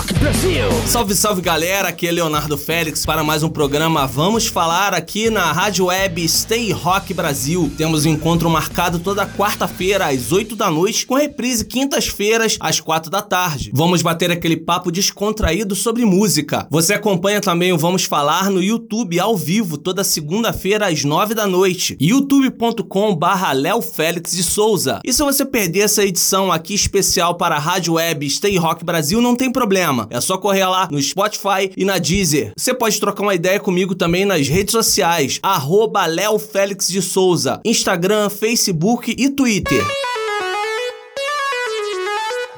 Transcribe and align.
Rock 0.00 0.14
Brasil! 0.14 0.64
Salve, 0.86 1.14
salve 1.14 1.42
galera, 1.42 1.88
aqui 1.88 2.06
é 2.06 2.10
Leonardo 2.10 2.56
Félix 2.56 3.04
para 3.04 3.22
mais 3.22 3.42
um 3.42 3.50
programa 3.50 4.06
Vamos 4.06 4.46
Falar 4.46 4.94
aqui 4.94 5.28
na 5.28 5.52
Rádio 5.52 5.86
Web 5.86 6.26
Stay 6.26 6.72
Rock 6.72 7.12
Brasil. 7.12 7.70
Temos 7.76 8.06
um 8.06 8.08
encontro 8.08 8.48
marcado 8.48 8.98
toda 8.98 9.26
quarta-feira 9.26 10.06
às 10.06 10.32
8 10.32 10.56
da 10.56 10.70
noite, 10.70 11.04
com 11.04 11.16
reprise 11.16 11.66
quintas-feiras 11.66 12.56
às 12.60 12.80
4 12.80 13.10
da 13.10 13.20
tarde. 13.20 13.70
Vamos 13.74 14.00
bater 14.00 14.30
aquele 14.30 14.56
papo 14.56 14.90
descontraído 14.90 15.76
sobre 15.76 16.06
música. 16.06 16.66
Você 16.70 16.94
acompanha 16.94 17.42
também 17.42 17.70
o 17.70 17.76
Vamos 17.78 18.04
Falar 18.04 18.48
no 18.48 18.62
YouTube 18.62 19.20
ao 19.20 19.36
vivo 19.36 19.76
toda 19.76 20.02
segunda-feira 20.02 20.88
às 20.88 21.04
9 21.04 21.34
da 21.34 21.46
noite, 21.46 21.98
youtube.com 22.00 23.14
barra 23.14 23.52
Léo 23.52 23.82
Félix 23.82 24.32
de 24.32 24.44
Souza. 24.44 25.00
E 25.04 25.12
se 25.12 25.22
você 25.22 25.44
perder 25.44 25.80
essa 25.80 26.02
edição 26.02 26.50
aqui 26.50 26.72
especial 26.72 27.34
para 27.34 27.56
a 27.56 27.58
Rádio 27.58 27.94
Web 27.94 28.30
Stay 28.30 28.56
Rock 28.56 28.82
Brasil, 28.82 29.20
não 29.20 29.36
tem 29.36 29.52
problema. 29.52 29.89
É 30.10 30.20
só 30.20 30.38
correr 30.38 30.64
lá 30.66 30.88
no 30.90 31.00
Spotify 31.00 31.72
e 31.76 31.84
na 31.84 31.98
Deezer. 31.98 32.52
Você 32.56 32.72
pode 32.74 32.98
trocar 33.00 33.22
uma 33.22 33.34
ideia 33.34 33.58
comigo 33.58 33.94
também 33.94 34.24
nas 34.24 34.48
redes 34.48 34.72
sociais, 34.72 35.38
arroba 35.42 36.06
Léo 36.06 36.38
Félix 36.38 36.88
de 36.88 37.02
Souza, 37.02 37.60
Instagram, 37.64 38.28
Facebook 38.30 39.14
e 39.16 39.30
Twitter. 39.30 39.84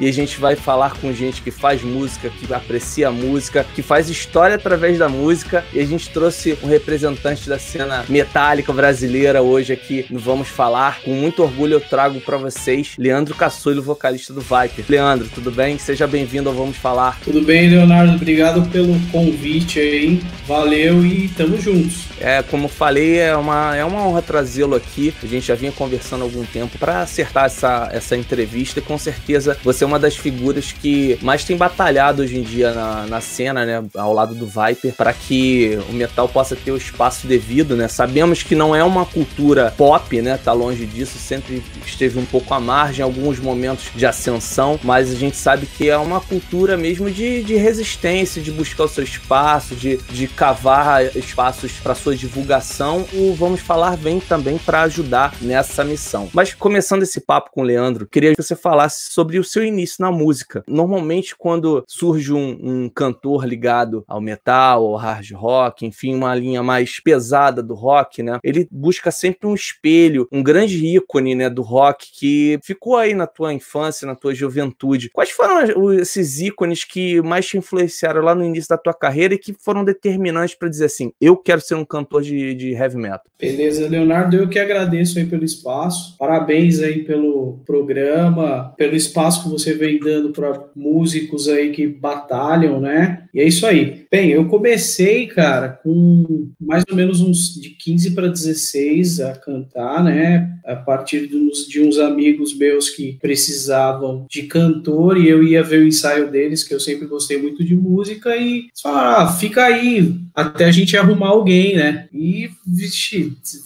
E 0.02 0.09
a 0.09 0.12
gente 0.12 0.41
vai 0.41 0.56
falar 0.56 0.95
com 0.97 1.12
gente 1.12 1.41
que 1.42 1.52
faz 1.52 1.80
música, 1.80 2.29
que 2.29 2.52
aprecia 2.52 3.06
a 3.06 3.12
música, 3.12 3.65
que 3.73 3.83
faz 3.83 4.10
história 4.10 4.57
através 4.57 4.99
da 4.99 5.09
música. 5.09 5.65
E 5.73 5.79
a 5.79 5.87
gente 5.87 6.10
trouxe 6.10 6.59
um 6.60 6.66
representante 6.66 7.49
da 7.49 7.57
cena 7.57 8.04
metálica 8.09 8.73
brasileira 8.73 9.43
hoje 9.43 9.73
aqui 9.73 10.04
no 10.10 10.18
Vamos 10.18 10.49
Falar. 10.49 11.01
Com 11.02 11.13
muito 11.13 11.45
orgulho 11.45 11.74
eu 11.74 11.80
trago 11.80 12.21
para 12.21 12.37
vocês 12.37 12.96
Leandro 12.99 13.37
Caçulho, 13.37 13.80
vocalista 13.80 14.32
do 14.32 14.41
Viper. 14.41 14.85
Leandro, 14.88 15.29
tudo 15.32 15.52
bem? 15.52 15.79
Seja 15.79 16.04
bem-vindo 16.04 16.48
ao 16.48 16.54
Vamos 16.57 16.79
Falar. 16.79 17.21
Tudo 17.21 17.41
bem, 17.41 17.71
Leonardo? 17.71 18.16
Obrigado 18.16 18.69
pelo 18.71 18.98
convite 19.13 19.79
aí. 19.79 20.21
Valeu 20.48 21.07
e 21.07 21.29
tamo 21.29 21.60
juntos. 21.60 22.07
É, 22.21 22.43
como 22.43 22.66
falei, 22.66 23.21
é 23.21 23.37
uma, 23.37 23.76
é 23.76 23.85
uma 23.85 24.04
honra 24.04 24.21
trazê-lo 24.21 24.74
aqui. 24.74 25.15
A 25.23 25.26
gente 25.26 25.46
já 25.46 25.54
vinha 25.54 25.71
conversando 25.71 26.23
há 26.23 26.24
algum 26.24 26.45
tempo 26.45 26.76
para 26.76 27.02
acertar 27.02 27.45
essa, 27.45 27.88
essa 27.93 28.16
entrevista 28.16 28.80
e 28.80 28.82
com 28.82 28.98
certeza 28.98 29.57
você 29.63 29.85
é 29.85 29.91
uma 29.91 29.91
das 29.98 30.16
figuras 30.16 30.73
que 30.73 31.18
mais 31.23 31.45
tem 31.45 31.57
batalhado 31.57 32.23
hoje 32.23 32.38
em 32.38 32.43
dia 32.43 32.73
na, 32.73 33.07
na 33.07 33.21
cena, 33.21 33.65
né, 33.65 33.85
ao 33.95 34.12
lado 34.12 34.35
do 34.35 34.46
Viper, 34.46 34.95
para 34.95 35.12
que 35.12 35.79
o 35.88 35.93
metal 35.93 36.29
possa 36.29 36.57
ter 36.57 36.71
o 36.71 36.76
espaço 36.76 37.26
devido, 37.26 37.76
né? 37.76 37.88
Sabemos 37.88 38.43
que 38.43 38.54
não 38.54 38.74
é 38.74 38.82
uma 38.82 39.04
cultura 39.04 39.73
pop, 39.76 40.20
né? 40.20 40.38
Tá 40.43 40.52
longe 40.52 40.87
disso, 40.87 41.18
sempre 41.18 41.63
esteve 41.85 42.18
um 42.18 42.24
pouco 42.24 42.52
à 42.54 42.60
margem, 42.60 43.02
alguns 43.02 43.38
momentos 43.38 43.90
de 43.95 44.07
ascensão, 44.07 44.79
mas 44.82 45.10
a 45.10 45.15
gente 45.15 45.37
sabe 45.37 45.66
que 45.66 45.88
é 45.88 45.96
uma 45.96 46.20
cultura 46.20 46.76
mesmo 46.76 47.10
de, 47.10 47.43
de 47.43 47.57
resistência, 47.57 48.43
de 48.43 48.51
buscar 48.51 48.85
o 48.85 48.88
seu 48.88 49.04
espaço, 49.04 49.74
de, 49.74 49.96
de 50.10 50.26
cavar 50.26 51.04
espaços 51.16 51.73
para 51.73 51.95
sua 51.95 52.15
divulgação. 52.15 53.07
O 53.13 53.35
Vamos 53.35 53.60
Falar 53.60 53.96
vem 53.96 54.20
também 54.20 54.59
para 54.59 54.82
ajudar 54.82 55.35
nessa 55.40 55.85
missão. 55.85 56.29
Mas 56.32 56.54
começando 56.54 57.02
esse 57.02 57.20
papo 57.20 57.51
com 57.52 57.63
o 57.63 57.65
Leandro, 57.65 58.07
queria 58.07 58.35
que 58.35 58.43
você 58.43 58.57
falasse 58.57 59.13
sobre 59.13 59.38
o 59.38 59.45
seu 59.45 59.65
início 59.73 59.96
na 60.01 60.10
música. 60.10 60.62
Normalmente, 60.66 61.34
quando 61.37 61.84
surge 61.87 62.32
um, 62.32 62.59
um, 62.62 62.88
cantor 62.88 63.45
ligado 63.45 64.04
ao 64.06 64.20
metal, 64.20 64.87
ao 64.87 64.97
hard 64.97 65.31
rock, 65.32 65.87
enfim, 65.87 66.14
uma 66.14 66.34
linha 66.34 66.62
mais 66.62 67.00
pesada 67.00 67.62
do 67.62 67.75
rock, 67.75 68.22
né? 68.22 68.38
Ele 68.42 68.69
busca 68.70 69.10
sempre 69.10 69.48
um 69.48 69.54
espelho, 69.54 70.28
um 70.30 70.42
grande 70.42 70.84
ícone, 70.86 71.34
né, 71.34 71.48
do 71.48 71.62
rock 71.62 72.10
que 72.12 72.58
ficou 72.62 72.97
aí 72.97 73.14
na 73.14 73.26
tua 73.26 73.52
infância, 73.52 74.06
na 74.06 74.14
tua 74.14 74.34
juventude. 74.34 75.10
Quais 75.10 75.30
foram 75.30 75.92
esses 75.94 76.41
ícones 76.41 76.84
que 76.84 77.20
mais 77.22 77.47
te 77.47 77.56
influenciaram 77.56 78.22
lá 78.22 78.34
no 78.34 78.44
início 78.44 78.68
da 78.68 78.78
tua 78.78 78.94
carreira 78.94 79.34
e 79.34 79.38
que 79.38 79.54
foram 79.54 79.84
determinantes 79.84 80.54
para 80.54 80.68
dizer 80.68 80.86
assim, 80.86 81.12
eu 81.20 81.36
quero 81.36 81.60
ser 81.60 81.74
um 81.74 81.84
cantor 81.84 82.22
de, 82.22 82.54
de 82.54 82.72
heavy 82.72 82.97
metal? 82.97 83.22
Beleza, 83.38 83.88
Leonardo, 83.88 84.36
eu 84.36 84.48
que 84.48 84.58
agradeço 84.58 85.18
aí 85.18 85.26
pelo 85.26 85.44
espaço. 85.44 86.16
Parabéns 86.18 86.80
aí 86.80 87.04
pelo 87.04 87.60
programa, 87.64 88.72
pelo 88.76 88.94
espaço 88.94 89.42
que 89.42 89.48
você 89.48 89.61
vem 89.64 89.98
dando 89.98 90.30
para 90.30 90.64
músicos 90.74 91.48
aí 91.48 91.70
que 91.70 91.86
batalham, 91.86 92.80
né? 92.80 93.24
E 93.34 93.40
é 93.40 93.46
isso 93.46 93.66
aí. 93.66 94.04
Bem, 94.10 94.30
eu 94.30 94.46
comecei, 94.46 95.26
cara, 95.26 95.68
com 95.68 96.50
mais 96.60 96.84
ou 96.90 96.96
menos 96.96 97.20
uns 97.20 97.54
de 97.54 97.70
15 97.70 98.10
para 98.10 98.28
16 98.28 99.20
a 99.20 99.32
cantar, 99.34 100.04
né? 100.04 100.52
A 100.64 100.76
partir 100.76 101.26
de 101.26 101.36
uns, 101.36 101.66
de 101.66 101.80
uns 101.80 101.98
amigos 101.98 102.56
meus 102.56 102.90
que 102.90 103.18
precisavam 103.20 104.26
de 104.30 104.42
cantor 104.42 105.16
e 105.16 105.28
eu 105.28 105.42
ia 105.42 105.62
ver 105.62 105.82
o 105.82 105.86
ensaio 105.86 106.30
deles, 106.30 106.62
que 106.62 106.74
eu 106.74 106.80
sempre 106.80 107.06
gostei 107.06 107.40
muito 107.40 107.64
de 107.64 107.74
música, 107.74 108.36
e 108.36 108.66
falaram, 108.82 109.26
ah, 109.26 109.32
fica 109.32 109.64
aí 109.64 110.14
até 110.34 110.64
a 110.64 110.72
gente 110.72 110.96
arrumar 110.96 111.28
alguém, 111.28 111.76
né? 111.76 112.08
E, 112.12 112.50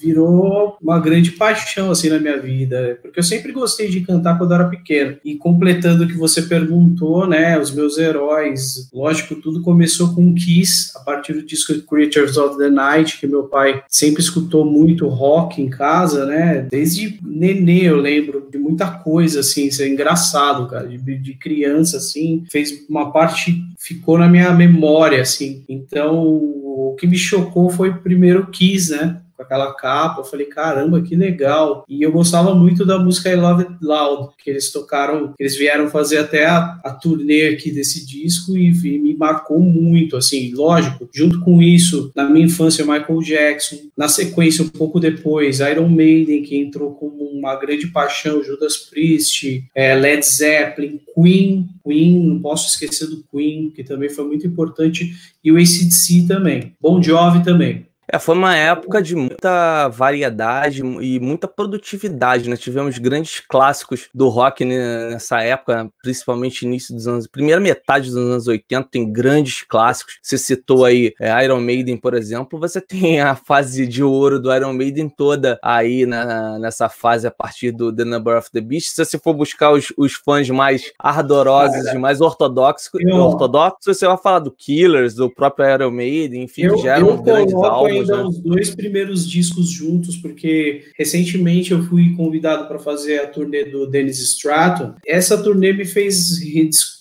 virou 0.01 0.77
uma 0.83 0.99
grande 0.99 1.33
paixão, 1.33 1.91
assim, 1.91 2.09
na 2.09 2.19
minha 2.19 2.39
vida, 2.39 2.99
porque 3.03 3.19
eu 3.19 3.25
sempre 3.25 3.53
gostei 3.53 3.89
de 3.89 4.01
cantar 4.01 4.37
quando 4.39 4.53
eu 4.53 4.57
era 4.57 4.69
pequeno. 4.69 5.17
E 5.25 5.37
completando 5.37 5.86
o 5.95 6.07
que 6.07 6.17
você 6.17 6.43
perguntou, 6.43 7.27
né, 7.27 7.59
os 7.59 7.73
meus 7.73 7.99
heróis, 7.99 8.89
lógico, 8.93 9.37
tudo 9.37 9.63
começou 9.63 10.15
com 10.15 10.35
Kiss, 10.35 10.93
a 10.97 11.01
partir 11.01 11.33
do 11.33 11.43
disco 11.45 11.75
Creatures 11.83 12.37
of 12.37 12.59
the 12.59 12.69
Night, 12.69 13.19
que 13.19 13.27
meu 13.27 13.45
pai 13.45 13.83
sempre 13.89 14.23
escutou 14.23 14.65
muito 14.65 15.09
rock 15.09 15.61
em 15.61 15.69
casa, 15.69 16.27
né, 16.27 16.67
desde 16.71 17.19
nenê 17.23 17.85
eu 17.85 17.97
lembro 17.97 18.49
de 18.51 18.59
muita 18.59 18.91
coisa, 18.91 19.41
assim, 19.41 19.67
isso 19.67 19.83
é 19.83 19.89
engraçado, 19.89 20.69
cara, 20.69 20.89
de, 20.89 21.19
de 21.19 21.35
criança, 21.35 21.99
assim, 21.99 22.45
fez 22.51 22.85
uma 22.89 23.13
parte, 23.13 23.63
ficou 23.79 24.19
na 24.19 24.29
minha 24.29 24.53
memória, 24.53 25.23
assim, 25.23 25.63
então 25.69 26.25
o 26.25 26.97
que 26.99 27.07
me 27.07 27.17
chocou 27.17 27.71
foi 27.71 27.93
primeiro 27.93 28.47
Kiss, 28.49 28.91
né, 28.91 29.21
com 29.37 29.43
aquela 29.43 29.75
capa. 29.75 30.21
Eu 30.21 30.25
falei, 30.25 30.47
caramba, 30.47 31.03
que 31.03 31.15
legal. 31.15 31.85
E 31.89 32.03
eu 32.03 32.11
gostava 32.11 32.55
muito 32.55 32.85
da 32.85 32.99
música 32.99 33.31
I 33.31 33.37
Love 33.37 33.63
It 33.65 33.77
Loud, 33.83 34.35
que 34.43 34.51
eles 34.51 34.73
tocaram, 34.73 35.35
eles 35.39 35.57
vieram 35.57 35.89
fazer 35.89 36.19
até 36.19 36.47
a, 36.47 36.81
a 36.83 36.91
turnê 36.91 37.49
aqui 37.49 37.71
desse 37.71 38.05
disco 38.07 38.57
e, 38.57 38.71
e, 38.71 38.99
me 38.99 39.15
marcou 39.15 39.61
muito, 39.61 40.17
assim, 40.17 40.53
lógico, 40.55 41.09
junto 41.15 41.41
com 41.41 41.63
isso, 41.63 42.11
na 42.15 42.25
minha 42.25 42.47
infância, 42.47 42.85
Michael 42.85 43.21
Jackson, 43.21 43.77
na 43.97 44.09
sequência, 44.09 44.65
um 44.65 44.69
pouco 44.69 44.99
depois, 44.99 45.61
Iron 45.61 45.89
Maiden, 45.89 46.43
que 46.43 46.57
entrou 46.57 46.93
como 46.95 47.25
uma 47.25 47.57
grande 47.57 47.89
paixão, 47.89 48.43
Judas 48.43 48.77
Priest, 48.77 49.65
é, 49.75 49.95
Led 49.95 50.25
Zeppelin, 50.25 51.01
Queen, 51.15 51.69
Queen, 51.85 52.27
não 52.27 52.41
posso 52.41 52.69
esquecer 52.69 53.09
do 53.09 53.25
Queen, 53.31 53.71
que 53.71 53.85
também 53.85 54.09
foi 54.09 54.25
muito 54.27 54.47
importante, 54.47 55.13
e 55.43 55.53
o 55.53 55.57
ACDC 55.57 56.27
também, 56.27 56.75
Bon 56.81 57.03
Jovi 57.03 57.43
também. 57.43 57.87
É, 58.11 58.19
foi 58.19 58.37
uma 58.37 58.55
época 58.57 59.03
de 59.03 59.17
muita 59.17 59.89
variedade 59.89 60.81
e 60.81 61.19
muita 61.19 61.49
produtividade, 61.49 62.49
né? 62.49 62.57
Tivemos 62.57 62.99
grandes 62.99 63.41
clássicos 63.41 64.09
do 64.15 64.29
rock 64.29 64.65
nessa 64.65 65.43
época, 65.43 65.91
principalmente 66.03 66.63
início 66.63 66.95
dos 66.95 67.09
anos, 67.09 67.27
primeira 67.27 67.61
metade 67.61 68.09
dos 68.09 68.17
anos 68.17 68.47
80, 68.47 68.89
tem 68.91 69.11
grandes 69.11 69.63
clássicos. 69.63 70.19
Você 70.23 70.39
citou 70.39 70.85
aí 70.85 71.13
é, 71.21 71.45
Iron 71.45 71.61
Maiden, 71.61 71.97
por 71.97 72.15
exemplo, 72.15 72.61
você 72.61 72.81
tem 72.87 73.21
a 73.21 73.35
fase 73.35 73.87
de 73.87 74.05
ouro 74.05 74.41
do 74.41 74.55
Iron 74.55 74.73
Maiden 74.73 75.09
toda 75.09 75.59
aí 75.63 76.07
na, 76.07 76.59
nessa 76.61 76.89
fase 76.89 77.27
a 77.27 77.31
partir 77.31 77.73
do 77.73 77.95
The 77.95 78.05
Number 78.05 78.39
of 78.39 78.51
the 78.53 78.61
Beast. 78.61 78.91
Se 78.91 79.05
você 79.05 79.19
for 79.19 79.35
buscar 79.35 79.73
os, 79.73 79.93
os 79.97 80.15
fãs 80.15 80.49
mais 80.49 80.93
ardorosos 80.99 81.87
e 81.87 81.99
mais 81.99 82.21
ortodoxos, 82.21 82.91
eu, 83.01 83.17
ortodoxos, 83.17 83.97
você 83.97 84.07
vai 84.07 84.17
falar 84.17 84.39
do 84.39 84.53
Killers, 84.53 85.15
do 85.15 85.29
próprio 85.29 85.69
Iron 85.69 85.91
Maiden, 85.91 86.45
enfim, 86.45 86.63
eu, 86.63 86.79
já 86.79 86.97
eram 86.97 87.17
grandes 87.21 87.55
álbuns 87.55 87.96
ainda 88.01 88.17
né? 88.19 88.25
os 88.25 88.39
dois 88.39 88.75
primeiros 88.75 89.29
discos 89.29 89.69
juntos, 89.69 90.17
porque 90.17 90.85
recentemente 90.99 91.73
eu 91.73 91.83
fui 91.85 92.15
convidado 92.15 92.67
para 92.67 92.79
fazer 92.79 93.19
a 93.19 93.27
turnê 93.27 93.65
do 93.65 93.87
Dennis 93.87 94.19
Stratton. 94.19 94.95
Essa 95.07 95.43
turnê 95.43 95.73
me 95.73 95.85
fez 95.85 96.39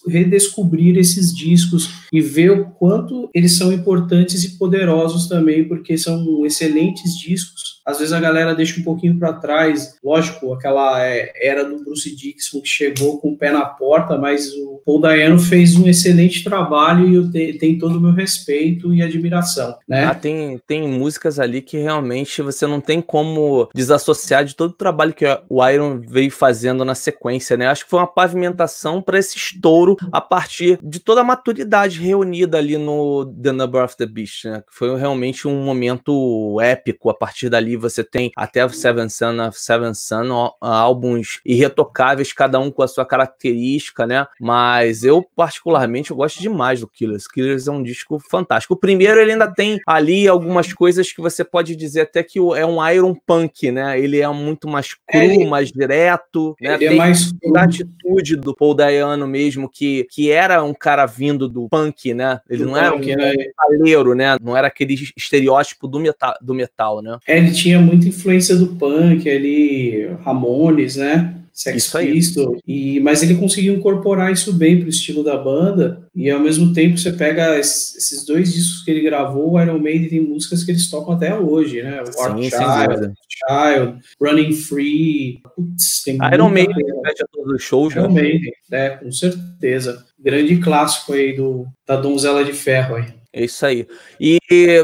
redescobrir 0.08 0.98
esses 0.98 1.34
discos 1.34 1.90
e 2.12 2.22
ver 2.22 2.52
o 2.52 2.66
quanto 2.72 3.30
eles 3.34 3.58
são 3.58 3.72
importantes 3.72 4.44
e 4.44 4.58
poderosos 4.58 5.28
também, 5.28 5.64
porque 5.68 5.98
são 5.98 6.46
excelentes 6.46 7.18
discos 7.18 7.75
às 7.86 8.00
vezes 8.00 8.14
a 8.14 8.20
galera 8.20 8.56
deixa 8.56 8.80
um 8.80 8.84
pouquinho 8.84 9.18
para 9.20 9.34
trás. 9.34 9.98
Lógico, 10.04 10.54
aquela 10.54 11.06
é, 11.06 11.32
era 11.40 11.64
do 11.64 11.84
Bruce 11.84 12.14
Dixon 12.16 12.62
que 12.62 12.68
chegou 12.68 13.20
com 13.20 13.30
o 13.30 13.38
pé 13.38 13.52
na 13.52 13.66
porta, 13.66 14.18
mas 14.18 14.52
o 14.54 14.82
Paul 14.84 15.00
Dayano 15.00 15.38
fez 15.38 15.76
um 15.76 15.88
excelente 15.88 16.44
trabalho 16.44 17.08
e 17.08 17.16
eu 17.16 17.32
te, 17.32 17.54
tem 17.54 17.78
todo 17.78 17.98
o 17.98 18.02
meu 18.02 18.12
respeito 18.12 18.94
e 18.94 19.02
admiração, 19.02 19.78
né? 19.88 20.06
Ah, 20.06 20.16
tem, 20.16 20.60
tem 20.66 20.88
músicas 20.88 21.40
ali 21.40 21.62
que 21.62 21.78
realmente 21.78 22.42
você 22.42 22.66
não 22.66 22.82
tem 22.82 23.02
como 23.02 23.70
desassociar 23.74 24.44
de 24.44 24.56
todo 24.56 24.72
o 24.72 24.76
trabalho 24.76 25.14
que 25.14 25.26
o 25.48 25.68
Iron 25.68 26.02
veio 26.02 26.32
fazendo 26.32 26.84
na 26.84 26.96
sequência, 26.96 27.56
né? 27.56 27.68
Acho 27.68 27.84
que 27.84 27.90
foi 27.90 28.00
uma 28.00 28.08
pavimentação 28.08 29.02
para 29.02 29.20
esse 29.20 29.38
estouro 29.38 29.96
a 30.12 30.22
partir 30.22 30.80
de 30.82 31.00
toda 31.00 31.22
a 31.22 31.24
maturidade 31.24 32.00
reunida 32.00 32.58
ali 32.58 32.78
no 32.78 33.26
The 33.26 33.52
Number 33.52 33.84
of 33.84 33.96
the 33.96 34.06
Beast, 34.06 34.46
né? 34.46 34.64
Foi 34.72 34.98
realmente 34.98 35.48
um 35.48 35.64
momento 35.64 36.60
épico. 36.62 37.10
A 37.10 37.14
partir 37.14 37.50
dali 37.50 37.75
você 37.78 38.04
tem 38.04 38.32
até 38.36 38.68
Seven 38.70 39.10
Son 39.10 39.48
of 39.48 39.60
Seven 39.60 39.94
Son, 39.94 40.54
álbuns 40.60 41.40
irretocáveis, 41.46 42.34
cada 42.34 42.60
um 42.60 42.72
com 42.72 42.84
a 42.84 42.88
sua 42.88 43.06
característica, 43.06 44.06
né? 44.06 44.28
Mas 44.40 45.04
eu, 45.04 45.26
particularmente, 45.36 46.12
eu 46.12 46.18
gosto 46.18 46.42
demais 46.42 46.80
do 46.80 46.88
Killers. 46.88 47.28
Killers 47.28 47.68
é 47.68 47.72
um 47.72 47.84
disco 47.84 48.20
fantástico. 48.20 48.74
O 48.74 48.78
primeiro, 48.78 49.20
ele 49.20 49.34
ainda 49.34 49.52
tem 49.52 49.80
ali 49.86 50.28
algumas 50.28 50.72
coisas 50.74 51.12
que 51.12 51.22
você 51.22 51.44
pode 51.44 51.76
dizer 51.76 52.02
até 52.02 52.24
que 52.24 52.40
é 52.40 52.66
um 52.66 52.86
Iron 52.90 53.16
Punk, 53.26 53.72
né? 53.72 54.00
Ele 54.00 54.20
é 54.20 54.28
muito 54.28 54.68
mais 54.68 54.94
cru, 54.94 55.42
é, 55.42 55.46
mais 55.46 55.72
direto, 55.72 56.56
né? 56.62 56.76
Ele 56.76 56.86
é 56.86 56.90
tem 56.90 56.98
é 56.98 57.00
mais 57.00 57.32
a 57.56 57.64
atitude 57.64 58.36
do 58.36 58.56
Paul 58.56 58.74
Dayano 58.74 59.28
mesmo, 59.28 59.70
que, 59.70 60.06
que 60.12 60.32
era 60.32 60.64
um 60.64 60.74
cara 60.74 61.06
vindo 61.06 61.48
do 61.48 61.68
punk, 61.70 62.14
né? 62.14 62.40
Ele 62.50 62.64
do 62.64 62.70
não 62.70 62.78
era 62.78 62.92
punk, 62.92 63.14
um 63.14 63.18
né? 63.18 63.34
metaleiro, 63.34 64.16
né? 64.16 64.38
Não 64.42 64.56
era 64.56 64.68
aquele 64.68 64.96
estereótipo 65.16 65.88
do 65.88 66.00
metal, 66.00 66.36
do 66.42 66.54
metal, 66.54 67.02
né? 67.02 67.18
É, 67.28 67.38
ele 67.38 67.52
tinha 67.66 67.82
muita 67.82 68.08
influência 68.08 68.56
do 68.56 68.68
punk, 68.76 69.28
ali, 69.28 70.08
Ramones, 70.24 70.98
né? 70.98 71.32
Sex 71.52 71.90
Pistols, 71.90 72.60
e 72.68 73.00
mas 73.00 73.24
ele 73.24 73.36
conseguiu 73.36 73.76
incorporar 73.76 74.30
isso 74.30 74.52
bem 74.52 74.82
pro 74.82 74.90
estilo 74.90 75.24
da 75.24 75.38
banda 75.38 76.06
e 76.14 76.30
ao 76.30 76.42
mesmo 76.42 76.74
tempo 76.74 76.98
você 76.98 77.14
pega 77.14 77.58
esses 77.58 78.26
dois 78.26 78.54
discos 78.54 78.84
que 78.84 78.92
ele 78.92 79.00
gravou, 79.00 79.54
o 79.54 79.62
Iron 79.62 79.80
Maiden 79.80 80.10
tem 80.10 80.20
músicas 80.20 80.66
que 80.66 80.72
eles 80.72 80.90
tocam 80.90 81.14
até 81.14 81.34
hoje, 81.34 81.82
né? 81.82 82.04
War 82.18 82.36
Sim, 82.38 82.50
Child, 82.50 83.14
Child, 83.30 84.00
Running 84.22 84.52
Free, 84.52 85.40
putz, 85.56 86.04
tem 86.04 86.18
Iron 86.34 86.50
Maiden 86.50 86.76
repete 86.76 87.24
a 87.24 87.28
todos 87.32 87.54
os 87.54 87.64
shows, 87.64 87.96
Iron 87.96 88.10
né? 88.10 88.22
Maiden, 88.22 88.52
é, 88.72 88.90
com 88.90 89.10
certeza. 89.10 90.06
Grande 90.20 90.58
clássico 90.58 91.14
aí 91.14 91.34
do 91.34 91.66
da 91.88 91.96
Donzela 91.96 92.44
de 92.44 92.52
Ferro 92.52 92.98
aí. 92.98 93.06
É 93.32 93.44
isso 93.44 93.66
aí. 93.66 93.86
E 94.18 94.38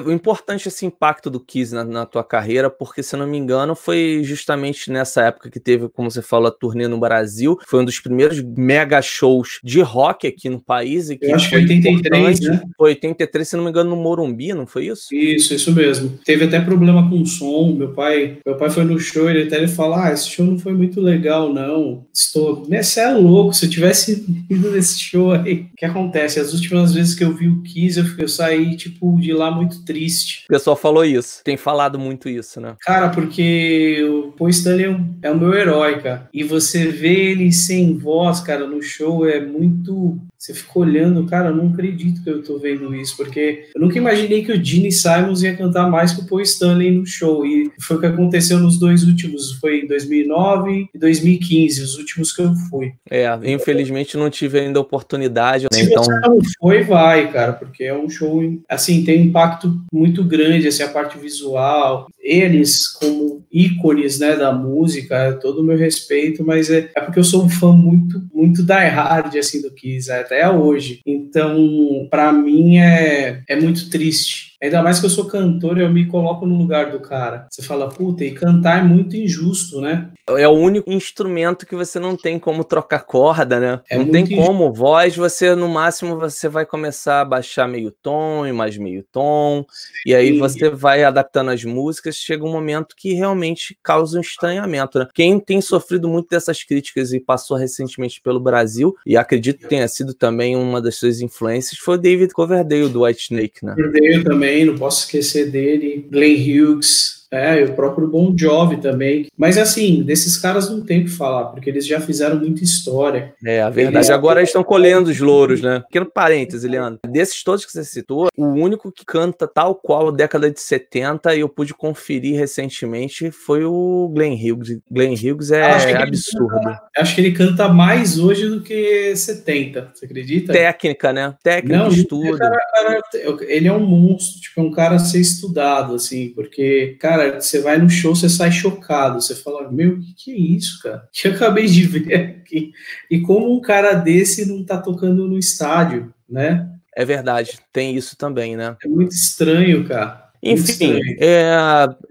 o 0.05 0.11
importante 0.11 0.67
esse 0.67 0.85
impacto 0.85 1.29
do 1.29 1.39
Kiss 1.39 1.73
na, 1.73 1.83
na, 1.83 2.05
tua 2.05 2.23
carreira, 2.23 2.69
porque 2.69 3.03
se 3.03 3.15
eu 3.15 3.19
não 3.19 3.27
me 3.27 3.37
engano, 3.37 3.75
foi 3.75 4.21
justamente 4.23 4.91
nessa 4.91 5.23
época 5.23 5.49
que 5.49 5.59
teve, 5.59 5.89
como 5.89 6.09
você 6.09 6.21
falou, 6.21 6.47
a 6.47 6.51
turnê 6.51 6.87
no 6.87 6.99
Brasil. 6.99 7.57
Foi 7.67 7.81
um 7.81 7.85
dos 7.85 7.99
primeiros 7.99 8.41
mega 8.41 9.01
shows 9.01 9.59
de 9.63 9.81
rock 9.81 10.27
aqui 10.27 10.49
no 10.49 10.59
país. 10.59 11.09
E 11.09 11.17
que 11.17 11.25
eu 11.25 11.35
acho 11.35 11.49
que 11.49 11.55
83, 11.55 12.39
né? 12.41 12.61
Foi 12.77 12.91
83, 12.91 13.47
se 13.47 13.55
não 13.55 13.63
me 13.63 13.69
engano, 13.69 13.91
no 13.91 13.95
Morumbi, 13.95 14.53
não 14.53 14.65
foi 14.65 14.87
isso? 14.87 15.13
Isso, 15.13 15.53
isso 15.53 15.71
mesmo. 15.73 16.19
Teve 16.25 16.45
até 16.45 16.59
problema 16.59 17.07
com 17.09 17.21
o 17.21 17.25
som. 17.25 17.73
Meu 17.73 17.93
pai, 17.93 18.37
meu 18.45 18.55
pai 18.55 18.69
foi 18.69 18.83
no 18.83 18.99
show 18.99 19.29
ele 19.29 19.43
até 19.43 19.57
ele 19.57 19.67
falou: 19.67 19.95
Ah, 19.95 20.11
esse 20.11 20.29
show 20.29 20.45
não 20.45 20.57
foi 20.57 20.73
muito 20.73 20.99
legal, 20.99 21.53
não. 21.53 22.05
Estou. 22.13 22.65
Você 22.65 22.99
é 22.99 23.11
louco, 23.11 23.53
se 23.53 23.65
eu 23.65 23.69
tivesse 23.69 24.25
ido 24.49 24.71
nesse 24.71 24.99
show 24.99 25.31
aí. 25.31 25.67
O 25.71 25.75
que 25.75 25.85
acontece? 25.85 26.39
As 26.39 26.53
últimas 26.53 26.93
vezes 26.93 27.15
que 27.15 27.23
eu 27.23 27.33
vi 27.33 27.47
o 27.47 27.61
Kiss, 27.61 27.99
eu, 27.99 28.05
eu 28.17 28.27
saí, 28.27 28.75
tipo, 28.75 29.19
de 29.19 29.33
lá 29.33 29.50
muito 29.51 29.83
triste. 29.83 30.45
O 30.45 30.47
pessoal 30.47 30.75
falou 30.75 31.05
isso, 31.05 31.41
tem 31.43 31.57
falado 31.57 31.99
muito 31.99 32.29
isso, 32.29 32.59
né? 32.59 32.75
Cara, 32.81 33.09
porque 33.09 34.03
o 34.03 34.31
Paul 34.31 34.49
Stanley 34.49 34.85
é, 34.85 34.89
um, 34.89 35.15
é 35.21 35.31
o 35.31 35.37
meu 35.37 35.53
herói, 35.53 35.99
cara. 35.99 36.29
E 36.33 36.43
você 36.43 36.87
vê 36.87 37.31
ele 37.31 37.51
sem 37.51 37.97
voz, 37.97 38.39
cara, 38.39 38.65
no 38.67 38.81
show 38.81 39.27
é 39.27 39.39
muito 39.39 40.19
você 40.41 40.55
fica 40.55 40.79
olhando, 40.79 41.23
cara, 41.27 41.49
eu 41.49 41.55
não 41.55 41.67
acredito 41.67 42.23
que 42.23 42.29
eu 42.29 42.41
tô 42.41 42.57
vendo 42.57 42.95
isso, 42.95 43.15
porque 43.15 43.67
eu 43.75 43.79
nunca 43.79 43.99
imaginei 43.99 44.43
que 44.43 44.51
o 44.51 44.65
Gene 44.65 44.91
Simons 44.91 45.43
ia 45.43 45.55
cantar 45.55 45.87
mais 45.87 46.13
que 46.13 46.21
o 46.21 46.25
Paul 46.25 46.41
Stanley 46.41 46.89
no 46.89 47.05
show, 47.05 47.45
e 47.45 47.71
foi 47.79 47.97
o 47.97 47.99
que 47.99 48.07
aconteceu 48.07 48.59
nos 48.59 48.79
dois 48.79 49.03
últimos, 49.03 49.53
foi 49.59 49.81
em 49.81 49.87
2009 49.87 50.89
e 50.91 50.97
2015, 50.97 51.83
os 51.83 51.95
últimos 51.95 52.31
que 52.31 52.41
eu 52.41 52.55
fui. 52.71 52.91
É, 53.07 53.27
infelizmente 53.45 54.17
não 54.17 54.31
tive 54.31 54.59
ainda 54.59 54.79
a 54.79 54.81
oportunidade. 54.81 55.67
Né? 55.71 55.77
Se 55.77 55.83
então... 55.83 56.03
você 56.03 56.19
não 56.21 56.39
foi, 56.59 56.83
vai, 56.85 57.31
cara, 57.31 57.53
porque 57.53 57.83
é 57.83 57.95
um 57.95 58.09
show, 58.09 58.41
assim, 58.67 59.03
tem 59.03 59.29
um 59.29 59.31
impacto 59.41 59.83
muito 59.91 60.23
grande, 60.23 60.67
assim, 60.67 60.83
a 60.83 60.89
parte 60.89 61.17
visual, 61.17 62.07
eles 62.19 62.87
como 62.87 63.43
ícones, 63.51 64.19
né, 64.19 64.35
da 64.35 64.53
música, 64.53 65.37
todo 65.41 65.61
o 65.61 65.63
meu 65.63 65.77
respeito, 65.77 66.45
mas 66.45 66.69
é, 66.69 66.89
é 66.95 67.01
porque 67.01 67.19
eu 67.19 67.23
sou 67.23 67.43
um 67.43 67.49
fã 67.49 67.71
muito, 67.71 68.21
muito 68.33 68.63
die 68.63 68.73
hard, 68.73 69.35
assim, 69.35 69.61
do 69.61 69.71
Kiss, 69.71 70.11
é, 70.11 70.19
até 70.19 70.49
hoje. 70.49 71.01
Então, 71.05 72.07
para 72.09 72.31
mim 72.31 72.77
é, 72.77 73.41
é 73.47 73.59
muito 73.59 73.89
triste 73.89 74.51
Ainda 74.61 74.83
mais 74.83 74.99
que 74.99 75.07
eu 75.07 75.09
sou 75.09 75.25
cantor, 75.25 75.79
eu 75.79 75.89
me 75.89 76.05
coloco 76.05 76.45
no 76.45 76.55
lugar 76.55 76.91
do 76.91 76.99
cara. 76.99 77.47
Você 77.49 77.63
fala, 77.63 77.89
puta, 77.89 78.23
e 78.23 78.31
cantar 78.31 78.79
é 78.79 78.83
muito 78.83 79.17
injusto, 79.17 79.81
né? 79.81 80.10
É 80.27 80.47
o 80.47 80.51
único 80.51 80.91
instrumento 80.91 81.65
que 81.65 81.75
você 81.75 81.99
não 81.99 82.15
tem 82.15 82.39
como 82.39 82.63
trocar 82.63 82.99
corda, 82.99 83.59
né? 83.59 83.81
É 83.89 83.97
não 83.97 84.09
tem 84.09 84.23
injusto. 84.23 84.45
como. 84.45 84.71
Voz, 84.73 85.15
você, 85.15 85.55
no 85.55 85.67
máximo, 85.67 86.17
você 86.17 86.47
vai 86.47 86.65
começar 86.65 87.21
a 87.21 87.25
baixar 87.25 87.67
meio 87.67 87.91
tom 87.91 88.45
e 88.45 88.51
mais 88.51 88.77
meio 88.77 89.03
tom. 89.11 89.65
Sim. 89.69 89.91
E 90.05 90.15
aí 90.15 90.37
você 90.37 90.69
vai 90.69 91.03
adaptando 91.03 91.51
as 91.51 91.63
músicas. 91.63 92.15
Chega 92.15 92.45
um 92.45 92.51
momento 92.51 92.95
que 92.95 93.13
realmente 93.13 93.77
causa 93.83 94.17
um 94.17 94.21
estranhamento, 94.21 94.99
né? 94.99 95.07
Quem 95.13 95.39
tem 95.39 95.61
sofrido 95.61 96.07
muito 96.07 96.29
dessas 96.29 96.63
críticas 96.63 97.11
e 97.13 97.19
passou 97.19 97.57
recentemente 97.57 98.21
pelo 98.21 98.39
Brasil, 98.39 98.95
e 99.05 99.17
acredito 99.17 99.59
que 99.59 99.67
tenha 99.67 99.87
sido 99.87 100.13
também 100.13 100.55
uma 100.55 100.81
das 100.81 100.95
suas 100.95 101.21
influências, 101.21 101.79
foi 101.79 101.95
o 101.95 101.97
David 101.97 102.33
Coverdale, 102.33 102.89
do 102.89 103.03
White 103.03 103.21
Snake, 103.21 103.65
né? 103.65 103.75
Coverdale 103.75 104.23
também, 104.23 104.65
não 104.65 104.75
posso 104.75 105.05
esquecer 105.05 105.49
dele, 105.49 106.07
Glenn 106.09 106.35
Hughes, 106.35 107.20
é, 107.31 107.61
e 107.61 107.63
o 107.63 107.73
próprio 107.73 108.07
Bon 108.07 108.33
Jovi 108.37 108.77
também. 108.77 109.27
Mas 109.37 109.57
assim, 109.57 110.03
desses 110.03 110.37
caras 110.37 110.69
não 110.69 110.81
tem 110.81 111.01
o 111.01 111.05
que 111.05 111.11
falar, 111.11 111.45
porque 111.45 111.69
eles 111.69 111.85
já 111.87 111.99
fizeram 111.99 112.37
muita 112.37 112.63
história. 112.63 113.33
É, 113.45 113.61
a 113.61 113.69
verdade. 113.69 113.97
Eles... 113.97 114.09
Agora 114.09 114.39
eles 114.39 114.49
estão 114.49 114.63
colhendo 114.63 115.09
os 115.09 115.19
louros, 115.19 115.61
né? 115.61 115.79
Pequeno 115.87 116.05
parêntese, 116.05 116.67
Leandro. 116.67 116.99
Desses 117.07 117.43
todos 117.43 117.65
que 117.65 117.71
você 117.71 117.83
citou, 117.83 118.27
o 118.35 118.45
único 118.45 118.91
que 118.91 119.05
canta 119.05 119.47
tal 119.47 119.75
qual 119.75 120.09
a 120.09 120.11
década 120.11 120.51
de 120.51 120.59
70 120.59 121.35
e 121.35 121.39
eu 121.39 121.49
pude 121.49 121.73
conferir 121.73 122.37
recentemente 122.37 123.31
foi 123.31 123.63
o 123.63 124.11
Glenn 124.13 124.35
Hughes. 124.35 124.79
Glenn 124.89 125.13
Hughes 125.13 125.51
é 125.51 125.63
absurdo. 125.95 126.49
Canta, 126.49 126.81
acho 126.97 127.15
que 127.15 127.21
ele 127.21 127.31
canta 127.31 127.69
mais 127.69 128.19
hoje 128.19 128.47
do 128.47 128.61
que 128.61 129.15
70, 129.15 129.91
você 129.93 130.05
acredita? 130.05 130.53
Técnica, 130.53 131.13
né? 131.13 131.35
Técnica, 131.43 131.77
não, 131.77 131.87
estudo. 131.87 132.37
Cara, 132.37 132.59
cara, 132.73 133.01
ele 133.47 133.67
é 133.67 133.73
um 133.73 133.85
monstro, 133.85 134.41
tipo, 134.41 134.59
é 134.59 134.63
um 134.63 134.71
cara 134.71 134.95
a 134.95 134.99
ser 134.99 135.19
estudado, 135.19 135.95
assim, 135.95 136.29
porque, 136.29 136.97
cara, 136.99 137.20
cara, 137.29 137.41
você 137.41 137.59
vai 137.59 137.77
no 137.77 137.89
show, 137.89 138.15
você 138.15 138.29
sai 138.29 138.51
chocado. 138.51 139.21
Você 139.21 139.35
fala, 139.35 139.71
meu, 139.71 139.95
o 139.95 139.99
que, 139.99 140.13
que 140.13 140.31
é 140.31 140.37
isso, 140.37 140.81
cara? 140.81 141.07
Que 141.13 141.27
eu 141.27 141.33
acabei 141.33 141.65
de 141.65 141.83
ver 141.85 142.13
aqui. 142.15 142.71
E 143.09 143.19
como 143.21 143.53
um 143.53 143.61
cara 143.61 143.93
desse 143.93 144.45
não 144.45 144.63
tá 144.63 144.77
tocando 144.77 145.27
no 145.27 145.37
estádio, 145.37 146.13
né? 146.29 146.67
É 146.95 147.05
verdade, 147.05 147.59
tem 147.71 147.95
isso 147.95 148.17
também, 148.17 148.57
né? 148.57 148.75
É 148.83 148.87
muito 148.87 149.13
estranho, 149.13 149.87
cara. 149.87 150.30
Enfim, 150.43 150.99
é, 151.19 151.53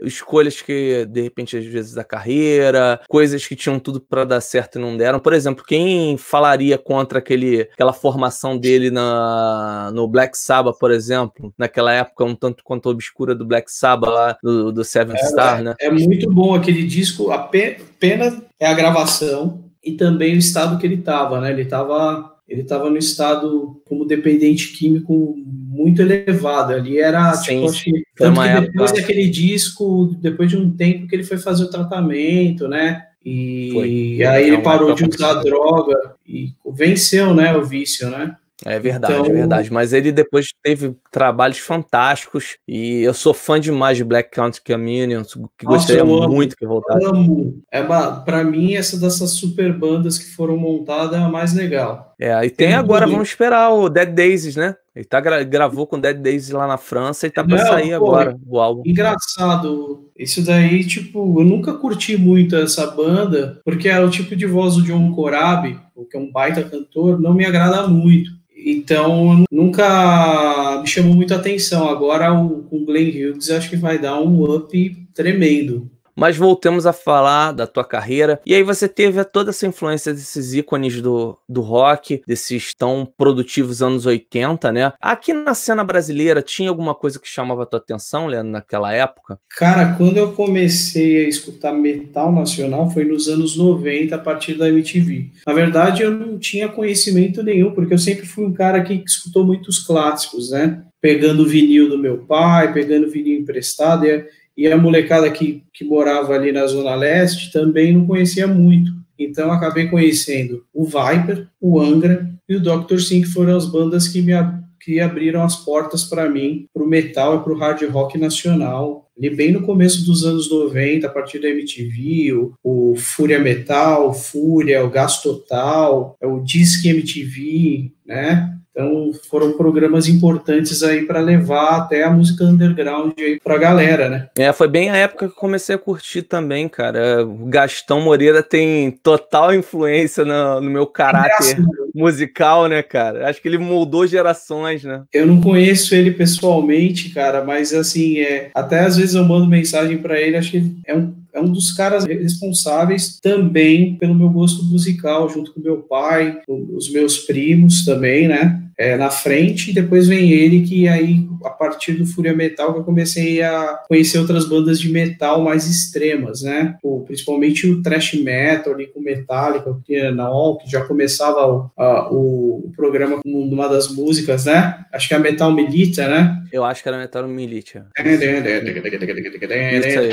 escolhas 0.02 0.62
que, 0.62 1.04
de 1.06 1.20
repente, 1.20 1.56
às 1.56 1.64
vezes 1.64 1.94
da 1.94 2.04
carreira, 2.04 3.00
coisas 3.08 3.44
que 3.46 3.56
tinham 3.56 3.78
tudo 3.78 4.00
para 4.00 4.24
dar 4.24 4.40
certo 4.40 4.78
e 4.78 4.80
não 4.80 4.96
deram. 4.96 5.18
Por 5.18 5.32
exemplo, 5.32 5.64
quem 5.64 6.16
falaria 6.16 6.78
contra 6.78 7.18
aquele, 7.18 7.62
aquela 7.62 7.92
formação 7.92 8.56
dele 8.56 8.90
na, 8.90 9.90
no 9.92 10.06
Black 10.06 10.38
Sabbath, 10.38 10.78
por 10.78 10.90
exemplo, 10.90 11.52
naquela 11.58 11.92
época 11.92 12.24
um 12.24 12.34
tanto 12.34 12.62
quanto 12.62 12.88
obscura 12.88 13.34
do 13.34 13.44
Black 13.44 13.70
Sabbath 13.70 14.10
lá, 14.10 14.38
do, 14.42 14.70
do 14.70 14.84
Seven 14.84 15.16
é, 15.16 15.24
Star, 15.26 15.62
né? 15.62 15.74
É 15.80 15.90
muito 15.90 16.30
bom 16.30 16.54
aquele 16.54 16.84
disco, 16.84 17.30
a 17.30 17.38
pena 17.38 18.42
é 18.58 18.66
a 18.66 18.74
gravação 18.74 19.64
e 19.82 19.92
também 19.92 20.34
o 20.34 20.38
estado 20.38 20.78
que 20.78 20.86
ele 20.86 20.98
tava, 20.98 21.40
né? 21.40 21.50
Ele 21.50 21.64
tava 21.64 22.36
ele 22.50 22.62
estava 22.62 22.90
no 22.90 22.98
estado 22.98 23.80
como 23.86 24.04
dependente 24.04 24.72
químico 24.72 25.36
muito 25.70 26.02
elevado. 26.02 26.72
Ali 26.72 26.98
era, 26.98 27.32
sim, 27.34 27.60
tipo, 27.60 27.70
acho 27.70 27.84
que, 27.84 28.02
tanto 28.16 28.40
que 28.40 28.60
depois 28.60 28.92
daquele 28.92 29.28
disco, 29.28 30.16
depois 30.20 30.50
de 30.50 30.56
um 30.56 30.70
tempo 30.70 31.06
que 31.06 31.14
ele 31.14 31.22
foi 31.22 31.38
fazer 31.38 31.62
o 31.62 31.70
tratamento, 31.70 32.66
né? 32.66 33.04
E 33.24 33.70
foi. 33.72 34.26
aí 34.26 34.48
ele 34.48 34.58
parou 34.58 34.94
de 34.94 35.04
usar 35.04 35.34
droga 35.34 36.14
e 36.26 36.52
venceu, 36.72 37.32
né, 37.34 37.56
o 37.56 37.62
vício, 37.62 38.10
né? 38.10 38.34
É 38.64 38.78
verdade, 38.78 39.14
então, 39.14 39.26
é 39.26 39.32
verdade. 39.32 39.72
Mas 39.72 39.92
ele 39.92 40.12
depois 40.12 40.48
teve 40.62 40.94
trabalhos 41.10 41.58
fantásticos 41.58 42.58
e 42.68 43.02
eu 43.02 43.14
sou 43.14 43.32
fã 43.32 43.58
demais 43.58 43.96
de 43.96 44.04
Black 44.04 44.30
Country 44.30 44.60
Communion, 44.62 45.22
que 45.56 45.64
Nossa, 45.64 45.76
gostaria 45.76 46.04
muito 46.04 46.56
que 46.56 46.66
voltasse. 46.66 47.04
Amo. 47.06 47.62
É 47.70 47.82
para 47.82 48.44
mim 48.44 48.74
essa 48.74 48.98
dessas 48.98 49.30
super 49.30 49.72
bandas 49.72 50.18
que 50.18 50.34
foram 50.34 50.58
montadas 50.58 51.18
é 51.18 51.22
a 51.22 51.28
mais 51.28 51.54
legal. 51.54 52.09
É, 52.20 52.44
e 52.44 52.50
tem 52.50 52.74
agora, 52.74 53.06
vamos 53.06 53.30
esperar 53.30 53.72
o 53.72 53.88
Dead 53.88 54.10
Daisies, 54.10 54.54
né? 54.54 54.76
Ele 54.94 55.06
tá 55.06 55.18
gra 55.20 55.42
gravou 55.42 55.86
com 55.86 55.98
Dead 55.98 56.18
Daisies 56.18 56.50
lá 56.50 56.66
na 56.66 56.76
França 56.76 57.26
e 57.26 57.30
tá 57.30 57.42
pra 57.42 57.56
Não, 57.56 57.66
sair 57.66 57.88
pô, 57.90 57.94
agora 57.94 58.36
o 58.46 58.60
álbum. 58.60 58.82
Engraçado. 58.84 60.10
Isso 60.18 60.44
daí, 60.44 60.84
tipo, 60.84 61.40
eu 61.40 61.44
nunca 61.46 61.72
curti 61.72 62.18
muito 62.18 62.54
essa 62.56 62.86
banda, 62.88 63.58
porque 63.64 63.88
é 63.88 63.98
o 63.98 64.10
tipo 64.10 64.36
de 64.36 64.44
voz 64.44 64.74
do 64.74 64.82
John 64.82 65.14
Corabi, 65.14 65.78
que 66.10 66.16
é 66.16 66.20
um 66.20 66.30
baita 66.30 66.62
cantor, 66.62 67.18
não 67.18 67.32
me 67.32 67.46
agrada 67.46 67.88
muito. 67.88 68.30
Então, 68.54 69.44
nunca 69.50 70.78
me 70.82 70.86
chamou 70.86 71.14
muito 71.14 71.32
atenção. 71.32 71.88
Agora, 71.88 72.34
o, 72.34 72.66
o 72.70 72.84
Glenn 72.84 73.08
Hughes 73.08 73.48
acho 73.48 73.70
que 73.70 73.76
vai 73.76 73.98
dar 73.98 74.20
um 74.20 74.44
up 74.44 75.08
tremendo. 75.14 75.89
Mas 76.16 76.36
voltemos 76.36 76.86
a 76.86 76.92
falar 76.92 77.52
da 77.52 77.66
tua 77.66 77.84
carreira. 77.84 78.40
E 78.44 78.54
aí 78.54 78.62
você 78.62 78.88
teve 78.88 79.22
toda 79.24 79.50
essa 79.50 79.66
influência 79.66 80.12
desses 80.12 80.54
ícones 80.54 81.00
do, 81.00 81.38
do 81.48 81.60
rock, 81.60 82.22
desses 82.26 82.74
tão 82.74 83.08
produtivos 83.16 83.82
anos 83.82 84.06
80, 84.06 84.72
né? 84.72 84.92
Aqui 85.00 85.32
na 85.32 85.54
cena 85.54 85.84
brasileira, 85.84 86.42
tinha 86.42 86.68
alguma 86.68 86.94
coisa 86.94 87.18
que 87.18 87.28
chamava 87.28 87.62
a 87.62 87.66
tua 87.66 87.78
atenção, 87.78 88.26
Leandro, 88.26 88.52
naquela 88.52 88.92
época? 88.92 89.38
Cara, 89.56 89.94
quando 89.96 90.16
eu 90.16 90.32
comecei 90.32 91.24
a 91.24 91.28
escutar 91.28 91.72
metal 91.72 92.32
nacional 92.32 92.90
foi 92.90 93.04
nos 93.04 93.28
anos 93.28 93.56
90, 93.56 94.14
a 94.14 94.18
partir 94.18 94.54
da 94.54 94.68
MTV. 94.68 95.30
Na 95.46 95.52
verdade, 95.52 96.02
eu 96.02 96.10
não 96.10 96.38
tinha 96.38 96.68
conhecimento 96.68 97.42
nenhum, 97.42 97.72
porque 97.72 97.94
eu 97.94 97.98
sempre 97.98 98.26
fui 98.26 98.44
um 98.44 98.52
cara 98.52 98.82
que 98.82 99.02
escutou 99.06 99.44
muitos 99.44 99.78
clássicos, 99.78 100.50
né? 100.50 100.82
Pegando 101.00 101.46
vinil 101.46 101.88
do 101.88 101.98
meu 101.98 102.18
pai, 102.18 102.72
pegando 102.72 103.10
vinil 103.10 103.40
emprestado. 103.40 104.06
E 104.06 104.26
e 104.60 104.70
a 104.70 104.76
molecada 104.76 105.30
que, 105.30 105.62
que 105.72 105.86
morava 105.86 106.34
ali 106.34 106.52
na 106.52 106.66
Zona 106.66 106.94
Leste 106.94 107.50
também 107.50 107.94
não 107.94 108.06
conhecia 108.06 108.46
muito. 108.46 108.92
Então 109.18 109.50
acabei 109.50 109.88
conhecendo 109.88 110.66
o 110.70 110.84
Viper, 110.84 111.48
o 111.58 111.80
Angra 111.80 112.30
e 112.46 112.56
o 112.56 112.60
Dr. 112.60 112.98
Sim, 112.98 113.22
que 113.22 113.28
foram 113.28 113.56
as 113.56 113.64
bandas 113.64 114.06
que 114.06 114.20
me 114.20 114.34
que 114.82 115.00
abriram 115.00 115.42
as 115.42 115.56
portas 115.56 116.04
para 116.04 116.28
mim, 116.28 116.66
para 116.74 116.82
o 116.82 116.86
metal 116.86 117.36
e 117.36 117.42
para 117.42 117.52
o 117.54 117.56
hard 117.56 117.82
rock 117.90 118.18
nacional. 118.18 119.08
Ali 119.16 119.30
bem 119.30 119.50
no 119.50 119.62
começo 119.62 120.04
dos 120.04 120.24
anos 120.26 120.50
90, 120.50 121.06
a 121.06 121.10
partir 121.10 121.38
da 121.38 121.48
MTV, 121.48 122.34
o, 122.34 122.54
o 122.62 122.96
Fúria 122.96 123.38
Metal, 123.38 124.10
o 124.10 124.12
Fúria, 124.12 124.84
o 124.84 124.90
Gás 124.90 125.22
Total, 125.22 126.16
o 126.22 126.40
Disque 126.40 126.90
MTV, 126.90 127.92
né? 128.06 128.54
Então 128.80 129.12
foram 129.28 129.52
programas 129.52 130.08
importantes 130.08 130.82
aí 130.82 131.04
para 131.04 131.20
levar 131.20 131.76
até 131.76 132.02
a 132.02 132.10
música 132.10 132.44
underground 132.44 133.12
aí 133.18 133.38
pra 133.38 133.58
galera, 133.58 134.08
né? 134.08 134.28
É, 134.38 134.50
foi 134.52 134.68
bem 134.68 134.88
a 134.88 134.96
época 134.96 135.26
que 135.26 135.32
eu 135.32 135.36
comecei 135.36 135.74
a 135.74 135.78
curtir 135.78 136.22
também, 136.22 136.66
cara. 136.66 137.26
O 137.26 137.44
Gastão 137.46 138.00
Moreira 138.00 138.42
tem 138.42 138.90
total 138.90 139.54
influência 139.54 140.24
no, 140.24 140.62
no 140.62 140.70
meu 140.70 140.86
caráter 140.86 141.58
musical, 141.94 142.68
né, 142.68 142.82
cara? 142.82 143.28
Acho 143.28 143.42
que 143.42 143.48
ele 143.48 143.58
moldou 143.58 144.06
gerações, 144.06 144.82
né? 144.82 145.02
Eu 145.12 145.26
não 145.26 145.40
conheço 145.40 145.94
ele 145.94 146.12
pessoalmente, 146.12 147.10
cara, 147.10 147.44
mas 147.44 147.74
assim, 147.74 148.20
é, 148.20 148.50
até 148.54 148.80
às 148.80 148.96
vezes 148.96 149.14
eu 149.14 149.24
mando 149.24 149.46
mensagem 149.46 149.98
para 149.98 150.18
ele, 150.18 150.36
acho 150.36 150.52
que 150.52 150.56
ele 150.56 150.76
é 150.86 150.96
um 150.96 151.12
é 151.32 151.40
um 151.40 151.50
dos 151.50 151.72
caras 151.72 152.04
responsáveis 152.04 153.18
também 153.20 153.96
pelo 153.96 154.14
meu 154.14 154.28
gosto 154.28 154.64
musical, 154.64 155.28
junto 155.28 155.52
com 155.52 155.60
meu 155.60 155.78
pai, 155.78 156.40
os 156.48 156.90
meus 156.92 157.18
primos 157.18 157.84
também, 157.84 158.28
né? 158.28 158.62
É, 158.78 158.96
na 158.96 159.10
frente, 159.10 159.70
e 159.70 159.74
depois 159.74 160.08
vem 160.08 160.32
ele, 160.32 160.62
que 160.62 160.88
aí, 160.88 161.28
a 161.44 161.50
partir 161.50 161.92
do 161.92 162.06
Fúria 162.06 162.34
Metal, 162.34 162.72
que 162.72 162.80
eu 162.80 162.84
comecei 162.84 163.42
a 163.42 163.78
conhecer 163.86 164.18
outras 164.18 164.48
bandas 164.48 164.80
de 164.80 164.90
metal 164.90 165.42
mais 165.42 165.68
extremas, 165.68 166.40
né? 166.40 166.76
Pô, 166.80 167.00
principalmente 167.00 167.68
o 167.68 167.82
thrash 167.82 168.14
metal 168.14 168.72
ali 168.72 168.86
com 168.86 169.00
Metallica, 169.00 169.78
que 169.84 170.10
na 170.12 170.30
OL, 170.30 170.56
que 170.56 170.70
já 170.70 170.82
começava 170.82 171.46
o, 171.46 171.70
a, 171.76 172.10
o, 172.10 172.72
programa 172.74 173.20
com 173.22 173.28
uma 173.30 173.68
das 173.68 173.94
músicas, 173.94 174.46
né? 174.46 174.82
Acho 174.90 175.08
que 175.08 175.12
é 175.12 175.18
a 175.18 175.20
Metal 175.20 175.52
Milita, 175.52 176.08
né? 176.08 176.42
Eu 176.50 176.64
acho 176.64 176.82
que 176.82 176.88
era 176.88 176.96
Metal 176.96 177.28
Milita. 177.28 177.86
Aí. 177.98 179.78
Isso 179.78 179.98
aí. 179.98 180.10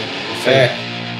É. 0.53 1.07
Então, 1.15 1.16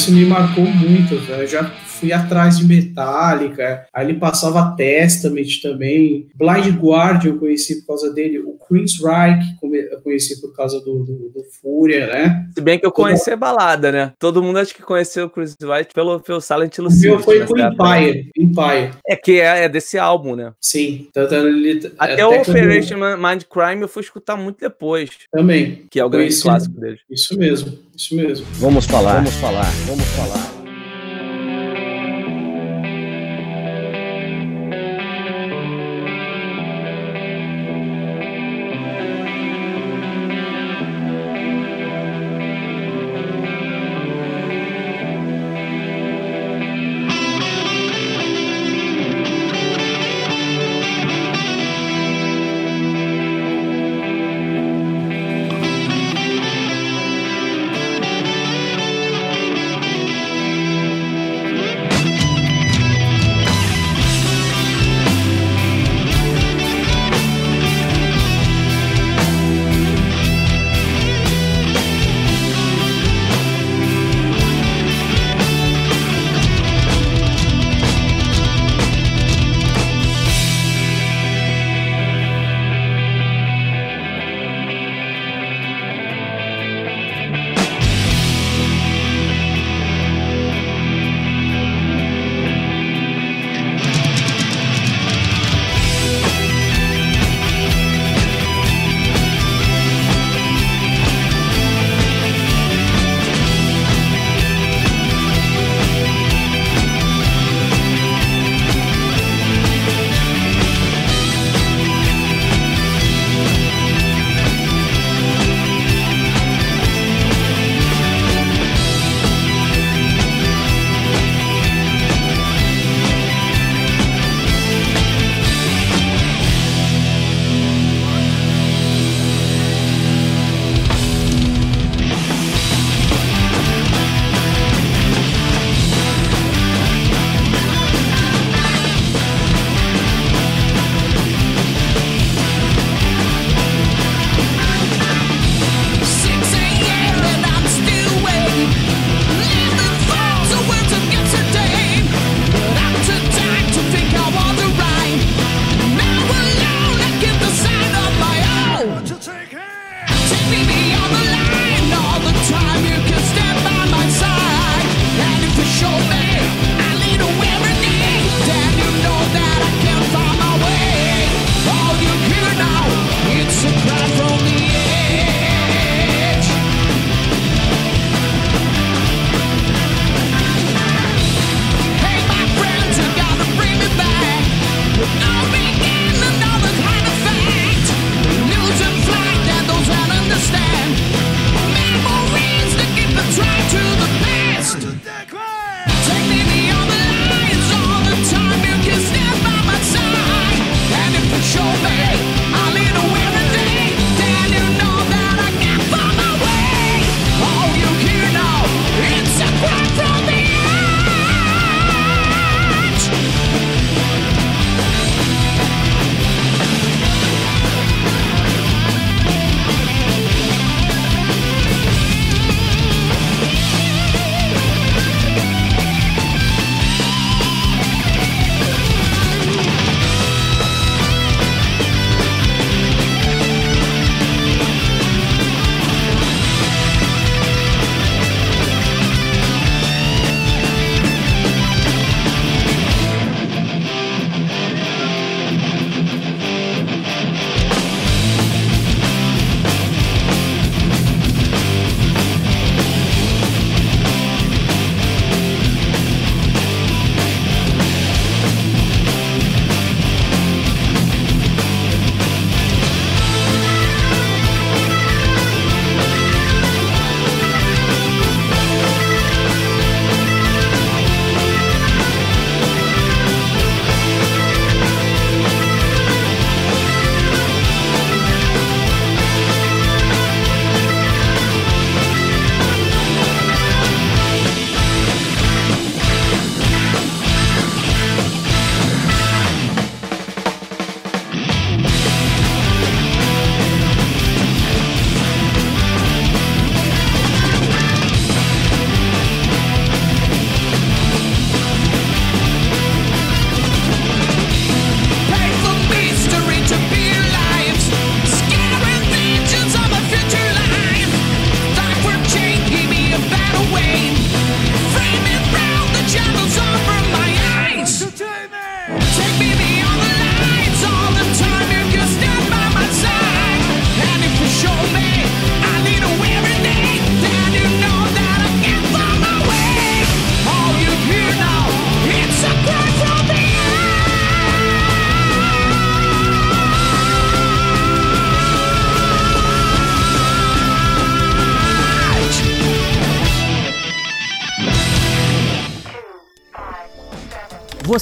isso 0.00 0.12
me 0.12 0.24
marcou 0.24 0.64
muito. 0.64 1.14
Eu 1.28 1.46
já 1.46 1.70
fui 2.00 2.12
atrás 2.12 2.58
de 2.58 2.64
Metallica, 2.64 3.86
aí 3.92 4.08
ele 4.08 4.18
passava 4.18 4.74
Testament 4.74 5.60
também. 5.62 6.26
Blind 6.34 6.74
Guardian 6.76 7.32
eu 7.32 7.38
conheci 7.38 7.80
por 7.80 7.88
causa 7.88 8.12
dele. 8.12 8.38
O 8.38 8.58
Chris 8.66 8.98
Reich 9.02 9.56
eu 9.62 10.00
conheci 10.00 10.40
por 10.40 10.56
causa 10.56 10.80
do, 10.80 11.04
do, 11.04 11.28
do 11.28 11.44
Fúria, 11.60 12.06
né? 12.06 12.48
Se 12.54 12.60
bem 12.60 12.78
que 12.78 12.86
eu 12.86 12.92
conheci 12.92 13.30
a 13.30 13.36
balada, 13.36 13.92
né? 13.92 14.12
Todo 14.18 14.42
mundo 14.42 14.58
acho 14.58 14.74
que 14.74 14.82
conheceu 14.82 15.26
o 15.26 15.30
Chris 15.30 15.56
Reich 15.60 15.92
pelo, 15.92 16.20
pelo 16.20 16.40
Silent 16.40 16.76
Hill. 16.78 16.86
O 16.86 16.92
meu 16.92 17.18
foi 17.18 17.46
com 17.46 17.58
Empire, 17.58 18.30
Empire. 18.36 18.90
É 19.06 19.14
que 19.14 19.40
é, 19.40 19.64
é, 19.64 19.68
desse 19.68 19.98
álbum, 19.98 20.34
né? 20.34 20.52
Sim. 20.60 21.08
Tanto 21.12 21.34
ele, 21.34 21.92
até, 21.98 22.12
até 22.14 22.26
o 22.26 22.40
Operation 22.40 22.96
Mind 23.16 23.42
Crime 23.50 23.82
eu 23.82 23.88
fui 23.88 24.02
escutar 24.02 24.36
muito 24.36 24.60
depois. 24.60 25.10
Também. 25.30 25.84
Que 25.90 26.00
é 26.00 26.04
o 26.04 26.08
grande 26.08 26.40
clássico 26.40 26.80
dele. 26.80 26.98
Isso 27.10 27.36
mesmo, 27.38 27.78
isso 27.94 28.14
mesmo. 28.16 28.46
Vamos 28.54 28.86
falar, 28.86 29.16
vamos 29.16 29.34
falar, 29.34 29.70
vamos 29.86 30.06
falar. 30.08 30.59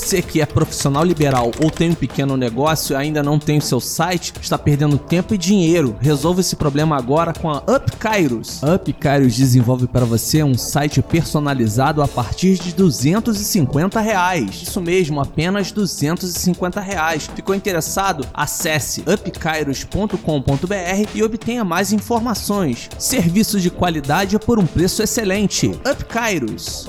Você 0.08 0.22
que 0.22 0.40
é 0.40 0.46
profissional 0.46 1.04
liberal 1.04 1.50
ou 1.62 1.70
tem 1.70 1.90
um 1.90 1.94
pequeno 1.94 2.34
negócio 2.34 2.94
e 2.94 2.96
ainda 2.96 3.22
não 3.22 3.38
tem 3.38 3.58
o 3.58 3.62
seu 3.62 3.78
site, 3.78 4.32
está 4.40 4.56
perdendo 4.56 4.96
tempo 4.96 5.34
e 5.34 5.38
dinheiro. 5.38 5.98
Resolva 6.00 6.40
esse 6.40 6.56
problema 6.56 6.96
agora 6.96 7.34
com 7.34 7.50
a 7.50 7.58
Up 7.58 7.94
Kairos. 7.98 8.64
A 8.64 8.78
desenvolve 9.18 9.86
para 9.86 10.06
você 10.06 10.42
um 10.42 10.56
site 10.56 11.02
personalizado 11.02 12.00
a 12.00 12.08
partir 12.08 12.54
de 12.54 12.72
250 12.72 14.00
reais. 14.00 14.62
Isso 14.62 14.80
mesmo, 14.80 15.20
apenas 15.20 15.72
250 15.72 16.80
reais. 16.80 17.28
Ficou 17.36 17.54
interessado? 17.54 18.26
Acesse 18.32 19.02
upkairos.com.br 19.02 20.16
e 21.14 21.22
obtenha 21.22 21.64
mais 21.64 21.92
informações. 21.92 22.88
Serviços 22.98 23.60
de 23.60 23.68
qualidade 23.68 24.38
por 24.38 24.58
um 24.58 24.64
preço 24.64 25.02
excelente. 25.02 25.66
Up 25.68 26.02
Kairos. 26.06 26.88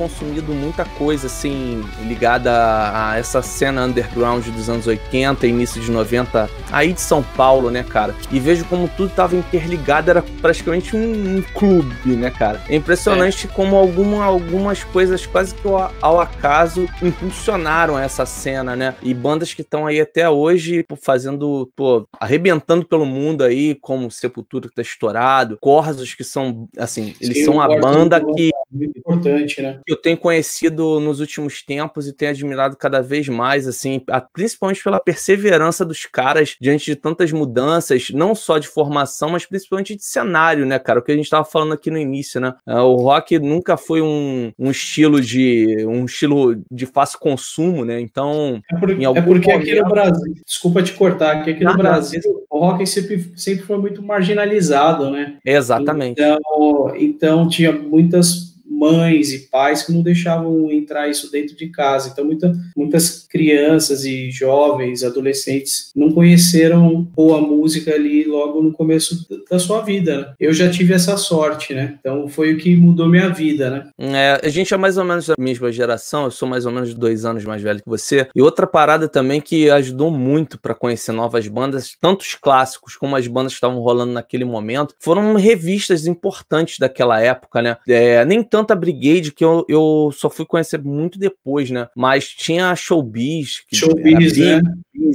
consumido 0.00 0.54
muita 0.54 0.82
coisa 0.86 1.26
assim 1.26 1.84
ligada 2.06 2.50
a 2.50 3.18
essa 3.18 3.42
cena 3.42 3.84
underground 3.84 4.46
dos 4.46 4.70
anos 4.70 4.86
80, 4.86 5.46
início 5.46 5.78
de 5.78 5.90
90, 5.90 6.48
aí 6.72 6.94
de 6.94 7.00
São 7.02 7.22
Paulo, 7.22 7.70
né, 7.70 7.84
cara? 7.86 8.14
E 8.32 8.40
vejo 8.40 8.64
como 8.64 8.88
tudo 8.88 9.10
estava 9.10 9.36
interligado, 9.36 10.10
era 10.10 10.22
praticamente 10.40 10.96
um, 10.96 11.36
um, 11.36 11.42
clube, 11.54 12.16
né, 12.16 12.30
cara? 12.30 12.62
É 12.66 12.76
impressionante 12.76 13.46
é. 13.46 13.50
como 13.50 13.76
alguma, 13.76 14.24
algumas 14.24 14.82
coisas 14.84 15.26
quase 15.26 15.54
que 15.54 15.68
ao, 15.68 15.92
ao, 16.00 16.18
acaso 16.18 16.88
impulsionaram 17.02 17.98
essa 17.98 18.24
cena, 18.24 18.74
né? 18.74 18.94
E 19.02 19.12
bandas 19.12 19.52
que 19.52 19.60
estão 19.60 19.86
aí 19.86 20.00
até 20.00 20.30
hoje 20.30 20.82
fazendo, 21.02 21.70
pô, 21.76 22.08
arrebentando 22.18 22.86
pelo 22.86 23.04
mundo 23.04 23.44
aí, 23.44 23.74
como 23.74 24.10
Sepultura 24.10 24.66
que 24.66 24.74
tá 24.74 24.82
estourado, 24.82 25.58
Corsos 25.60 26.14
que 26.14 26.24
são, 26.24 26.66
assim, 26.78 27.14
eles 27.20 27.38
Sim, 27.38 27.44
são 27.44 27.60
a 27.60 27.68
banda 27.78 28.16
é 28.16 28.34
que. 28.34 28.50
Muito 28.72 28.98
importante, 28.98 29.60
né? 29.60 29.80
Eu 29.90 29.96
tenho 29.96 30.16
conhecido 30.16 31.00
nos 31.00 31.20
últimos 31.20 31.62
tempos 31.62 32.06
e 32.06 32.12
tenho 32.12 32.30
admirado 32.30 32.76
cada 32.76 33.00
vez 33.00 33.28
mais, 33.28 33.66
assim, 33.66 34.02
principalmente 34.32 34.82
pela 34.82 35.00
perseverança 35.00 35.84
dos 35.84 36.06
caras 36.06 36.56
diante 36.60 36.86
de 36.86 36.96
tantas 36.96 37.32
mudanças, 37.32 38.10
não 38.10 38.34
só 38.34 38.58
de 38.58 38.68
formação, 38.68 39.30
mas 39.30 39.46
principalmente 39.46 39.96
de 39.96 40.04
cenário, 40.04 40.64
né, 40.66 40.78
cara? 40.78 41.00
O 41.00 41.02
que 41.02 41.12
a 41.12 41.16
gente 41.16 41.24
estava 41.24 41.44
falando 41.44 41.72
aqui 41.72 41.90
no 41.90 41.98
início, 41.98 42.40
né? 42.40 42.54
É, 42.66 42.76
o 42.80 42.96
rock 42.96 43.38
nunca 43.38 43.76
foi 43.76 44.00
um, 44.00 44.52
um 44.58 44.70
estilo 44.70 45.20
de 45.20 45.84
um 45.86 46.04
estilo 46.04 46.60
de 46.70 46.86
fácil 46.86 47.18
consumo, 47.18 47.84
né? 47.84 48.00
Então, 48.00 48.62
é, 48.70 48.76
por, 48.78 48.90
é 48.90 49.22
porque 49.22 49.52
momento... 49.52 49.70
aqui 49.70 49.80
no 49.80 49.88
Brasil, 49.88 50.34
desculpa 50.46 50.82
te 50.82 50.92
cortar, 50.92 51.42
que 51.42 51.50
aqui 51.50 51.64
no 51.64 51.76
Brasil 51.76 52.20
o 52.48 52.58
rock 52.58 52.86
sempre, 52.86 53.32
sempre 53.36 53.64
foi 53.64 53.78
muito 53.78 54.02
marginalizado, 54.02 55.10
né? 55.10 55.38
Exatamente. 55.44 56.20
Então, 56.20 56.92
então 56.96 57.48
tinha 57.48 57.72
muitas 57.72 58.49
mães 58.80 59.30
e 59.30 59.50
pais 59.50 59.82
que 59.82 59.92
não 59.92 60.02
deixavam 60.02 60.70
entrar 60.70 61.08
isso 61.08 61.30
dentro 61.30 61.54
de 61.54 61.68
casa. 61.68 62.08
Então, 62.10 62.24
muita, 62.24 62.52
muitas 62.74 63.26
crianças 63.28 64.06
e 64.06 64.30
jovens, 64.30 65.04
adolescentes, 65.04 65.90
não 65.94 66.10
conheceram 66.10 67.02
boa 67.02 67.40
música 67.42 67.94
ali 67.94 68.24
logo 68.24 68.62
no 68.62 68.72
começo 68.72 69.26
da 69.50 69.58
sua 69.58 69.82
vida. 69.82 70.18
Né? 70.18 70.32
Eu 70.40 70.54
já 70.54 70.70
tive 70.70 70.94
essa 70.94 71.16
sorte, 71.18 71.74
né? 71.74 71.98
Então, 72.00 72.26
foi 72.26 72.54
o 72.54 72.56
que 72.56 72.74
mudou 72.74 73.06
minha 73.06 73.28
vida, 73.28 73.68
né? 73.68 73.88
É, 73.98 74.40
a 74.42 74.48
gente 74.48 74.72
é 74.72 74.76
mais 74.78 74.96
ou 74.96 75.04
menos 75.04 75.26
da 75.26 75.34
mesma 75.38 75.70
geração, 75.70 76.24
eu 76.24 76.30
sou 76.30 76.48
mais 76.48 76.64
ou 76.64 76.72
menos 76.72 76.94
dois 76.94 77.24
anos 77.26 77.44
mais 77.44 77.60
velho 77.60 77.82
que 77.82 77.88
você. 77.88 78.28
E 78.34 78.40
outra 78.40 78.66
parada 78.66 79.08
também 79.08 79.40
que 79.40 79.68
ajudou 79.68 80.10
muito 80.10 80.58
para 80.58 80.74
conhecer 80.74 81.12
novas 81.12 81.46
bandas, 81.46 81.96
tanto 82.00 82.22
os 82.22 82.34
clássicos 82.34 82.96
como 82.96 83.14
as 83.16 83.26
bandas 83.26 83.52
que 83.52 83.56
estavam 83.56 83.80
rolando 83.80 84.12
naquele 84.12 84.44
momento, 84.44 84.94
foram 84.98 85.34
revistas 85.34 86.06
importantes 86.06 86.78
daquela 86.78 87.20
época, 87.20 87.60
né? 87.60 87.76
É, 87.86 88.24
nem 88.24 88.42
tanto 88.42 88.69
tanta 88.70 88.76
Brigade 88.76 89.32
que 89.32 89.44
eu, 89.44 89.64
eu 89.68 90.10
só 90.12 90.30
fui 90.30 90.46
conhecer 90.46 90.82
muito 90.82 91.18
depois, 91.18 91.70
né? 91.70 91.88
Mas 91.96 92.28
tinha 92.28 92.74
Showbiz, 92.76 93.64
que 93.66 93.76
Showbiz, 93.76 94.36
né? 94.36 94.62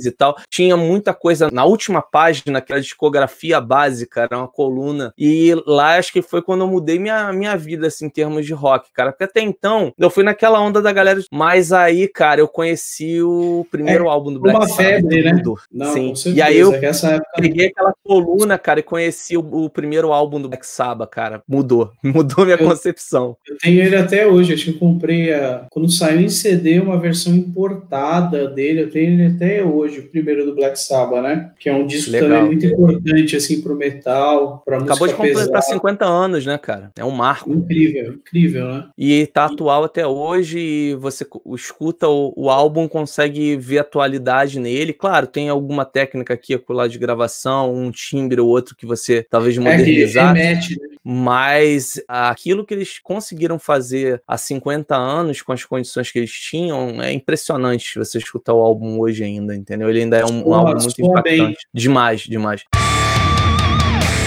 E 0.05 0.11
tal. 0.11 0.35
Tinha 0.49 0.75
muita 0.75 1.13
coisa 1.13 1.49
na 1.51 1.65
última 1.65 2.01
página, 2.01 2.59
aquela 2.59 2.81
discografia 2.81 3.59
básica, 3.61 4.21
era 4.21 4.37
uma 4.37 4.47
coluna. 4.47 5.13
E 5.17 5.55
lá 5.65 5.97
acho 5.97 6.11
que 6.11 6.21
foi 6.21 6.41
quando 6.41 6.61
eu 6.61 6.67
mudei 6.67 6.99
minha, 6.99 7.31
minha 7.33 7.55
vida, 7.57 7.87
assim, 7.87 8.05
em 8.05 8.09
termos 8.09 8.45
de 8.45 8.53
rock, 8.53 8.89
cara. 8.93 9.11
Porque 9.11 9.23
até 9.23 9.41
então 9.41 9.93
eu 9.97 10.09
fui 10.09 10.23
naquela 10.23 10.59
onda 10.59 10.81
da 10.81 10.91
galera. 10.91 11.21
Mas 11.31 11.71
aí, 11.71 12.07
cara, 12.07 12.41
eu 12.41 12.47
conheci 12.47 13.21
o 13.21 13.65
primeiro 13.69 14.05
é, 14.05 14.09
álbum 14.09 14.33
do 14.33 14.39
Black 14.39 14.57
Sabbath. 14.59 14.79
Uma 14.79 14.83
febre, 14.83 15.23
né? 15.23 15.41
Não, 15.71 15.93
Sim. 15.93 16.15
Certeza, 16.15 16.37
e 16.37 16.41
aí 16.41 16.57
eu 16.57 16.73
época... 16.73 17.21
peguei 17.35 17.67
aquela 17.67 17.93
coluna, 18.03 18.57
cara, 18.57 18.79
e 18.79 18.83
conheci 18.83 19.37
o, 19.37 19.41
o, 19.41 19.69
primeiro 19.69 20.11
álbum 20.11 20.41
do 20.41 20.49
Black 20.49 20.65
Sabbath, 20.65 21.09
cara. 21.09 21.43
Mudou. 21.47 21.91
Mudou 22.03 22.45
minha 22.45 22.57
eu, 22.57 22.67
concepção. 22.67 23.37
Eu 23.47 23.57
tenho 23.57 23.83
ele 23.83 23.95
até 23.95 24.27
hoje. 24.27 24.53
Acho 24.53 24.65
que 24.65 24.71
eu 24.71 24.79
comprei 24.79 25.33
a... 25.33 25.65
quando 25.69 25.91
saiu 25.91 26.21
em 26.21 26.29
CD 26.29 26.79
uma 26.79 26.99
versão 26.99 27.33
importada 27.33 28.47
dele. 28.47 28.83
Eu 28.83 28.91
tenho 28.91 29.13
ele 29.13 29.35
até 29.35 29.63
hoje, 29.63 29.74
o 29.79 30.09
primeiro 30.09 30.45
do 30.45 30.55
Black 30.55 30.79
Sabbath, 30.79 31.21
né? 31.21 31.51
Que 31.59 31.69
é 31.69 31.73
um 31.73 31.85
disco 31.85 32.11
Legal. 32.11 32.29
também 32.29 32.45
muito 32.45 32.65
importante, 32.65 33.35
assim, 33.35 33.61
pro 33.61 33.75
metal, 33.75 34.61
pra 34.65 34.79
música 34.79 34.93
Acabou 34.93 35.07
de 35.07 35.13
completar 35.13 35.61
50 35.61 36.05
anos, 36.05 36.45
né, 36.45 36.57
cara? 36.57 36.91
É 36.97 37.03
um 37.03 37.11
marco. 37.11 37.51
Incrível, 37.51 38.13
incrível, 38.13 38.65
né? 38.67 38.87
E 38.97 39.25
tá 39.27 39.45
atual 39.45 39.83
até 39.83 40.05
hoje, 40.05 40.59
e 40.59 40.95
você 40.95 41.25
escuta 41.53 42.07
o, 42.07 42.33
o 42.35 42.49
álbum, 42.49 42.87
consegue 42.87 43.55
ver 43.57 43.79
atualidade 43.79 44.59
nele. 44.59 44.93
Claro, 44.93 45.27
tem 45.27 45.49
alguma 45.49 45.85
técnica 45.85 46.33
aqui, 46.33 46.59
lá 46.69 46.87
de 46.87 46.97
gravação, 46.97 47.73
um 47.73 47.91
timbre 47.91 48.41
ou 48.41 48.47
outro 48.47 48.75
que 48.75 48.85
você 48.85 49.25
talvez 49.29 49.57
modernizar. 49.57 50.35
É, 50.35 50.43
remete, 50.43 50.79
né? 50.79 50.95
Mas 51.07 52.01
aquilo 52.07 52.65
que 52.65 52.73
eles 52.73 52.97
conseguiram 52.97 53.59
fazer 53.59 54.23
há 54.27 54.39
50 54.39 54.95
anos, 54.95 55.39
com 55.43 55.53
as 55.53 55.63
condições 55.63 56.11
que 56.11 56.17
eles 56.17 56.31
tinham, 56.31 56.99
é 56.99 57.11
impressionante 57.13 57.99
você 57.99 58.17
escutar 58.17 58.55
o 58.55 58.61
álbum 58.61 58.99
hoje 58.99 59.23
ainda, 59.23 59.55
entendeu? 59.65 59.89
Ele 59.89 60.01
ainda 60.01 60.17
é 60.17 60.25
um, 60.25 60.47
um 60.47 60.53
álbum 60.53 60.79
muito 60.79 61.01
impactante. 61.01 61.39
Bem. 61.39 61.55
Demais, 61.73 62.21
demais. 62.21 62.61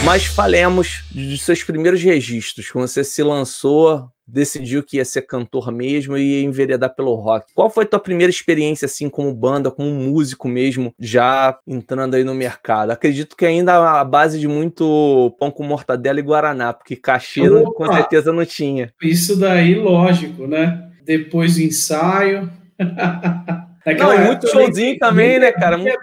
Mas 0.04 0.24
falemos 0.26 1.04
de 1.10 1.38
seus 1.38 1.62
primeiros 1.62 2.02
registros, 2.02 2.70
quando 2.70 2.88
você 2.88 3.04
se 3.04 3.22
lançou, 3.22 4.08
decidiu 4.26 4.82
que 4.82 4.96
ia 4.96 5.04
ser 5.04 5.22
cantor 5.22 5.70
mesmo 5.70 6.16
e 6.16 6.40
ia 6.40 6.44
enveredar 6.44 6.94
pelo 6.94 7.14
rock. 7.14 7.52
Qual 7.54 7.70
foi 7.70 7.84
a 7.84 7.86
tua 7.86 8.00
primeira 8.00 8.30
experiência 8.30 8.86
assim 8.86 9.08
como 9.08 9.32
banda, 9.32 9.70
como 9.70 9.90
músico 9.90 10.48
mesmo, 10.48 10.94
já 10.98 11.56
entrando 11.66 12.14
aí 12.14 12.24
no 12.24 12.34
mercado? 12.34 12.90
Acredito 12.90 13.36
que 13.36 13.44
ainda 13.44 14.00
a 14.00 14.04
base 14.04 14.40
de 14.40 14.48
muito 14.48 15.36
pão 15.38 15.50
com 15.50 15.62
mortadela 15.62 16.18
e 16.18 16.22
guaraná, 16.22 16.72
porque 16.72 16.96
cachê 16.96 17.42
com 17.48 17.92
certeza 17.92 18.32
não 18.32 18.44
tinha. 18.44 18.92
Isso 19.02 19.36
daí, 19.36 19.74
lógico, 19.74 20.46
né? 20.46 20.90
Depois 21.04 21.56
do 21.56 21.62
ensaio, 21.62 22.50
Naquela 23.84 24.14
não, 24.14 24.22
e 24.22 24.26
muito 24.26 24.48
showzinho 24.48 24.98
também, 24.98 25.38
né, 25.38 25.52
cara? 25.52 25.76
Muito, 25.78 25.98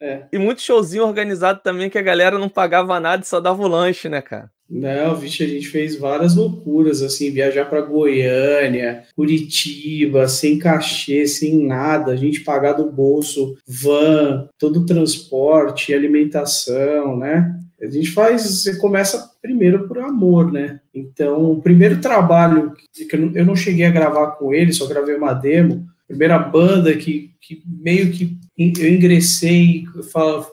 é. 0.00 0.22
E 0.32 0.38
muito 0.38 0.62
showzinho 0.62 1.04
organizado 1.04 1.60
também 1.62 1.90
que 1.90 1.98
a 1.98 2.02
galera 2.02 2.38
não 2.38 2.48
pagava 2.48 2.98
nada 3.00 3.22
e 3.22 3.26
só 3.26 3.40
dava 3.40 3.62
o 3.62 3.68
lanche, 3.68 4.08
né, 4.08 4.20
cara? 4.22 4.50
Não, 4.70 5.16
vixe, 5.16 5.42
a 5.42 5.48
gente 5.48 5.66
fez 5.66 5.96
várias 5.96 6.36
loucuras, 6.36 7.00
assim, 7.00 7.30
viajar 7.30 7.64
para 7.64 7.80
Goiânia, 7.80 9.04
Curitiba, 9.16 10.28
sem 10.28 10.58
cachê, 10.58 11.26
sem 11.26 11.66
nada, 11.66 12.12
a 12.12 12.16
gente 12.16 12.40
pagar 12.40 12.74
do 12.74 12.92
bolso, 12.92 13.56
van, 13.66 14.46
todo 14.58 14.80
o 14.80 14.86
transporte, 14.86 15.94
alimentação, 15.94 17.16
né? 17.16 17.58
A 17.80 17.86
gente 17.86 18.10
faz, 18.10 18.42
você 18.42 18.76
começa 18.76 19.30
primeiro 19.40 19.88
por 19.88 19.98
amor, 20.00 20.52
né? 20.52 20.80
Então, 20.92 21.52
o 21.52 21.62
primeiro 21.62 22.00
trabalho 22.00 22.74
que 22.92 23.08
eu 23.34 23.46
não 23.46 23.56
cheguei 23.56 23.86
a 23.86 23.90
gravar 23.90 24.32
com 24.32 24.52
ele, 24.52 24.72
só 24.72 24.86
gravei 24.86 25.14
uma 25.14 25.32
demo, 25.32 25.86
primeira 26.08 26.38
banda 26.38 26.96
que, 26.96 27.30
que 27.40 27.62
meio 27.66 28.10
que 28.10 28.36
eu 28.58 28.92
ingressei 28.92 29.84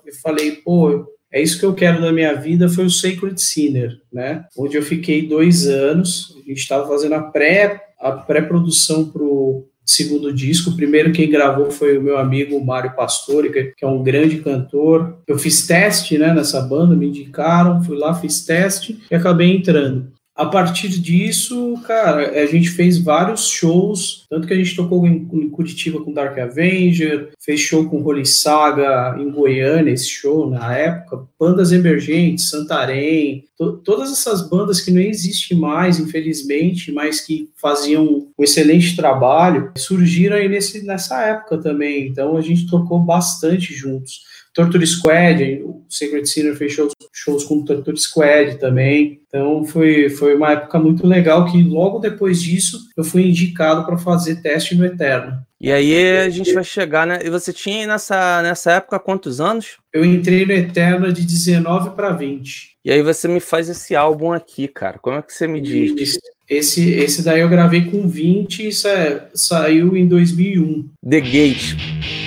e 0.05 0.11
falei, 0.21 0.51
pô, 0.63 1.07
é 1.31 1.41
isso 1.41 1.59
que 1.59 1.65
eu 1.65 1.73
quero 1.73 2.01
da 2.01 2.11
minha 2.11 2.33
vida, 2.33 2.69
foi 2.69 2.85
o 2.85 2.89
Sacred 2.89 3.41
Sinner, 3.41 3.97
né? 4.13 4.45
Onde 4.57 4.77
eu 4.77 4.83
fiquei 4.83 5.27
dois 5.27 5.67
anos, 5.67 6.35
a 6.37 6.47
gente 6.47 6.59
estava 6.59 6.87
fazendo 6.87 7.15
a 7.15 7.23
pré 7.23 7.81
a 7.99 8.11
pré-produção 8.11 9.05
para 9.05 9.23
o 9.23 9.67
segundo 9.85 10.31
disco. 10.33 10.69
O 10.69 10.75
primeiro 10.75 11.11
quem 11.11 11.29
gravou 11.29 11.71
foi 11.71 11.97
o 11.97 12.01
meu 12.01 12.17
amigo 12.17 12.63
Mário 12.63 12.95
Pastore, 12.95 13.73
que 13.75 13.83
é 13.83 13.87
um 13.87 14.03
grande 14.03 14.37
cantor. 14.37 15.19
Eu 15.27 15.37
fiz 15.37 15.65
teste 15.65 16.17
né, 16.17 16.33
nessa 16.33 16.61
banda, 16.61 16.95
me 16.95 17.07
indicaram, 17.07 17.83
fui 17.83 17.97
lá, 17.97 18.13
fiz 18.13 18.45
teste 18.45 18.99
e 19.09 19.15
acabei 19.15 19.55
entrando. 19.55 20.11
A 20.35 20.45
partir 20.45 20.89
disso, 20.89 21.75
cara, 21.87 22.41
a 22.41 22.45
gente 22.45 22.69
fez 22.69 22.97
vários 22.97 23.47
shows, 23.47 24.25
tanto 24.29 24.45
que 24.45 24.53
a 24.53 24.57
gente 24.57 24.75
tocou 24.75 25.07
em, 25.07 25.49
Curitiba 25.49 26.01
com 26.01 26.11
Dark 26.11 26.37
Avenger, 26.37 27.29
fez 27.39 27.61
show 27.61 27.89
com 27.89 28.03
Holy 28.03 28.25
Saga 28.25 29.15
em 29.17 29.31
Goiânia, 29.31 29.93
esse 29.93 30.09
show 30.09 30.49
na 30.49 30.75
época, 30.75 31.23
bandas 31.39 31.71
emergentes, 31.71 32.49
Santarém, 32.49 33.45
to, 33.57 33.77
todas 33.77 34.11
essas 34.11 34.49
bandas 34.49 34.81
que 34.81 34.91
não 34.91 34.99
existem 34.99 35.57
mais, 35.57 35.99
infelizmente, 36.01 36.91
mas 36.91 37.21
que 37.21 37.49
faziam 37.55 38.27
um 38.37 38.43
excelente 38.43 38.93
trabalho, 38.93 39.71
surgiram 39.77 40.35
aí 40.35 40.49
nesse, 40.49 40.85
nessa 40.85 41.21
época 41.21 41.57
também, 41.59 42.07
então 42.07 42.35
a 42.35 42.41
gente 42.41 42.67
tocou 42.67 42.99
bastante 42.99 43.73
juntos. 43.73 44.34
Torture 44.55 44.87
Squad, 44.87 45.61
o 45.65 45.83
Secret 45.89 46.25
Sinner 46.25 46.55
fez 46.55 46.71
shows, 46.71 46.93
shows 47.13 47.43
com 47.43 47.57
o 47.57 47.65
Torture 47.65 47.97
Squad 47.97 48.57
também. 48.57 49.19
Então 49.27 49.65
foi, 49.65 50.09
foi 50.09 50.33
uma 50.33 50.53
época 50.53 50.79
muito 50.79 51.05
legal 51.05 51.45
que 51.51 51.61
logo 51.61 51.99
depois 51.99 52.41
disso 52.41 52.79
eu 52.95 53.03
fui 53.03 53.27
indicado 53.27 53.85
para 53.85 53.97
fazer 53.97 54.41
teste 54.41 54.73
no 54.73 54.85
Eterno. 54.85 55.37
E 55.59 55.71
aí 55.71 56.19
a 56.19 56.29
gente 56.29 56.53
vai 56.53 56.63
chegar, 56.63 57.05
né? 57.05 57.19
E 57.23 57.29
você 57.29 57.51
tinha 57.51 57.85
nessa, 57.85 58.41
nessa 58.41 58.71
época 58.71 58.97
quantos 58.97 59.41
anos? 59.41 59.77
Eu 59.93 60.05
entrei 60.05 60.45
no 60.45 60.53
Eterno 60.53 61.11
de 61.11 61.23
19 61.23 61.89
para 61.91 62.11
20. 62.11 62.75
E 62.85 62.91
aí 62.91 63.01
você 63.01 63.27
me 63.27 63.41
faz 63.41 63.67
esse 63.67 63.93
álbum 63.93 64.31
aqui, 64.31 64.69
cara. 64.69 64.99
Como 64.99 65.17
é 65.17 65.21
que 65.21 65.33
você 65.33 65.47
me 65.47 65.59
diz? 65.59 66.17
Esse, 66.47 66.91
esse 66.91 67.23
daí 67.23 67.41
eu 67.41 67.49
gravei 67.49 67.89
com 67.89 68.07
20 68.07 68.67
e 68.67 68.71
sa 68.71 69.27
saiu 69.33 69.97
em 69.97 70.07
2001. 70.07 70.87
The 71.09 71.19
Gate. 71.19 72.24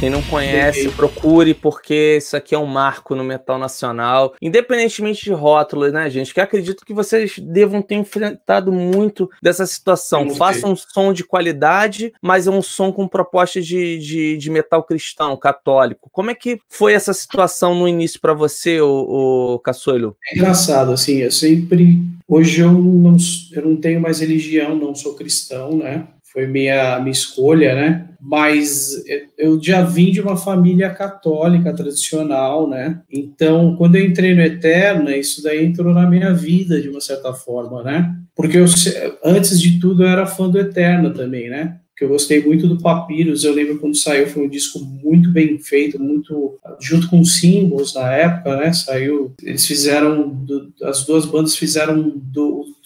Quem 0.00 0.08
não 0.08 0.22
conhece, 0.22 0.88
procure, 0.92 1.52
porque 1.52 2.16
isso 2.16 2.34
aqui 2.34 2.54
é 2.54 2.58
um 2.58 2.64
marco 2.64 3.14
no 3.14 3.22
metal 3.22 3.58
nacional, 3.58 4.34
independentemente 4.40 5.22
de 5.22 5.32
rótulos, 5.32 5.92
né, 5.92 6.08
gente? 6.08 6.32
Que 6.32 6.40
acredito 6.40 6.86
que 6.86 6.94
vocês 6.94 7.38
devam 7.38 7.82
ter 7.82 7.96
enfrentado 7.96 8.72
muito 8.72 9.28
dessa 9.42 9.66
situação. 9.66 10.30
Façam 10.30 10.72
um 10.72 10.76
som 10.76 11.12
de 11.12 11.22
qualidade, 11.22 12.14
mas 12.22 12.46
é 12.46 12.50
um 12.50 12.62
som 12.62 12.90
com 12.90 13.06
proposta 13.06 13.60
de, 13.60 13.98
de, 13.98 14.38
de, 14.38 14.50
metal 14.50 14.82
cristão, 14.84 15.36
católico. 15.36 16.08
Como 16.10 16.30
é 16.30 16.34
que 16.34 16.58
foi 16.70 16.94
essa 16.94 17.12
situação 17.12 17.74
no 17.74 17.86
início 17.86 18.18
para 18.22 18.32
você, 18.32 18.80
o, 18.80 19.56
o 19.56 19.58
Caçolho? 19.58 20.16
É 20.32 20.34
engraçado, 20.34 20.92
assim, 20.92 21.18
eu 21.18 21.30
sempre. 21.30 22.00
Hoje 22.26 22.62
eu 22.62 22.72
não, 22.72 23.16
eu 23.52 23.62
não 23.66 23.76
tenho 23.76 24.00
mais 24.00 24.20
religião, 24.20 24.74
não 24.74 24.94
sou 24.94 25.14
cristão, 25.14 25.76
né? 25.76 26.06
Foi 26.32 26.46
minha, 26.46 26.98
minha 27.00 27.10
escolha, 27.10 27.74
né? 27.74 28.06
Mas 28.20 29.02
eu 29.38 29.60
já 29.62 29.82
vim 29.82 30.10
de 30.10 30.20
uma 30.20 30.36
família 30.36 30.90
católica 30.90 31.72
tradicional, 31.72 32.68
né? 32.68 33.00
Então, 33.10 33.74
quando 33.76 33.96
eu 33.96 34.04
entrei 34.04 34.34
no 34.34 34.42
Eterna, 34.42 35.16
isso 35.16 35.42
daí 35.42 35.64
entrou 35.64 35.92
na 35.92 36.08
minha 36.08 36.32
vida 36.32 36.80
de 36.80 36.88
uma 36.88 37.00
certa 37.00 37.32
forma, 37.32 37.82
né? 37.82 38.14
Porque 38.34 38.58
eu, 38.58 38.66
antes 39.24 39.60
de 39.60 39.80
tudo 39.80 40.04
eu 40.04 40.08
era 40.08 40.26
fã 40.26 40.48
do 40.48 40.58
Eterna 40.58 41.10
também, 41.10 41.48
né? 41.48 41.80
que 42.00 42.04
eu 42.04 42.08
gostei 42.08 42.42
muito 42.42 42.66
do 42.66 42.78
Papyrus. 42.78 43.44
Eu 43.44 43.52
lembro 43.52 43.78
quando 43.78 43.94
saiu, 43.94 44.26
foi 44.26 44.46
um 44.46 44.48
disco 44.48 44.78
muito 44.78 45.30
bem 45.30 45.58
feito, 45.58 46.00
muito 46.02 46.58
junto 46.80 47.06
com 47.10 47.20
os 47.20 47.38
símbolos 47.38 47.94
na 47.94 48.10
época, 48.10 48.56
né? 48.56 48.72
Saiu, 48.72 49.34
eles 49.42 49.66
fizeram, 49.66 50.42
as 50.82 51.04
duas 51.04 51.26
bandas 51.26 51.54
fizeram 51.54 52.10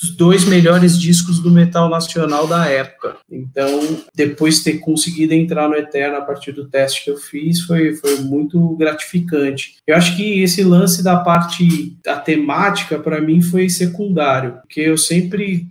os 0.04 0.10
dois 0.10 0.44
melhores 0.44 0.98
discos 0.98 1.38
do 1.40 1.50
metal 1.50 1.88
nacional 1.88 2.46
da 2.46 2.66
época. 2.66 3.16
Então, 3.30 3.98
depois 4.14 4.58
de 4.58 4.64
ter 4.64 4.78
conseguido 4.78 5.32
entrar 5.32 5.68
no 5.68 5.74
Eterno 5.74 6.18
a 6.18 6.22
partir 6.22 6.52
do 6.52 6.68
teste 6.68 7.04
que 7.04 7.10
eu 7.10 7.16
fiz, 7.16 7.60
foi, 7.60 7.94
foi 7.94 8.20
muito 8.20 8.76
gratificante. 8.76 9.76
Eu 9.86 9.96
acho 9.96 10.16
que 10.16 10.42
esse 10.42 10.62
lance 10.62 11.02
da 11.02 11.16
parte 11.16 11.96
da 12.04 12.16
temática, 12.16 12.98
para 12.98 13.20
mim, 13.20 13.40
foi 13.40 13.68
secundário, 13.68 14.58
porque 14.62 14.80
eu 14.80 14.98
sempre 14.98 15.68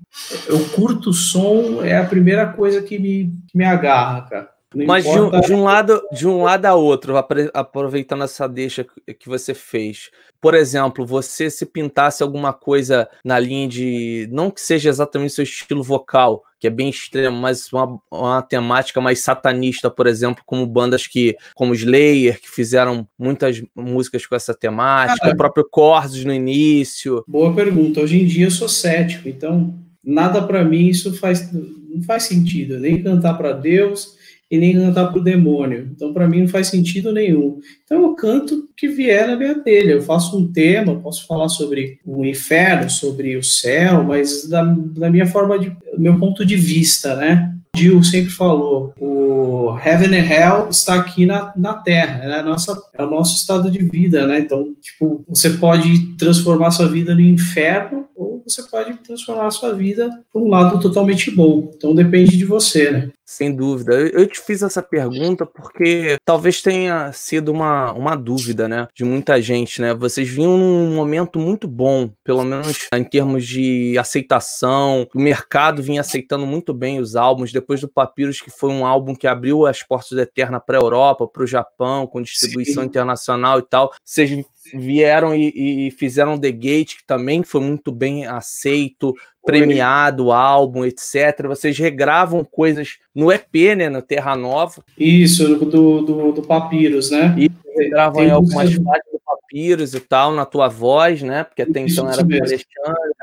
eu 0.48 0.60
curto 0.70 1.10
o 1.10 1.14
som, 1.14 1.84
é 1.84 1.98
a 1.98 2.06
primeira 2.06 2.46
coisa 2.48 2.82
que 2.82 3.00
me, 3.00 3.34
que 3.48 3.58
me 3.58 3.66
agarra, 3.66 4.22
cara. 4.22 4.53
Não 4.74 4.86
Mas 4.86 5.04
de 5.04 5.10
um, 5.10 5.42
de 5.42 5.54
um, 5.54 5.64
lado 5.64 6.02
de 6.12 6.28
um 6.28 6.44
lado 6.44 6.66
a 6.66 6.74
outro, 6.74 7.14
aproveitando 7.54 8.24
essa 8.24 8.48
deixa 8.48 8.86
que 9.20 9.30
você 9.30 9.54
fez, 9.54 10.10
por 10.42 10.56
exemplo, 10.56 11.06
você 11.06 11.50
se 11.50 11.66
pintasse 11.66 12.22
alguma 12.22 12.52
coisa 12.52 13.08
na 13.24 13.40
linha 13.40 13.68
de 13.68 14.28
não 14.32 14.52
que 14.52 14.60
seja 14.60 14.90
exatamente 14.90 15.34
seu 15.34 15.44
estilo 15.44 15.82
vocal, 15.82 16.44
que 16.60 16.68
é 16.68 16.70
bem 16.70 16.90
extremo, 16.90 17.38
mas 17.38 17.72
uma, 17.72 17.98
uma 18.12 18.42
temática 18.42 19.00
mais 19.00 19.20
satanista, 19.20 19.90
por 19.90 20.08
exemplo, 20.08 20.44
como 20.46 20.66
bandas 20.66 21.08
que 21.08 21.38
como 21.56 21.74
Slayer, 21.74 22.42
que 22.42 22.50
fizeram 22.50 23.08
muitas 23.18 23.64
músicas 23.76 24.26
com 24.26 24.36
essa 24.36 24.54
temática, 24.54 25.20
Cara, 25.22 25.34
o 25.34 25.38
próprio 25.38 25.68
Corsos 25.70 26.26
no 26.26 26.34
início. 26.34 27.24
Boa 27.28 27.54
pergunta. 27.54 28.02
Hoje 28.02 28.22
em 28.22 28.26
dia 28.26 28.48
eu 28.48 28.52
sou 28.52 28.68
cético, 28.68 29.30
então 29.30 29.74
nada 30.04 30.42
para 30.42 30.64
mim 30.66 30.88
isso 30.88 31.14
faz 31.14 31.52
não 31.54 32.02
faz 32.04 32.24
sentido, 32.24 32.80
nem 32.80 33.02
cantar 33.02 33.36
para 33.36 33.54
Deus 33.54 34.18
e 34.54 34.58
nem 34.60 34.74
cantar 34.74 35.08
para 35.08 35.20
o 35.20 35.24
demônio. 35.24 35.90
Então 35.96 36.14
para 36.14 36.30
mim 36.30 36.42
não 36.42 36.48
faz 36.48 36.68
sentido 36.68 37.12
nenhum. 37.12 37.58
Então 37.84 38.04
eu 38.04 38.14
canto 38.14 38.70
que 38.78 38.88
vier 38.88 39.28
na 39.28 39.36
minha 39.36 39.56
telha. 39.56 39.94
Eu 39.94 40.02
faço 40.04 40.38
um 40.38 40.52
tema, 40.52 41.00
posso 41.00 41.26
falar 41.26 41.50
sobre 41.50 41.98
o 42.06 42.24
inferno, 42.24 42.88
sobre 42.88 43.36
o 43.36 43.42
céu, 43.42 44.04
mas 44.04 44.48
da, 44.48 44.64
da 44.64 45.10
minha 45.10 45.26
forma 45.26 45.58
de 45.58 45.76
meu 45.98 46.20
ponto 46.20 46.46
de 46.46 46.56
vista, 46.56 47.16
né? 47.16 47.52
Gil 47.76 48.04
sempre 48.04 48.30
falou, 48.30 48.94
o 49.00 49.76
Heaven 49.84 50.16
and 50.16 50.30
Hell 50.30 50.70
está 50.70 50.94
aqui 50.94 51.26
na, 51.26 51.52
na 51.56 51.74
Terra, 51.74 52.24
é, 52.24 52.40
a 52.40 52.44
nossa, 52.44 52.80
é 52.94 53.04
o 53.04 53.10
nosso 53.10 53.36
estado 53.36 53.72
de 53.72 53.80
vida, 53.80 54.28
né? 54.28 54.38
Então, 54.38 54.76
tipo, 54.80 55.26
você 55.28 55.50
pode 55.50 56.16
transformar 56.16 56.70
sua 56.70 56.88
vida 56.88 57.16
no 57.16 57.22
inferno 57.22 58.06
ou 58.16 58.44
você 58.46 58.62
pode 58.62 58.94
transformar 58.98 59.50
sua 59.50 59.74
vida 59.74 60.08
para 60.32 60.40
um 60.40 60.50
lado 60.50 60.80
totalmente 60.80 61.32
bom. 61.32 61.72
Então, 61.76 61.96
depende 61.96 62.38
de 62.38 62.46
você, 62.46 62.92
né? 62.92 63.10
Sem 63.34 63.52
dúvida. 63.52 63.94
Eu 63.94 64.28
te 64.28 64.40
fiz 64.40 64.62
essa 64.62 64.82
pergunta 64.82 65.44
porque 65.44 66.18
talvez 66.24 66.62
tenha 66.62 67.12
sido 67.12 67.52
uma, 67.52 67.92
uma 67.94 68.16
dúvida, 68.16 68.68
né? 68.68 68.88
De 68.94 69.04
muita 69.04 69.42
gente, 69.42 69.82
né? 69.82 69.92
Vocês 69.92 70.30
vinham 70.30 70.56
num 70.56 70.94
momento 70.94 71.40
muito 71.40 71.68
bom, 71.68 72.12
pelo 72.24 72.44
menos 72.44 72.88
em 72.94 73.04
termos 73.04 73.48
de 73.48 73.98
aceitação. 73.98 75.08
O 75.16 75.20
mercado 75.20 75.82
vinha 75.82 76.02
aceitando 76.02 76.46
muito 76.46 76.76
bem 76.76 77.00
os 77.00 77.16
álbuns. 77.16 77.52
Depois 77.52 77.82
do 77.82 77.88
Papyrus, 77.88 78.40
que 78.40 78.52
foi 78.52 78.70
um 78.70 78.86
álbum 78.86 79.16
que 79.16 79.26
abriu 79.26 79.66
as 79.66 79.82
portas 79.82 80.12
da 80.12 80.22
Eterna 80.22 80.60
para 80.60 80.78
a 80.78 80.82
Europa, 80.82 81.28
para 81.28 81.44
o 81.44 81.48
Japão, 81.48 82.06
com 82.06 82.22
distribuição 82.22 82.84
Sim. 82.84 82.90
internacional 82.90 83.58
e 83.58 83.64
tal. 83.64 83.92
Vocês 84.06 84.30
vieram 84.74 85.36
e, 85.36 85.88
e, 85.88 85.92
fizeram 85.92 86.38
The 86.38 86.52
Gate, 86.52 86.98
que 86.98 87.06
também 87.06 87.44
foi 87.44 87.62
muito 87.62 87.92
bem 87.92 88.26
aceito, 88.26 89.14
premiado, 89.46 90.32
álbum, 90.32 90.86
etc. 90.86 91.48
Vocês 91.48 91.78
regravam 91.78 92.44
coisas 92.44 92.98
no 93.14 93.32
EP, 93.32 93.76
né, 93.76 93.90
no 93.90 94.02
Terra 94.02 94.36
Nova. 94.36 94.84
Isso, 94.98 95.56
do, 95.56 96.02
do, 96.02 96.32
do 96.32 96.42
Papyrus, 96.42 97.12
né? 97.12 97.36
E 97.38 97.52
regravam 97.78 98.32
algumas 98.32 98.78
partes 98.80 99.12
do 99.12 99.20
Papyrus 99.26 99.94
e 99.94 100.00
tal, 100.00 100.34
na 100.34 100.46
tua 100.46 100.68
voz, 100.68 101.22
né? 101.22 101.44
Porque 101.44 101.62
até 101.62 101.84
isso, 101.84 102.02
então 102.02 102.12
era 102.12 102.24
com 102.24 102.34
Alexandre. 102.34 102.66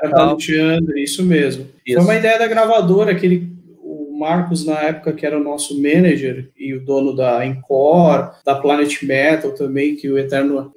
Era 0.03 0.13
com 0.13 0.21
Alexandre, 0.21 1.03
isso 1.03 1.23
mesmo. 1.25 1.67
Isso. 1.87 1.97
Foi 1.97 2.05
uma 2.05 2.17
ideia 2.17 2.39
da 2.39 2.47
gravadora, 2.47 3.15
que 3.15 3.25
ele 3.25 3.60
Marcos, 4.21 4.67
na 4.67 4.79
época, 4.81 5.15
que 5.15 5.25
era 5.25 5.39
o 5.39 5.43
nosso 5.43 5.81
manager 5.81 6.51
e 6.59 6.75
o 6.75 6.85
dono 6.85 7.17
da 7.17 7.45
Encore, 7.47 8.33
da 8.45 8.55
Planet 8.55 9.03
Metal 9.03 9.53
também, 9.53 9.97
que 9.97 10.11
o 10.11 10.19
Eterno 10.19 10.73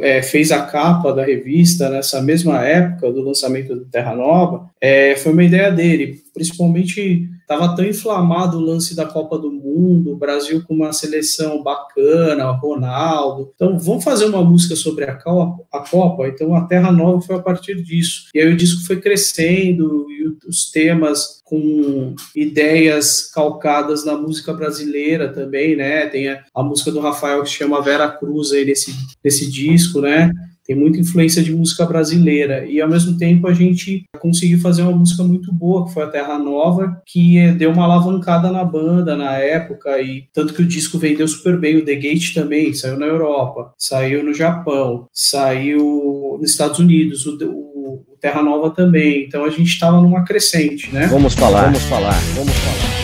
é, 0.00 0.20
fez 0.20 0.50
a 0.50 0.62
capa 0.62 1.12
da 1.12 1.24
revista 1.24 1.88
nessa 1.88 2.20
mesma 2.20 2.66
época 2.66 3.12
do 3.12 3.22
lançamento 3.22 3.76
do 3.76 3.84
Terra 3.84 4.16
Nova, 4.16 4.68
é, 4.80 5.14
foi 5.14 5.32
uma 5.32 5.44
ideia 5.44 5.70
dele, 5.70 6.18
principalmente 6.34 7.28
estava 7.50 7.74
tão 7.74 7.84
inflamado 7.84 8.58
o 8.58 8.60
lance 8.60 8.94
da 8.94 9.04
Copa 9.04 9.36
do 9.36 9.50
Mundo, 9.50 10.12
o 10.12 10.16
Brasil 10.16 10.62
com 10.62 10.74
uma 10.74 10.92
seleção 10.92 11.64
bacana, 11.64 12.52
Ronaldo. 12.52 13.50
Então, 13.56 13.76
vamos 13.76 14.04
fazer 14.04 14.26
uma 14.26 14.44
música 14.44 14.76
sobre 14.76 15.04
a 15.04 15.16
Copa, 15.16 15.64
a 15.72 15.80
Copa? 15.80 16.28
Então, 16.28 16.54
a 16.54 16.64
Terra 16.66 16.92
Nova 16.92 17.20
foi 17.20 17.34
a 17.34 17.40
partir 17.40 17.82
disso. 17.82 18.28
E 18.32 18.38
aí 18.38 18.52
o 18.52 18.56
disco 18.56 18.86
foi 18.86 19.00
crescendo 19.00 20.06
e 20.08 20.20
os 20.48 20.70
temas 20.70 21.40
com 21.44 22.14
ideias 22.36 23.28
calcadas 23.34 24.04
na 24.04 24.16
música 24.16 24.52
brasileira 24.52 25.32
também, 25.32 25.74
né? 25.74 26.06
Tem 26.06 26.28
a, 26.28 26.44
a 26.54 26.62
música 26.62 26.92
do 26.92 27.00
Rafael 27.00 27.42
que 27.42 27.48
chama 27.50 27.82
Vera 27.82 28.08
Cruz 28.08 28.52
aí 28.52 28.64
nesse, 28.64 28.94
nesse 29.24 29.50
disco, 29.50 30.00
né? 30.00 30.30
Tem 30.66 30.76
muita 30.76 31.00
influência 31.00 31.42
de 31.42 31.54
música 31.54 31.84
brasileira. 31.86 32.64
E 32.66 32.80
ao 32.80 32.88
mesmo 32.88 33.16
tempo 33.16 33.46
a 33.46 33.54
gente 33.54 34.04
conseguiu 34.18 34.60
fazer 34.60 34.82
uma 34.82 34.96
música 34.96 35.22
muito 35.22 35.52
boa 35.52 35.86
que 35.86 35.94
foi 35.94 36.04
a 36.04 36.08
Terra 36.08 36.38
Nova 36.38 37.00
que 37.06 37.50
deu 37.52 37.70
uma 37.70 37.84
alavancada 37.84 38.50
na 38.50 38.64
banda 38.64 39.16
na 39.16 39.36
época. 39.36 40.00
E 40.00 40.24
tanto 40.32 40.54
que 40.54 40.62
o 40.62 40.66
disco 40.66 40.98
vendeu 40.98 41.26
super 41.26 41.58
bem. 41.58 41.76
O 41.76 41.84
The 41.84 41.94
Gate 41.94 42.34
também 42.34 42.72
saiu 42.72 42.98
na 42.98 43.06
Europa 43.06 43.72
saiu 43.78 44.22
no 44.22 44.34
Japão 44.34 45.06
saiu 45.12 46.38
nos 46.40 46.50
Estados 46.50 46.78
Unidos. 46.78 47.26
O, 47.26 47.36
o, 47.44 48.04
o 48.12 48.16
Terra 48.20 48.42
Nova 48.42 48.70
também. 48.70 49.24
Então 49.24 49.44
a 49.44 49.50
gente 49.50 49.68
estava 49.68 50.00
numa 50.00 50.24
crescente 50.24 50.90
né? 50.92 51.06
Vamos 51.06 51.34
falar. 51.34 51.64
Vamos 51.64 51.82
falar. 51.84 52.18
Vamos 52.34 52.52
falar 52.52 52.99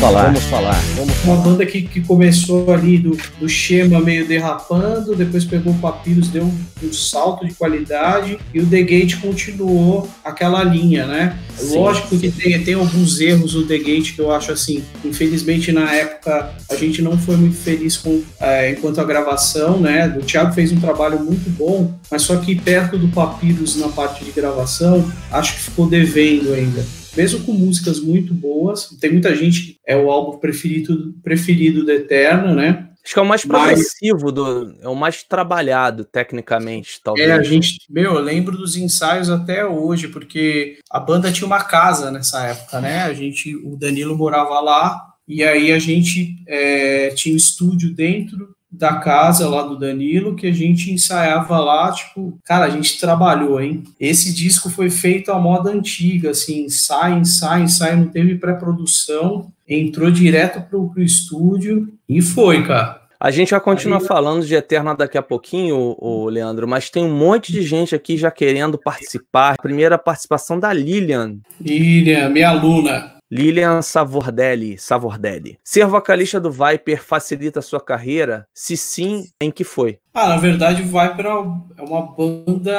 falar, 0.00 0.24
vamos 0.24 0.44
falar, 0.44 0.80
vamos 0.96 1.14
falar. 1.14 1.34
Uma 1.34 1.44
banda 1.44 1.66
que, 1.66 1.82
que 1.82 2.00
começou 2.00 2.72
ali 2.72 2.98
do, 2.98 3.16
do 3.38 3.48
Shema 3.48 4.00
meio 4.00 4.26
derrapando, 4.26 5.14
depois 5.14 5.44
pegou 5.44 5.74
o 5.74 5.78
Papyrus, 5.78 6.28
deu 6.28 6.44
um, 6.44 6.58
um, 6.82 6.92
salto 6.92 7.46
de 7.46 7.52
qualidade 7.54 8.38
e 8.54 8.60
o 8.60 8.66
The 8.66 8.82
Gate 8.82 9.20
continuou 9.20 10.08
aquela 10.24 10.64
linha, 10.64 11.06
né? 11.06 11.38
Sim, 11.56 11.76
Lógico 11.76 12.08
sim. 12.08 12.18
que 12.18 12.30
tem, 12.30 12.62
tem 12.62 12.74
alguns 12.74 13.20
erros 13.20 13.54
o 13.54 13.66
The 13.66 13.76
Gate 13.76 14.14
que 14.14 14.20
eu 14.20 14.30
acho 14.30 14.50
assim, 14.52 14.82
infelizmente 15.04 15.70
na 15.70 15.92
época 15.94 16.50
a 16.70 16.74
gente 16.76 17.02
não 17.02 17.18
foi 17.18 17.36
muito 17.36 17.56
feliz 17.56 17.98
com 17.98 18.22
é, 18.40 18.70
enquanto 18.70 19.00
a 19.00 19.04
gravação, 19.04 19.78
né? 19.78 20.06
O 20.18 20.24
Thiago 20.24 20.54
fez 20.54 20.72
um 20.72 20.80
trabalho 20.80 21.20
muito 21.20 21.50
bom, 21.50 21.92
mas 22.10 22.22
só 22.22 22.36
que 22.36 22.54
perto 22.54 22.96
do 22.96 23.08
Papyrus 23.08 23.76
na 23.76 23.88
parte 23.88 24.24
de 24.24 24.30
gravação, 24.30 25.10
acho 25.30 25.54
que 25.54 25.60
ficou 25.60 25.86
devendo 25.86 26.54
ainda 26.54 26.99
mesmo 27.16 27.44
com 27.44 27.52
músicas 27.52 28.00
muito 28.00 28.32
boas. 28.32 28.88
Tem 29.00 29.10
muita 29.10 29.34
gente 29.34 29.78
é 29.86 29.96
o 29.96 30.10
álbum 30.10 30.38
preferido, 30.38 31.14
preferido 31.22 31.84
do 31.84 31.90
Eterno, 31.90 32.54
né? 32.54 32.86
Acho 33.02 33.14
que 33.14 33.18
é 33.18 33.22
o 33.22 33.26
mais 33.26 33.44
progressivo, 33.44 34.24
Mas, 34.24 34.34
do, 34.34 34.76
é 34.82 34.88
o 34.88 34.94
mais 34.94 35.22
trabalhado 35.22 36.04
tecnicamente, 36.04 37.00
talvez. 37.02 37.28
É, 37.28 37.32
a 37.32 37.42
gente, 37.42 37.78
meu, 37.88 38.14
eu 38.14 38.20
lembro 38.20 38.56
dos 38.56 38.76
ensaios 38.76 39.30
até 39.30 39.64
hoje, 39.64 40.08
porque 40.08 40.78
a 40.90 41.00
banda 41.00 41.32
tinha 41.32 41.46
uma 41.46 41.64
casa 41.64 42.10
nessa 42.10 42.46
época, 42.46 42.80
né? 42.80 43.02
A 43.02 43.12
gente, 43.14 43.56
o 43.56 43.74
Danilo 43.76 44.16
morava 44.16 44.60
lá, 44.60 45.00
e 45.26 45.42
aí 45.42 45.72
a 45.72 45.78
gente 45.78 46.36
é, 46.46 47.08
tinha 47.10 47.34
um 47.34 47.38
estúdio 47.38 47.94
dentro 47.94 48.54
da 48.70 48.94
casa 48.96 49.48
lá 49.48 49.62
do 49.62 49.76
Danilo 49.76 50.36
que 50.36 50.46
a 50.46 50.52
gente 50.52 50.92
ensaiava 50.92 51.58
lá, 51.58 51.90
tipo, 51.92 52.38
cara, 52.44 52.66
a 52.66 52.70
gente 52.70 53.00
trabalhou, 53.00 53.60
hein? 53.60 53.82
Esse 53.98 54.32
disco 54.32 54.70
foi 54.70 54.88
feito 54.88 55.32
à 55.32 55.38
moda 55.38 55.70
antiga, 55.70 56.30
assim, 56.30 56.64
ensaio, 56.64 57.18
ensaio, 57.18 57.64
ensaio, 57.64 57.96
não 57.96 58.08
teve 58.08 58.36
pré-produção, 58.36 59.50
entrou 59.68 60.10
direto 60.10 60.60
pro, 60.68 60.88
pro 60.90 61.02
estúdio 61.02 61.88
e 62.08 62.22
foi, 62.22 62.64
cara. 62.64 63.00
A 63.22 63.30
gente 63.30 63.50
vai 63.50 63.60
continuar 63.60 63.98
Aí... 63.98 64.06
falando 64.06 64.46
de 64.46 64.54
Eterna 64.54 64.94
daqui 64.94 65.18
a 65.18 65.22
pouquinho, 65.22 65.94
o 65.98 66.30
Leandro, 66.30 66.66
mas 66.66 66.88
tem 66.88 67.04
um 67.04 67.14
monte 67.14 67.52
de 67.52 67.60
gente 67.60 67.94
aqui 67.94 68.16
já 68.16 68.30
querendo 68.30 68.78
participar. 68.78 69.56
Primeira 69.60 69.98
participação 69.98 70.58
da 70.58 70.72
Lilian. 70.72 71.36
Lilian, 71.60 72.30
minha 72.30 72.48
aluna. 72.48 73.19
Lilian 73.30 73.80
Savordelli, 73.80 74.76
Savordelli. 74.76 75.58
Ser 75.62 75.86
vocalista 75.86 76.40
do 76.40 76.50
Viper 76.50 77.00
facilita 77.00 77.60
a 77.60 77.62
sua 77.62 77.80
carreira? 77.80 78.46
Se 78.52 78.76
sim, 78.76 79.26
em 79.40 79.52
que 79.52 79.62
foi? 79.62 79.98
Ah, 80.12 80.28
na 80.28 80.36
verdade, 80.36 80.82
o 80.82 80.86
Viper 80.86 81.26
é 81.26 81.82
uma 81.82 82.02
banda, 82.02 82.72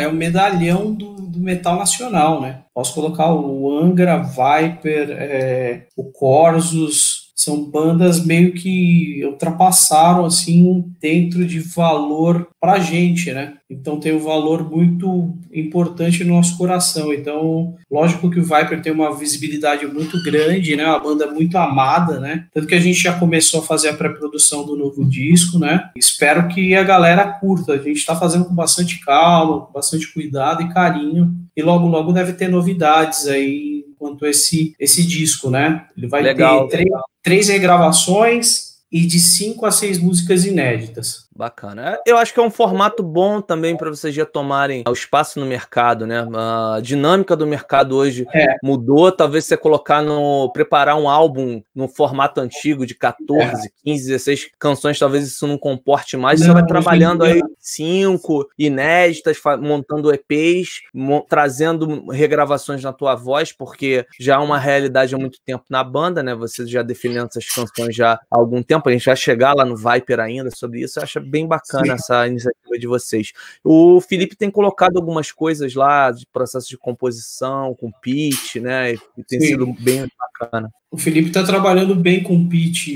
é 0.00 0.08
um 0.08 0.12
medalhão 0.12 0.92
do, 0.92 1.14
do 1.14 1.38
metal 1.38 1.76
nacional, 1.76 2.40
né? 2.40 2.64
Posso 2.74 2.94
colocar 2.94 3.32
o 3.32 3.78
Angra, 3.78 4.18
Viper, 4.18 5.10
é, 5.10 5.86
o 5.96 6.10
Corsus, 6.10 7.21
são 7.42 7.64
bandas 7.64 8.24
meio 8.24 8.52
que 8.52 9.22
ultrapassaram 9.24 10.24
assim 10.24 10.84
dentro 11.00 11.44
de 11.44 11.60
valor 11.60 12.48
para 12.60 12.78
gente, 12.78 13.32
né? 13.32 13.54
Então 13.68 13.98
tem 13.98 14.14
um 14.14 14.18
valor 14.18 14.70
muito 14.70 15.34
importante 15.52 16.22
no 16.22 16.34
nosso 16.34 16.56
coração. 16.58 17.12
Então, 17.12 17.74
lógico 17.90 18.30
que 18.30 18.38
o 18.38 18.44
Viper 18.44 18.82
tem 18.82 18.92
uma 18.92 19.16
visibilidade 19.16 19.86
muito 19.86 20.22
grande, 20.22 20.76
né? 20.76 20.86
Uma 20.86 21.00
banda 21.00 21.30
muito 21.30 21.56
amada, 21.56 22.20
né? 22.20 22.46
Tanto 22.52 22.66
que 22.66 22.74
a 22.74 22.80
gente 22.80 23.02
já 23.02 23.18
começou 23.18 23.60
a 23.60 23.64
fazer 23.64 23.88
a 23.88 23.94
pré-produção 23.94 24.64
do 24.64 24.76
novo 24.76 25.04
disco, 25.04 25.58
né? 25.58 25.90
Espero 25.96 26.48
que 26.48 26.74
a 26.74 26.82
galera 26.82 27.26
curta. 27.26 27.72
A 27.72 27.78
gente 27.78 27.96
está 27.96 28.14
fazendo 28.14 28.44
com 28.44 28.54
bastante 28.54 29.00
calma, 29.00 29.62
com 29.62 29.72
bastante 29.72 30.12
cuidado 30.12 30.62
e 30.62 30.72
carinho. 30.72 31.34
E 31.56 31.62
logo, 31.62 31.86
logo 31.86 32.12
deve 32.12 32.34
ter 32.34 32.48
novidades 32.48 33.26
aí 33.26 33.71
quanto 34.02 34.26
esse, 34.26 34.74
esse 34.80 35.06
disco, 35.06 35.48
né? 35.48 35.86
Ele 35.96 36.08
vai 36.08 36.22
legal, 36.22 36.66
ter 36.66 36.78
legal. 36.78 37.04
três 37.22 37.48
regravações 37.48 38.78
e 38.90 39.06
de 39.06 39.20
cinco 39.20 39.64
a 39.64 39.70
seis 39.70 39.96
músicas 39.96 40.44
inéditas. 40.44 41.28
Bacana. 41.34 41.98
Eu 42.06 42.18
acho 42.18 42.34
que 42.34 42.40
é 42.40 42.42
um 42.42 42.50
formato 42.50 43.02
bom 43.02 43.40
também 43.40 43.74
para 43.74 43.88
vocês 43.88 44.14
já 44.14 44.26
tomarem 44.26 44.84
o 44.86 44.92
espaço 44.92 45.40
no 45.40 45.46
mercado, 45.46 46.06
né? 46.06 46.26
A 46.34 46.78
dinâmica 46.82 47.34
do 47.34 47.46
mercado 47.46 47.96
hoje 47.96 48.26
é. 48.34 48.56
mudou. 48.62 49.10
Talvez 49.10 49.46
você 49.46 49.56
colocar 49.56 50.02
no. 50.02 50.50
preparar 50.52 50.96
um 50.96 51.08
álbum 51.08 51.62
no 51.74 51.88
formato 51.88 52.40
antigo 52.40 52.84
de 52.84 52.94
14, 52.94 53.66
é. 53.66 53.70
15, 53.84 54.06
16 54.08 54.50
canções, 54.58 54.98
talvez 54.98 55.26
isso 55.26 55.46
não 55.46 55.56
comporte 55.56 56.18
mais. 56.18 56.40
Não, 56.40 56.48
você 56.48 56.52
vai 56.52 56.66
trabalhando 56.66 57.24
aí 57.24 57.40
cinco 57.58 58.46
inéditas, 58.58 59.38
montando 59.60 60.12
EPs, 60.12 60.82
trazendo 61.28 62.10
regravações 62.10 62.82
na 62.82 62.92
tua 62.92 63.14
voz, 63.14 63.52
porque 63.52 64.06
já 64.20 64.34
é 64.34 64.38
uma 64.38 64.58
realidade 64.58 65.14
há 65.14 65.18
muito 65.18 65.38
tempo 65.44 65.64
na 65.70 65.82
banda, 65.82 66.22
né? 66.22 66.34
Você 66.34 66.66
já 66.66 66.82
definindo 66.82 67.24
essas 67.24 67.46
canções 67.46 67.96
já 67.96 68.12
há 68.12 68.38
algum 68.38 68.62
tempo. 68.62 68.88
A 68.88 68.92
gente 68.92 69.06
vai 69.06 69.16
chegar 69.16 69.54
lá 69.54 69.64
no 69.64 69.76
Viper 69.76 70.20
ainda 70.20 70.50
sobre 70.50 70.82
isso. 70.82 70.98
Eu 70.98 71.04
acho 71.04 71.21
bem 71.22 71.46
bacana 71.46 71.84
Sim. 71.84 71.92
essa 71.92 72.26
iniciativa 72.26 72.78
de 72.78 72.86
vocês. 72.86 73.32
O 73.64 74.00
Felipe 74.00 74.36
tem 74.36 74.50
colocado 74.50 74.96
algumas 74.96 75.30
coisas 75.32 75.74
lá 75.74 76.10
de 76.10 76.26
processo 76.26 76.68
de 76.68 76.76
composição, 76.76 77.74
com 77.74 77.90
pitch, 77.90 78.56
né? 78.56 78.92
E 78.92 79.24
tem 79.26 79.40
Sim. 79.40 79.46
sido 79.46 79.72
bem 79.80 80.06
bacana. 80.18 80.70
O 80.90 80.98
Felipe 80.98 81.28
está 81.28 81.42
trabalhando 81.42 81.94
bem 81.94 82.22
com 82.22 82.48
pitch 82.48 82.88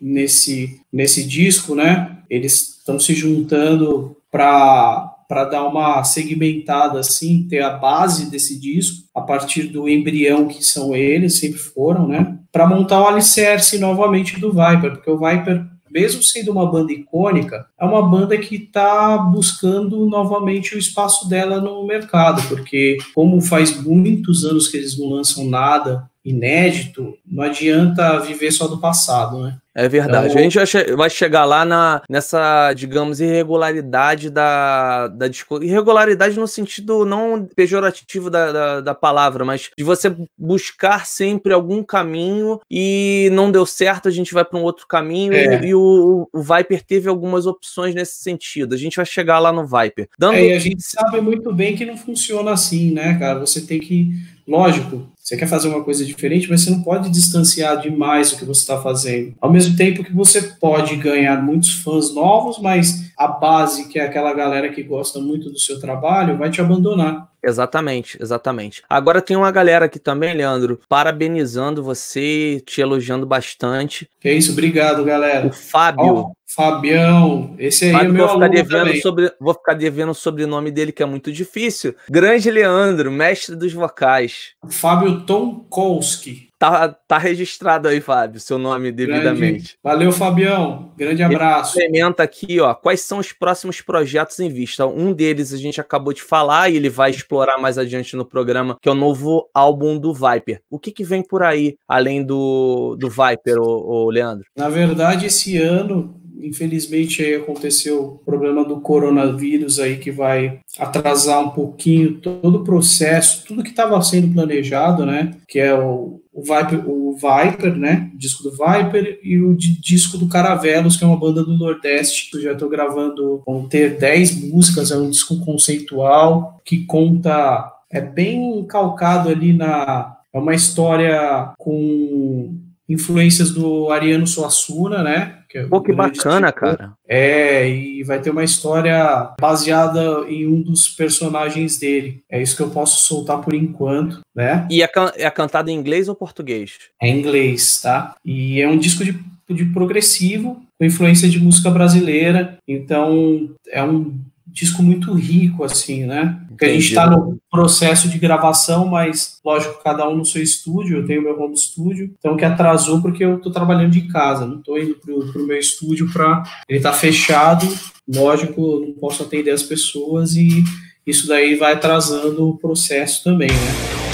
nesse, 0.00 0.80
nesse 0.92 1.24
disco, 1.24 1.74
né? 1.74 2.18
Eles 2.28 2.76
estão 2.78 2.98
se 2.98 3.14
juntando 3.14 4.16
para 4.30 5.12
para 5.28 5.44
dar 5.44 5.64
uma 5.66 6.04
segmentada 6.04 7.00
assim, 7.00 7.46
ter 7.48 7.60
a 7.60 7.70
base 7.70 8.30
desse 8.30 8.58
disco 8.58 9.08
a 9.14 9.20
partir 9.20 9.64
do 9.64 9.88
embrião 9.88 10.46
que 10.46 10.64
são 10.64 10.94
eles, 10.94 11.38
sempre 11.38 11.58
foram, 11.58 12.06
né? 12.06 12.38
Para 12.52 12.66
montar 12.66 13.02
o 13.02 13.08
alicerce 13.08 13.78
novamente 13.78 14.38
do 14.38 14.52
Viper, 14.52 14.92
porque 14.92 15.10
o 15.10 15.18
Viper 15.18 15.66
mesmo 15.96 16.22
sendo 16.22 16.52
uma 16.52 16.70
banda 16.70 16.92
icônica, 16.92 17.66
é 17.80 17.84
uma 17.86 18.06
banda 18.06 18.36
que 18.36 18.56
está 18.56 19.16
buscando 19.16 20.04
novamente 20.04 20.76
o 20.76 20.78
espaço 20.78 21.26
dela 21.26 21.58
no 21.58 21.86
mercado, 21.86 22.46
porque 22.48 22.98
como 23.14 23.40
faz 23.40 23.82
muitos 23.82 24.44
anos 24.44 24.68
que 24.68 24.76
eles 24.76 24.98
não 24.98 25.08
lançam 25.08 25.46
nada 25.46 26.06
inédito, 26.22 27.14
não 27.26 27.42
adianta 27.42 28.20
viver 28.20 28.52
só 28.52 28.68
do 28.68 28.76
passado, 28.76 29.42
né? 29.42 29.56
É 29.76 29.86
verdade. 29.90 30.28
Então, 30.28 30.38
a 30.38 30.42
gente 30.42 30.56
vai, 30.56 30.66
che 30.66 30.96
vai, 30.96 31.10
chegar 31.10 31.44
lá 31.44 31.62
na, 31.62 32.02
nessa, 32.08 32.72
digamos, 32.72 33.20
irregularidade 33.20 34.30
da, 34.30 35.08
da 35.08 35.26
Irregularidade 35.60 36.38
no 36.38 36.48
sentido 36.48 37.04
não 37.04 37.46
pejorativo 37.54 38.30
da, 38.30 38.52
da, 38.52 38.80
da, 38.80 38.94
palavra, 38.94 39.44
mas 39.44 39.70
de 39.76 39.84
você 39.84 40.16
buscar 40.38 41.04
sempre 41.06 41.52
algum 41.52 41.82
caminho 41.82 42.58
e 42.70 43.28
não 43.32 43.52
deu 43.52 43.66
certo, 43.66 44.08
a 44.08 44.10
gente 44.10 44.32
vai 44.32 44.46
para 44.46 44.58
um 44.58 44.62
outro 44.62 44.86
caminho 44.86 45.34
é. 45.34 45.62
e, 45.62 45.68
e 45.68 45.74
o, 45.74 46.26
o, 46.32 46.42
Viper 46.42 46.82
teve 46.82 47.10
algumas 47.10 47.46
opções 47.46 47.94
nesse 47.94 48.22
sentido. 48.22 48.74
A 48.74 48.78
gente 48.78 48.96
vai 48.96 49.04
chegar 49.04 49.38
lá 49.38 49.52
no 49.52 49.66
Viper. 49.66 50.08
Dando... 50.18 50.36
É, 50.36 50.46
e 50.46 50.52
a 50.54 50.58
gente 50.58 50.82
sabe 50.82 51.20
muito 51.20 51.52
bem 51.52 51.76
que 51.76 51.84
não 51.84 51.98
funciona 51.98 52.50
assim, 52.50 52.92
né, 52.92 53.18
cara? 53.18 53.40
Você 53.40 53.60
tem 53.60 53.78
que. 53.78 54.10
Lógico, 54.48 55.06
você 55.26 55.36
quer 55.36 55.48
fazer 55.48 55.66
uma 55.66 55.82
coisa 55.82 56.04
diferente, 56.04 56.48
mas 56.48 56.60
você 56.60 56.70
não 56.70 56.84
pode 56.84 57.10
distanciar 57.10 57.80
demais 57.80 58.32
o 58.32 58.38
que 58.38 58.44
você 58.44 58.60
está 58.60 58.80
fazendo. 58.80 59.34
Ao 59.40 59.50
mesmo 59.50 59.76
tempo 59.76 60.04
que 60.04 60.12
você 60.12 60.40
pode 60.40 60.94
ganhar 60.94 61.42
muitos 61.42 61.72
fãs 61.82 62.14
novos, 62.14 62.60
mas 62.60 63.10
a 63.18 63.26
base, 63.26 63.88
que 63.88 63.98
é 63.98 64.04
aquela 64.04 64.32
galera 64.32 64.68
que 64.68 64.84
gosta 64.84 65.18
muito 65.18 65.50
do 65.50 65.58
seu 65.58 65.80
trabalho, 65.80 66.38
vai 66.38 66.48
te 66.48 66.60
abandonar. 66.60 67.28
Exatamente, 67.42 68.16
exatamente. 68.22 68.84
Agora 68.88 69.20
tem 69.20 69.36
uma 69.36 69.50
galera 69.50 69.86
aqui 69.86 69.98
também, 69.98 70.32
Leandro, 70.32 70.80
parabenizando 70.88 71.82
você, 71.82 72.62
te 72.64 72.80
elogiando 72.80 73.26
bastante. 73.26 74.08
Que 74.20 74.30
isso, 74.30 74.52
obrigado, 74.52 75.04
galera. 75.04 75.48
O 75.48 75.52
Fábio. 75.52 76.35
Fabião, 76.46 77.54
esse 77.58 77.86
aí 77.86 77.92
Fábio, 77.92 78.08
é 78.08 78.12
meu 78.12 78.26
vou 78.26 78.34
ficar 78.34 78.48
devendo 78.48 78.96
sobre, 79.00 79.32
Vou 79.40 79.54
ficar 79.54 79.74
devendo 79.74 80.10
o 80.10 80.14
sobrenome 80.14 80.70
dele, 80.70 80.92
que 80.92 81.02
é 81.02 81.06
muito 81.06 81.32
difícil. 81.32 81.94
Grande 82.08 82.50
Leandro, 82.50 83.10
mestre 83.10 83.56
dos 83.56 83.72
vocais. 83.72 84.52
Fábio 84.68 85.22
Tomkowski. 85.22 86.46
Tá, 86.58 86.88
tá 86.88 87.18
registrado 87.18 87.86
aí, 87.86 88.00
Fábio, 88.00 88.40
seu 88.40 88.56
nome 88.58 88.90
devidamente. 88.90 89.40
Grande. 89.40 89.78
Valeu, 89.82 90.10
Fabião. 90.10 90.90
Grande 90.96 91.22
abraço. 91.22 91.78
Ele 91.78 92.00
aqui, 92.18 92.58
ó, 92.60 92.72
quais 92.72 93.02
são 93.02 93.18
os 93.18 93.30
próximos 93.30 93.82
projetos 93.82 94.40
em 94.40 94.48
vista. 94.48 94.86
Um 94.86 95.12
deles 95.12 95.52
a 95.52 95.58
gente 95.58 95.80
acabou 95.80 96.14
de 96.14 96.22
falar 96.22 96.70
e 96.70 96.76
ele 96.76 96.88
vai 96.88 97.10
explorar 97.10 97.58
mais 97.58 97.76
adiante 97.76 98.16
no 98.16 98.24
programa, 98.24 98.78
que 98.80 98.88
é 98.88 98.92
o 98.92 98.94
novo 98.94 99.50
álbum 99.52 99.98
do 99.98 100.14
Viper. 100.14 100.62
O 100.70 100.78
que, 100.78 100.90
que 100.90 101.04
vem 101.04 101.22
por 101.22 101.42
aí, 101.42 101.76
além 101.86 102.24
do, 102.24 102.96
do 102.98 103.10
Viper, 103.10 103.58
ô, 103.58 104.06
ô 104.06 104.10
Leandro? 104.10 104.46
Na 104.56 104.70
verdade, 104.70 105.26
esse 105.26 105.58
ano 105.58 106.18
infelizmente 106.42 107.22
aí 107.22 107.34
aconteceu 107.34 108.02
o 108.04 108.18
problema 108.18 108.64
do 108.64 108.80
coronavírus 108.80 109.78
aí 109.78 109.96
que 109.96 110.10
vai 110.10 110.60
atrasar 110.78 111.40
um 111.40 111.50
pouquinho 111.50 112.14
todo 112.14 112.58
o 112.58 112.64
processo, 112.64 113.44
tudo 113.46 113.62
que 113.62 113.70
estava 113.70 114.00
sendo 114.02 114.32
planejado, 114.32 115.06
né? 115.06 115.34
Que 115.48 115.58
é 115.58 115.74
o, 115.74 116.20
o 116.32 116.42
Viper, 116.42 116.88
o 116.88 117.14
Viper, 117.14 117.76
né? 117.76 118.10
O 118.14 118.18
disco 118.18 118.42
do 118.42 118.50
Viper 118.50 119.18
e 119.22 119.38
o 119.38 119.56
disco 119.56 120.18
do 120.18 120.28
Caravelos, 120.28 120.96
que 120.96 121.04
é 121.04 121.06
uma 121.06 121.18
banda 121.18 121.42
do 121.42 121.56
Nordeste. 121.56 122.34
Eu 122.34 122.42
já 122.42 122.52
estou 122.52 122.68
gravando, 122.68 123.42
vão 123.46 123.66
ter 123.66 123.98
10 123.98 124.50
músicas, 124.50 124.90
é 124.90 124.96
um 124.96 125.10
disco 125.10 125.38
conceitual 125.44 126.60
que 126.64 126.84
conta, 126.84 127.72
é 127.90 128.00
bem 128.00 128.64
calcado 128.66 129.28
ali 129.28 129.52
na. 129.52 130.14
É 130.32 130.38
uma 130.38 130.54
história 130.54 131.54
com 131.56 132.54
influências 132.88 133.50
do 133.50 133.90
Ariano 133.90 134.26
Suassuna, 134.26 135.02
né? 135.02 135.38
É 135.56 135.66
Pô, 135.66 135.80
que 135.80 135.92
bacana, 135.92 136.52
cara. 136.52 136.92
É, 137.08 137.68
e 137.68 138.02
vai 138.02 138.20
ter 138.20 138.30
uma 138.30 138.44
história 138.44 139.30
baseada 139.40 140.24
em 140.28 140.46
um 140.46 140.60
dos 140.60 140.88
personagens 140.88 141.78
dele. 141.78 142.22
É 142.30 142.40
isso 142.40 142.56
que 142.56 142.62
eu 142.62 142.70
posso 142.70 143.06
soltar 143.06 143.40
por 143.40 143.54
enquanto, 143.54 144.20
né? 144.34 144.66
E 144.70 144.82
é, 144.82 144.88
can 144.88 145.12
é 145.16 145.30
cantada 145.30 145.70
em 145.70 145.74
inglês 145.74 146.08
ou 146.08 146.14
português? 146.14 146.78
É 147.00 147.08
em 147.08 147.18
inglês, 147.18 147.80
tá? 147.80 148.16
E 148.24 148.60
é 148.60 148.68
um 148.68 148.78
disco 148.78 149.04
de, 149.04 149.18
de 149.48 149.64
progressivo, 149.66 150.62
com 150.78 150.84
influência 150.84 151.28
de 151.28 151.40
música 151.40 151.70
brasileira. 151.70 152.58
Então, 152.68 153.50
é 153.68 153.82
um 153.82 154.14
disco 154.56 154.82
muito 154.82 155.12
rico, 155.12 155.62
assim, 155.62 156.06
né? 156.06 156.40
Porque 156.48 156.64
a 156.64 156.68
gente 156.72 156.88
está 156.88 157.08
no 157.08 157.38
processo 157.50 158.08
de 158.08 158.18
gravação, 158.18 158.86
mas, 158.86 159.38
lógico, 159.44 159.82
cada 159.84 160.08
um 160.08 160.16
no 160.16 160.24
seu 160.24 160.42
estúdio, 160.42 160.96
eu 160.96 161.06
tenho 161.06 161.22
meu 161.22 161.38
home 161.38 161.56
studio, 161.56 162.10
então 162.18 162.36
que 162.36 162.44
atrasou 162.44 163.02
porque 163.02 163.22
eu 163.22 163.36
estou 163.36 163.52
trabalhando 163.52 163.90
de 163.90 164.08
casa, 164.08 164.46
não 164.46 164.58
estou 164.58 164.78
indo 164.78 164.94
pro, 164.94 165.46
meu 165.46 165.58
estúdio 165.58 166.10
para 166.10 166.42
ele 166.66 166.80
tá 166.80 166.92
fechado, 166.92 167.68
lógico, 168.08 168.80
não 168.80 168.94
posso 168.94 169.22
atender 169.22 169.50
as 169.50 169.62
pessoas 169.62 170.34
e 170.36 170.64
isso 171.06 171.28
daí 171.28 171.54
vai 171.54 171.74
atrasando 171.74 172.48
o 172.48 172.56
processo 172.56 173.22
também, 173.22 173.50
né? 173.50 174.05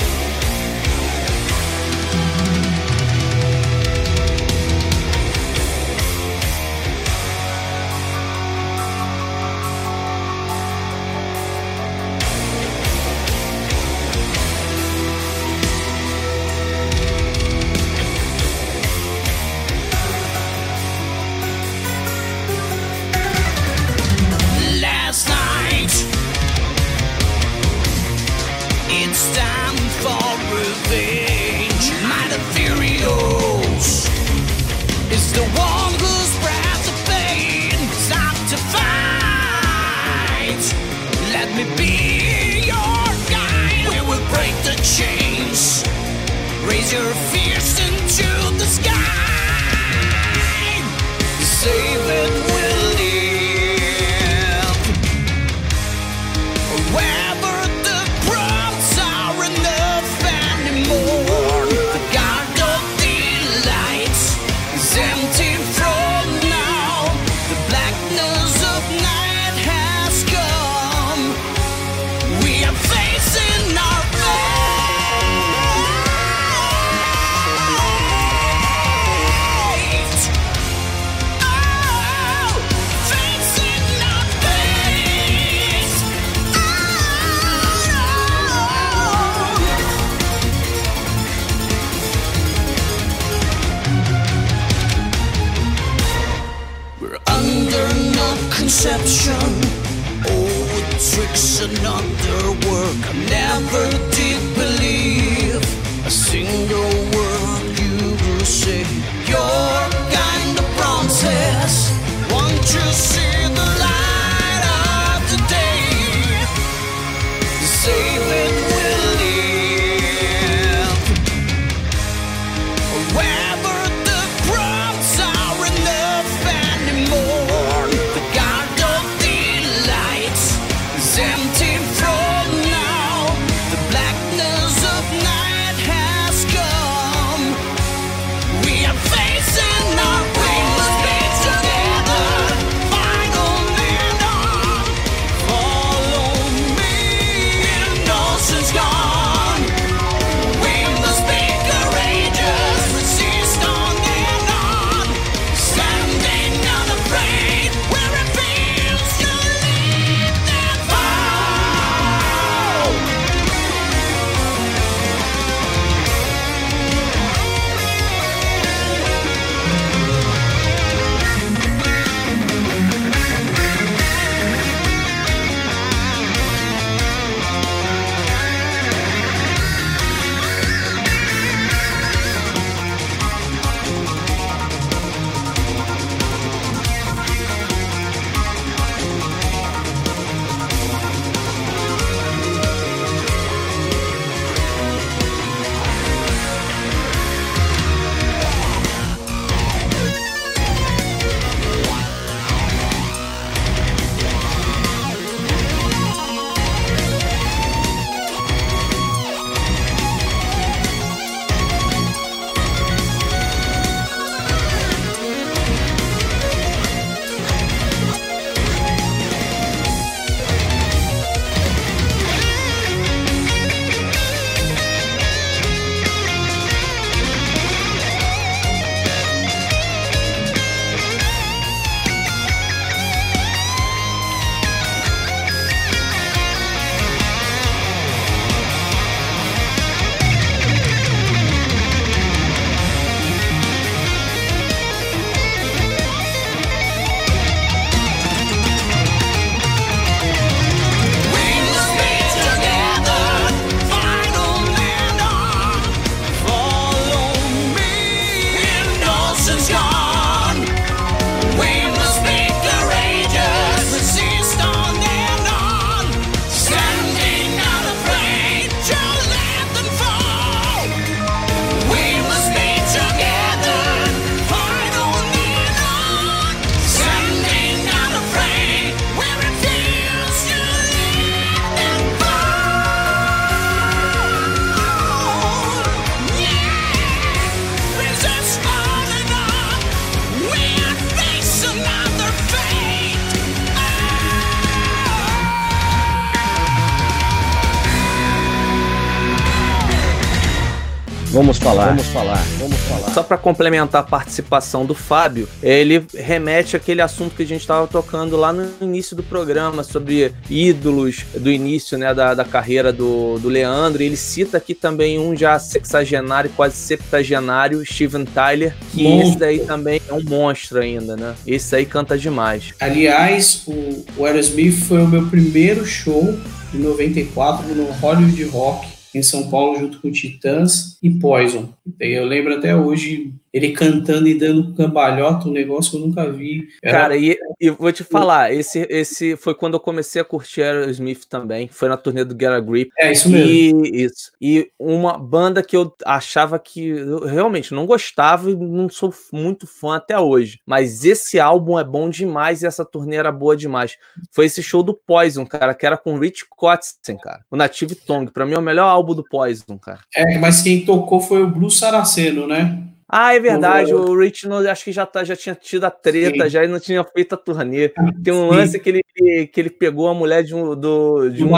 Vamos 301.32 301.56
falar, 301.56 301.86
vamos 301.86 302.06
falar, 302.08 302.44
vamos 302.58 302.76
falar. 302.80 303.14
Só 303.14 303.22
para 303.22 303.38
complementar 303.38 304.02
a 304.02 304.04
participação 304.04 304.84
do 304.84 304.94
Fábio, 304.94 305.48
ele 305.62 306.04
remete 306.14 306.76
àquele 306.76 307.00
assunto 307.00 307.34
que 307.34 307.42
a 307.42 307.46
gente 307.46 307.62
estava 307.62 307.86
tocando 307.86 308.36
lá 308.36 308.52
no 308.52 308.68
início 308.82 309.16
do 309.16 309.22
programa 309.22 309.82
sobre 309.82 310.34
ídolos 310.50 311.24
do 311.34 311.50
início 311.50 311.96
né, 311.96 312.12
da, 312.12 312.34
da 312.34 312.44
carreira 312.44 312.92
do, 312.92 313.38
do 313.38 313.48
Leandro. 313.48 314.02
Ele 314.02 314.14
cita 314.14 314.58
aqui 314.58 314.74
também 314.74 315.18
um 315.18 315.34
já 315.34 315.58
sexagenário, 315.58 316.50
quase 316.54 316.76
septagenário, 316.76 317.82
Steven 317.82 318.26
Tyler, 318.26 318.76
que 318.92 319.02
monstro. 319.02 319.28
esse 319.30 319.38
daí 319.38 319.60
também 319.60 320.02
é 320.06 320.12
um 320.12 320.22
monstro 320.22 320.80
ainda, 320.80 321.16
né? 321.16 321.34
Esse 321.46 321.74
aí 321.74 321.86
canta 321.86 322.18
demais. 322.18 322.74
Aliás, 322.78 323.62
o, 323.66 324.04
o 324.18 324.26
Aerosmith 324.26 324.84
foi 324.86 325.02
o 325.02 325.08
meu 325.08 325.26
primeiro 325.28 325.86
show 325.86 326.38
em 326.74 326.78
94 326.78 327.74
no 327.74 327.90
Hollywood 327.90 328.44
Rock 328.44 328.91
em 329.14 329.22
São 329.22 329.50
Paulo 329.50 329.78
junto 329.78 330.00
com 330.00 330.10
Titãs 330.10 330.98
e 331.02 331.10
Poison. 331.10 331.72
Eu 332.00 332.24
lembro 332.24 332.54
até 332.54 332.74
hoje 332.74 333.34
ele 333.52 333.72
cantando 333.72 334.26
e 334.26 334.38
dando 334.38 334.72
cambalhota, 334.74 335.48
um 335.48 335.52
negócio 335.52 335.90
que 335.90 335.96
eu 335.98 336.06
nunca 336.06 336.30
vi. 336.30 336.68
Era... 336.82 336.98
Cara, 336.98 337.16
e, 337.16 337.36
e, 337.60 337.70
vou 337.70 337.92
te 337.92 338.02
falar, 338.02 338.52
esse, 338.52 338.86
esse 338.88 339.36
foi 339.36 339.54
quando 339.54 339.74
eu 339.74 339.80
comecei 339.80 340.22
a 340.22 340.24
curtir 340.24 340.62
Aerosmith 340.62 341.26
também, 341.28 341.68
foi 341.68 341.88
na 341.88 341.96
turnê 341.96 342.24
do 342.24 342.34
Get 342.34 342.50
a 342.50 342.60
Grip. 342.60 342.90
É, 342.98 343.12
isso 343.12 343.28
mesmo. 343.28 343.84
E, 343.84 344.04
isso. 344.04 344.32
e 344.40 344.70
uma 344.78 345.18
banda 345.18 345.62
que 345.62 345.76
eu 345.76 345.94
achava 346.04 346.58
que 346.58 346.88
eu 346.88 347.26
realmente 347.26 347.74
não 347.74 347.84
gostava 347.84 348.50
e 348.50 348.56
não 348.56 348.88
sou 348.88 349.12
muito 349.30 349.66
fã 349.66 349.96
até 349.96 350.18
hoje, 350.18 350.60
mas 350.66 351.04
esse 351.04 351.38
álbum 351.38 351.78
é 351.78 351.84
bom 351.84 352.08
demais 352.08 352.62
e 352.62 352.66
essa 352.66 352.84
turnê 352.84 353.16
era 353.16 353.30
boa 353.30 353.56
demais. 353.56 353.96
Foi 354.30 354.46
esse 354.46 354.62
show 354.62 354.82
do 354.82 354.94
Poison, 354.94 355.44
cara, 355.44 355.74
que 355.74 355.84
era 355.84 355.98
com 355.98 356.18
Rich 356.18 356.46
Kotzen, 356.48 357.18
cara, 357.18 357.44
o 357.50 357.56
Native 357.56 357.94
Tongue, 357.94 358.32
pra 358.32 358.46
mim 358.46 358.54
é 358.54 358.58
o 358.58 358.62
melhor 358.62 358.88
álbum 358.88 359.14
do 359.14 359.24
Poison, 359.24 359.78
cara. 359.78 360.00
É, 360.14 360.38
mas 360.38 360.62
quem 360.62 360.84
tocou 360.84 361.20
foi 361.20 361.42
o 361.42 361.50
Blue 361.50 361.70
Saraceno, 361.70 362.46
né? 362.46 362.91
Ah, 363.14 363.34
é 363.34 363.40
verdade. 363.40 363.92
O 363.92 364.18
Rich 364.18 364.48
no, 364.48 364.56
acho 364.56 364.84
que 364.84 364.90
já, 364.90 365.04
tá, 365.04 365.22
já 365.22 365.36
tinha 365.36 365.54
tido 365.54 365.84
a 365.84 365.90
treta, 365.90 366.44
Sim. 366.44 366.48
já 366.48 366.66
não 366.66 366.80
tinha 366.80 367.04
feito 367.04 367.34
a 367.34 367.36
turnê. 367.36 367.90
Tem 368.24 368.32
um 368.32 368.48
Sim. 368.48 368.56
lance 368.56 368.80
que 368.80 368.88
ele, 368.88 369.02
que 369.46 369.60
ele 369.60 369.68
pegou 369.68 370.08
a 370.08 370.14
mulher 370.14 370.42
de 370.42 370.54
um. 370.54 370.74
Do, 370.74 371.28
de 371.28 371.44
um, 371.44 371.50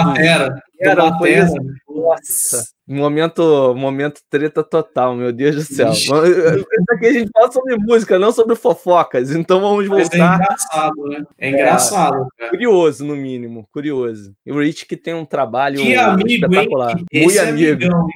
uma 0.80 1.18
terra. 1.20 1.50
Era, 1.50 1.64
Nossa. 1.88 2.74
Momento, 2.86 3.74
momento 3.74 4.20
treta 4.28 4.62
total, 4.62 5.16
meu 5.16 5.32
Deus 5.32 5.56
do 5.56 5.62
céu. 5.62 5.90
Isso 5.90 6.14
aqui 6.90 7.06
a 7.06 7.12
gente 7.14 7.30
fala 7.32 7.50
sobre 7.50 7.76
música, 7.76 8.18
não 8.18 8.30
sobre 8.30 8.54
fofocas, 8.56 9.30
então 9.30 9.58
vamos 9.58 9.88
voltar. 9.88 10.02
Mas 10.08 10.12
é 10.12 10.44
engraçado, 10.44 11.08
né? 11.08 11.24
É 11.38 11.48
engraçado. 11.48 12.28
É, 12.38 12.48
curioso, 12.50 13.02
no 13.06 13.16
mínimo, 13.16 13.66
curioso. 13.72 14.34
E 14.44 14.52
o 14.52 14.60
Rich 14.60 14.84
que 14.84 14.98
tem 14.98 15.14
um 15.14 15.24
trabalho 15.24 15.78
que 15.78 15.96
amigo, 15.96 16.28
espetacular. 16.28 16.90
Hein? 16.90 17.24
Muito 17.24 17.38
é 17.38 17.48
amigo. 17.48 17.84
Amigão, 17.84 18.08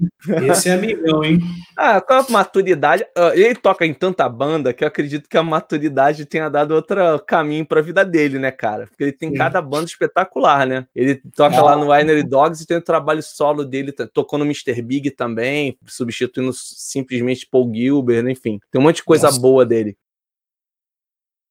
Esse 0.43 0.69
é 0.69 0.75
amigão, 0.75 1.25
hein? 1.25 1.41
ah, 1.75 2.03
com 2.03 2.13
a 2.13 2.27
maturidade. 2.29 3.07
Ele 3.33 3.55
toca 3.55 3.87
em 3.87 3.95
tanta 3.95 4.29
banda 4.29 4.75
que 4.75 4.85
eu 4.85 4.89
acredito 4.89 5.31
que 5.31 5.39
a 5.39 5.43
maturidade 5.43 6.27
tenha 6.27 6.51
dado 6.51 6.73
outro 6.73 7.01
caminho 7.27 7.65
para 7.65 7.81
a 7.81 7.83
vida 7.83 8.05
dele, 8.05 8.39
né, 8.39 8.51
cara? 8.51 8.87
Porque 8.87 9.03
ele 9.03 9.13
tem 9.13 9.31
Sim. 9.31 9.37
cada 9.37 9.63
banda 9.63 9.87
espetacular, 9.87 10.67
né? 10.67 10.87
Ele 10.95 11.15
toca 11.35 11.57
ah, 11.57 11.63
lá 11.63 11.77
no 11.77 11.91
Winery 11.91 12.23
Dogs 12.49 12.63
e 12.63 12.67
tem 12.67 12.77
o 12.77 12.83
trabalho 12.83 13.23
solo 13.23 13.65
dele, 13.65 13.93
tocou 13.93 14.39
no 14.39 14.45
Mr. 14.45 14.81
Big 14.83 15.11
também, 15.11 15.79
substituindo 15.87 16.53
simplesmente 16.53 17.47
Paul 17.51 17.73
Gilbert, 17.73 18.27
enfim. 18.29 18.59
Tem 18.71 18.81
um 18.81 18.85
monte 18.85 18.97
de 18.97 19.05
coisa 19.05 19.27
Nossa. 19.27 19.41
boa 19.41 19.67
dele 19.67 19.97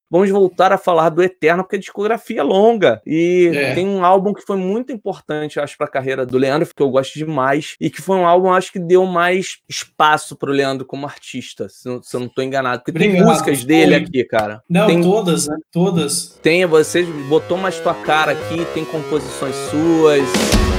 vamos 0.09 0.29
voltar 0.29 0.71
a 0.71 0.77
falar 0.77 1.09
do 1.09 1.21
Eterno, 1.21 1.63
porque 1.63 1.75
a 1.75 1.79
discografia 1.79 2.39
é 2.39 2.43
longa. 2.43 3.01
E 3.05 3.51
é. 3.53 3.73
tem 3.73 3.87
um 3.87 4.03
álbum 4.03 4.33
que 4.33 4.41
foi 4.41 4.57
muito 4.57 4.91
importante, 4.91 5.59
acho, 5.59 5.77
para 5.77 5.87
a 5.87 5.91
carreira 5.91 6.25
do 6.25 6.37
Leandro, 6.37 6.67
que 6.73 6.81
eu 6.81 6.89
gosto 6.89 7.13
demais, 7.13 7.75
e 7.79 7.89
que 7.89 8.01
foi 8.01 8.17
um 8.17 8.25
álbum, 8.25 8.51
acho 8.51 8.71
que 8.71 8.79
deu 8.79 9.05
mais 9.05 9.57
espaço 9.67 10.35
pro 10.35 10.51
Leandro 10.51 10.85
como 10.85 11.05
artista, 11.05 11.67
se, 11.69 11.87
eu 11.87 12.01
não 12.13 12.27
estou 12.27 12.43
enganado. 12.43 12.79
Porque 12.79 12.91
Obrigado. 12.91 13.15
tem 13.15 13.25
músicas 13.25 13.63
dele 13.63 13.95
aqui, 13.95 14.23
cara. 14.23 14.61
Não, 14.69 14.87
tem, 14.87 15.01
todas, 15.01 15.47
né? 15.47 15.57
Todas. 15.71 16.39
Tem, 16.41 16.65
você 16.65 17.03
botou 17.03 17.57
mais 17.57 17.79
tua 17.79 17.93
cara 17.93 18.31
aqui, 18.31 18.65
tem 18.73 18.85
composições 18.85 19.55
suas. 19.69 20.76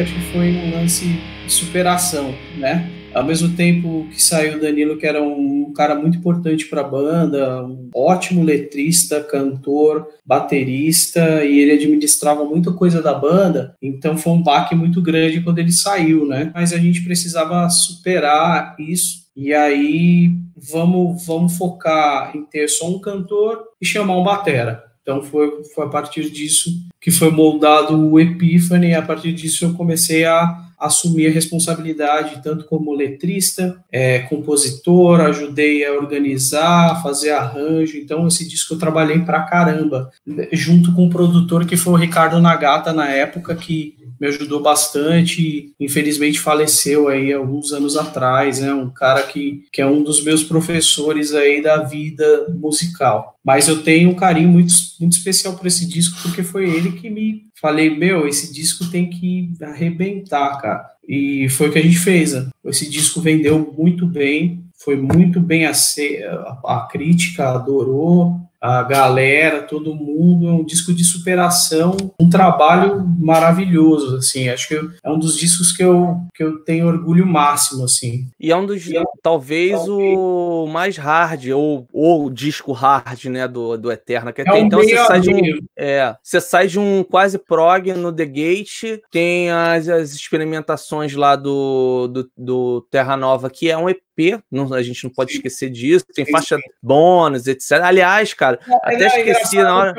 Acho 0.00 0.14
que 0.14 0.32
foi 0.32 0.52
um 0.52 0.72
lance 0.72 1.04
de 1.44 1.52
superação, 1.52 2.34
né? 2.56 2.90
Ao 3.14 3.24
mesmo 3.24 3.56
tempo 3.56 4.06
que 4.10 4.22
saiu 4.22 4.56
o 4.58 4.60
Danilo, 4.60 4.98
que 4.98 5.06
era 5.06 5.22
um 5.22 5.72
cara 5.72 5.94
muito 5.94 6.18
importante 6.18 6.66
para 6.66 6.82
a 6.82 6.88
banda, 6.88 7.64
um 7.64 7.88
ótimo 7.94 8.44
letrista, 8.44 9.22
cantor, 9.22 10.06
baterista, 10.24 11.44
e 11.44 11.58
ele 11.58 11.72
administrava 11.72 12.44
muita 12.44 12.72
coisa 12.72 13.00
da 13.00 13.14
banda, 13.14 13.74
então 13.80 14.16
foi 14.16 14.32
um 14.32 14.42
baque 14.42 14.74
muito 14.74 15.00
grande 15.00 15.40
quando 15.40 15.58
ele 15.58 15.72
saiu, 15.72 16.26
né? 16.26 16.50
Mas 16.54 16.72
a 16.72 16.78
gente 16.78 17.02
precisava 17.02 17.68
superar 17.70 18.76
isso, 18.78 19.26
e 19.34 19.54
aí 19.54 20.30
vamos, 20.70 21.24
vamos 21.24 21.56
focar 21.56 22.36
em 22.36 22.44
ter 22.44 22.68
só 22.68 22.88
um 22.88 23.00
cantor 23.00 23.62
e 23.80 23.86
chamar 23.86 24.18
um 24.18 24.24
batera. 24.24 24.87
Então 25.08 25.22
foi, 25.22 25.64
foi 25.74 25.86
a 25.86 25.88
partir 25.88 26.28
disso 26.28 26.86
que 27.00 27.10
foi 27.10 27.30
moldado 27.30 27.98
o 27.98 28.20
Epiphany, 28.20 28.88
e 28.88 28.94
a 28.94 29.00
partir 29.00 29.32
disso 29.32 29.64
eu 29.64 29.72
comecei 29.72 30.26
a 30.26 30.68
assumir 30.78 31.28
a 31.28 31.30
responsabilidade 31.30 32.42
tanto 32.42 32.66
como 32.66 32.94
letrista, 32.94 33.82
é, 33.90 34.18
compositor, 34.20 35.22
ajudei 35.22 35.84
a 35.86 35.94
organizar, 35.94 37.02
fazer 37.02 37.30
arranjo. 37.30 37.96
Então, 37.96 38.28
esse 38.28 38.46
disco 38.46 38.74
eu 38.74 38.78
trabalhei 38.78 39.20
pra 39.20 39.42
caramba, 39.44 40.10
junto 40.52 40.92
com 40.92 41.06
o 41.06 41.10
produtor 41.10 41.64
que 41.64 41.76
foi 41.76 41.94
o 41.94 41.96
Ricardo 41.96 42.38
Nagata 42.38 42.92
na 42.92 43.08
época, 43.08 43.56
que 43.56 43.96
me 44.20 44.26
ajudou 44.28 44.60
bastante. 44.60 45.72
Infelizmente 45.78 46.40
faleceu 46.40 47.08
aí 47.08 47.32
alguns 47.32 47.72
anos 47.72 47.96
atrás, 47.96 48.60
né? 48.60 48.72
Um 48.72 48.90
cara 48.90 49.22
que, 49.22 49.64
que 49.72 49.80
é 49.80 49.86
um 49.86 50.02
dos 50.02 50.22
meus 50.22 50.42
professores 50.42 51.34
aí 51.34 51.62
da 51.62 51.82
vida 51.82 52.46
musical. 52.58 53.36
Mas 53.44 53.68
eu 53.68 53.82
tenho 53.82 54.10
um 54.10 54.14
carinho 54.14 54.48
muito, 54.48 54.72
muito 55.00 55.16
especial 55.16 55.54
por 55.54 55.66
esse 55.66 55.86
disco 55.86 56.18
porque 56.22 56.42
foi 56.42 56.68
ele 56.68 56.92
que 56.92 57.08
me 57.08 57.48
falei, 57.60 57.96
meu, 57.96 58.26
esse 58.26 58.52
disco 58.52 58.90
tem 58.90 59.08
que 59.08 59.52
arrebentar, 59.62 60.60
cara. 60.60 60.86
E 61.08 61.48
foi 61.48 61.68
o 61.68 61.72
que 61.72 61.78
a 61.78 61.82
gente 61.82 61.98
fez. 61.98 62.34
Né? 62.34 62.48
Esse 62.66 62.88
disco 62.88 63.20
vendeu 63.20 63.74
muito 63.76 64.06
bem, 64.06 64.64
foi 64.76 64.96
muito 64.96 65.40
bem 65.40 65.66
aceito, 65.66 66.24
a 66.64 66.86
crítica 66.90 67.50
adorou, 67.50 68.40
a 68.60 68.82
galera, 68.82 69.62
todo 69.62 69.94
mundo, 69.94 70.48
é 70.48 70.52
um 70.52 70.64
disco 70.64 70.92
de 70.92 71.04
superação, 71.04 71.96
um 72.20 72.28
trabalho 72.28 73.04
maravilhoso, 73.18 74.16
assim, 74.16 74.48
acho 74.48 74.68
que 74.68 74.74
é 74.74 75.10
um 75.10 75.18
dos 75.18 75.36
discos 75.36 75.72
que 75.72 75.82
eu, 75.82 76.16
que 76.34 76.42
eu 76.42 76.58
tenho 76.64 76.88
orgulho 76.88 77.26
máximo, 77.26 77.84
assim. 77.84 78.26
E 78.38 78.50
é 78.50 78.56
um 78.56 78.66
dos, 78.66 78.90
é, 78.90 79.02
talvez, 79.22 79.72
talvez, 79.72 79.88
o 79.88 80.66
mais 80.66 80.96
hard, 80.96 81.46
ou 81.50 81.86
o 81.92 82.30
disco 82.30 82.72
hard, 82.72 83.24
né, 83.26 83.46
do, 83.46 83.76
do 83.76 83.92
Eterna, 83.92 84.32
que 84.32 84.40
é 84.40 84.44
tem, 84.44 84.64
um 84.64 84.66
então 84.66 84.82
você 84.82 84.96
sai, 84.96 85.20
de 85.20 85.30
um, 85.30 85.40
é, 85.76 86.16
você 86.22 86.40
sai 86.40 86.66
de 86.66 86.78
um 86.78 87.04
quase 87.04 87.38
prog 87.38 87.92
no 87.92 88.12
The 88.12 88.26
Gate, 88.26 89.00
tem 89.10 89.50
as, 89.50 89.88
as 89.88 90.12
experimentações 90.12 91.14
lá 91.14 91.36
do, 91.36 92.08
do, 92.08 92.30
do 92.36 92.80
Terra 92.90 93.16
Nova, 93.16 93.48
que 93.48 93.70
é 93.70 93.78
um 93.78 93.88
EP 93.88 94.08
não, 94.50 94.72
a 94.74 94.82
gente 94.82 95.04
não 95.04 95.10
pode 95.10 95.32
esquecer 95.32 95.70
disso, 95.70 96.04
tem 96.12 96.26
faixa 96.26 96.58
bônus, 96.82 97.46
etc. 97.46 97.72
Aliás, 97.82 98.34
cara, 98.34 98.47
é, 98.56 98.94
até 98.94 99.04
é 99.04 99.30
esqueci 99.30 99.56
na 99.56 99.76
hora. 99.76 99.94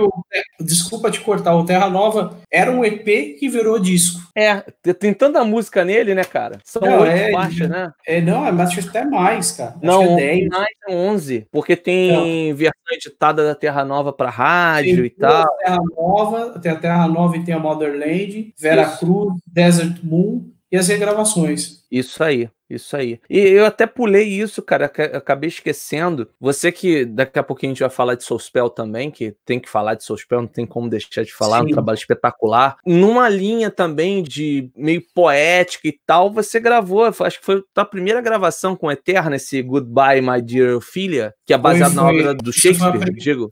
desculpa 0.59 1.11
te 1.11 1.19
cortar, 1.19 1.55
o 1.55 1.65
Terra 1.65 1.89
Nova 1.89 2.37
era 2.51 2.71
um 2.71 2.83
EP 2.83 3.37
que 3.37 3.49
virou 3.49 3.79
disco. 3.79 4.19
É, 4.35 4.61
tem 4.93 5.13
tanta 5.13 5.43
música 5.43 5.83
nele, 5.83 6.15
né, 6.15 6.23
cara? 6.23 6.59
São 6.63 6.81
oito 6.81 7.11
é, 7.11 7.31
faixas, 7.31 7.69
né? 7.69 7.91
É, 8.07 8.21
não, 8.21 8.45
é, 8.45 8.51
mas 8.51 8.69
acho 8.69 8.89
até 8.89 9.05
mais, 9.05 9.51
cara. 9.51 9.75
Não, 9.81 10.01
acho 10.01 10.19
é 10.19 10.47
mais 10.47 10.75
11, 10.89 11.47
porque 11.51 11.75
tem 11.75 12.53
versão 12.53 12.73
editada 12.91 13.43
da 13.45 13.55
Terra 13.55 13.85
Nova 13.85 14.11
para 14.11 14.29
rádio 14.29 14.97
tem 14.97 15.05
e 15.05 15.09
tal. 15.09 15.57
Terra 15.57 15.79
Nova, 15.95 16.59
tem 16.59 16.71
a 16.71 16.75
Terra 16.75 17.07
Nova 17.07 17.37
e 17.37 17.43
tem 17.43 17.53
a 17.53 17.59
Motherland, 17.59 18.53
Vera 18.59 18.83
Isso. 18.83 18.99
Cruz, 18.99 19.33
Desert 19.45 19.99
Moon 20.03 20.49
e 20.71 20.77
as 20.77 20.87
regravações. 20.87 21.83
Isso 21.91 22.23
aí. 22.23 22.49
Isso 22.69 22.95
aí. 22.95 23.19
E 23.29 23.39
eu 23.39 23.65
até 23.65 23.87
pulei 23.87 24.27
isso, 24.27 24.61
cara, 24.61 24.85
acabei 24.85 25.47
esquecendo. 25.47 26.29
Você 26.39 26.71
que 26.71 27.03
daqui 27.03 27.39
a 27.39 27.43
pouquinho 27.43 27.71
a 27.71 27.73
gente 27.73 27.81
vai 27.81 27.89
falar 27.89 28.15
de 28.15 28.23
Soulspell 28.23 28.69
também, 28.69 29.09
que 29.09 29.33
tem 29.43 29.59
que 29.59 29.67
falar 29.67 29.95
de 29.95 30.03
Soulspell, 30.03 30.41
não 30.41 30.47
tem 30.47 30.65
como 30.65 30.89
deixar 30.89 31.23
de 31.23 31.33
falar, 31.33 31.61
Sim. 31.61 31.67
um 31.67 31.71
trabalho 31.71 31.97
espetacular. 31.97 32.77
Numa 32.85 33.27
linha 33.27 33.71
também 33.71 34.21
de 34.21 34.69
meio 34.75 35.03
poética 35.15 35.87
e 35.87 35.99
tal, 36.05 36.31
você 36.31 36.59
gravou, 36.59 37.05
acho 37.05 37.39
que 37.39 37.45
foi 37.45 37.63
a 37.75 37.85
primeira 37.85 38.21
gravação 38.21 38.75
com 38.75 38.91
Eterna, 38.91 39.35
esse 39.37 39.61
Goodbye, 39.61 40.21
My 40.21 40.41
Dear 40.41 40.77
Ophelia, 40.77 41.33
que 41.45 41.53
é 41.53 41.57
baseado 41.57 41.95
na 41.95 42.07
obra 42.07 42.33
do 42.35 42.53
Shakespeare, 42.53 42.97
isso 42.97 43.13
digo. 43.13 43.49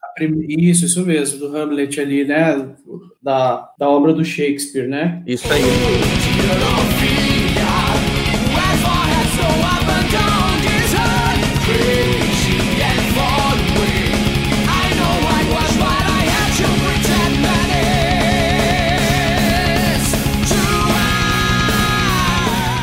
Isso, 0.48 0.86
isso 0.86 1.06
mesmo, 1.06 1.40
do 1.40 1.58
Hamlet 1.58 2.00
ali, 2.00 2.24
né? 2.24 2.76
Da, 3.22 3.70
da 3.80 3.90
obra 3.90 4.14
do 4.14 4.24
Shakespeare, 4.24 4.88
né? 4.88 5.24
Isso 5.26 5.52
aí. 5.52 7.37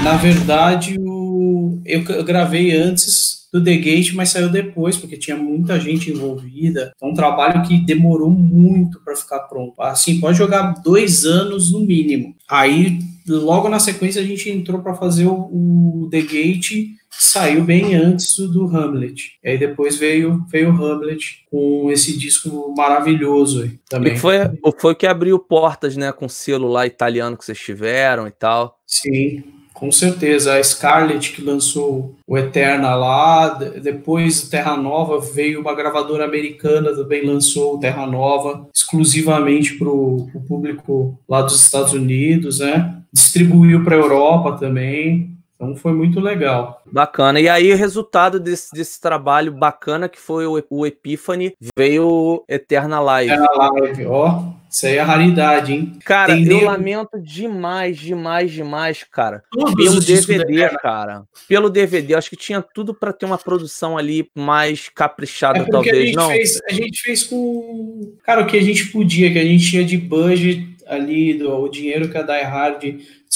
Na 0.04 0.18
verdade, 0.18 0.98
o... 1.00 1.80
eu 1.86 2.22
gravei 2.22 2.76
antes 2.76 3.48
do 3.50 3.64
The 3.64 3.74
Gate, 3.76 4.12
mas 4.12 4.28
saiu 4.28 4.50
depois, 4.50 4.98
porque 4.98 5.16
tinha 5.16 5.34
muita 5.34 5.80
gente 5.80 6.10
envolvida. 6.10 6.92
É 7.00 7.06
um 7.06 7.14
trabalho 7.14 7.62
que 7.62 7.78
demorou 7.78 8.30
muito 8.30 9.00
para 9.00 9.16
ficar 9.16 9.40
pronto. 9.40 9.80
Assim, 9.80 10.20
pode 10.20 10.36
jogar 10.36 10.74
dois 10.84 11.24
anos 11.24 11.72
no 11.72 11.80
mínimo. 11.80 12.34
Aí, 12.46 12.98
logo 13.26 13.70
na 13.70 13.78
sequência, 13.78 14.20
a 14.20 14.24
gente 14.24 14.50
entrou 14.50 14.82
para 14.82 14.94
fazer 14.94 15.26
o, 15.26 15.32
o 15.32 16.08
The 16.10 16.20
Gate 16.20 16.90
saiu 17.10 17.64
bem 17.64 17.94
antes 17.94 18.36
do, 18.36 18.66
Hamlet. 18.66 19.38
E 19.42 19.50
aí 19.50 19.58
depois 19.58 19.96
veio 19.96 20.44
veio 20.50 20.70
o 20.70 20.84
Hamlet 20.84 21.44
com 21.50 21.90
esse 21.90 22.18
disco 22.18 22.74
maravilhoso 22.76 23.62
aí, 23.62 23.78
também. 23.88 24.14
E 24.14 24.18
foi 24.18 24.34
foi 24.78 24.94
que 24.96 25.06
abriu 25.06 25.38
portas, 25.38 25.96
né, 25.96 26.10
com 26.12 26.26
o 26.26 26.28
selo 26.28 26.66
lá 26.66 26.84
italiano 26.86 27.36
que 27.36 27.44
vocês 27.44 27.58
tiveram 27.58 28.26
e 28.26 28.32
tal. 28.32 28.80
Sim. 28.84 29.53
Com 29.74 29.90
certeza, 29.90 30.54
a 30.54 30.62
Scarlett 30.62 31.32
que 31.32 31.42
lançou 31.42 32.14
o 32.28 32.38
Eterna 32.38 32.94
lá, 32.94 33.48
depois 33.48 34.48
Terra 34.48 34.76
Nova 34.76 35.18
veio 35.20 35.60
uma 35.60 35.74
gravadora 35.74 36.24
americana 36.24 36.94
também 36.94 37.26
lançou 37.26 37.74
o 37.74 37.80
Terra 37.80 38.06
Nova 38.06 38.68
exclusivamente 38.72 39.74
para 39.74 39.88
o 39.88 40.30
público 40.46 41.18
lá 41.28 41.42
dos 41.42 41.60
Estados 41.60 41.92
Unidos, 41.92 42.60
né? 42.60 42.98
Distribuiu 43.12 43.82
para 43.82 43.96
a 43.96 43.98
Europa 43.98 44.52
também. 44.52 45.33
Então 45.54 45.76
foi 45.76 45.92
muito 45.92 46.20
legal. 46.20 46.82
Bacana. 46.90 47.40
E 47.40 47.48
aí, 47.48 47.72
o 47.72 47.76
resultado 47.76 48.40
desse, 48.40 48.72
desse 48.72 49.00
trabalho 49.00 49.52
bacana 49.52 50.08
que 50.08 50.18
foi 50.18 50.46
o, 50.46 50.62
o 50.68 50.86
Epiphany, 50.86 51.54
veio 51.76 52.08
o 52.08 52.44
Eterna 52.48 53.00
Live. 53.00 53.32
Eterna 53.32 53.72
Live, 53.72 54.06
ó. 54.06 54.52
Isso 54.74 54.86
aí 54.86 54.96
é 54.96 55.02
raridade, 55.02 55.72
hein? 55.72 55.92
Cara, 56.04 56.34
Tem 56.34 56.48
eu 56.48 56.64
lamento 56.64 57.16
demais, 57.22 57.96
demais, 57.96 58.50
demais, 58.50 59.04
cara. 59.04 59.44
Todos 59.48 59.72
pelo 59.74 60.00
DVD, 60.00 60.68
cara. 60.82 61.22
Pelo 61.48 61.70
DVD. 61.70 62.16
Acho 62.16 62.30
que 62.30 62.36
tinha 62.36 62.60
tudo 62.60 62.92
para 62.92 63.12
ter 63.12 63.24
uma 63.24 63.38
produção 63.38 63.96
ali 63.96 64.28
mais 64.34 64.88
caprichada, 64.88 65.60
é 65.60 65.64
talvez, 65.64 65.96
a 65.96 66.00
gente 66.00 66.16
não? 66.16 66.28
Fez, 66.28 66.60
a 66.68 66.72
gente 66.72 67.02
fez 67.02 67.22
com. 67.22 68.16
Cara, 68.24 68.42
o 68.42 68.46
que 68.46 68.56
a 68.56 68.62
gente 68.62 68.86
podia, 68.86 69.32
que 69.32 69.38
a 69.38 69.44
gente 69.44 69.64
tinha 69.64 69.84
de 69.84 69.96
budget 69.96 70.76
ali, 70.88 71.34
do, 71.34 71.54
o 71.54 71.68
dinheiro 71.68 72.08
que 72.08 72.18
a 72.18 72.22
Die 72.22 72.42
Hard 72.42 72.84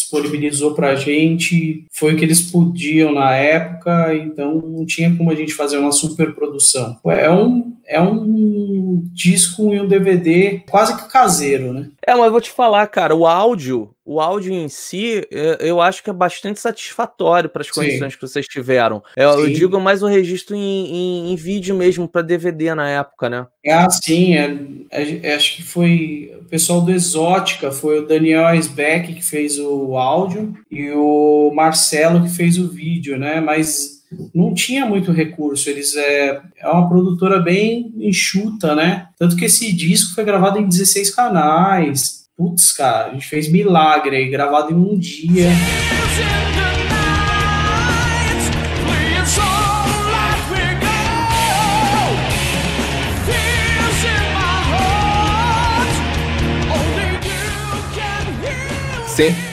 disponibilizou 0.01 0.75
pra 0.75 0.95
gente, 0.95 1.85
foi 1.91 2.15
o 2.15 2.17
que 2.17 2.25
eles 2.25 2.51
podiam 2.51 3.13
na 3.13 3.35
época, 3.35 4.15
então 4.15 4.55
não 4.55 4.87
tinha 4.87 5.15
como 5.15 5.31
a 5.31 5.35
gente 5.35 5.55
fazer 5.55 5.79
uma 5.79 5.93
super 5.93 6.35
produção. 6.35 6.99
É 7.07 7.31
um, 7.31 7.77
é 7.87 8.01
um 8.01 9.03
disco 9.13 9.75
e 9.75 9.81
um 9.81 9.89
DVD 9.89 10.63
quase 10.69 10.97
que 10.97 11.11
caseiro, 11.11 11.73
né? 11.73 11.89
É, 12.07 12.15
mas 12.15 12.27
eu 12.27 12.33
vou 12.33 12.41
te 12.41 12.51
falar, 12.51 12.87
cara, 12.87 13.15
o 13.15 13.27
áudio, 13.27 13.91
o 14.05 14.21
áudio 14.21 14.53
em 14.53 14.69
si, 14.69 15.27
é, 15.31 15.59
eu 15.61 15.81
acho 15.81 16.03
que 16.03 16.09
é 16.09 16.13
bastante 16.13 16.59
satisfatório 16.59 17.51
para 17.51 17.61
as 17.61 17.71
condições 17.71 18.17
que 18.17 18.23
vocês 18.23 18.47
tiveram. 18.47 19.03
É, 19.15 19.25
eu, 19.25 19.41
eu 19.41 19.51
digo 19.51 19.79
mais 19.79 20.03
um 20.03 20.09
registro 20.09 20.57
em, 20.57 20.61
em, 20.61 21.33
em 21.33 21.37
vídeo 21.37 21.75
mesmo 21.75 22.09
para 22.09 22.23
DVD 22.23 22.75
na 22.75 22.89
época, 22.89 23.29
né? 23.29 23.47
É 23.63 23.75
assim, 23.75 24.35
é, 24.35 24.57
é, 24.91 25.35
acho 25.35 25.57
que 25.57 25.63
foi 25.63 26.35
o 26.41 26.45
pessoal 26.45 26.81
do 26.81 26.91
Exótica, 26.91 27.71
foi 27.71 28.01
o 28.01 28.07
Daniel 28.07 28.49
Eisbeck 28.55 29.13
que 29.13 29.23
fez 29.23 29.59
o 29.59 29.88
áudio 29.97 30.55
e 30.71 30.91
o 30.91 31.53
Marcelo 31.55 32.23
que 32.23 32.31
fez 32.31 32.59
o 32.59 32.69
vídeo, 32.69 33.19
né? 33.19 33.41
Mas 33.41 33.99
não 34.35 34.55
tinha 34.55 34.87
muito 34.87 35.13
recurso. 35.13 35.69
Eles 35.69 35.95
é, 35.97 36.41
é 36.59 36.69
uma 36.69 36.89
produtora 36.89 37.39
bem 37.39 37.93
enxuta, 37.99 38.75
né? 38.75 39.07
Tanto 39.19 39.37
que 39.37 39.45
esse 39.45 39.73
disco 39.73 40.15
foi 40.15 40.25
gravado 40.25 40.59
em 40.59 40.67
16 40.67 41.15
canais. 41.15 42.27
Putz, 42.37 42.73
cara, 42.73 43.09
a 43.09 43.13
gente 43.13 43.27
fez 43.27 43.51
milagre 43.51 44.17
aí, 44.17 44.31
gravado 44.31 44.73
em 44.73 44.77
um 44.77 44.99
dia. 44.99 45.49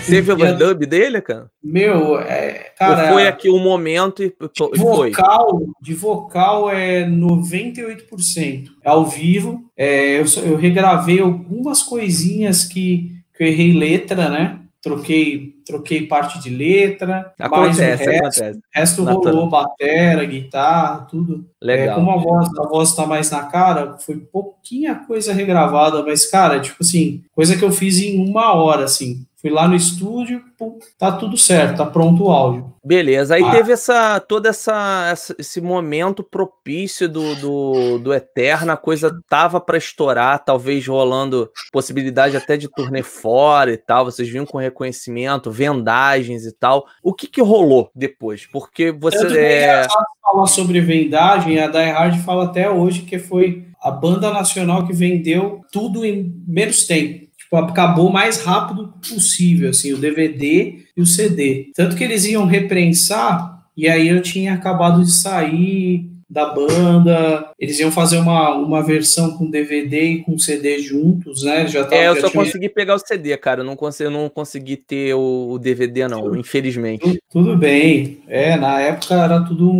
Teve 0.08 0.32
overdub 0.32 0.86
dele, 0.86 1.22
cara? 1.22 1.49
Meu, 1.64 2.20
é, 2.20 2.72
cara. 2.78 3.08
Ou 3.08 3.14
foi 3.14 3.28
aqui 3.28 3.49
o 3.49 3.56
um 3.56 3.64
momento 3.64 4.24
e 4.24 4.30
de 4.30 4.80
vocal, 4.80 5.49
foi? 5.49 5.68
De 5.82 5.93
vocal 5.93 6.70
é 6.70 7.06
98%. 7.06 8.70
Ao 8.84 9.06
vivo. 9.06 9.64
É, 9.76 10.20
eu, 10.20 10.26
eu 10.43 10.56
regravei 10.58 11.20
algumas 11.20 11.82
coisinhas 11.84 12.64
que, 12.64 13.12
que 13.36 13.43
eu 13.43 13.47
errei 13.47 13.74
letra, 13.74 14.30
né? 14.30 14.60
Troquei, 14.86 15.56
troquei 15.66 16.06
parte 16.06 16.39
de 16.39 16.51
letra. 16.51 17.34
Acontece, 17.39 17.82
o 17.82 18.12
resto, 18.12 18.43
acontece. 18.43 18.60
O 18.60 18.80
resto 18.80 19.03
rolou 19.03 19.49
batera, 19.49 20.24
guitarra, 20.26 21.08
tudo. 21.10 21.43
Legal. 21.60 21.88
É, 21.88 21.95
como 21.95 22.12
a 22.12 22.18
voz, 22.18 22.47
a 22.60 22.68
voz 22.68 22.93
tá 22.93 23.08
mais 23.08 23.32
na 23.32 23.45
cara, 23.45 23.97
foi 23.97 24.18
pouquinha 24.18 24.93
coisa 24.93 25.34
regravada, 25.34 26.03
mas, 26.03 26.30
cara, 26.30 26.60
tipo 26.60 26.78
assim, 26.82 27.24
coisa 27.34 27.58
que 27.58 27.66
eu 27.66 27.72
fiz 27.72 27.97
em 27.97 28.20
uma 28.20 28.53
hora, 28.53 28.84
assim. 28.84 29.26
Fui 29.45 29.51
lá 29.51 29.67
no 29.67 29.75
estúdio, 29.75 30.41
pum, 30.57 30.79
tá 30.97 31.11
tudo 31.11 31.37
certo, 31.37 31.77
tá 31.77 31.85
pronto 31.85 32.23
o 32.23 32.31
áudio. 32.31 32.73
Beleza, 32.83 33.35
aí 33.35 33.43
ah. 33.43 33.51
teve 33.51 33.73
essa 33.73 34.19
todo 34.19 34.47
essa, 34.47 35.07
essa, 35.11 35.35
esse 35.37 35.61
momento 35.61 36.23
propício 36.23 37.07
do, 37.07 37.35
do, 37.35 37.99
do 37.99 38.11
Eterna, 38.11 38.73
a 38.73 38.77
coisa 38.77 39.15
tava 39.29 39.61
para 39.61 39.77
estourar, 39.77 40.43
talvez 40.43 40.87
rolando 40.87 41.47
possibilidade 41.71 42.35
até 42.35 42.57
de 42.57 42.67
turnê 42.67 43.03
fora 43.03 43.71
e 43.71 43.77
tal, 43.77 44.05
vocês 44.05 44.27
vinham 44.27 44.47
com 44.47 44.57
reconhecimento, 44.57 45.51
vendagens 45.51 46.43
e 46.43 46.51
tal. 46.51 46.87
O 47.03 47.13
que 47.13 47.27
que 47.27 47.39
rolou 47.39 47.91
depois? 47.93 48.47
Porque 48.47 48.91
você 48.91 49.27
é 49.37 49.87
falar 50.23 50.47
sobre 50.47 50.81
vendagem, 50.81 51.59
a 51.59 51.67
Die 51.67 51.91
Hard 51.91 52.17
fala 52.23 52.45
até 52.45 52.67
hoje 52.67 53.03
que 53.03 53.19
foi 53.19 53.67
a 53.79 53.91
banda 53.91 54.31
nacional 54.33 54.87
que 54.87 54.93
vendeu 54.93 55.61
tudo 55.71 56.03
em 56.03 56.33
menos 56.47 56.87
tempo 56.87 57.24
tipo, 57.45 57.55
acabou 57.55 58.09
o 58.09 58.13
mais 58.13 58.41
rápido 58.43 58.93
possível, 59.07 59.69
assim, 59.69 59.93
o 59.93 59.97
DVD 59.97 60.79
e 60.95 61.01
o 61.01 61.05
CD. 61.05 61.71
Tanto 61.73 61.95
que 61.95 62.03
eles 62.03 62.25
iam 62.25 62.45
reprensar, 62.45 63.63
e 63.77 63.87
aí 63.87 64.07
eu 64.07 64.21
tinha 64.21 64.53
acabado 64.53 65.03
de 65.03 65.11
sair 65.11 66.09
da 66.30 66.47
banda. 66.47 67.51
Eles 67.59 67.80
iam 67.80 67.91
fazer 67.91 68.17
uma, 68.17 68.55
uma 68.55 68.84
versão 68.84 69.38
com 69.38 69.49
DVD 69.49 70.01
e 70.01 70.23
com 70.23 70.38
CD 70.38 70.80
juntos, 70.80 71.43
né? 71.43 71.67
Já 71.67 71.84
tava, 71.84 71.95
é, 71.95 72.07
eu 72.07 72.15
só 72.15 72.30
tinha... 72.30 72.43
consegui 72.43 72.69
pegar 72.69 72.95
o 72.95 72.99
CD, 72.99 73.38
cara. 73.38 73.61
Eu 73.61 73.65
não 73.65 73.76
consegui, 73.76 74.07
eu 74.07 74.11
não 74.11 74.30
consegui 74.30 74.78
ter 74.78 75.13
o, 75.13 75.57
DVD, 75.59 76.07
não, 76.07 76.23
tudo, 76.23 76.38
infelizmente. 76.38 77.01
Tudo, 77.01 77.19
tudo, 77.30 77.57
bem. 77.57 78.19
É, 78.28 78.57
na 78.57 78.80
época 78.82 79.15
era 79.15 79.41
tudo 79.41 79.71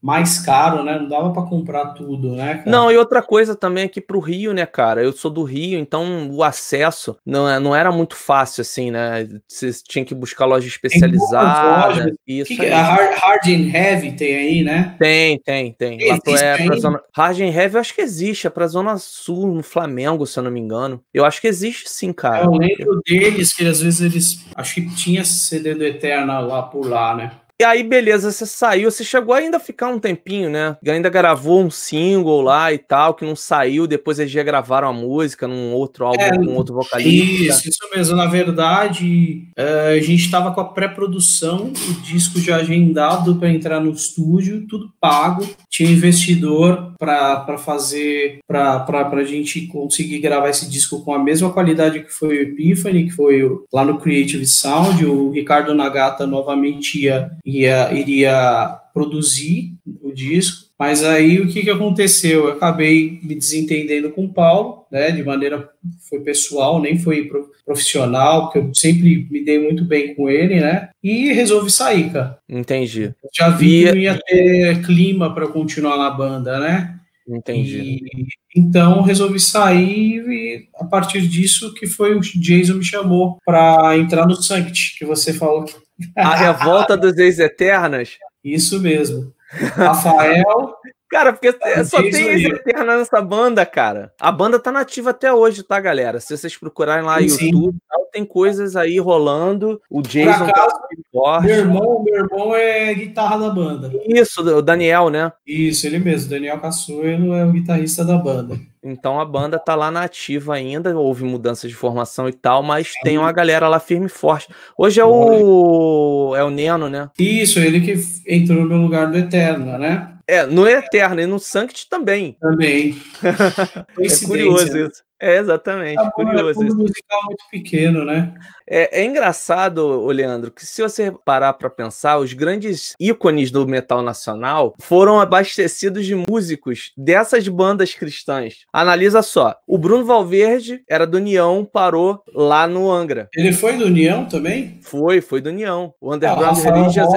mais 0.00 0.38
caro, 0.38 0.84
né? 0.84 0.98
Não 0.98 1.08
dava 1.08 1.32
para 1.32 1.42
comprar 1.42 1.86
tudo, 1.88 2.34
né? 2.34 2.58
Cara? 2.58 2.70
Não, 2.70 2.90
e 2.90 2.96
outra 2.96 3.22
coisa 3.22 3.56
também 3.56 3.84
aqui 3.84 4.00
pro 4.00 4.20
Rio, 4.20 4.52
né, 4.52 4.66
cara? 4.66 5.02
Eu 5.02 5.12
sou 5.12 5.30
do 5.30 5.42
Rio, 5.42 5.78
então 5.78 6.30
o 6.30 6.42
acesso 6.42 7.16
não, 7.26 7.48
é, 7.48 7.58
não 7.58 7.74
era 7.74 7.90
muito 7.90 8.14
fácil, 8.14 8.62
assim, 8.62 8.90
né? 8.90 9.28
Você 9.48 9.72
tinha 9.86 10.04
que 10.04 10.14
buscar 10.14 10.46
loja 10.46 10.66
especializada. 10.66 12.12
Isso 12.26 12.54
que, 12.54 12.66
a 12.66 12.82
Hard, 12.82 13.18
Hard 13.18 13.46
and 13.48 13.76
Heavy 13.76 14.12
tem 14.12 14.34
aí, 14.36 14.62
né? 14.62 14.94
Tem, 14.98 15.38
tem, 15.38 15.72
tem 15.72 15.87
tem. 15.96 16.08
Lá 16.08 16.20
pro, 16.20 16.36
é, 16.36 16.66
pra 16.66 16.76
zona... 16.76 17.02
Heavy 17.16 17.74
eu 17.74 17.80
acho 17.80 17.94
que 17.94 18.00
existe, 18.00 18.46
é 18.46 18.50
pra 18.50 18.66
Zona 18.66 18.98
Sul, 18.98 19.46
no 19.46 19.62
Flamengo, 19.62 20.26
se 20.26 20.38
eu 20.38 20.42
não 20.42 20.50
me 20.50 20.60
engano. 20.60 21.02
Eu 21.12 21.24
acho 21.24 21.40
que 21.40 21.46
existe 21.46 21.88
sim, 21.88 22.12
cara. 22.12 22.44
Eu 22.44 22.52
lembro 22.52 23.00
deles 23.06 23.54
que 23.54 23.66
às 23.66 23.80
vezes 23.80 24.00
eles. 24.00 24.44
Acho 24.54 24.74
que 24.74 24.94
tinha 24.94 25.24
CD 25.24 25.74
do 25.74 25.84
Eterna 25.84 26.38
lá 26.40 26.62
por 26.62 26.86
lá, 26.86 27.14
né? 27.14 27.32
E 27.60 27.64
aí, 27.64 27.82
beleza, 27.82 28.30
você 28.30 28.46
saiu, 28.46 28.88
você 28.88 29.02
chegou 29.02 29.34
ainda 29.34 29.56
a 29.56 29.60
ficar 29.60 29.88
um 29.88 29.98
tempinho, 29.98 30.48
né? 30.48 30.76
Ainda 30.86 31.08
gravou 31.08 31.60
um 31.60 31.68
single 31.68 32.40
lá 32.40 32.72
e 32.72 32.78
tal, 32.78 33.14
que 33.14 33.24
não 33.24 33.34
saiu, 33.34 33.84
depois 33.84 34.20
eles 34.20 34.30
já 34.30 34.44
gravaram 34.44 34.86
a 34.86 34.92
música 34.92 35.48
num 35.48 35.72
outro 35.72 36.06
álbum 36.06 36.22
é, 36.22 36.36
com 36.36 36.54
outro 36.54 36.76
vocalista. 36.76 37.42
Isso, 37.42 37.68
isso 37.68 37.90
mesmo. 37.92 38.14
Na 38.14 38.26
verdade, 38.26 39.48
é, 39.56 39.96
a 39.98 40.00
gente 40.00 40.24
estava 40.24 40.54
com 40.54 40.60
a 40.60 40.66
pré-produção, 40.66 41.72
o 41.72 42.00
disco 42.02 42.38
já 42.38 42.58
agendado 42.58 43.34
para 43.34 43.50
entrar 43.50 43.80
no 43.80 43.90
estúdio, 43.90 44.64
tudo 44.68 44.92
pago. 45.00 45.44
Tinha 45.68 45.90
investidor 45.90 46.92
para 46.96 47.58
fazer, 47.58 48.38
para 48.46 48.86
a 48.86 49.24
gente 49.24 49.66
conseguir 49.66 50.20
gravar 50.20 50.48
esse 50.48 50.70
disco 50.70 51.04
com 51.04 51.12
a 51.12 51.18
mesma 51.18 51.52
qualidade 51.52 52.04
que 52.04 52.12
foi 52.12 52.38
o 52.38 52.42
Epiphany, 52.42 53.06
que 53.06 53.12
foi 53.12 53.42
lá 53.72 53.84
no 53.84 53.98
Creative 53.98 54.46
Sound. 54.46 55.04
O 55.04 55.32
Ricardo 55.32 55.74
Nagata 55.74 56.24
novamente 56.24 57.02
ia 57.02 57.32
ia, 57.48 57.92
iria 57.94 58.78
produzir 58.92 59.72
o 60.02 60.12
disco, 60.12 60.68
mas 60.78 61.02
aí 61.02 61.40
o 61.40 61.48
que, 61.48 61.62
que 61.62 61.70
aconteceu? 61.70 62.44
Eu 62.44 62.52
acabei 62.52 63.18
me 63.22 63.34
desentendendo 63.34 64.10
com 64.10 64.26
o 64.26 64.32
Paulo, 64.32 64.84
né, 64.90 65.10
de 65.10 65.24
maneira 65.24 65.70
foi 66.08 66.20
pessoal, 66.20 66.80
nem 66.80 66.98
foi 66.98 67.30
profissional, 67.64 68.44
porque 68.44 68.58
eu 68.58 68.70
sempre 68.74 69.26
me 69.30 69.44
dei 69.44 69.58
muito 69.58 69.84
bem 69.84 70.14
com 70.14 70.28
ele, 70.28 70.60
né, 70.60 70.90
e 71.02 71.32
resolvi 71.32 71.70
sair, 71.70 72.12
cara. 72.12 72.38
Entendi. 72.48 73.14
Eu 73.22 73.30
já 73.32 73.48
vi 73.48 73.80
e... 73.80 73.84
que 73.84 73.92
não 73.92 73.98
ia 73.98 74.20
ter 74.20 74.84
clima 74.84 75.34
para 75.34 75.48
continuar 75.48 75.96
na 75.96 76.10
banda, 76.10 76.58
né? 76.60 76.94
Entendi. 77.28 78.00
E, 78.02 78.26
então 78.56 79.02
resolvi 79.02 79.38
sair 79.38 80.26
e 80.26 80.68
a 80.76 80.84
partir 80.84 81.20
disso 81.28 81.74
que 81.74 81.86
foi 81.86 82.14
o 82.14 82.20
Jason 82.20 82.74
me 82.74 82.84
chamou 82.84 83.38
para 83.44 83.96
entrar 83.98 84.26
no 84.26 84.34
Sanct, 84.34 84.96
que 84.98 85.04
você 85.04 85.32
falou 85.34 85.64
que 85.64 85.76
a 86.16 86.34
revolta 86.34 86.96
dos 86.96 87.16
ex-eternas? 87.18 88.16
Isso 88.42 88.80
mesmo. 88.80 89.32
Rafael. 89.50 90.74
Cara, 91.10 91.32
porque 91.32 91.52
só 91.84 92.02
tem 92.02 92.28
ex-eterna 92.28 92.98
nessa 92.98 93.20
banda, 93.22 93.64
cara. 93.64 94.12
A 94.20 94.30
banda 94.30 94.58
tá 94.58 94.70
nativa 94.70 95.10
até 95.10 95.32
hoje, 95.32 95.62
tá, 95.62 95.80
galera? 95.80 96.20
Se 96.20 96.36
vocês 96.36 96.56
procurarem 96.56 97.04
lá 97.04 97.18
no 97.18 97.26
YouTube, 97.26 97.78
tem 98.12 98.24
coisas 98.24 98.76
aí 98.76 98.98
rolando. 98.98 99.80
O 99.90 100.02
Jason 100.02 100.44
acaso, 100.44 100.72
tá 100.72 100.88
forte. 101.12 101.46
Meu 101.46 101.56
irmão, 101.56 102.04
meu 102.04 102.14
irmão 102.16 102.54
é 102.54 102.94
guitarra 102.94 103.38
da 103.38 103.50
banda. 103.50 103.90
Isso, 104.06 104.40
o 104.42 104.62
Daniel, 104.62 105.08
né? 105.08 105.32
Isso, 105.46 105.86
ele 105.86 105.98
mesmo. 105.98 106.30
Daniel 106.30 106.58
Cassuelo 106.58 107.34
é 107.34 107.44
o 107.44 107.52
guitarrista 107.52 108.04
da 108.04 108.16
banda. 108.16 108.58
Então 108.82 109.20
a 109.20 109.24
banda 109.24 109.58
tá 109.58 109.74
lá 109.74 109.90
na 109.90 110.02
ativa 110.02 110.54
ainda, 110.54 110.96
houve 110.96 111.24
mudança 111.24 111.66
de 111.66 111.74
formação 111.74 112.28
e 112.28 112.32
tal, 112.32 112.62
mas 112.62 112.92
tem 113.02 113.18
uma 113.18 113.32
galera 113.32 113.68
lá 113.68 113.80
firme 113.80 114.06
e 114.06 114.10
forte. 114.10 114.48
Hoje 114.76 115.00
é 115.00 115.04
o 115.04 116.34
é 116.36 116.44
o 116.44 116.50
Neno, 116.50 116.88
né? 116.88 117.10
Isso, 117.18 117.58
ele 117.58 117.80
que 117.80 117.94
entrou 118.26 118.64
no 118.64 118.76
lugar 118.76 119.10
do 119.10 119.18
Eterno, 119.18 119.76
né? 119.78 120.17
É, 120.28 120.44
no 120.44 120.68
Eterno 120.68 121.22
e 121.22 121.26
no 121.26 121.38
Sanct 121.38 121.88
também. 121.88 122.36
Também. 122.38 123.00
é 123.98 124.26
curioso 124.26 124.76
isso. 124.76 125.02
É, 125.18 125.38
exatamente. 125.38 125.98
É 125.98 126.10
curioso. 126.10 126.62
É 126.62 126.70
um 126.70 126.76
musical 126.76 127.24
muito 127.24 127.44
pequeno, 127.50 128.04
né? 128.04 128.34
É, 128.70 129.00
é 129.00 129.04
engraçado, 129.04 130.06
Leandro, 130.06 130.50
que 130.50 130.66
se 130.66 130.82
você 130.82 131.12
parar 131.24 131.54
para 131.54 131.70
pensar, 131.70 132.18
os 132.18 132.32
grandes 132.32 132.94
ícones 133.00 133.50
do 133.50 133.66
metal 133.66 134.02
nacional 134.02 134.74
foram 134.78 135.20
abastecidos 135.20 136.04
de 136.04 136.14
músicos 136.14 136.92
dessas 136.96 137.48
bandas 137.48 137.94
cristãs. 137.94 138.66
Analisa 138.72 139.22
só. 139.22 139.56
O 139.66 139.78
Bruno 139.78 140.04
Valverde 140.04 140.82
era 140.88 141.06
do 141.06 141.16
União, 141.16 141.64
parou 141.64 142.22
lá 142.34 142.66
no 142.66 142.90
Angra. 142.90 143.28
Ele 143.34 143.52
foi 143.52 143.76
do 143.76 143.86
União 143.86 144.26
também? 144.26 144.78
Foi, 144.82 145.20
foi 145.20 145.40
do 145.40 145.48
União. 145.48 145.94
O 146.00 146.14
Underground 146.14 146.58
ah, 146.58 146.60
Religious. 146.60 147.08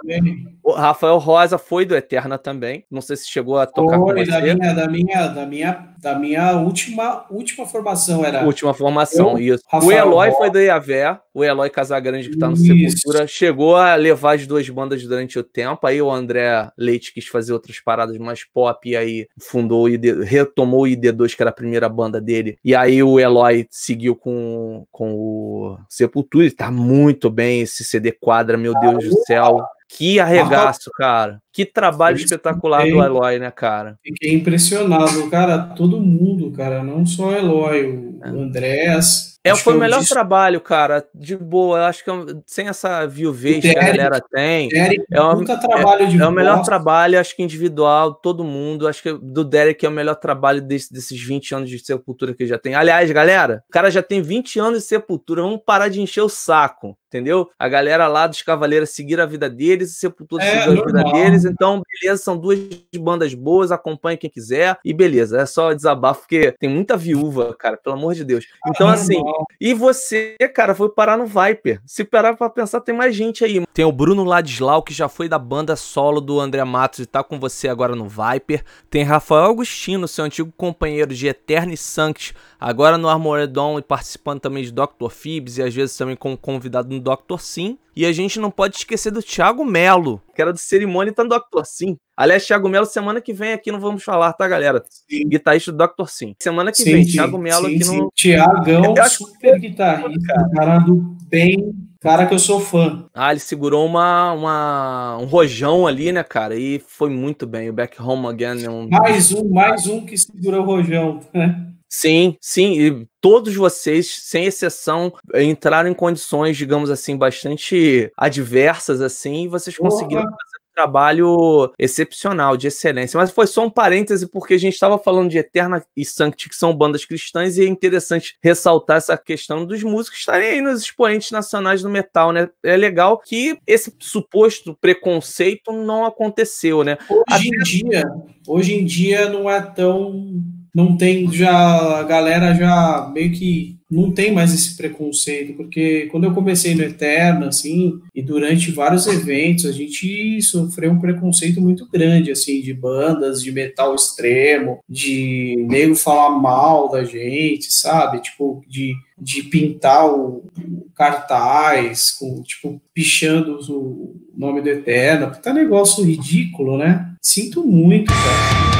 também. 0.00 0.46
O 0.62 0.72
Rafael 0.72 1.18
Rosa 1.18 1.58
foi 1.58 1.84
do 1.84 1.96
Eterna 1.96 2.38
também. 2.38 2.84
Não 2.90 3.00
sei 3.00 3.16
se 3.16 3.28
chegou 3.28 3.58
a 3.58 3.66
tocar 3.66 3.98
Foi, 3.98 4.14
com 4.14 4.20
você. 4.20 4.30
da 4.30 4.40
minha, 4.40 4.74
da 4.74 4.88
minha, 4.88 5.26
da 5.28 5.46
minha, 5.46 5.88
da 5.98 6.18
minha 6.18 6.52
última, 6.58 7.24
última 7.30 7.66
formação 7.66 8.24
era. 8.24 8.44
Última 8.44 8.72
formação, 8.72 9.38
Eu, 9.38 9.54
isso. 9.56 9.64
o 9.66 9.76
Rafael 9.76 10.06
Eloy 10.06 10.28
Rosa. 10.28 10.38
foi 10.38 10.50
do 10.50 10.58
Iavé, 10.58 10.99
o 11.32 11.44
Eloy 11.44 11.70
Casagrande, 11.70 12.28
que 12.28 12.38
tá 12.38 12.48
no 12.48 12.54
Isso. 12.54 12.98
Sepultura, 12.98 13.26
chegou 13.26 13.76
a 13.76 13.94
levar 13.94 14.34
as 14.34 14.46
duas 14.46 14.68
bandas 14.68 15.02
durante 15.02 15.38
o 15.38 15.44
tempo. 15.44 15.86
Aí 15.86 16.00
o 16.00 16.10
André 16.10 16.70
Leite 16.76 17.12
quis 17.12 17.26
fazer 17.26 17.52
outras 17.52 17.80
paradas 17.80 18.16
mais 18.18 18.44
pop, 18.44 18.88
e 18.88 18.96
aí 18.96 19.26
fundou 19.38 19.88
ID, 19.88 20.22
retomou 20.24 20.82
o 20.82 20.86
ID2, 20.86 21.34
que 21.34 21.42
era 21.42 21.50
a 21.50 21.54
primeira 21.54 21.88
banda 21.88 22.20
dele. 22.20 22.58
E 22.64 22.74
aí 22.74 23.02
o 23.02 23.18
Eloy 23.18 23.66
seguiu 23.70 24.16
com, 24.16 24.86
com 24.90 25.14
o 25.14 25.78
Sepultura, 25.88 26.46
e 26.46 26.50
tá 26.50 26.70
muito 26.70 27.30
bem 27.30 27.62
esse 27.62 27.84
CD 27.84 28.12
quadra, 28.12 28.56
meu 28.56 28.74
Deus 28.80 29.04
do 29.04 29.22
céu. 29.24 29.60
Que 29.92 30.20
arregaço, 30.20 30.88
cara. 30.96 31.42
Que 31.52 31.64
trabalho 31.66 32.16
espetacular 32.16 32.82
do. 32.82 33.02
Eloy, 33.02 33.38
né, 33.38 33.50
cara? 33.50 33.98
Fiquei 34.02 34.34
impressionado, 34.34 35.28
cara, 35.30 35.58
todo 35.58 36.00
mundo, 36.00 36.50
cara, 36.52 36.82
não 36.82 37.04
só 37.04 37.28
o 37.28 37.32
Eloy, 37.34 37.86
o 37.86 38.20
É. 38.24 38.28
Andrés. 38.28 39.30
É, 39.42 39.54
foi 39.54 39.72
que 39.72 39.78
o 39.78 39.80
melhor 39.80 40.00
disco 40.00 40.12
trabalho, 40.14 40.60
cara. 40.60 41.02
De 41.14 41.34
boa. 41.34 41.78
Eu 41.78 41.84
acho 41.84 42.04
que 42.04 42.10
é 42.10 42.12
um- 42.12 42.42
sem 42.44 42.68
essa 42.68 43.06
viuvez 43.06 43.62
que 43.62 43.70
a 43.70 43.72
galera 43.86 44.20
tem. 44.30 44.68
Derek, 44.68 45.02
É 45.10 45.18
puta 45.18 45.56
trabalho 45.58 46.06
de 46.08 46.20
É 46.20 46.26
o 46.28 46.30
melhor 46.30 46.62
trabalho, 46.62 47.18
acho 47.18 47.34
que 47.34 47.42
individual, 47.42 48.12
todo 48.12 48.44
mundo. 48.44 48.86
Acho 48.86 49.02
que 49.02 49.14
do 49.14 49.42
Derek 49.42 49.86
é 49.86 49.88
o 49.88 49.92
melhor 49.92 50.16
trabalho 50.16 50.60
desse- 50.60 50.92
desses 50.92 51.18
20 51.18 51.54
anos 51.54 51.70
de 51.70 51.78
sepultura 51.78 52.34
que 52.34 52.42
ele 52.42 52.50
já 52.50 52.58
tem. 52.58 52.74
Aliás, 52.74 53.10
galera, 53.12 53.64
o 53.66 53.72
cara 53.72 53.90
já 53.90 54.02
tem 54.02 54.20
20 54.20 54.58
anos 54.60 54.80
de 54.80 54.84
sepultura. 54.84 55.40
Vamos 55.40 55.62
parar 55.64 55.88
de 55.88 56.02
encher 56.02 56.20
o 56.20 56.28
saco, 56.28 56.94
entendeu? 57.08 57.48
A 57.58 57.66
galera 57.66 58.06
lá 58.08 58.26
dos 58.26 58.42
Cavaleiros 58.42 58.90
seguir 58.90 59.18
a 59.22 59.24
vida 59.26 59.48
deles, 59.48 59.92
e 59.92 59.94
Sepultura 60.00 60.44
É, 60.44 60.64
seguir 60.64 60.82
a 60.82 60.84
vida 60.84 60.92
normal. 61.02 61.14
Deles. 61.42 61.54
Então, 61.54 61.82
beleza, 62.00 62.22
são 62.22 62.36
duas 62.36 62.58
bandas 62.98 63.34
boas, 63.34 63.72
acompanhe 63.72 64.16
quem 64.16 64.30
quiser. 64.30 64.78
E 64.84 64.92
beleza, 64.92 65.40
é 65.40 65.46
só 65.46 65.72
desabafo, 65.72 66.20
porque 66.20 66.52
tem 66.58 66.68
muita 66.68 66.96
viúva, 66.96 67.54
cara, 67.58 67.76
pelo 67.76 67.96
amor 67.96 68.14
de 68.14 68.24
Deus. 68.24 68.46
Então, 68.68 68.88
assim, 68.88 69.16
Normal. 69.16 69.46
e 69.60 69.74
você, 69.74 70.36
cara, 70.54 70.74
foi 70.74 70.88
parar 70.88 71.16
no 71.16 71.26
Viper. 71.26 71.80
Se 71.86 72.04
parar 72.04 72.36
pra 72.36 72.50
pensar, 72.50 72.80
tem 72.80 72.94
mais 72.94 73.14
gente 73.14 73.44
aí. 73.44 73.64
Tem 73.72 73.84
o 73.84 73.92
Bruno 73.92 74.24
Ladislau, 74.24 74.82
que 74.82 74.94
já 74.94 75.08
foi 75.08 75.28
da 75.28 75.38
banda 75.38 75.76
solo 75.76 76.20
do 76.20 76.40
André 76.40 76.64
Matos 76.64 77.00
e 77.00 77.06
tá 77.06 77.22
com 77.22 77.38
você 77.38 77.68
agora 77.68 77.94
no 77.94 78.06
Viper. 78.06 78.64
Tem 78.88 79.02
Rafael 79.02 79.50
Agostino, 79.50 80.08
seu 80.08 80.24
antigo 80.24 80.52
companheiro 80.56 81.14
de 81.14 81.26
Eterno 81.26 81.72
e 81.72 81.76
Sanctus, 81.76 82.32
agora 82.60 82.98
no 82.98 83.08
Armoredon 83.08 83.78
e 83.78 83.82
participando 83.82 84.40
também 84.40 84.62
de 84.62 84.72
Dr. 84.72 85.08
Phoebs 85.08 85.58
e 85.58 85.62
às 85.62 85.74
vezes 85.74 85.96
também 85.96 86.14
como 86.14 86.36
convidado 86.36 86.94
no 86.94 87.00
Dr. 87.00 87.38
Sim. 87.38 87.78
E 87.96 88.06
a 88.06 88.12
gente 88.12 88.38
não 88.38 88.50
pode 88.50 88.76
esquecer 88.76 89.10
do 89.10 89.22
Thiago 89.22 89.64
Melo, 89.64 90.22
que 90.34 90.40
era 90.40 90.52
do 90.52 90.58
Cerimônia 90.58 91.10
e 91.10 91.14
tá 91.14 91.24
no 91.24 91.30
Dr. 91.30 91.64
Sim. 91.64 91.96
Aliás, 92.16 92.46
Thiago 92.46 92.68
Melo, 92.68 92.86
semana 92.86 93.20
que 93.20 93.32
vem 93.32 93.52
aqui 93.52 93.72
não 93.72 93.80
vamos 93.80 94.04
falar, 94.04 94.32
tá, 94.34 94.46
galera? 94.46 94.82
Sim. 94.88 95.26
Guitarrista 95.28 95.72
do 95.72 95.78
Dr. 95.78 96.06
Sim. 96.06 96.34
Semana 96.40 96.70
que 96.70 96.78
Sim, 96.78 96.92
vem, 96.92 97.04
sim, 97.04 97.12
Thiago 97.12 97.38
Melo 97.38 97.66
aqui 97.66 97.84
no. 97.84 98.12
Tiagão, 98.14 98.94
super 99.08 99.58
guitarrista, 99.58 100.50
cara 100.54 100.78
do 100.78 101.16
bem, 101.28 101.72
cara 102.00 102.26
que 102.26 102.34
eu 102.34 102.38
sou 102.38 102.60
fã. 102.60 103.06
Ah, 103.14 103.30
ele 103.30 103.40
segurou 103.40 103.86
uma, 103.86 104.32
uma, 104.32 105.18
um 105.18 105.24
rojão 105.24 105.86
ali, 105.86 106.12
né, 106.12 106.22
cara? 106.22 106.56
E 106.56 106.78
foi 106.86 107.08
muito 107.08 107.46
bem. 107.46 107.70
O 107.70 107.72
Back 107.72 108.00
Home 108.02 108.26
Again 108.26 108.64
é 108.64 108.70
um. 108.70 108.88
Mais 108.88 109.32
um, 109.32 109.48
mais 109.48 109.86
um 109.86 110.04
que 110.04 110.16
segura 110.18 110.60
o 110.60 110.64
rojão, 110.64 111.20
né? 111.32 111.66
Sim, 111.92 112.36
sim. 112.40 112.80
E 112.80 113.08
todos 113.20 113.54
vocês, 113.56 114.20
sem 114.22 114.44
exceção, 114.44 115.12
entraram 115.34 115.90
em 115.90 115.94
condições, 115.94 116.56
digamos 116.56 116.88
assim, 116.88 117.16
bastante 117.16 118.12
adversas, 118.16 119.00
assim, 119.00 119.44
e 119.44 119.48
vocês 119.48 119.76
Porra. 119.76 119.90
conseguiram 119.90 120.22
fazer 120.22 120.34
um 120.34 120.72
trabalho 120.72 121.72
excepcional, 121.76 122.56
de 122.56 122.68
excelência. 122.68 123.18
Mas 123.18 123.32
foi 123.32 123.48
só 123.48 123.64
um 123.64 123.70
parêntese, 123.70 124.28
porque 124.28 124.54
a 124.54 124.58
gente 124.58 124.74
estava 124.74 124.98
falando 124.98 125.30
de 125.30 125.38
Eterna 125.38 125.84
e 125.96 126.04
Sancti, 126.04 126.48
que 126.48 126.54
são 126.54 126.72
bandas 126.72 127.04
cristãs, 127.04 127.58
e 127.58 127.64
é 127.64 127.68
interessante 127.68 128.36
ressaltar 128.40 128.98
essa 128.98 129.18
questão 129.18 129.66
dos 129.66 129.82
músicos 129.82 130.20
estarem 130.20 130.48
aí 130.48 130.60
nos 130.60 130.82
expoentes 130.82 131.32
nacionais 131.32 131.82
do 131.82 131.90
metal, 131.90 132.30
né? 132.30 132.48
É 132.62 132.76
legal 132.76 133.18
que 133.18 133.58
esse 133.66 133.92
suposto 133.98 134.78
preconceito 134.80 135.72
não 135.72 136.04
aconteceu, 136.04 136.84
né? 136.84 136.96
Hoje 137.10 137.48
em 137.48 137.58
dia, 137.64 138.04
hoje 138.46 138.74
em 138.74 138.84
dia 138.84 139.28
não 139.28 139.50
é 139.50 139.60
tão 139.60 140.40
não 140.74 140.96
tem 140.96 141.30
já 141.32 142.00
a 142.00 142.02
galera 142.02 142.54
já 142.54 143.10
meio 143.12 143.32
que 143.32 143.80
não 143.90 144.12
tem 144.12 144.30
mais 144.30 144.54
esse 144.54 144.76
preconceito, 144.76 145.54
porque 145.54 146.06
quando 146.12 146.24
eu 146.24 146.32
comecei 146.32 146.76
no 146.76 146.82
Eterno, 146.82 147.46
assim, 147.46 148.00
e 148.14 148.22
durante 148.22 148.70
vários 148.70 149.06
eventos, 149.08 149.66
a 149.66 149.72
gente 149.72 150.40
sofreu 150.42 150.92
um 150.92 151.00
preconceito 151.00 151.60
muito 151.60 151.88
grande, 151.90 152.30
assim, 152.30 152.60
de 152.60 152.72
bandas 152.72 153.42
de 153.42 153.50
metal 153.50 153.92
extremo, 153.94 154.78
de 154.88 155.56
nego 155.68 155.96
falar 155.96 156.38
mal 156.38 156.88
da 156.88 157.02
gente, 157.02 157.72
sabe? 157.72 158.20
Tipo, 158.20 158.62
de, 158.68 158.94
de 159.20 159.42
pintar 159.42 160.06
o, 160.06 160.44
o 160.56 160.86
cartaz, 160.94 162.12
com, 162.12 162.42
tipo, 162.42 162.80
pichando 162.94 163.58
o 163.68 164.14
nome 164.36 164.62
do 164.62 164.68
Eterno. 164.68 165.32
Puta 165.32 165.52
negócio 165.52 166.04
ridículo, 166.04 166.78
né? 166.78 167.12
Sinto 167.20 167.66
muito, 167.66 168.12
cara. 168.12 168.79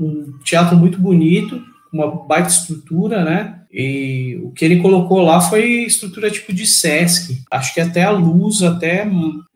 Um 0.00 0.38
teatro 0.44 0.76
muito 0.76 0.98
bonito, 1.00 1.60
uma 1.92 2.24
baita 2.24 2.48
estrutura, 2.48 3.24
né? 3.24 3.62
E 3.72 4.40
o 4.42 4.52
que 4.52 4.64
ele 4.64 4.80
colocou 4.80 5.20
lá 5.20 5.40
foi 5.40 5.84
estrutura 5.84 6.30
tipo 6.30 6.52
de 6.52 6.66
Sesc. 6.66 7.42
Acho 7.50 7.74
que 7.74 7.80
até 7.80 8.04
a 8.04 8.10
luz 8.10 8.62
até 8.62 9.06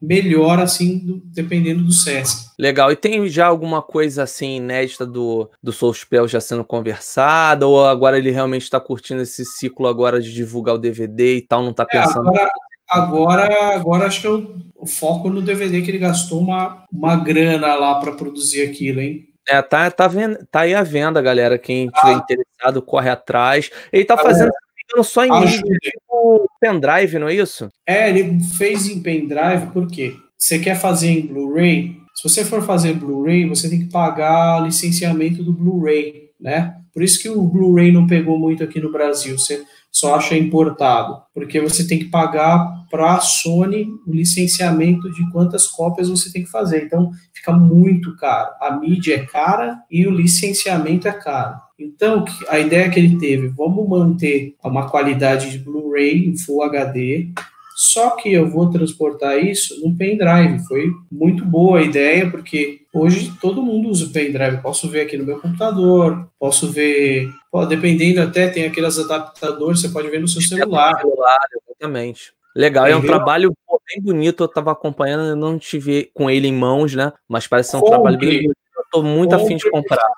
melhor 0.01 0.59
assim, 0.59 0.99
do, 0.99 1.23
dependendo 1.25 1.83
do 1.83 1.93
Sesc. 1.93 2.51
Legal. 2.59 2.93
E 2.93 2.97
tem 2.97 3.27
já 3.29 3.47
alguma 3.47 3.81
coisa 3.81 4.25
assim 4.25 4.57
inédita 4.57 5.07
do, 5.07 5.49
do 5.63 5.73
Soul 5.73 5.95
Spell 5.95 6.29
já 6.29 6.41
sendo 6.41 6.65
conversada? 6.65 7.67
Ou 7.67 7.87
agora 7.87 8.19
ele 8.19 8.31
realmente 8.31 8.65
está 8.65 8.79
curtindo 8.79 9.23
esse 9.23 9.45
ciclo 9.45 9.87
agora 9.87 10.21
de 10.21 10.33
divulgar 10.33 10.75
o 10.75 10.79
DVD 10.79 11.37
e 11.37 11.43
tal, 11.43 11.63
não 11.63 11.71
está 11.71 11.87
é, 11.91 12.01
pensando... 12.01 12.27
É, 12.27 12.29
agora, 12.29 12.51
agora, 12.89 13.75
agora 13.77 14.07
acho 14.07 14.21
que 14.21 14.27
eu, 14.27 14.55
o 14.77 14.87
foco 14.87 15.31
no 15.31 15.41
DVD 15.41 15.81
que 15.81 15.91
ele 15.91 15.99
gastou 15.99 16.41
uma, 16.41 16.85
uma 16.93 17.17
grana 17.17 17.75
lá 17.75 17.95
para 18.01 18.13
produzir 18.13 18.63
aquilo, 18.63 19.01
hein? 19.01 19.30
É, 19.49 19.61
tá, 19.63 19.91
tá, 19.91 20.07
vendo, 20.07 20.39
tá 20.51 20.61
aí 20.61 20.75
a 20.75 20.83
venda, 20.83 21.21
galera. 21.21 21.59
Quem 21.59 21.89
tiver 21.89 22.15
ah. 22.15 22.25
interessado, 22.25 22.83
corre 22.83 23.11
atrás. 23.11 23.71
Ele 23.93 24.05
tá 24.05 24.17
fazendo 24.17 24.51
é. 24.97 25.03
só 25.03 25.25
em 25.25 25.47
tipo 25.47 26.51
pendrive, 26.61 27.19
não 27.19 27.29
é 27.29 27.35
isso? 27.35 27.69
É, 27.87 28.09
ele 28.09 28.39
fez 28.57 28.87
em 28.87 29.03
pendrive, 29.03 29.69
por 29.73 29.89
quê? 29.89 30.15
Você 30.37 30.59
quer 30.59 30.77
fazer 30.77 31.11
em 31.11 31.27
Blu-ray? 31.27 31.97
Se 32.15 32.29
você 32.29 32.45
for 32.45 32.63
fazer 32.63 32.95
Blu-ray, 32.95 33.49
você 33.49 33.69
tem 33.69 33.81
que 33.81 33.91
pagar 33.91 34.63
licenciamento 34.63 35.43
do 35.43 35.53
Blu-ray, 35.53 36.31
né? 36.41 36.77
Por 36.93 37.03
isso 37.03 37.21
que 37.21 37.29
o 37.29 37.43
Blu-ray 37.43 37.93
não 37.93 38.07
pegou 38.07 38.39
muito 38.39 38.65
aqui 38.65 38.81
no 38.81 38.93
Brasil. 38.93 39.39
Você 39.39 39.65
só 40.01 40.15
acha 40.15 40.35
importado, 40.35 41.21
porque 41.35 41.61
você 41.61 41.87
tem 41.87 41.99
que 41.99 42.07
pagar 42.07 42.87
para 42.91 43.17
a 43.17 43.21
Sony 43.21 43.87
o 44.07 44.13
licenciamento 44.13 45.13
de 45.13 45.31
quantas 45.31 45.67
cópias 45.67 46.09
você 46.09 46.33
tem 46.33 46.43
que 46.43 46.51
fazer. 46.51 46.85
Então 46.85 47.11
fica 47.35 47.53
muito 47.53 48.17
caro. 48.17 48.51
A 48.61 48.77
mídia 48.79 49.17
é 49.17 49.27
cara 49.27 49.79
e 49.91 50.07
o 50.07 50.11
licenciamento 50.11 51.07
é 51.07 51.13
caro. 51.13 51.61
Então 51.79 52.25
a 52.49 52.59
ideia 52.59 52.89
que 52.89 52.99
ele 52.99 53.19
teve, 53.19 53.49
vamos 53.49 53.87
manter 53.87 54.55
uma 54.65 54.89
qualidade 54.89 55.51
de 55.51 55.59
Blu-ray 55.59 56.27
em 56.27 56.37
Full 56.37 56.63
HD, 56.63 57.29
só 57.77 58.11
que 58.17 58.33
eu 58.33 58.49
vou 58.49 58.71
transportar 58.71 59.39
isso 59.39 59.81
no 59.81 59.95
pendrive. 59.95 60.67
Foi 60.67 60.91
muito 61.11 61.45
boa 61.45 61.79
a 61.79 61.83
ideia, 61.83 62.31
porque 62.31 62.80
hoje 62.95 63.33
todo 63.41 63.63
mundo 63.63 63.89
usa 63.89 64.07
o 64.07 64.11
pendrive. 64.11 64.63
Posso 64.63 64.89
ver 64.89 65.03
aqui 65.03 65.17
no 65.17 65.25
meu 65.25 65.41
computador, 65.41 66.29
posso 66.39 66.71
ver. 66.71 67.31
Pô, 67.51 67.65
dependendo 67.67 68.21
até, 68.21 68.49
tem 68.49 68.65
aqueles 68.65 68.99
adaptadores, 68.99 69.81
você 69.81 69.89
pode 69.89 70.09
ver 70.09 70.21
no 70.21 70.29
seu 70.29 70.43
celular. 70.43 70.99
celular 71.01 71.39
exatamente. 71.69 72.33
Legal, 72.55 72.87
é 72.87 72.97
um 72.97 73.03
trabalho 73.03 73.53
bem 73.89 74.03
bonito. 74.03 74.43
Eu 74.43 74.47
estava 74.47 74.73
acompanhando, 74.73 75.25
eu 75.25 75.37
não 75.37 75.59
tive 75.59 76.11
com 76.15 76.31
ele 76.31 76.49
em 76.49 76.53
mãos, 76.53 76.95
né? 76.95 77.13
Mas 77.29 77.47
parece 77.47 77.71
ser 77.71 77.77
um 77.77 77.81
Compre. 77.81 77.95
trabalho 77.95 78.19
bem 78.19 78.43
bonito. 78.43 78.57
Eu 78.77 78.85
tô 78.91 79.03
muito 79.03 79.31
Compre. 79.31 79.45
afim 79.45 79.57
de 79.57 79.71
comprar. 79.71 80.09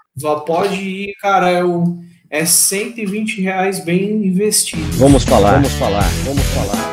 Pode 0.47 0.75
ir, 0.77 1.15
cara. 1.21 1.51
É, 1.51 1.65
o, 1.65 1.99
é 2.31 2.45
120 2.47 3.41
reais 3.43 3.85
bem 3.85 4.27
investido. 4.27 4.83
Vamos 4.93 5.25
falar, 5.25 5.55
vamos 5.55 5.73
falar, 5.73 6.09
vamos 6.25 6.43
falar. 6.47 6.92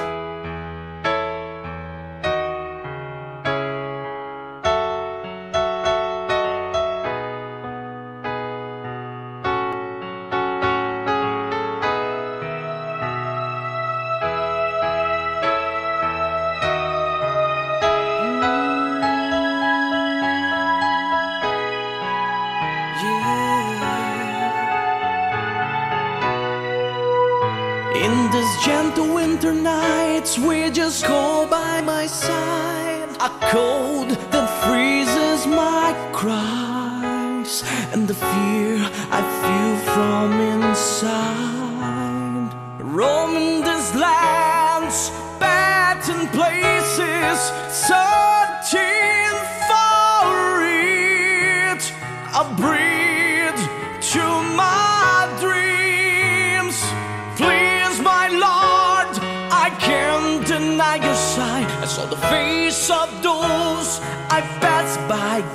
nights 30.29 30.47
we 30.47 30.69
just 30.71 31.05
cold 31.05 31.49
by 31.49 31.81
my 31.81 32.05
side. 32.05 33.09
A 33.19 33.29
cold 33.51 34.09
that 34.09 34.49
freezes 34.63 35.47
my 35.47 35.93
cries 36.13 37.63
And 37.93 38.07
the 38.07 38.13
fear 38.13 38.77
I 39.11 39.21
feel 39.41 39.93
from 39.93 40.31
inside. 40.39 41.48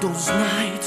those 0.04 0.28
nights. 0.28 0.83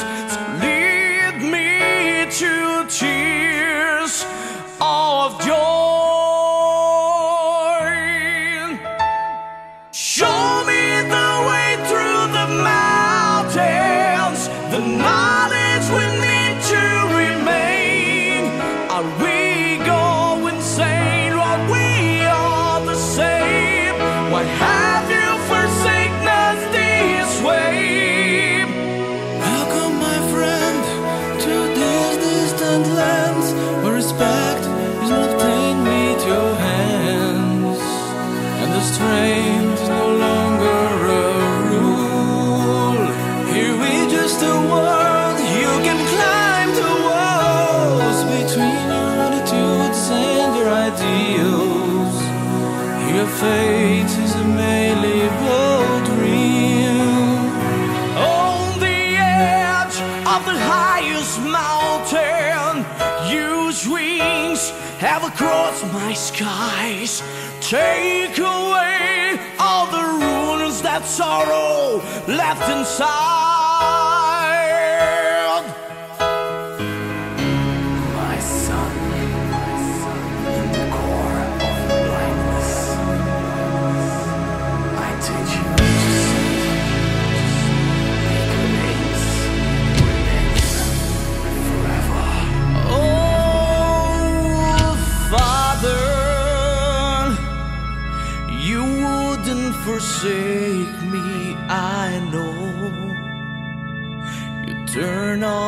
across 65.28 65.84
my 65.94 66.14
skies. 66.14 67.22
Take 67.60 68.38
away 68.38 69.40
all 69.60 69.86
the 69.88 70.06
ruins 70.24 70.82
that 70.82 71.04
sorrow 71.06 72.02
left 72.28 72.70
inside. 72.70 73.57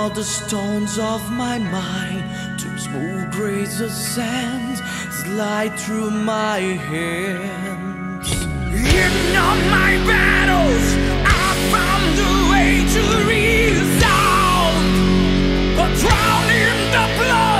all 0.09 0.15
the 0.15 0.23
stones 0.23 0.97
of 0.97 1.31
my 1.31 1.57
mind 1.59 2.23
to 2.59 2.67
smooth 2.77 3.31
grains 3.31 3.79
of 3.81 3.91
sand 3.91 4.77
slide 5.11 5.77
through 5.79 6.09
my 6.09 6.59
hands. 6.59 8.31
In 8.71 9.35
all 9.35 9.59
my 9.77 9.93
battles, 10.07 10.85
I 11.25 11.49
found 11.73 12.15
a 12.31 12.35
way 12.51 12.71
to 12.95 13.03
resolve, 13.33 14.83
but 15.77 15.91
drown 16.01 16.47
in 16.65 16.77
the 16.95 17.05
blood. 17.19 17.58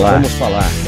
Falar, 0.00 0.12
vamos 0.14 0.32
falar. 0.32 0.79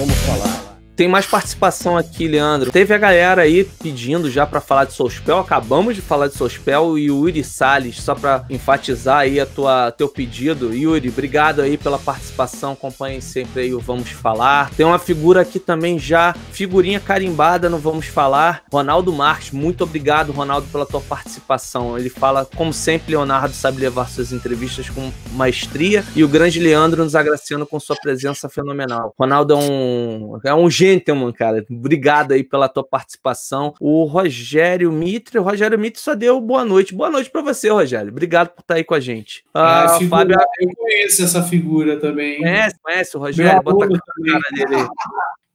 Tem 0.94 1.08
mais 1.08 1.24
participação 1.24 1.96
aqui, 1.96 2.28
Leandro. 2.28 2.70
Teve 2.70 2.94
a 2.94 2.98
galera 2.98 3.42
aí 3.42 3.64
pedindo 3.64 4.30
já 4.30 4.46
para 4.46 4.60
falar 4.60 4.84
de 4.84 4.92
Soulspell. 4.92 5.38
Acabamos 5.38 5.96
de 5.96 6.02
falar 6.02 6.28
de 6.28 6.34
Soulspell 6.34 6.98
e 6.98 7.10
o 7.10 7.26
Yuri 7.26 7.42
Salles, 7.42 8.00
só 8.00 8.14
para 8.14 8.44
enfatizar 8.50 9.20
aí 9.20 9.40
a 9.40 9.46
tua 9.46 9.90
teu 9.90 10.06
pedido. 10.06 10.74
Yuri, 10.74 11.08
obrigado 11.08 11.62
aí 11.62 11.78
pela 11.78 11.98
participação. 11.98 12.72
Acompanhem 12.72 13.22
sempre 13.22 13.62
aí 13.62 13.74
o 13.74 13.80
Vamos 13.80 14.10
Falar. 14.10 14.70
Tem 14.76 14.84
uma 14.84 14.98
figura 14.98 15.40
aqui 15.40 15.58
também 15.58 15.98
já, 15.98 16.34
figurinha 16.52 17.00
carimbada 17.00 17.70
no 17.70 17.78
Vamos 17.78 18.06
Falar. 18.06 18.62
Ronaldo 18.70 19.12
Marques, 19.12 19.50
muito 19.50 19.84
obrigado, 19.84 20.30
Ronaldo, 20.30 20.66
pela 20.70 20.84
tua 20.84 21.00
participação. 21.00 21.98
Ele 21.98 22.10
fala, 22.10 22.46
como 22.54 22.72
sempre, 22.72 23.12
Leonardo 23.12 23.54
sabe 23.54 23.80
levar 23.80 24.08
suas 24.10 24.30
entrevistas 24.30 24.90
com 24.90 25.10
maestria 25.32 26.04
e 26.14 26.22
o 26.22 26.28
grande 26.28 26.60
Leandro 26.60 27.02
nos 27.02 27.14
agraciando 27.14 27.66
com 27.66 27.80
sua 27.80 27.96
presença 27.96 28.46
fenomenal. 28.48 29.14
Ronaldo 29.18 29.54
é 29.54 29.56
um, 29.56 30.38
é 30.44 30.54
um 30.54 30.68
gentleman, 30.82 31.32
cara. 31.32 31.64
Obrigado 31.70 32.32
aí 32.32 32.42
pela 32.42 32.68
tua 32.68 32.82
participação. 32.82 33.74
O 33.80 34.04
Rogério 34.04 34.90
Mitre, 34.90 35.38
o 35.38 35.42
Rogério 35.42 35.78
Mitre 35.78 36.00
só 36.00 36.14
deu 36.14 36.40
boa 36.40 36.64
noite. 36.64 36.94
Boa 36.94 37.08
noite 37.08 37.30
para 37.30 37.40
você, 37.40 37.68
Rogério. 37.68 38.10
Obrigado 38.10 38.48
por 38.48 38.62
estar 38.62 38.74
aí 38.74 38.84
com 38.84 38.94
a 38.94 39.00
gente. 39.00 39.44
Ah, 39.54 39.98
uh, 40.00 40.08
Fábio... 40.08 40.36
Eu 40.58 40.70
conheço 40.74 41.22
essa 41.22 41.42
figura 41.44 42.00
também. 42.00 42.38
Conhece, 42.38 42.76
conhece 42.82 43.16
o 43.16 43.20
Rogério? 43.20 43.62
Bota 43.62 43.84
a 43.84 43.88
cara 43.88 44.40
dele 44.52 44.74
aí. 44.74 44.88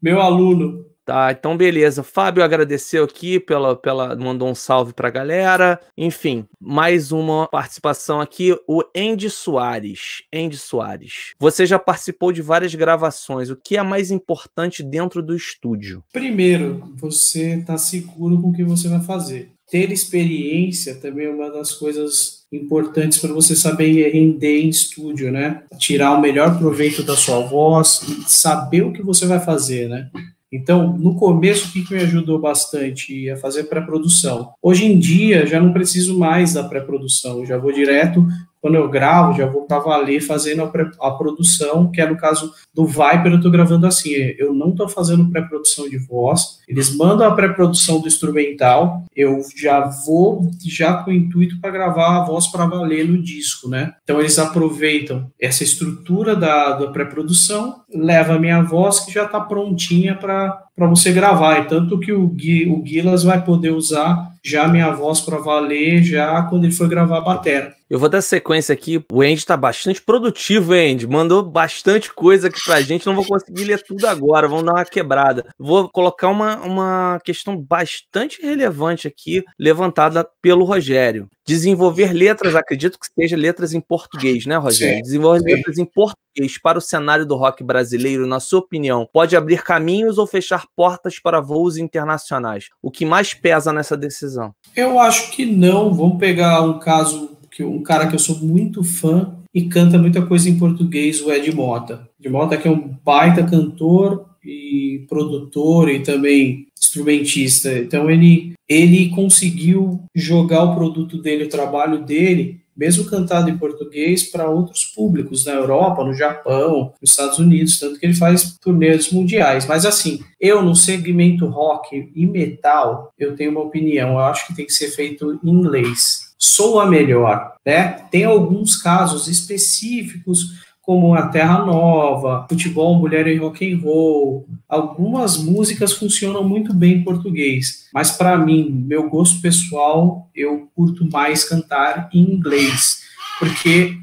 Meu 0.01 0.21
aluno. 0.21 0.85
Tá, 1.07 1.31
então 1.31 1.55
beleza. 1.55 2.03
Fábio 2.03 2.43
agradeceu 2.43 3.05
aqui 3.05 3.39
pela, 3.39 3.77
pela 3.77 4.13
mandou 4.17 4.49
um 4.49 4.53
salve 4.53 4.91
pra 4.91 5.09
galera. 5.09 5.79
Enfim, 5.97 6.45
mais 6.59 7.13
uma 7.13 7.47
participação 7.47 8.19
aqui, 8.19 8.53
o 8.67 8.83
Andy 8.93 9.29
Soares. 9.29 10.23
Andy 10.35 10.57
Soares. 10.57 11.33
Você 11.39 11.65
já 11.65 11.79
participou 11.79 12.33
de 12.33 12.41
várias 12.41 12.75
gravações. 12.75 13.49
O 13.49 13.55
que 13.55 13.77
é 13.77 13.83
mais 13.83 14.11
importante 14.11 14.83
dentro 14.83 15.23
do 15.23 15.33
estúdio? 15.33 16.03
Primeiro, 16.11 16.91
você 16.97 17.63
tá 17.65 17.77
seguro 17.77 18.41
com 18.41 18.49
o 18.49 18.53
que 18.53 18.65
você 18.65 18.89
vai 18.89 19.01
fazer. 19.01 19.53
Ter 19.71 19.89
experiência 19.93 20.95
também 20.95 21.27
é 21.27 21.29
uma 21.29 21.49
das 21.49 21.71
coisas 21.71 22.45
importantes 22.51 23.17
para 23.17 23.31
você 23.31 23.55
saber 23.55 24.09
render 24.11 24.59
em 24.59 24.67
estúdio, 24.67 25.31
né? 25.31 25.63
Tirar 25.77 26.17
o 26.17 26.21
melhor 26.21 26.57
proveito 26.57 27.01
da 27.01 27.15
sua 27.15 27.39
voz, 27.39 28.01
saber 28.27 28.81
o 28.81 28.91
que 28.91 29.01
você 29.01 29.25
vai 29.25 29.39
fazer, 29.39 29.87
né? 29.87 30.09
Então, 30.51 30.97
no 30.97 31.15
começo, 31.15 31.67
o 31.67 31.71
que, 31.71 31.83
que 31.83 31.93
me 31.93 32.01
ajudou 32.01 32.39
bastante 32.39 33.29
a 33.29 33.37
fazer 33.37 33.65
pré-produção? 33.65 34.53
Hoje 34.61 34.85
em 34.85 34.97
dia, 34.97 35.45
já 35.45 35.59
não 35.59 35.73
preciso 35.73 36.17
mais 36.17 36.53
da 36.53 36.63
pré-produção, 36.63 37.45
já 37.45 37.57
vou 37.57 37.71
direto 37.71 38.25
quando 38.61 38.75
eu 38.75 38.89
gravo, 38.89 39.37
já 39.37 39.45
vou 39.45 39.65
para 39.65 39.79
valer 39.79 40.21
fazendo 40.21 40.63
a, 40.63 41.07
a, 41.07 41.11
produção, 41.11 41.91
que 41.91 42.01
é 42.01 42.09
no 42.09 42.17
caso 42.17 42.51
do 42.73 42.85
Viper, 42.85 43.27
eu 43.31 43.35
estou 43.37 43.51
gravando 43.51 43.85
assim, 43.87 44.11
eu 44.37 44.53
não 44.53 44.69
estou 44.69 44.89
fazendo 44.89 45.29
pré-produção 45.29 45.89
de 45.89 45.97
voz, 45.97 46.59
eles 46.67 46.95
mandam 46.95 47.27
a 47.27 47.35
pré-produção 47.35 47.99
do 47.99 48.07
instrumental, 48.07 49.03
eu 49.15 49.41
já 49.55 49.81
vou 50.05 50.49
já 50.65 50.93
com 50.93 51.11
o 51.11 51.13
intuito 51.13 51.59
para 51.59 51.71
gravar 51.71 52.17
a 52.17 52.25
voz 52.25 52.47
para 52.47 52.65
valer 52.65 53.07
no 53.07 53.21
disco, 53.21 53.69
né? 53.69 53.93
Então 54.03 54.19
eles 54.19 54.37
aproveitam 54.39 55.31
essa 55.39 55.63
estrutura 55.63 56.35
da, 56.35 56.73
da 56.73 56.87
pré-produção, 56.87 57.81
leva 57.93 58.33
a 58.33 58.39
minha 58.39 58.61
voz 58.61 58.99
que 58.99 59.11
já 59.13 59.25
está 59.25 59.39
prontinha 59.39 60.15
para 60.15 60.66
você 60.85 61.11
gravar, 61.11 61.61
e 61.61 61.65
tanto 61.65 61.99
que 61.99 62.13
o, 62.13 62.27
Gui, 62.27 62.69
o 62.69 62.81
Guilas 62.83 63.23
vai 63.23 63.43
poder 63.43 63.71
usar 63.71 64.31
já 64.45 64.65
a 64.65 64.67
minha 64.67 64.91
voz 64.91 65.19
para 65.21 65.39
valer 65.39 66.03
já 66.03 66.43
quando 66.43 66.65
ele 66.65 66.73
for 66.73 66.87
gravar 66.87 67.17
a 67.17 67.21
bateria. 67.21 67.73
Eu 67.89 67.97
vou 67.97 68.09
dar 68.09 68.21
sequência 68.21 68.73
aqui. 68.73 69.03
O 69.11 69.21
Andy 69.21 69.45
tá 69.45 69.55
bastante 69.55 70.01
produtivo, 70.01 70.73
Andy. 70.73 71.07
Mandou 71.07 71.41
bastante 71.41 72.13
coisa 72.13 72.47
aqui 72.47 72.59
pra 72.65 72.81
gente. 72.81 73.05
Não 73.05 73.15
vou 73.15 73.25
conseguir 73.25 73.63
ler 73.63 73.81
tudo 73.81 74.05
agora. 74.05 74.47
Vamos 74.47 74.65
dar 74.65 74.73
uma 74.73 74.85
quebrada. 74.85 75.45
Vou 75.57 75.89
colocar 75.89 76.27
uma, 76.27 76.57
uma 76.57 77.19
questão 77.23 77.57
bastante 77.57 78.41
relevante 78.41 79.07
aqui, 79.07 79.43
levantada 79.57 80.27
pelo 80.41 80.65
Rogério. 80.65 81.29
Desenvolver 81.47 82.11
letras, 82.11 82.55
acredito 82.55 82.99
que 82.99 83.07
seja 83.19 83.37
letras 83.37 83.73
em 83.73 83.79
português, 83.79 84.45
né, 84.45 84.57
Rogério? 84.57 84.97
Sim, 84.97 85.01
Desenvolver 85.01 85.39
sim. 85.39 85.55
letras 85.55 85.77
em 85.77 85.85
português 85.85 86.59
para 86.61 86.77
o 86.77 86.81
cenário 86.81 87.25
do 87.25 87.35
rock 87.35 87.63
brasileiro, 87.63 88.27
na 88.27 88.39
sua 88.39 88.59
opinião, 88.59 89.07
pode 89.11 89.35
abrir 89.35 89.63
caminhos 89.63 90.17
ou 90.17 90.27
fechar 90.27 90.65
portas 90.75 91.19
para 91.19 91.39
voos 91.39 91.77
internacionais? 91.77 92.65
O 92.81 92.91
que 92.91 93.05
mais 93.05 93.33
pesa 93.33 93.71
nessa 93.71 93.95
decisão? 93.95 94.53
Eu 94.75 94.99
acho 94.99 95.31
que 95.31 95.45
não. 95.45 95.93
Vamos 95.93 96.19
pegar 96.19 96.61
um 96.61 96.79
caso 96.79 97.37
que 97.49 97.63
um 97.63 97.81
cara 97.81 98.07
que 98.07 98.15
eu 98.15 98.19
sou 98.19 98.37
muito 98.37 98.83
fã 98.83 99.33
e 99.53 99.63
canta 99.69 99.97
muita 99.97 100.21
coisa 100.21 100.49
em 100.49 100.59
português, 100.59 101.21
o 101.21 101.31
Ed 101.31 101.51
Mota. 101.55 102.07
Ed 102.19 102.29
Mota 102.29 102.57
que 102.57 102.67
é 102.67 102.71
um 102.71 102.95
baita 103.03 103.43
cantor 103.43 104.25
e 104.43 105.05
produtor 105.09 105.89
e 105.89 106.03
também 106.03 106.66
instrumentista. 106.97 107.71
Então 107.77 108.09
ele 108.09 108.55
ele 108.67 109.09
conseguiu 109.11 110.03
jogar 110.13 110.63
o 110.63 110.75
produto 110.75 111.17
dele, 111.17 111.45
o 111.45 111.49
trabalho 111.49 112.03
dele, 112.03 112.59
mesmo 112.75 113.05
cantado 113.05 113.49
em 113.49 113.57
português, 113.57 114.23
para 114.23 114.49
outros 114.49 114.83
públicos 114.83 115.45
na 115.45 115.53
Europa, 115.53 116.03
no 116.03 116.13
Japão, 116.13 116.93
nos 117.01 117.11
Estados 117.11 117.39
Unidos, 117.39 117.79
tanto 117.79 117.97
que 117.97 118.05
ele 118.05 118.13
faz 118.13 118.57
turnês 118.59 119.09
mundiais. 119.09 119.65
Mas 119.65 119.85
assim, 119.85 120.19
eu 120.37 120.61
no 120.61 120.75
segmento 120.75 121.47
rock 121.47 122.11
e 122.13 122.25
metal, 122.25 123.13
eu 123.17 123.37
tenho 123.37 123.51
uma 123.51 123.61
opinião, 123.61 124.11
eu 124.11 124.19
acho 124.19 124.47
que 124.47 124.55
tem 124.55 124.65
que 124.65 124.73
ser 124.73 124.89
feito 124.89 125.39
em 125.41 125.49
inglês 125.49 126.27
soa 126.37 126.85
melhor, 126.85 127.55
né? 127.65 128.03
Tem 128.11 128.23
alguns 128.23 128.75
casos 128.75 129.27
específicos 129.27 130.53
como 130.87 131.13
a 131.13 131.27
Terra 131.27 131.65
Nova, 131.65 132.47
Futebol, 132.47 132.97
Mulher 132.97 133.27
e 133.27 133.35
Rock 133.35 133.73
and 133.73 133.77
Roll. 133.79 134.47
Algumas 134.69 135.35
músicas 135.35 135.91
funcionam 135.91 136.47
muito 136.47 136.73
bem 136.73 136.93
em 136.93 137.03
português, 137.03 137.89
mas 137.93 138.11
para 138.11 138.37
mim, 138.37 138.69
meu 138.87 139.09
gosto 139.09 139.41
pessoal, 139.41 140.29
eu 140.33 140.69
curto 140.73 141.05
mais 141.11 141.43
cantar 141.43 142.09
em 142.13 142.21
inglês, 142.21 143.01
porque 143.37 143.97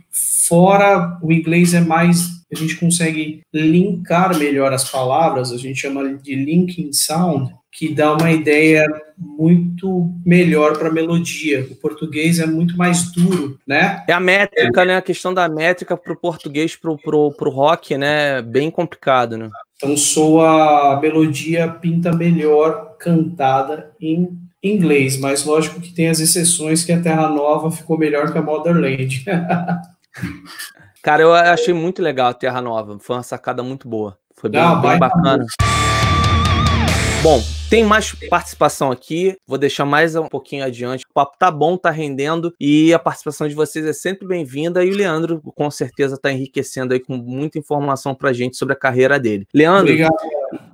fora 0.47 1.19
o 1.23 1.33
inglês 1.33 1.73
é 1.73 1.81
mais 1.81 2.45
a 2.53 2.57
gente 2.57 2.77
consegue 2.77 3.41
linkar 3.53 4.39
melhor 4.39 4.73
as 4.73 4.89
palavras, 4.89 5.51
a 5.51 5.57
gente 5.57 5.81
chama 5.81 6.15
de 6.19 6.37
linking 6.37 6.93
sound, 6.93 7.53
que 7.75 7.93
dá 7.93 8.13
uma 8.13 8.31
ideia 8.31 8.87
muito 9.19 10.09
melhor 10.25 10.79
para 10.79 10.89
a 10.89 10.93
melodia. 10.93 11.67
O 11.69 11.75
português 11.75 12.39
é 12.39 12.47
muito 12.47 12.77
mais 12.77 13.11
duro, 13.11 13.59
né? 13.67 14.05
É 14.07 14.13
a 14.13 14.21
métrica, 14.21 14.83
é. 14.83 14.85
né? 14.85 14.97
A 14.97 15.03
questão 15.03 15.35
da 15.35 15.49
métrica 15.49 15.97
para 15.97 16.13
o 16.13 16.17
português, 16.17 16.77
para 16.77 16.93
o 16.93 17.51
rock, 17.51 17.99
né? 17.99 18.41
Bem 18.43 18.71
complicado, 18.71 19.37
né? 19.37 19.51
Então 19.77 19.97
soa 19.97 20.95
a 20.95 21.01
melodia 21.01 21.67
pinta 21.69 22.13
melhor 22.13 22.97
cantada 22.97 23.91
em 24.01 24.39
inglês, 24.63 25.19
mas 25.19 25.45
lógico 25.45 25.81
que 25.81 25.93
tem 25.93 26.09
as 26.09 26.21
exceções 26.21 26.85
que 26.85 26.93
a 26.93 27.03
Terra 27.03 27.29
Nova 27.29 27.73
ficou 27.73 27.99
melhor 27.99 28.31
que 28.31 28.39
a 28.39 28.43
Motherland. 28.43 29.25
Cara, 31.03 31.23
eu 31.23 31.35
achei 31.35 31.75
muito 31.75 32.01
legal 32.01 32.29
a 32.29 32.35
Terra 32.35 32.63
Nova. 32.63 32.99
Foi 33.01 33.17
uma 33.17 33.25
sacada 33.25 33.65
muito 33.65 33.89
boa. 33.89 34.17
Foi 34.37 34.49
bem, 34.49 34.61
Não, 34.61 34.81
bem 34.81 34.97
bacana. 34.97 35.45
Bom, 37.25 37.43
tem 37.71 37.83
mais 37.83 38.13
participação 38.29 38.93
aqui, 38.93 39.35
vou 39.47 39.57
deixar 39.57 39.87
mais 39.87 40.15
um 40.15 40.27
pouquinho 40.27 40.63
adiante. 40.63 41.07
O 41.09 41.15
papo 41.15 41.39
tá 41.39 41.51
bom, 41.51 41.75
tá 41.75 41.91
rendendo 41.91 42.55
e 42.61 42.93
a 42.93 42.99
participação 42.99 43.49
de 43.49 43.55
vocês 43.55 43.87
é 43.87 43.95
sempre 43.95 44.29
bem-vinda. 44.29 44.85
E 44.85 44.91
o 44.91 44.95
Leandro, 44.95 45.41
com 45.41 45.71
certeza, 45.71 46.19
tá 46.19 46.31
enriquecendo 46.31 46.93
aí 46.93 47.01
com 47.01 47.17
muita 47.17 47.59
informação 47.59 48.15
pra 48.15 48.35
gente 48.35 48.59
sobre 48.59 48.75
a 48.75 48.77
carreira 48.77 49.19
dele. 49.19 49.49
Leandro, 49.55 49.85
Obrigado. 49.91 50.15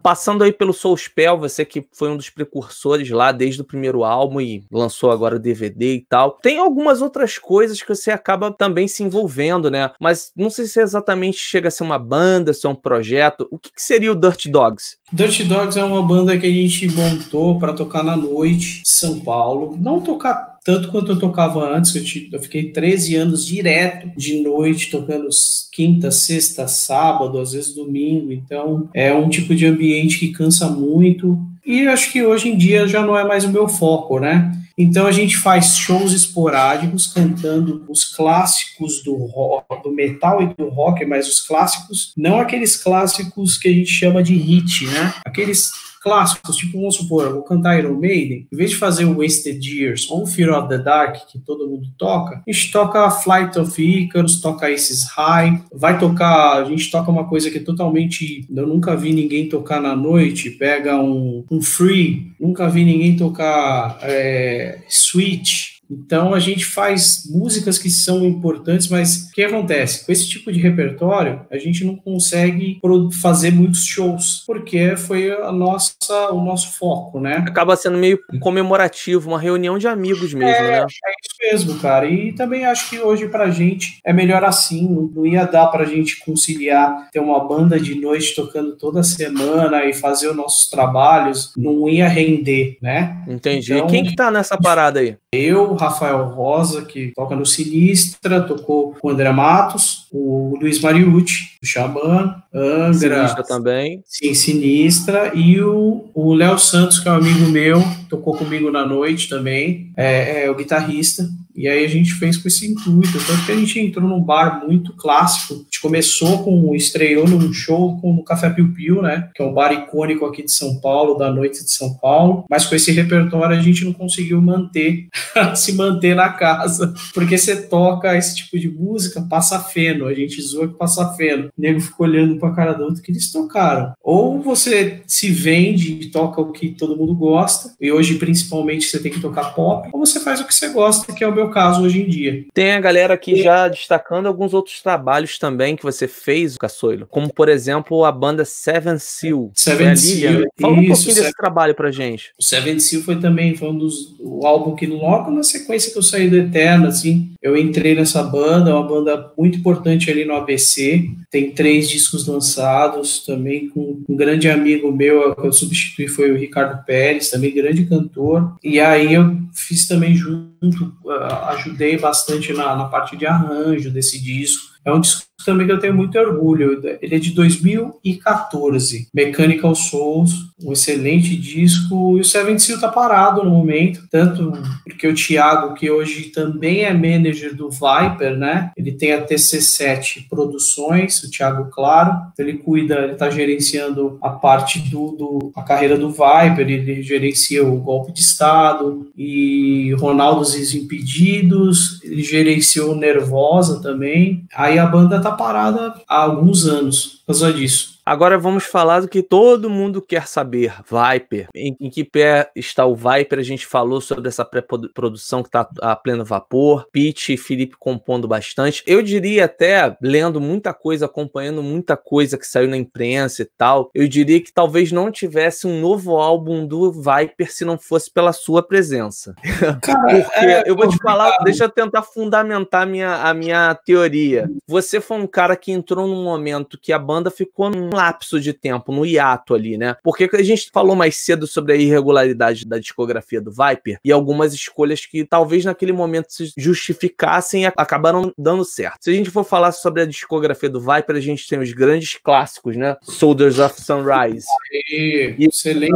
passando 0.03 0.43
aí 0.43 0.53
pelo 0.53 0.73
Soul 0.73 0.97
Spell, 0.97 1.39
você 1.39 1.65
que 1.65 1.87
foi 1.93 2.11
um 2.11 2.17
dos 2.17 2.29
precursores 2.29 3.09
lá 3.11 3.31
desde 3.31 3.61
o 3.61 3.65
primeiro 3.65 4.03
álbum 4.03 4.41
e 4.41 4.65
lançou 4.73 5.13
agora 5.13 5.37
o 5.37 5.41
DVD 5.41 5.95
e 5.95 6.05
tal. 6.05 6.33
Tem 6.43 6.59
algumas 6.59 7.01
outras 7.01 7.39
coisas 7.39 7.81
que 7.81 7.95
você 7.95 8.11
acaba 8.11 8.51
também 8.51 8.89
se 8.89 9.05
envolvendo, 9.05 9.71
né? 9.71 9.93
Mas 10.01 10.33
não 10.37 10.51
sei 10.51 10.67
se 10.67 10.81
exatamente 10.81 11.39
chega 11.39 11.69
a 11.69 11.71
ser 11.71 11.85
uma 11.85 11.99
banda, 11.99 12.53
se 12.53 12.67
é 12.67 12.69
um 12.69 12.75
projeto. 12.75 13.47
O 13.53 13.59
que, 13.59 13.73
que 13.73 13.81
seria 13.81 14.11
o 14.11 14.17
Dirt 14.17 14.49
Dogs? 14.49 14.99
Dirt 15.13 15.45
Dogs 15.45 15.77
é 15.77 15.83
uma 15.83 16.03
banda 16.03 16.39
que 16.39 16.47
a 16.47 16.51
gente 16.51 16.89
montou 16.89 17.59
para 17.59 17.73
tocar 17.73 18.05
na 18.05 18.17
noite, 18.17 18.83
São 18.85 19.19
Paulo. 19.21 19.77
Não 19.81 20.01
tocar 20.01 20.51
tanto 20.65 20.89
quanto 20.89 21.13
eu 21.13 21.19
tocava 21.19 21.75
antes, 21.75 21.95
eu, 21.97 22.03
eu 22.33 22.41
fiquei 22.41 22.71
13 22.71 23.17
anos 23.17 23.47
direto 23.47 24.11
de 24.17 24.41
noite, 24.41 24.91
tocando 24.91 25.29
quinta, 25.73 26.11
sexta, 26.11 26.69
sábado, 26.69 27.39
às 27.39 27.53
vezes 27.53 27.75
domingo. 27.75 28.31
Então 28.31 28.89
é 28.95 29.13
um 29.13 29.29
tipo 29.29 29.55
de 29.55 29.67
ambiente 29.67 30.19
que 30.19 30.29
cansa 30.29 30.69
muito. 30.69 31.39
E 31.65 31.87
acho 31.87 32.11
que 32.11 32.25
hoje 32.25 32.49
em 32.49 32.57
dia 32.57 32.87
já 32.87 33.03
não 33.03 33.17
é 33.17 33.25
mais 33.25 33.45
o 33.45 33.51
meu 33.51 33.69
foco, 33.69 34.19
né? 34.19 34.53
Então 34.77 35.07
a 35.07 35.13
gente 35.13 35.37
faz 35.37 35.77
shows 35.77 36.13
esporádicos 36.13 37.07
cantando 37.07 37.85
os 37.87 38.05
clássicos 38.05 39.03
do 39.05 39.15
rock, 39.15 39.83
do 39.83 39.93
metal 39.93 40.43
e 40.43 40.55
do 40.55 40.71
rock, 40.71 41.05
mas 41.05 41.29
os 41.29 41.41
clássicos, 41.41 42.13
não 42.17 42.41
aqueles 42.41 42.77
clássicos 42.83 43.59
que 43.59 43.69
a 43.69 43.73
gente 43.73 43.91
chama 43.91 44.23
de 44.23 44.35
hit, 44.35 44.87
né? 44.87 45.13
Aqueles 45.25 45.71
clássicos, 46.01 46.57
tipo, 46.57 46.79
vamos 46.79 46.97
supor, 46.97 47.25
eu 47.27 47.35
vou 47.35 47.43
cantar 47.43 47.79
Iron 47.79 47.99
Maiden, 47.99 48.47
em 48.51 48.57
vez 48.57 48.71
de 48.71 48.77
fazer 48.77 49.05
o 49.05 49.19
Wasted 49.19 49.63
Years 49.63 50.11
ou 50.11 50.27
Fear 50.27 50.59
of 50.59 50.69
the 50.69 50.79
Dark, 50.79 51.27
que 51.31 51.39
todo 51.39 51.69
mundo 51.69 51.89
toca, 51.99 52.43
a 52.47 52.53
gente 52.53 52.71
toca 52.71 53.11
Flight 53.11 53.59
of 53.59 53.83
Icarus, 53.83 54.41
toca 54.41 54.67
Aces 54.69 55.05
High, 55.11 55.63
vai 55.73 55.99
tocar, 55.99 56.63
a 56.63 56.65
gente 56.65 56.91
toca 56.91 57.11
uma 57.11 57.29
coisa 57.29 57.51
que 57.51 57.59
é 57.59 57.63
totalmente, 57.63 58.47
eu 58.51 58.67
nunca 58.67 58.97
vi 58.97 59.13
ninguém 59.13 59.49
tocar 59.49 59.81
na 59.81 59.95
noite, 59.95 60.51
pega 60.51 60.97
um, 60.97 61.45
um 61.51 61.61
Free, 61.61 62.33
nunca 62.41 62.69
vi 62.69 62.85
ninguém 62.85 63.17
tocar 63.17 63.99
é, 64.03 64.79
Switch, 64.89 65.70
então 65.91 66.33
a 66.33 66.39
gente 66.39 66.65
faz 66.65 67.25
músicas 67.29 67.79
que 67.79 67.91
são 67.91 68.25
importantes, 68.25 68.89
mas 68.89 69.29
o 69.29 69.33
que 69.33 69.43
acontece? 69.43 70.07
Com 70.07 70.13
esse 70.13 70.29
tipo 70.29 70.53
de 70.53 70.61
repertório, 70.61 71.41
a 71.51 71.59
gente 71.59 71.85
não 71.85 71.97
consegue 71.97 72.81
fazer 73.21 73.51
muitos 73.51 73.85
shows, 73.85 74.45
porque 74.47 74.97
foi 74.97 75.33
a 75.33 75.51
nossa, 75.51 75.95
o 76.31 76.43
nosso 76.45 76.79
foco, 76.79 77.19
né? 77.19 77.45
Acaba 77.47 77.77
sendo 77.77 77.99
meio 77.99 78.21
comemorativo, 78.41 79.29
uma 79.29 79.41
reunião 79.41 79.79
de 79.79 79.89
amigos 79.89 80.33
mesmo, 80.33 80.65
é, 80.65 80.81
né? 80.81 80.81
É 80.81 80.85
isso 80.87 81.67
mesmo, 81.69 81.81
cara. 81.81 82.07
E 82.07 82.33
também 82.33 82.65
acho 82.65 82.91
que 82.91 83.01
hoje 83.01 83.29
pra 83.29 83.51
gente 83.51 83.99
é 84.05 84.13
melhor 84.13 84.45
assim, 84.45 85.11
não 85.15 85.27
ia 85.27 85.45
dar 85.45 85.67
pra 85.69 85.85
gente 85.85 86.21
conciliar 86.21 87.11
ter 87.11 87.21
uma 87.21 87.47
banda 87.47 87.79
de 87.81 87.95
noite 87.95 88.35
tocando 88.35 88.77
toda 88.77 89.03
semana 89.03 89.85
e 89.85 89.93
fazer 89.93 90.29
os 90.29 90.37
nossos 90.37 90.69
trabalhos, 90.69 91.53
não 91.57 91.89
ia 91.89 92.09
render, 92.09 92.79
né? 92.81 93.25
Entendi. 93.27 93.73
Então, 93.73 93.87
e 93.87 93.91
quem 93.91 94.05
que 94.05 94.15
tá 94.15 94.31
nessa 94.31 94.57
parada 94.57 95.01
aí? 95.01 95.17
Eu, 95.33 95.77
Rafael 95.81 96.25
Rosa, 96.29 96.83
que 96.83 97.13
toca 97.15 97.35
no 97.35 97.47
Sinistra, 97.47 98.41
tocou 98.43 98.95
com 99.01 99.09
o 99.09 99.11
André 99.11 99.33
Matos, 99.33 100.07
o 100.13 100.57
Luiz 100.61 100.81
Mariucci, 100.81 101.59
o 101.63 101.67
Xamã, 101.67 102.37
Angra. 102.55 102.93
Sinistra 103.19 103.45
também. 103.45 104.03
Sim, 104.07 104.35
Sinistra. 104.35 105.33
E 105.35 105.61
o 105.63 106.35
Léo 106.35 106.59
Santos, 106.59 106.99
que 106.99 107.09
é 107.09 107.13
um 107.13 107.17
amigo 107.17 107.47
meu, 107.49 107.83
tocou 108.11 108.37
comigo 108.37 108.71
na 108.71 108.85
noite 108.85 109.29
também, 109.29 109.93
é, 109.97 110.45
é 110.45 110.51
o 110.51 110.57
guitarrista. 110.57 111.29
E 111.55 111.69
aí 111.69 111.85
a 111.85 111.89
gente 111.89 112.15
fez 112.15 112.37
com 112.37 112.49
esse 112.49 112.67
intuito, 112.67 113.19
tanto 113.27 113.45
que 113.45 113.53
a 113.53 113.57
gente 113.57 113.79
entrou 113.79 114.09
num 114.09 114.23
bar 114.23 114.65
muito 114.67 114.95
clássico. 114.95 115.55
A 115.55 115.57
gente 115.59 115.81
começou 115.81 116.43
com, 116.43 116.75
estreou 116.75 117.29
num 117.29 117.53
show 117.53 118.01
com 118.01 118.15
o 118.15 118.25
Café 118.25 118.49
Piu 118.49 118.73
Piu, 118.73 119.03
né? 119.03 119.29
Que 119.35 119.43
é 119.43 119.45
um 119.45 119.53
bar 119.53 119.73
icônico 119.73 120.25
aqui 120.25 120.43
de 120.43 120.53
São 120.53 120.81
Paulo, 120.81 121.19
da 121.19 121.31
noite 121.31 121.63
de 121.63 121.71
São 121.71 121.93
Paulo. 121.95 122.45
Mas 122.49 122.65
com 122.65 122.75
esse 122.75 122.93
repertório 122.93 123.59
a 123.59 123.61
gente 123.61 123.85
não 123.85 123.93
conseguiu 123.93 124.41
manter, 124.41 125.09
se 125.55 125.73
manter 125.75 126.15
na 126.15 126.31
casa. 126.31 126.95
Porque 127.13 127.37
você 127.37 127.61
toca 127.61 128.17
esse 128.17 128.37
tipo 128.37 128.59
de 128.59 128.71
música, 128.71 129.21
passa 129.21 129.59
feno. 129.61 130.07
A 130.07 130.15
gente 130.15 130.41
zoa 130.41 130.69
que 130.69 130.79
passa 130.79 131.13
feno. 131.15 131.49
O 131.49 131.61
nego 131.61 131.81
ficou 131.81 132.07
olhando 132.07 132.39
pra 132.39 132.55
cara 132.55 132.73
do 132.73 132.85
outro 132.85 133.03
que 133.03 133.11
eles 133.11 133.31
tocaram. 133.31 133.93
Ou 134.03 134.41
você 134.41 135.03
se 135.07 135.31
vende 135.31 135.93
e 135.93 136.07
toca 136.07 136.41
o 136.41 136.53
que 136.53 136.71
todo 136.71 136.97
mundo 136.97 137.15
gosta, 137.15 137.75
e 137.81 137.93
hoje 137.93 138.00
principalmente 138.15 138.87
você 138.87 138.99
tem 138.99 139.13
que 139.13 139.21
tocar 139.21 139.55
pop, 139.55 139.89
ou 139.93 140.01
você 140.01 140.21
faz 140.21 140.41
o 140.41 140.47
que 140.47 140.55
você 140.55 140.69
gosta, 140.69 141.13
que 141.13 141.25
é 141.25 141.29
o 141.29 141.35
meu 141.35 141.51
caso 141.51 141.83
hoje 141.83 142.03
em 142.03 142.09
dia. 142.09 142.45
Tem 142.53 142.73
a 142.73 142.81
galera 142.81 143.15
aqui 143.15 143.43
já 143.43 143.69
destacando 143.69 144.27
alguns 144.27 144.55
outros 144.55 144.81
trabalhos 144.83 145.39
também 145.39 145.77
que 145.77 145.83
você 145.83 146.09
fez, 146.09 146.57
Caçoilo, 146.57 147.07
como 147.09 147.33
por 147.33 147.49
exemplo 147.49 148.05
a 148.05 148.13
banda 148.13 148.45
Seven 148.45 148.99
Seal. 148.99 149.51
Seven 149.55 149.97
Seal. 149.97 150.45
Fala 150.61 150.75
um 150.75 150.87
pouquinho 150.87 151.15
desse 151.15 151.33
trabalho 151.33 151.75
pra 151.75 151.91
gente. 151.91 152.33
O 152.39 152.43
Seven 152.43 152.79
Seal 152.79 153.03
foi 153.03 153.19
também 153.21 153.55
foi 153.55 153.69
um 153.69 153.79
dos 153.79 154.15
o 154.19 154.47
álbum 154.47 154.75
que 154.75 154.87
logo 154.87 155.31
na 155.31 155.43
sequência 155.43 155.93
que 155.93 155.99
eu 155.99 156.03
saí 156.03 156.29
do 156.29 156.37
Eterno, 156.37 156.87
assim, 156.87 157.31
eu 157.43 157.57
entrei 157.57 157.95
nessa 157.95 158.23
banda, 158.23 158.71
é 158.71 158.75
uma 158.75 158.87
banda 158.87 159.33
muito 159.37 159.59
importante 159.59 160.11
ali 160.11 160.25
no 160.25 160.35
ABC. 160.35 161.09
Tem 161.31 161.51
três 161.51 161.89
discos 161.89 162.27
lançados, 162.27 163.25
também 163.25 163.69
com 163.69 164.03
um 164.09 164.17
grande 164.17 164.49
amigo 164.49 164.93
meu, 164.93 165.35
que 165.35 165.47
eu 165.47 165.53
substituí 165.53 166.09
foi 166.09 166.31
o 166.31 166.37
Ricardo 166.37 166.85
Pérez, 166.85 167.31
também 167.31 167.55
grande 167.55 167.85
cantor. 167.91 168.57
E 168.63 168.81
aí 168.81 169.13
eu 169.13 169.37
fiz 169.53 169.87
também 169.87 170.15
junto, 170.15 170.97
ah, 171.09 171.51
ajudei 171.51 171.99
bastante 171.99 172.53
na, 172.53 172.77
na 172.77 172.85
parte 172.85 173.17
de 173.17 173.27
arranjo 173.27 173.91
desse 173.91 174.23
disco. 174.23 174.71
É 174.85 174.93
um 174.93 175.01
disco 175.01 175.30
também 175.45 175.67
que 175.67 175.73
eu 175.73 175.79
tenho 175.79 175.95
muito 175.95 176.19
orgulho. 176.19 176.81
Ele 177.01 177.15
é 177.15 177.19
de 177.19 177.31
2014. 177.33 179.09
Mechanical 179.15 179.75
Souls, 179.75 180.33
um 180.63 180.73
excelente 180.73 181.37
disco. 181.37 182.17
E 182.17 182.21
o 182.21 182.25
Seven 182.25 182.59
Seal 182.59 182.81
tá 182.81 182.89
parado 182.89 183.43
no 183.45 183.51
momento, 183.51 184.07
tanto 184.11 184.53
porque 184.85 185.07
o 185.07 185.15
Thiago, 185.15 185.75
que 185.75 185.91
hoje 185.91 186.25
também 186.25 186.85
é 186.85 186.93
manager 186.93 187.55
do 187.55 187.71
Viper, 187.71 188.37
né? 188.37 188.71
Ele 188.77 188.93
tem 188.93 189.13
a 189.13 189.25
TC7 189.25 190.29
Produções, 190.29 191.23
o 191.23 191.31
Thiago 191.31 191.71
Claro. 191.71 192.13
Então 192.33 192.47
ele 192.47 192.59
cuida, 192.59 193.01
ele 193.01 193.15
tá 193.15 193.31
gerenciando 193.31 194.19
a 194.23 194.31
parte 194.31 194.79
do, 194.79 195.13
do 195.13 195.53
a 195.55 195.63
carreira 195.63 195.97
do 195.97 196.11
Viper, 196.11 196.61
ele 196.61 197.03
gerencia 197.03 197.65
o 197.65 197.79
golpe 197.79 198.13
de 198.13 198.21
Estado 198.21 199.11
e 199.17 199.95
Ronaldos 199.99 200.55
Impedidos, 200.75 202.01
ele 202.03 202.23
gerenciou 202.23 202.95
Nervosa 202.95 203.81
também. 203.81 204.45
Aí 204.55 204.79
a 204.79 204.87
banda 204.87 205.21
tá 205.21 205.30
está 205.31 205.37
parada 205.37 205.95
há 206.09 206.23
alguns 206.23 206.67
anos 206.67 207.21
por 207.27 207.27
causa 207.27 207.53
disso. 207.53 208.00
Agora 208.11 208.37
vamos 208.37 208.65
falar 208.65 208.99
do 208.99 209.09
que 209.09 209.23
todo 209.23 209.71
mundo 209.71 210.03
quer 210.03 210.27
saber, 210.27 210.75
Viper. 210.83 211.47
Em, 211.55 211.77
em 211.79 211.89
que 211.89 212.03
pé 212.03 212.51
está 212.57 212.85
o 212.85 212.97
Viper? 212.97 213.39
A 213.39 213.45
gente 213.45 213.65
falou 213.65 214.01
sobre 214.01 214.27
essa 214.27 214.45
pré-produção 214.45 215.45
que 215.45 215.49
está 215.49 215.71
a 215.81 215.95
pleno 215.95 216.25
vapor. 216.25 216.89
Pete 216.91 217.35
e 217.35 217.37
Felipe 217.37 217.77
compondo 217.79 218.27
bastante. 218.27 218.83
Eu 218.85 219.01
diria 219.01 219.45
até, 219.45 219.97
lendo 220.03 220.41
muita 220.41 220.75
coisa, 220.75 221.07
acompanhando 221.07 221.63
muita 221.63 221.97
coisa 221.97 222.37
que 222.37 222.45
saiu 222.45 222.67
na 222.67 222.77
imprensa 222.77 223.43
e 223.43 223.45
tal, 223.45 223.93
eu 223.95 224.09
diria 224.09 224.43
que 224.43 224.53
talvez 224.53 224.91
não 224.91 225.13
tivesse 225.13 225.69
um 225.69 225.81
novo 225.81 226.17
álbum 226.17 226.67
do 226.67 226.91
Viper 226.91 227.53
se 227.53 227.65
não 227.65 227.79
fosse 227.79 228.13
pela 228.13 228.33
sua 228.33 228.61
presença. 228.61 229.37
Cara, 229.85 230.25
Porque 230.25 230.47
é, 230.47 230.65
eu 230.67 230.75
vou 230.75 230.89
te 230.89 230.97
falar, 230.97 231.33
deixa 231.45 231.63
eu 231.63 231.69
tentar 231.69 232.03
fundamentar 232.03 232.83
a 232.83 232.87
minha, 232.87 233.23
a 233.23 233.33
minha 233.33 233.73
teoria. 233.85 234.51
Você 234.67 235.01
foi 235.01 235.17
um 235.17 235.29
cara 235.29 235.55
que 235.55 235.71
entrou 235.71 236.09
num 236.09 236.25
momento 236.25 236.77
que 236.77 236.93
a 236.93 236.99
banda 236.99 237.31
ficou 237.31 237.71
num 237.71 238.00
lapso 238.01 238.41
de 238.41 238.55
tempo, 238.55 238.93
no 238.93 239.05
hiato 239.05 239.55
ali, 239.55 239.77
né? 239.77 239.95
Porque 240.03 240.29
a 240.33 240.43
gente 240.43 240.71
falou 240.73 240.97
mais 240.97 241.17
cedo 241.17 241.47
sobre 241.47 241.75
a 241.75 241.77
irregularidade 241.77 242.67
da 242.67 242.79
discografia 242.79 243.41
do 243.41 243.51
Viper 243.51 243.99
e 244.03 244.11
algumas 244.11 244.55
escolhas 244.55 245.05
que 245.05 245.25
talvez 245.25 245.65
naquele 245.65 245.93
momento 245.93 246.33
se 246.33 246.51
justificassem 246.57 247.65
e 247.65 247.67
acabaram 247.67 248.33
dando 248.39 248.65
certo. 248.65 248.99
Se 249.03 249.11
a 249.11 249.13
gente 249.13 249.31
for 249.31 249.45
falar 249.45 249.73
sobre 249.73 250.03
a 250.03 250.07
discografia 250.07 250.71
do 250.71 250.81
Viper, 250.81 251.15
a 251.15 251.21
gente 251.21 251.47
tem 251.47 251.59
os 251.59 251.73
grandes 251.73 252.19
clássicos, 252.23 252.75
né? 252.75 252.97
Soldiers 253.03 253.59
of 253.59 253.81
Sunrise. 253.81 254.47
E, 254.91 255.37
excelente. 255.39 255.95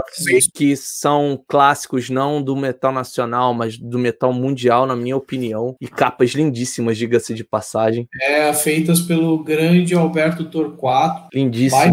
Que 0.53 0.77
são 0.77 1.43
clássicos 1.49 2.11
não 2.11 2.43
do 2.43 2.55
metal 2.55 2.93
nacional, 2.93 3.55
mas 3.55 3.79
do 3.79 3.99
metal 3.99 4.33
mundial, 4.33 4.87
na 4.87 4.95
minha 4.95 5.17
opinião. 5.17 5.75
E 5.81 5.89
capas 5.89 6.31
lindíssimas, 6.31 6.99
diga-se 6.99 7.33
de 7.33 7.45
passagem. 7.45 8.07
É, 8.21 8.53
feitas 8.53 9.01
pelo 9.01 9.43
grande 9.43 9.95
Alberto 9.95 10.45
Torquato. 10.45 11.29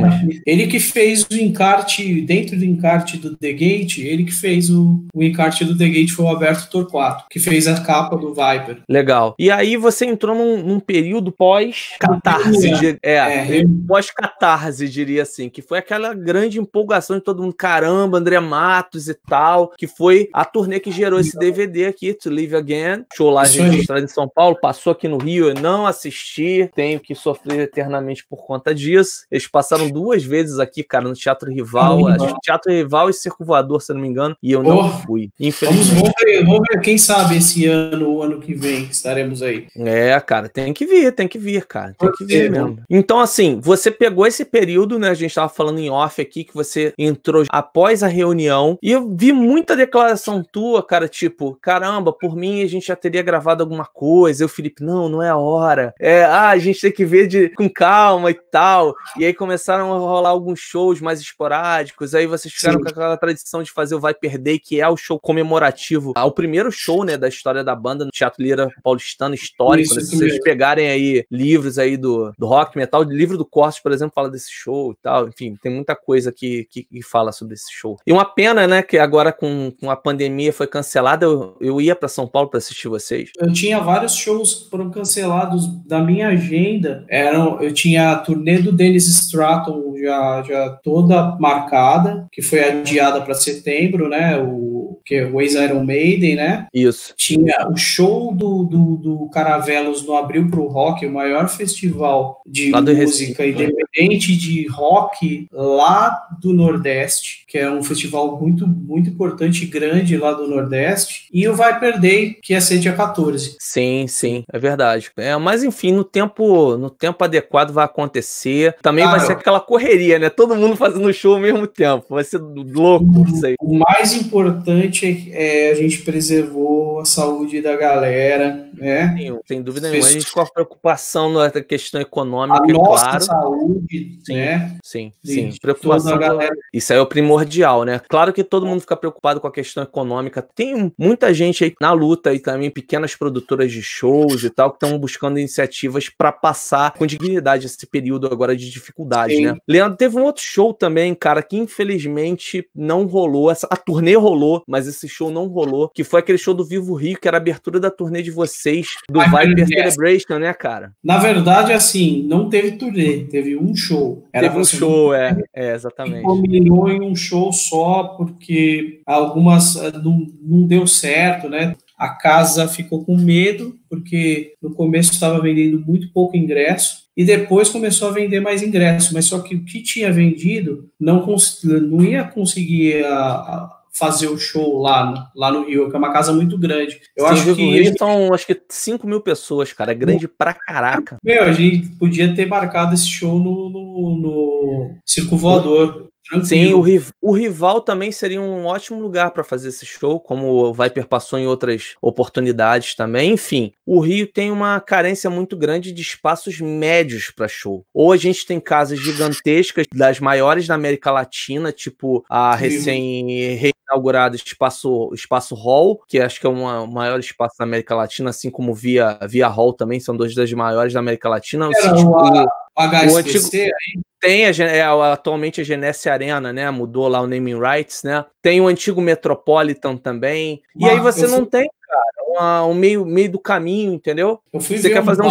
Lindíssimas. 0.10 0.42
Ele 0.46 0.68
que 0.68 0.80
fez 0.80 1.24
o 1.24 1.36
encarte, 1.36 2.22
dentro 2.22 2.58
do 2.58 2.66
encarte 2.66 3.18
do 3.18 3.36
The 3.36 3.52
Gate, 3.52 4.00
ele 4.00 4.24
que 4.24 4.34
fez 4.34 4.70
o, 4.70 5.06
o 5.14 5.24
encarte 5.24 5.66
do 5.66 5.78
The 5.78 5.88
Gate 5.88 6.12
foi 6.12 6.26
o 6.26 6.28
Alberto 6.28 6.70
Torquato, 6.70 7.26
que 7.30 7.40
fez 7.40 7.68
a 7.68 7.82
capa 7.82 8.16
do 8.18 8.34
Viper. 8.34 8.82
Legal. 8.88 9.36
E 9.38 9.52
aí 9.52 9.78
você 9.78 10.06
entrou 10.06 10.36
num, 10.36 10.64
num 10.64 10.80
período 10.80 11.32
pós-catarse, 11.32 12.98
é, 13.02 13.16
é, 13.16 13.64
pós-catarse, 13.88 14.88
diria 14.88 15.24
assim, 15.24 15.50
que 15.50 15.62
foi 15.62 15.78
aquela 15.78 16.14
grande 16.14 16.60
empolgação 16.60 17.18
de 17.18 17.24
todo 17.24 17.42
mundo, 17.42 17.54
caramba, 17.54 18.18
André 18.18 18.40
Matos 18.40 19.08
e 19.08 19.14
tal, 19.14 19.70
que 19.78 19.88
foi 19.88 20.30
a 20.34 20.46
turnê 20.46 20.80
que 20.80 20.92
gerou 20.92 21.20
esse 21.20 21.38
DVD 21.38 21.86
aqui, 21.88 22.14
To 22.14 22.30
Live 22.30 22.56
Again, 22.56 23.06
show 23.14 23.30
lá 23.30 23.44
registrado 23.44 24.04
em 24.04 24.08
São 24.08 24.28
Paulo, 24.28 24.58
passou 24.60 24.92
aqui 24.92 25.08
no 25.08 25.18
Rio, 25.18 25.50
eu 25.50 25.56
não 25.56 25.86
assisti, 25.86 26.70
tenho 26.76 27.00
que 27.00 27.16
sofrer 27.16 27.60
eternamente 27.62 28.26
por 28.28 28.46
conta 28.46 28.74
disso. 28.74 29.26
Eles 29.32 29.48
passaram 29.48 29.81
duas 29.90 30.24
vezes 30.24 30.60
aqui, 30.60 30.84
cara, 30.84 31.08
no 31.08 31.14
Teatro 31.14 31.52
Rival. 31.52 32.06
Que 32.06 32.42
Teatro 32.42 32.72
Rival 32.72 33.10
e 33.10 33.14
Circo 33.14 33.44
Voador, 33.44 33.82
se 33.82 33.92
eu 33.92 33.96
não 33.96 34.02
me 34.02 34.08
engano. 34.08 34.36
E 34.42 34.52
eu 34.52 34.64
não 34.64 35.02
fui. 35.02 35.30
Vamos, 35.62 35.90
ver, 35.90 36.46
vamos 36.46 36.62
ver, 36.70 36.82
quem 36.82 36.98
sabe 36.98 37.38
esse 37.38 37.66
ano 37.66 38.10
ou 38.10 38.24
ano 38.24 38.40
que 38.40 38.54
vem 38.54 38.84
estaremos 38.84 39.42
aí. 39.42 39.68
É, 39.76 40.20
cara, 40.20 40.50
tem 40.50 40.74
que 40.74 40.86
vir, 40.86 41.12
tem 41.14 41.28
que 41.28 41.38
vir, 41.38 41.66
cara. 41.66 41.96
Tem 41.98 42.12
que 42.12 42.26
vir 42.26 42.52
mesmo. 42.52 42.80
Então, 42.90 43.20
assim, 43.20 43.60
você 43.62 43.92
pegou 43.92 44.26
esse 44.26 44.46
período, 44.46 45.00
né? 45.00 45.10
A 45.10 45.14
gente 45.14 45.34
tava 45.34 45.50
falando 45.50 45.80
em 45.80 45.90
off 45.90 46.22
aqui, 46.22 46.44
que 46.44 46.54
você 46.54 46.94
entrou 46.98 47.44
após 47.50 48.04
a 48.04 48.08
reunião. 48.08 48.78
E 48.82 48.92
eu 48.92 49.10
vi 49.16 49.32
muita 49.32 49.76
declaração 49.76 50.44
tua, 50.44 50.84
cara, 50.84 51.08
tipo, 51.08 51.58
caramba, 51.62 52.12
por 52.12 52.36
mim 52.36 52.64
a 52.64 52.68
gente 52.68 52.88
já 52.88 52.96
teria 52.96 53.22
gravado 53.22 53.64
alguma 53.64 53.86
coisa. 53.86 54.44
Eu, 54.44 54.50
Felipe, 54.50 54.84
não, 54.84 55.10
não 55.10 55.24
é 55.24 55.30
a 55.30 55.38
hora. 55.38 55.94
É, 56.00 56.24
ah, 56.24 56.50
a 56.50 56.58
gente 56.58 56.82
tem 56.82 56.92
que 56.92 57.06
ver 57.06 57.28
de, 57.28 57.50
com 57.50 57.70
calma 57.70 58.32
e 58.32 58.34
tal. 58.34 58.96
E 59.18 59.26
aí 59.26 59.34
começar 59.34 59.71
começaram 59.72 59.94
a 59.94 59.98
rolar 59.98 60.30
alguns 60.30 60.60
shows 60.60 61.00
mais 61.00 61.22
esporádicos, 61.22 62.14
aí 62.14 62.28
vocês 62.28 62.54
ficaram 62.54 62.80
Sim. 62.80 62.84
com 62.84 62.90
aquela 62.90 63.18
tradição 63.18 63.64
de 63.64 63.72
fazer 63.72 63.96
o 63.96 64.00
Vai 64.00 64.14
Perder, 64.14 64.60
que 64.60 64.82
é 64.82 64.88
o 64.88 64.98
show 64.98 65.20
comemorativo 65.20 66.12
ao 66.16 66.32
primeiro 66.32 66.72
show, 66.72 67.04
né, 67.04 67.18
da 67.18 67.28
história 67.28 67.64
da 67.64 67.76
banda 67.76 68.04
no 68.04 68.12
Teatro 68.12 68.44
Lira 68.44 68.70
Paulistano 68.84 69.34
histórico, 69.34 69.96
né? 69.96 70.02
Se 70.02 70.16
vocês 70.16 70.40
pegarem 70.44 70.90
aí 70.90 71.26
livros 71.32 71.78
aí 71.78 71.96
do, 71.96 72.34
do 72.38 72.46
rock 72.46 72.78
metal, 72.78 73.02
o 73.02 73.04
livro 73.04 73.38
do 73.38 73.46
Cortes, 73.46 73.82
por 73.82 73.92
exemplo, 73.92 74.14
fala 74.14 74.30
desse 74.30 74.52
show 74.52 74.92
e 74.92 74.96
tal, 75.02 75.28
enfim, 75.28 75.56
tem 75.62 75.72
muita 75.72 75.96
coisa 75.96 76.32
que, 76.32 76.68
que, 76.70 76.84
que 76.84 77.02
fala 77.02 77.32
sobre 77.32 77.54
esse 77.54 77.72
show. 77.72 77.98
E 78.06 78.12
uma 78.12 78.26
pena, 78.26 78.68
né, 78.68 78.82
que 78.82 78.98
agora 78.98 79.32
com, 79.32 79.72
com 79.80 79.90
a 79.90 79.96
pandemia 79.96 80.52
foi 80.52 80.68
cancelada, 80.68 81.26
eu, 81.26 81.56
eu 81.62 81.80
ia 81.80 81.96
para 81.96 82.10
São 82.10 82.28
Paulo 82.28 82.50
para 82.50 82.58
assistir 82.58 82.88
vocês. 82.88 83.32
Eu 83.40 83.54
tinha 83.54 83.80
vários 83.80 84.16
shows 84.16 84.54
que 84.54 84.70
foram 84.70 84.90
cancelados 84.90 85.68
da 85.86 86.02
minha 86.02 86.30
agenda, 86.30 87.06
eram, 87.08 87.62
eu 87.62 87.74
tinha 87.74 88.12
a 88.12 88.16
turnê 88.18 88.60
do 88.60 88.72
Dennis 88.72 89.08
Stratton 89.08 89.61
já, 90.02 90.44
já 90.44 90.70
toda 90.84 91.38
marcada, 91.40 92.28
que 92.32 92.42
foi 92.42 92.64
adiada 92.64 93.22
para 93.22 93.34
setembro, 93.34 94.10
né, 94.10 94.38
o 94.38 94.72
que 95.06 95.16
é 95.16 95.26
o 95.26 95.42
ex-Iron 95.42 95.84
Maiden, 95.84 96.36
né? 96.36 96.68
Isso. 96.74 97.14
Tinha 97.18 97.68
o 97.70 97.76
show 97.76 98.34
do, 98.34 98.64
do, 98.64 98.98
do 98.98 99.30
Caravelos 99.30 100.06
no 100.06 100.16
Abril 100.16 100.50
pro 100.50 100.68
Rock, 100.68 101.06
o 101.06 101.12
maior 101.12 101.48
festival 101.50 102.42
de 102.46 102.72
música 102.72 103.46
independente 103.46 104.36
de 104.36 104.68
rock 104.68 105.48
lá 105.52 106.28
do 106.40 106.54
Nordeste, 106.54 107.46
que 107.48 107.58
é 107.58 107.70
um 107.70 107.84
festival 107.84 108.40
muito, 108.40 108.68
muito 108.68 109.10
importante 109.10 109.64
e 109.64 109.68
grande 109.68 110.18
lá 110.18 110.34
do 110.34 110.48
Nordeste. 110.48 111.28
E 111.34 111.48
o 111.48 111.56
Vai 111.56 111.80
Perder, 111.80 112.40
que 112.42 112.54
ia 112.54 112.62
ser 112.62 112.80
dia 112.80 112.94
14. 112.94 113.56
Sim, 113.60 114.06
sim, 114.08 114.44
é 114.52 114.60
verdade. 114.60 115.12
É, 115.18 115.36
mas 115.38 115.64
enfim, 115.64 115.92
no 115.92 116.04
tempo, 116.04 116.78
no 116.78 116.90
tempo 116.90 117.24
adequado 117.24 117.72
vai 117.72 117.86
acontecer. 117.86 118.76
Também 118.82 119.06
vai 119.06 119.20
ser 119.20 119.36
aquela 119.52 119.60
correria, 119.60 120.18
né? 120.18 120.30
Todo 120.30 120.56
mundo 120.56 120.76
fazendo 120.76 121.12
show 121.14 121.36
ao 121.36 121.40
mesmo 121.40 121.68
tempo. 121.68 122.06
Vai 122.10 122.24
ser 122.24 122.40
louco 122.40 123.26
isso 123.28 123.46
aí. 123.46 123.56
O 123.60 123.78
mais 123.78 124.14
importante 124.14 124.32
importante 124.72 125.32
é 125.34 125.72
a 125.72 125.76
gente 125.76 126.02
preservou 126.02 127.00
a 127.00 127.06
saúde 127.06 127.62
da 127.62 127.76
galera, 127.76 128.70
né? 128.74 129.16
Sim, 129.18 129.40
sem 129.46 129.62
dúvida 129.62 129.90
nenhuma. 129.90 130.08
A 130.08 130.12
gente 130.12 130.32
com 130.32 130.42
a 130.42 130.46
preocupação 130.46 131.32
na 131.34 131.50
questão 131.50 132.00
econômica, 132.00 132.64
a 132.64 132.68
nossa 132.68 133.06
claro. 133.06 133.24
saúde, 133.24 134.20
sim, 134.26 134.34
né? 134.34 134.78
Sim, 134.84 135.12
sim. 135.24 135.52
Preocupação. 135.62 136.18
Galera... 136.18 136.54
Isso 136.74 136.94
aí 136.94 137.00
é 137.00 137.02
o 137.02 137.06
primordial, 137.06 137.84
né? 137.84 138.02
Claro 138.08 138.34
que 138.34 138.44
todo 138.44 138.66
mundo 138.66 138.82
fica 138.82 138.96
preocupado 138.96 139.40
com 139.40 139.48
a 139.48 139.52
questão 139.52 139.84
econômica. 139.84 140.42
Tem 140.42 140.92
muita 140.98 141.34
gente 141.34 141.64
aí 141.64 141.74
na 141.80 141.92
luta 141.92 142.34
e 142.34 142.40
também 142.40 142.70
pequenas 142.70 143.16
produtoras 143.16 143.72
de 143.72 143.82
shows 143.82 144.44
e 144.44 144.50
tal 144.50 144.72
que 144.72 144.84
estão 144.84 144.98
buscando 144.98 145.40
iniciativas 145.40 146.10
para 146.10 146.32
passar 146.32 146.94
com 146.94 147.06
dignidade 147.06 147.66
esse 147.66 147.86
período 147.86 148.28
agora 148.28 148.56
de 148.56 148.70
dificuldade, 148.70 149.41
sim. 149.42 149.46
né? 149.46 149.58
Leandro, 149.68 149.98
teve 149.98 150.18
um 150.18 150.24
outro 150.24 150.44
show 150.44 150.74
também, 150.74 151.14
cara, 151.14 151.42
que 151.42 151.58
infelizmente 151.58 152.66
não 152.76 153.06
rolou. 153.06 153.50
a 153.50 153.56
turnê 153.78 154.16
rolou, 154.16 154.64
mas 154.68 154.88
esse 154.88 155.08
show 155.08 155.32
não 155.32 155.48
rolou, 155.48 155.90
que 155.90 156.04
foi 156.04 156.20
aquele 156.20 156.38
show 156.38 156.54
do 156.54 156.66
Vivo 156.66 156.94
Rio, 156.94 157.20
que 157.20 157.28
era 157.28 157.38
a 157.38 157.40
abertura 157.40 157.80
da 157.80 157.92
turnê 157.92 158.22
de 158.22 158.32
vocês, 158.32 158.88
do 159.10 159.20
Ai, 159.20 159.48
Viper 159.48 159.68
Celebration, 159.68 160.40
né, 160.40 160.54
cara? 160.54 160.94
Na 161.04 161.18
verdade, 161.18 161.74
assim, 161.74 162.24
não 162.28 162.50
teve 162.50 162.72
turnê, 162.74 163.26
teve 163.26 163.58
um 163.58 163.76
show. 163.76 164.28
Era 164.34 164.48
teve 164.48 164.60
um 164.60 164.64
show, 164.64 165.14
é, 165.14 165.38
é, 165.54 165.74
exatamente. 165.74 166.24
Combinou 166.24 166.90
em 166.90 167.02
um 167.02 167.16
show 167.16 167.52
só, 167.52 168.16
porque 168.18 169.02
algumas 169.06 169.76
eh, 169.76 169.92
não, 170.04 170.28
não 170.42 170.66
deu 170.66 170.86
certo, 170.88 171.50
né? 171.50 171.76
A 171.98 172.10
casa 172.10 172.68
ficou 172.68 173.06
com 173.06 173.16
medo, 173.16 173.76
porque 173.90 174.56
no 174.62 174.74
começo 174.74 175.12
estava 175.12 175.40
vendendo 175.40 175.80
muito 175.86 176.12
pouco 176.12 176.36
ingresso, 176.36 177.04
e 177.22 177.26
depois 177.26 177.70
começou 177.70 178.08
a 178.08 178.12
vender 178.12 178.40
mais 178.40 178.64
ingresso, 178.64 179.14
mas 179.14 179.26
só 179.26 179.40
que 179.40 179.54
o 179.54 179.64
que 179.64 179.84
tinha 179.84 180.12
vendido 180.12 180.90
não, 181.00 181.24
não 181.64 182.04
ia 182.04 182.24
conseguir 182.24 183.06
a, 183.06 183.16
a 183.16 183.82
fazer 183.94 184.28
o 184.28 184.40
show 184.40 184.82
lá, 184.82 185.30
lá 185.36 185.52
no 185.52 185.68
Rio, 185.68 185.88
que 185.88 185.96
é 185.96 186.00
uma 186.00 186.12
casa 186.12 186.34
muito 186.34 186.58
grande. 186.58 187.00
Eu 187.16 187.28
Sim, 187.28 187.34
acho 187.34 187.56
que. 187.56 187.62
Rio 187.62 187.94
são 187.96 188.34
acho 188.34 188.48
que 188.48 188.60
5 188.70 189.06
mil 189.06 189.22
pessoas, 189.22 189.72
cara. 189.72 189.92
É 189.92 189.96
grande 189.96 190.28
pra 190.28 190.52
caraca. 190.56 191.18
Meu, 191.24 191.44
a 191.44 191.52
gente 191.52 191.90
podia 191.98 192.34
ter 192.34 192.48
marcado 192.48 192.96
esse 192.96 193.08
show 193.08 193.38
no, 193.38 193.70
no, 193.70 194.18
no 194.18 194.96
Circo 195.06 195.38
Voador. 195.38 196.08
Sim, 196.44 196.74
o, 196.74 196.84
o, 197.22 197.32
rival 197.34 197.82
também 197.82 198.12
seria 198.12 198.42
um 198.42 198.66
ótimo 198.66 199.02
lugar 199.02 199.32
para 199.32 199.44
fazer 199.44 199.70
esse 199.70 199.86
show, 199.86 200.20
como 200.20 200.48
o 200.48 200.74
Viper 200.74 201.08
passou 201.08 201.38
em 201.38 201.46
outras 201.46 201.96
oportunidades 202.02 202.96
também. 202.96 203.34
Enfim, 203.34 203.74
o 203.86 204.00
Rio 204.00 204.26
tem 204.28 204.52
uma 204.52 204.80
carência 204.80 205.30
muito 205.30 205.58
grande 205.58 205.92
de 205.92 206.02
espaços 206.02 206.60
médios 206.62 207.32
para 207.32 207.48
show. 207.48 207.86
Ou 207.94 208.12
a 208.12 208.18
gente 208.18 208.46
tem 208.46 208.60
casas 208.60 209.00
gigantescas, 209.00 209.86
das 209.94 210.20
maiores 210.20 210.68
da 210.68 210.76
América 210.76 211.12
Latina, 211.12 211.72
tipo 211.72 212.24
a 212.30 212.56
recém 212.56 213.72
inaugurada 213.92 214.36
Espaço, 214.36 215.12
Espaço 215.14 215.54
Hall, 215.54 216.02
que 216.08 216.20
acho 216.20 216.40
que 216.40 216.48
é 216.48 216.50
o 216.50 216.88
maior 216.88 217.20
espaço 217.20 217.56
da 217.58 217.66
América 217.66 217.96
Latina, 217.96 218.30
assim 218.30 218.50
como 218.50 218.74
Via, 218.74 219.20
Via 219.28 219.48
Hall 219.48 219.74
também, 219.74 220.00
são 220.00 220.16
dois 220.16 220.34
das 220.34 220.52
maiores 220.54 220.94
da 220.94 221.00
América 221.00 221.30
Latina. 221.30 221.70
Era 221.74 221.96
o, 221.96 222.10
o, 222.10 222.46
HSBC, 222.88 223.14
o 223.14 223.18
antigo, 223.18 223.50
aí? 223.56 224.02
Tem 224.20 224.46
a, 224.46 224.50
é, 224.50 224.82
atualmente 225.12 225.62
a 225.62 225.64
Genesse 225.64 226.08
Arena, 226.08 226.54
né? 226.54 226.70
Mudou 226.70 227.08
lá 227.08 227.22
o 227.22 227.28
naming 227.28 227.60
rights, 227.60 228.04
né? 228.04 228.24
Tem 228.42 228.62
o 228.62 228.68
antigo 228.68 229.02
Metropolitan 229.02 229.98
também. 229.98 230.62
E 230.76 230.88
aí 230.88 231.00
você 231.00 231.26
não 231.26 231.44
tem, 231.44 231.70
cara, 231.82 232.28
uma, 232.28 232.66
um 232.66 232.74
meio, 232.74 233.04
meio 233.04 233.32
do 233.32 233.40
caminho, 233.40 233.94
entendeu? 233.94 234.40
Eu 234.54 234.60
fui 234.60 234.78
você 234.78 234.90
quer 234.90 235.02
um 235.02 235.06
fazer 235.06 235.24
um 235.24 235.30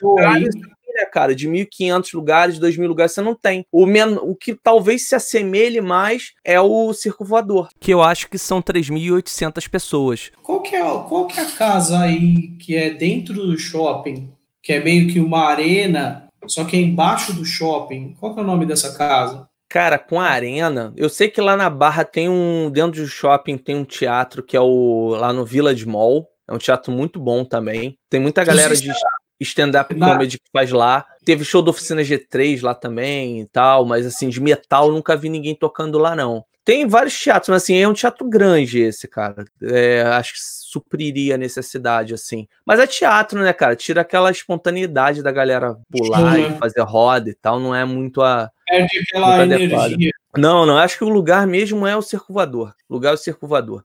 show 0.00 0.18
aí. 0.18 0.48
Né, 0.94 1.06
cara, 1.06 1.34
de 1.34 1.48
1.500 1.48 2.14
lugares, 2.14 2.58
2.000 2.58 2.86
lugares, 2.86 3.12
você 3.12 3.22
não 3.22 3.34
tem. 3.34 3.66
O, 3.72 3.86
men 3.86 4.18
o 4.20 4.34
que 4.34 4.54
talvez 4.54 5.08
se 5.08 5.14
assemelhe 5.14 5.80
mais 5.80 6.32
é 6.44 6.60
o 6.60 6.92
Circo 6.92 7.24
Voador, 7.24 7.68
que 7.80 7.92
eu 7.92 8.02
acho 8.02 8.28
que 8.28 8.36
são 8.36 8.60
3.800 8.60 9.70
pessoas. 9.70 10.30
Qual 10.42 10.60
que, 10.60 10.76
é, 10.76 10.82
qual 10.82 11.26
que 11.26 11.40
é 11.40 11.44
a 11.44 11.50
casa 11.50 11.98
aí 11.98 12.48
que 12.58 12.76
é 12.76 12.90
dentro 12.90 13.34
do 13.34 13.58
shopping, 13.58 14.30
que 14.62 14.74
é 14.74 14.84
meio 14.84 15.10
que 15.10 15.18
uma 15.18 15.46
arena 15.46 16.28
só 16.46 16.64
que 16.64 16.76
é 16.76 16.80
embaixo 16.80 17.32
do 17.32 17.44
shopping. 17.44 18.14
Qual 18.18 18.34
que 18.34 18.40
é 18.40 18.42
o 18.42 18.46
nome 18.46 18.66
dessa 18.66 18.96
casa? 18.96 19.48
Cara, 19.68 19.98
com 19.98 20.20
a 20.20 20.26
arena, 20.26 20.92
eu 20.96 21.08
sei 21.08 21.30
que 21.30 21.40
lá 21.40 21.56
na 21.56 21.70
Barra 21.70 22.04
tem 22.04 22.28
um, 22.28 22.70
dentro 22.70 23.00
do 23.00 23.08
shopping 23.08 23.56
tem 23.56 23.74
um 23.74 23.84
teatro 23.84 24.42
que 24.42 24.54
é 24.56 24.60
o 24.60 25.14
lá 25.18 25.32
no 25.32 25.46
Village 25.46 25.86
Mall. 25.86 26.28
É 26.46 26.52
um 26.52 26.58
teatro 26.58 26.92
muito 26.92 27.18
bom 27.18 27.44
também. 27.44 27.98
Tem 28.10 28.20
muita 28.20 28.44
galera 28.44 28.76
de 28.76 28.92
stand-up 29.40 29.94
comedy 29.94 30.38
que 30.38 30.50
faz 30.52 30.70
lá. 30.70 31.06
Teve 31.24 31.44
show 31.44 31.62
da 31.62 31.70
Oficina 31.70 32.02
G3 32.02 32.62
lá 32.62 32.74
também 32.74 33.40
e 33.40 33.46
tal, 33.46 33.86
mas 33.86 34.04
assim, 34.04 34.28
de 34.28 34.40
metal 34.40 34.92
nunca 34.92 35.16
vi 35.16 35.28
ninguém 35.28 35.54
tocando 35.54 35.98
lá 35.98 36.14
não. 36.14 36.44
Tem 36.64 36.86
vários 36.86 37.18
teatros, 37.18 37.48
mas 37.48 37.62
assim, 37.62 37.76
é 37.76 37.88
um 37.88 37.94
teatro 37.94 38.28
grande 38.28 38.80
esse, 38.80 39.08
cara. 39.08 39.44
É, 39.62 40.02
acho 40.02 40.34
que 40.34 40.38
supriria 40.72 41.34
a 41.34 41.38
necessidade, 41.38 42.14
assim. 42.14 42.48
Mas 42.64 42.80
é 42.80 42.86
teatro, 42.86 43.40
né, 43.40 43.52
cara? 43.52 43.76
Tira 43.76 44.00
aquela 44.00 44.30
espontaneidade 44.30 45.22
da 45.22 45.30
galera 45.30 45.76
pular 45.90 46.38
e 46.38 46.56
fazer 46.58 46.80
roda 46.80 47.28
e 47.28 47.34
tal, 47.34 47.60
não 47.60 47.74
é 47.74 47.84
muito 47.84 48.22
a. 48.22 48.50
Perde 48.66 48.98
aquela 48.98 49.42
energia. 49.42 50.10
Não, 50.36 50.64
não, 50.64 50.78
acho 50.78 50.96
que 50.96 51.04
o 51.04 51.10
lugar 51.10 51.46
mesmo 51.46 51.86
é 51.86 51.94
o 51.94 52.00
circulador. 52.00 52.72
O 52.88 52.94
lugar 52.94 53.10
é 53.10 53.14
o 53.14 53.18
circulador. 53.18 53.84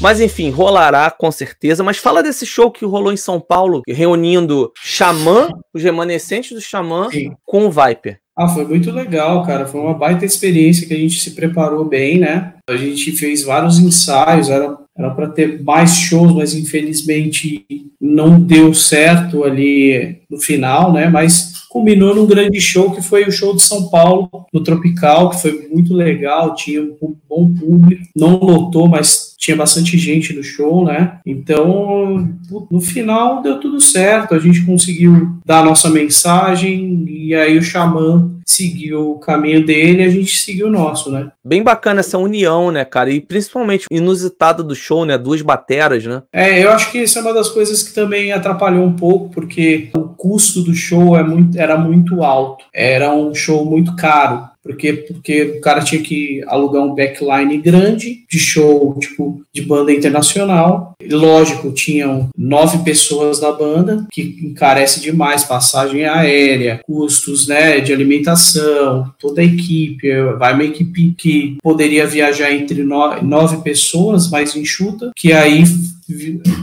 Mas 0.00 0.20
enfim, 0.20 0.50
rolará 0.50 1.10
com 1.10 1.32
certeza. 1.32 1.82
Mas 1.82 1.96
fala 1.96 2.22
desse 2.22 2.44
show 2.44 2.70
que 2.70 2.84
rolou 2.84 3.10
em 3.10 3.16
São 3.16 3.40
Paulo, 3.40 3.80
reunindo 3.88 4.70
Xamã, 4.76 5.48
os 5.72 5.82
remanescentes 5.82 6.52
do 6.52 6.60
Xamã, 6.60 7.08
Sim. 7.10 7.34
com 7.42 7.66
o 7.66 7.70
Viper. 7.70 8.20
Ah, 8.36 8.48
foi 8.48 8.66
muito 8.66 8.90
legal, 8.90 9.44
cara. 9.44 9.66
Foi 9.66 9.80
uma 9.80 9.94
baita 9.94 10.24
experiência 10.24 10.86
que 10.86 10.94
a 10.94 10.98
gente 10.98 11.20
se 11.20 11.32
preparou 11.32 11.84
bem, 11.84 12.18
né? 12.18 12.54
A 12.68 12.76
gente 12.76 13.12
fez 13.12 13.42
vários 13.44 13.78
ensaios, 13.78 14.48
era 14.48 14.76
era 14.96 15.10
para 15.10 15.28
ter 15.28 15.60
mais 15.62 15.96
shows, 15.96 16.32
mas 16.32 16.54
infelizmente 16.54 17.66
não 18.00 18.40
deu 18.40 18.72
certo 18.72 19.42
ali 19.42 20.20
no 20.30 20.38
final, 20.38 20.92
né? 20.92 21.08
Mas 21.08 21.64
culminou 21.68 22.14
num 22.14 22.26
grande 22.26 22.60
show 22.60 22.92
que 22.92 23.02
foi 23.02 23.24
o 23.24 23.32
show 23.32 23.56
de 23.56 23.62
São 23.62 23.88
Paulo, 23.88 24.30
no 24.52 24.62
Tropical, 24.62 25.30
que 25.30 25.42
foi 25.42 25.68
muito 25.72 25.92
legal, 25.92 26.54
tinha 26.54 26.80
um 26.80 27.16
bom 27.28 27.52
público, 27.52 28.04
não 28.14 28.38
lotou, 28.38 28.86
mas 28.86 29.33
tinha 29.44 29.56
bastante 29.56 29.98
gente 29.98 30.32
no 30.32 30.42
show, 30.42 30.84
né? 30.84 31.18
Então, 31.26 32.28
no 32.70 32.80
final 32.80 33.42
deu 33.42 33.60
tudo 33.60 33.78
certo, 33.78 34.34
a 34.34 34.38
gente 34.38 34.64
conseguiu 34.64 35.38
dar 35.44 35.60
a 35.60 35.64
nossa 35.64 35.90
mensagem 35.90 37.04
e 37.06 37.34
aí 37.34 37.58
o 37.58 37.62
Xamã 37.62 38.30
seguiu 38.46 39.12
o 39.12 39.18
caminho 39.18 39.64
dele 39.64 40.02
e 40.02 40.06
a 40.06 40.10
gente 40.10 40.36
seguiu 40.36 40.68
o 40.68 40.70
nosso, 40.70 41.10
né? 41.10 41.30
Bem 41.44 41.62
bacana 41.62 42.00
essa 42.00 42.18
união, 42.18 42.70
né, 42.70 42.84
cara? 42.84 43.10
E 43.10 43.20
principalmente 43.20 43.86
inusitada 43.90 44.62
do 44.62 44.74
show, 44.74 45.04
né? 45.04 45.18
Duas 45.18 45.42
bateras, 45.42 46.04
né? 46.04 46.22
É, 46.32 46.62
eu 46.64 46.70
acho 46.70 46.90
que 46.90 46.98
isso 46.98 47.18
é 47.18 47.22
uma 47.22 47.34
das 47.34 47.48
coisas 47.48 47.82
que 47.82 47.94
também 47.94 48.32
atrapalhou 48.32 48.84
um 48.84 48.94
pouco, 48.94 49.30
porque 49.30 49.90
o 49.94 50.00
custo 50.00 50.62
do 50.62 50.74
show 50.74 51.16
é 51.16 51.22
muito, 51.22 51.58
era 51.58 51.76
muito 51.76 52.22
alto. 52.22 52.64
Era 52.72 53.12
um 53.12 53.34
show 53.34 53.64
muito 53.64 53.94
caro. 53.96 54.53
Porque, 54.64 54.92
porque 54.94 55.42
o 55.58 55.60
cara 55.60 55.84
tinha 55.84 56.02
que 56.02 56.42
alugar 56.46 56.82
um 56.82 56.94
backline 56.94 57.58
grande 57.58 58.24
de 58.30 58.38
show, 58.38 58.98
tipo, 58.98 59.42
de 59.52 59.60
banda 59.60 59.92
internacional. 59.92 60.94
Lógico, 61.06 61.70
tinham 61.70 62.30
nove 62.36 62.78
pessoas 62.78 63.38
da 63.38 63.52
banda, 63.52 64.06
que 64.10 64.40
encarece 64.42 65.00
demais 65.00 65.44
passagem 65.44 66.06
aérea, 66.06 66.80
custos, 66.86 67.46
né, 67.46 67.78
de 67.80 67.92
alimentação, 67.92 69.12
toda 69.20 69.42
a 69.42 69.44
equipe. 69.44 70.10
Vai 70.38 70.54
uma 70.54 70.64
equipe 70.64 71.14
que 71.16 71.58
poderia 71.62 72.06
viajar 72.06 72.50
entre 72.52 72.82
nove 72.82 73.58
pessoas, 73.62 74.30
mais 74.30 74.56
enxuta, 74.56 75.12
que 75.14 75.32
aí 75.32 75.62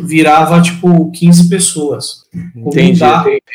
virava 0.03 0.61
tipo 0.61 1.11
15 1.11 1.49
pessoas. 1.49 2.22
Entendi. 2.55 3.01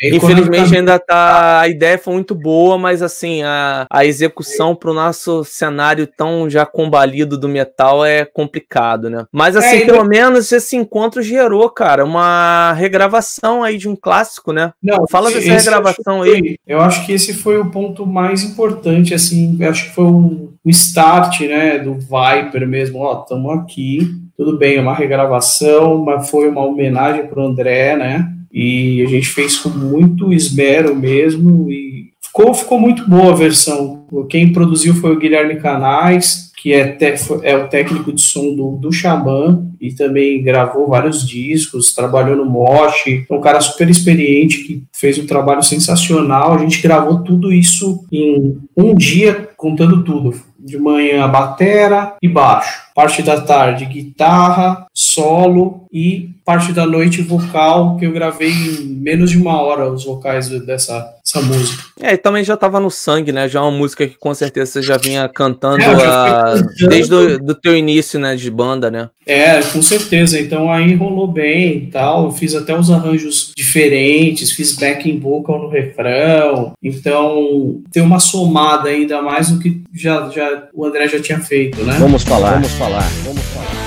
Infelizmente 0.03 0.75
ainda 0.75 0.99
tá. 0.99 1.61
A 1.61 1.67
ideia 1.67 1.97
foi 1.97 2.13
muito 2.13 2.35
boa, 2.35 2.77
mas 2.77 3.01
assim, 3.01 3.41
a, 3.43 3.87
a 3.89 4.05
execução 4.05 4.75
para 4.75 4.91
o 4.91 4.93
nosso 4.93 5.43
cenário 5.43 6.05
tão 6.05 6.49
já 6.49 6.65
combalido 6.65 7.37
do 7.37 7.49
metal 7.49 8.05
é 8.05 8.23
complicado, 8.23 9.09
né? 9.09 9.25
Mas 9.31 9.55
é, 9.55 9.59
assim, 9.59 9.77
é, 9.77 9.85
pelo 9.85 10.03
menos 10.03 10.51
esse 10.51 10.75
encontro 10.75 11.21
gerou, 11.21 11.69
cara, 11.69 12.05
uma 12.05 12.73
regravação 12.73 13.63
aí 13.63 13.77
de 13.77 13.89
um 13.89 13.95
clássico, 13.95 14.51
né? 14.51 14.71
Não, 14.81 15.07
Fala 15.09 15.31
dessa 15.31 15.53
regravação 15.53 16.19
foi, 16.19 16.35
aí. 16.35 16.57
Eu 16.67 16.79
acho 16.81 17.05
que 17.05 17.13
esse 17.13 17.33
foi 17.33 17.57
o 17.57 17.71
ponto 17.71 18.05
mais 18.05 18.43
importante, 18.43 19.13
assim, 19.13 19.57
acho 19.63 19.85
que 19.85 19.95
foi 19.95 20.05
o, 20.05 20.53
o 20.63 20.69
start, 20.69 21.41
né, 21.41 21.79
do 21.79 21.95
Viper 21.95 22.67
mesmo. 22.67 22.99
Ó, 22.99 23.21
estamos 23.21 23.57
aqui 23.57 24.26
tudo 24.37 24.55
bem, 24.55 24.79
uma 24.79 24.93
regravação, 24.93 25.97
mas 26.05 26.29
foi 26.29 26.47
uma 26.47 26.63
homenagem 26.63 27.25
para 27.25 27.41
o 27.41 27.47
André, 27.47 27.97
né? 27.97 28.31
E 28.53 29.01
a 29.01 29.07
gente 29.07 29.27
fez 29.27 29.57
com 29.57 29.69
muito 29.69 30.31
esmero 30.31 30.95
mesmo 30.95 31.71
e 31.71 32.11
ficou, 32.21 32.53
ficou 32.53 32.79
muito 32.79 33.09
boa 33.09 33.31
a 33.31 33.35
versão. 33.35 34.05
Quem 34.29 34.53
produziu 34.53 34.93
foi 34.93 35.11
o 35.11 35.19
Guilherme 35.19 35.55
Canais, 35.55 36.51
que 36.61 36.71
é, 36.71 36.87
te, 36.87 37.05
é 37.43 37.57
o 37.57 37.67
técnico 37.67 38.13
de 38.13 38.21
som 38.21 38.55
do, 38.55 38.77
do 38.77 38.91
Xamã 38.91 39.65
e 39.81 39.91
também 39.91 40.41
gravou 40.43 40.87
vários 40.87 41.27
discos, 41.27 41.93
trabalhou 41.93 42.35
no 42.35 42.45
Mosh, 42.45 43.07
é 43.07 43.33
um 43.33 43.41
cara 43.41 43.59
super 43.59 43.89
experiente 43.89 44.63
que 44.63 44.83
fez 44.93 45.17
um 45.17 45.25
trabalho 45.25 45.63
sensacional. 45.63 46.53
A 46.53 46.57
gente 46.59 46.81
gravou 46.81 47.23
tudo 47.23 47.51
isso 47.51 48.05
em 48.11 48.57
um 48.75 48.93
dia, 48.93 49.49
contando 49.57 50.03
tudo. 50.03 50.33
De 50.59 50.77
manhã, 50.77 51.27
batera 51.29 52.15
e 52.21 52.27
baixo 52.27 52.86
parte 52.97 53.21
da 53.21 53.39
tarde 53.39 53.85
guitarra, 53.85 54.87
solo 54.91 55.85
e 55.93 56.31
parte 56.43 56.73
da 56.73 56.83
noite 56.83 57.21
vocal, 57.21 57.95
que 57.97 58.07
eu 58.07 58.11
gravei 58.11 58.49
em 58.49 58.85
menos 58.85 59.29
de 59.29 59.37
uma 59.37 59.61
hora 59.61 59.91
os 59.91 60.03
vocais 60.03 60.49
dessa, 60.49 61.13
dessa 61.23 61.41
música. 61.45 61.83
É, 61.99 62.13
e 62.13 62.17
também 62.17 62.43
já 62.43 62.55
estava 62.55 62.79
no 62.79 62.89
sangue, 62.89 63.31
né? 63.31 63.47
Já 63.47 63.59
é 63.59 63.61
uma 63.61 63.71
música 63.71 64.07
que 64.07 64.17
com 64.17 64.33
certeza 64.33 64.71
você 64.71 64.81
já 64.81 64.97
vinha 64.97 65.29
cantando 65.29 65.81
é, 65.83 65.99
já 65.99 66.53
a... 66.53 66.55
desde 66.87 67.13
o 67.13 67.37
do 67.37 67.53
teu 67.53 67.75
início, 67.77 68.19
né, 68.19 68.35
de 68.35 68.49
banda, 68.49 68.89
né? 68.89 69.09
É, 69.25 69.61
com 69.61 69.81
certeza. 69.81 70.39
Então 70.39 70.71
aí 70.71 70.95
rolou 70.95 71.27
bem 71.27 71.77
e 71.77 71.87
tal. 71.87 72.25
Eu 72.25 72.31
fiz 72.31 72.55
até 72.55 72.75
os 72.75 72.89
arranjos 72.89 73.51
diferentes, 73.55 74.51
fiz 74.51 74.73
backing 74.73 75.19
vocal 75.19 75.63
no 75.63 75.69
refrão. 75.69 76.73
Então 76.81 77.81
tem 77.91 78.01
uma 78.01 78.19
somada 78.19 78.89
ainda 78.89 79.21
mais 79.21 79.51
do 79.51 79.59
que 79.59 79.81
já, 79.93 80.29
já 80.29 80.63
o 80.73 80.85
André 80.85 81.07
já 81.09 81.19
tinha 81.19 81.39
feito, 81.39 81.83
né? 81.83 81.97
Vamos 81.99 82.23
falar, 82.23 82.53
vamos 82.53 82.71
falar 82.71 82.86
falar. 82.87 83.03
Vamos 83.25 83.43
falar. 83.47 83.86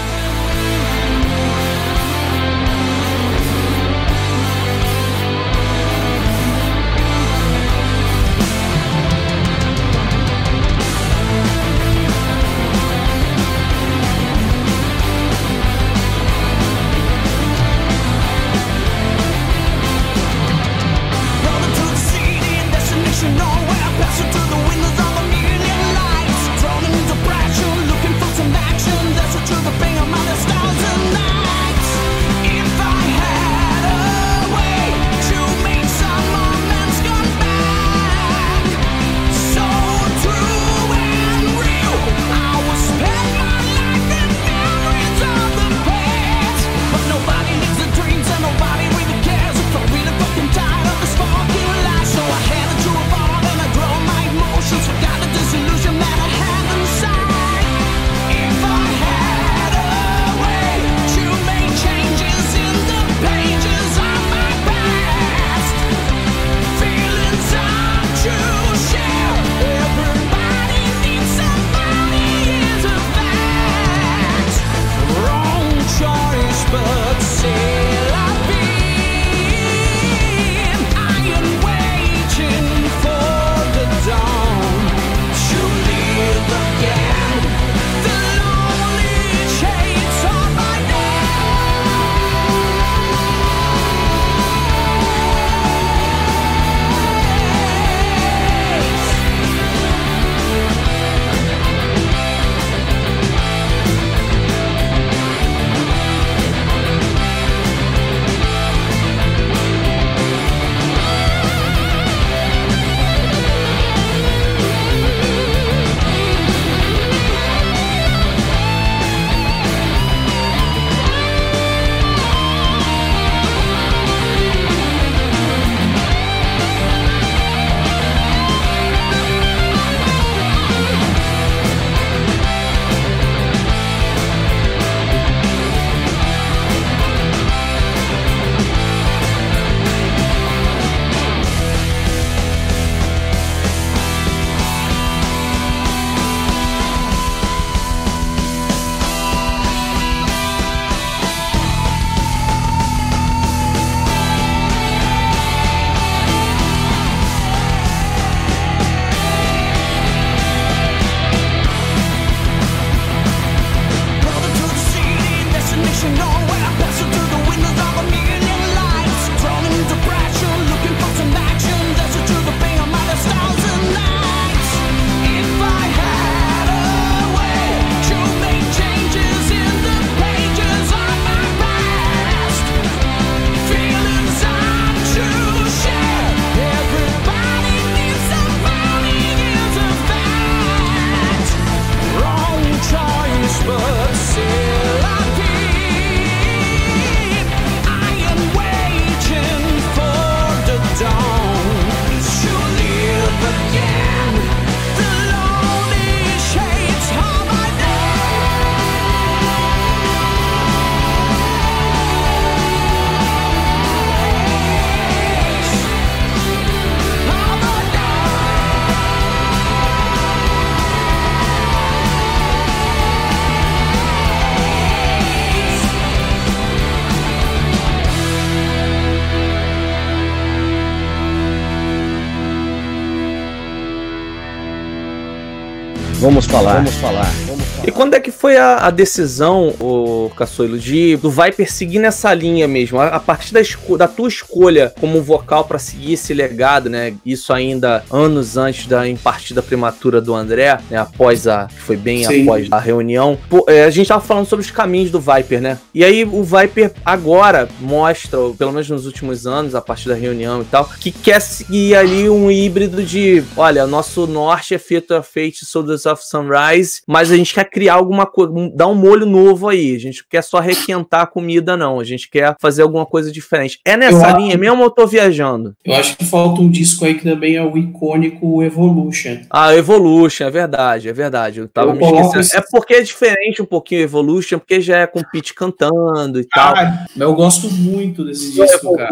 Falar, 236.51 236.75
vamos 236.75 236.95
falar, 236.95 237.33
vamos 237.47 237.65
falar. 237.65 237.89
E 237.89 237.93
quando 237.93 238.15
é 238.15 238.21
que 238.21 238.31
foi 238.31 238.57
a, 238.57 238.87
a 238.87 238.91
decisão, 238.91 239.75
o 239.81 240.10
Caçoilo, 240.41 240.79
de 240.79 241.17
do 241.19 241.31
Viper 241.31 241.71
seguir 241.71 241.99
nessa 241.99 242.33
linha 242.33 242.67
mesmo? 242.67 242.99
A, 242.99 243.09
a 243.09 243.21
partir 243.21 243.53
da, 243.53 243.61
da 243.99 244.09
tua 244.09 244.29
escolha 244.29 244.95
como 244.99 245.21
vocal 245.23 245.65
para 245.65 245.79
seguir 245.79 246.15
esse 246.15 246.33
legado, 246.33 246.89
né? 246.89 247.15
Isso 247.27 247.53
ainda 247.53 248.03
anos 248.11 248.57
antes 248.57 248.87
da 248.87 249.03
partida 249.23 249.63
prematura 249.63 250.19
do 250.19 250.35
André, 250.35 250.79
né? 250.91 250.97
Após 250.97 251.47
a. 251.47 251.69
Foi 251.69 251.97
bem 251.97 252.25
Sim. 252.25 252.43
após 252.43 252.69
a 252.71 252.79
reunião. 252.79 253.39
Pô, 253.51 253.67
é, 253.69 253.85
a 253.85 253.91
gente 253.91 254.09
tava 254.09 254.23
falando 254.23 254.47
sobre 254.47 254.65
os 254.65 254.71
caminhos 254.71 255.11
do 255.11 255.21
Viper, 255.21 255.61
né? 255.61 255.79
E 255.95 256.03
aí 256.03 256.25
o 256.25 256.43
Viper 256.43 256.93
agora 257.05 257.69
mostra, 257.79 258.39
pelo 258.57 258.73
menos 258.73 258.89
nos 258.89 259.05
últimos 259.05 259.47
anos, 259.47 259.75
a 259.75 259.83
partir 259.83 260.09
da 260.09 260.15
reunião 260.15 260.63
e 260.63 260.65
tal, 260.65 260.89
que 261.01 261.11
quer 261.11 261.41
seguir 261.41 261.97
ali 261.97 262.31
um 262.31 262.51
híbrido 262.51 263.03
de: 263.03 263.45
olha, 263.59 263.87
nosso 263.87 264.27
norte 264.27 264.75
é 264.75 264.79
feito 264.79 265.13
a 265.13 265.23
Fate 265.23 265.67
Soldiers 265.67 266.07
of 266.07 266.25
Sunrise, 266.25 267.03
mas 267.07 267.31
a 267.31 267.37
gente 267.37 267.53
quer 267.53 267.69
criar 267.69 267.95
alguma 267.95 268.25
coisa, 268.25 268.53
dar 268.75 268.87
um 268.87 268.95
molho 268.95 269.27
novo 269.27 269.69
aí. 269.69 269.95
A 269.95 269.99
gente 269.99 270.25
quer 270.31 270.43
só 270.43 270.61
requentar 270.61 271.23
a 271.23 271.27
comida, 271.27 271.77
não. 271.77 271.99
A 271.99 272.05
gente 272.05 272.31
quer 272.31 272.55
fazer 272.61 272.83
alguma 272.83 273.05
coisa 273.05 273.31
diferente. 273.33 273.81
É 273.85 273.97
nessa 273.97 274.31
eu 274.31 274.37
linha 274.37 274.51
acho... 274.51 274.59
mesmo 274.59 274.79
ou 274.79 274.85
eu 274.85 274.91
tô 274.91 275.07
viajando? 275.07 275.75
Eu 275.85 275.95
acho 275.95 276.17
que 276.17 276.25
falta 276.25 276.61
um 276.61 276.71
disco 276.71 277.05
aí 277.05 277.15
que 277.15 277.25
também 277.25 277.57
é 277.57 277.63
o 277.63 277.77
icônico 277.77 278.63
Evolution. 278.63 279.39
Ah, 279.51 279.75
Evolution, 279.75 280.45
é 280.45 280.51
verdade, 280.51 281.09
é 281.09 281.13
verdade. 281.13 281.61
Eu 281.61 281.69
tava 281.69 281.91
eu 281.91 281.95
me 281.97 282.05
esquecendo. 282.05 282.41
Esse... 282.41 282.57
É 282.57 282.63
porque 282.71 282.95
é 282.95 283.03
diferente 283.03 283.61
um 283.61 283.67
pouquinho 283.67 284.03
Evolution, 284.03 284.59
porque 284.59 284.81
já 284.81 284.99
é 284.99 285.07
com 285.07 285.21
o 285.21 285.31
Pete 285.31 285.53
cantando 285.53 286.41
e 286.41 286.47
ah, 286.55 286.73
tal. 286.73 286.75
Eu 287.17 287.35
gosto 287.35 287.71
muito 287.71 288.25
desse 288.25 288.53
disco, 288.53 288.97
cara. 288.97 289.11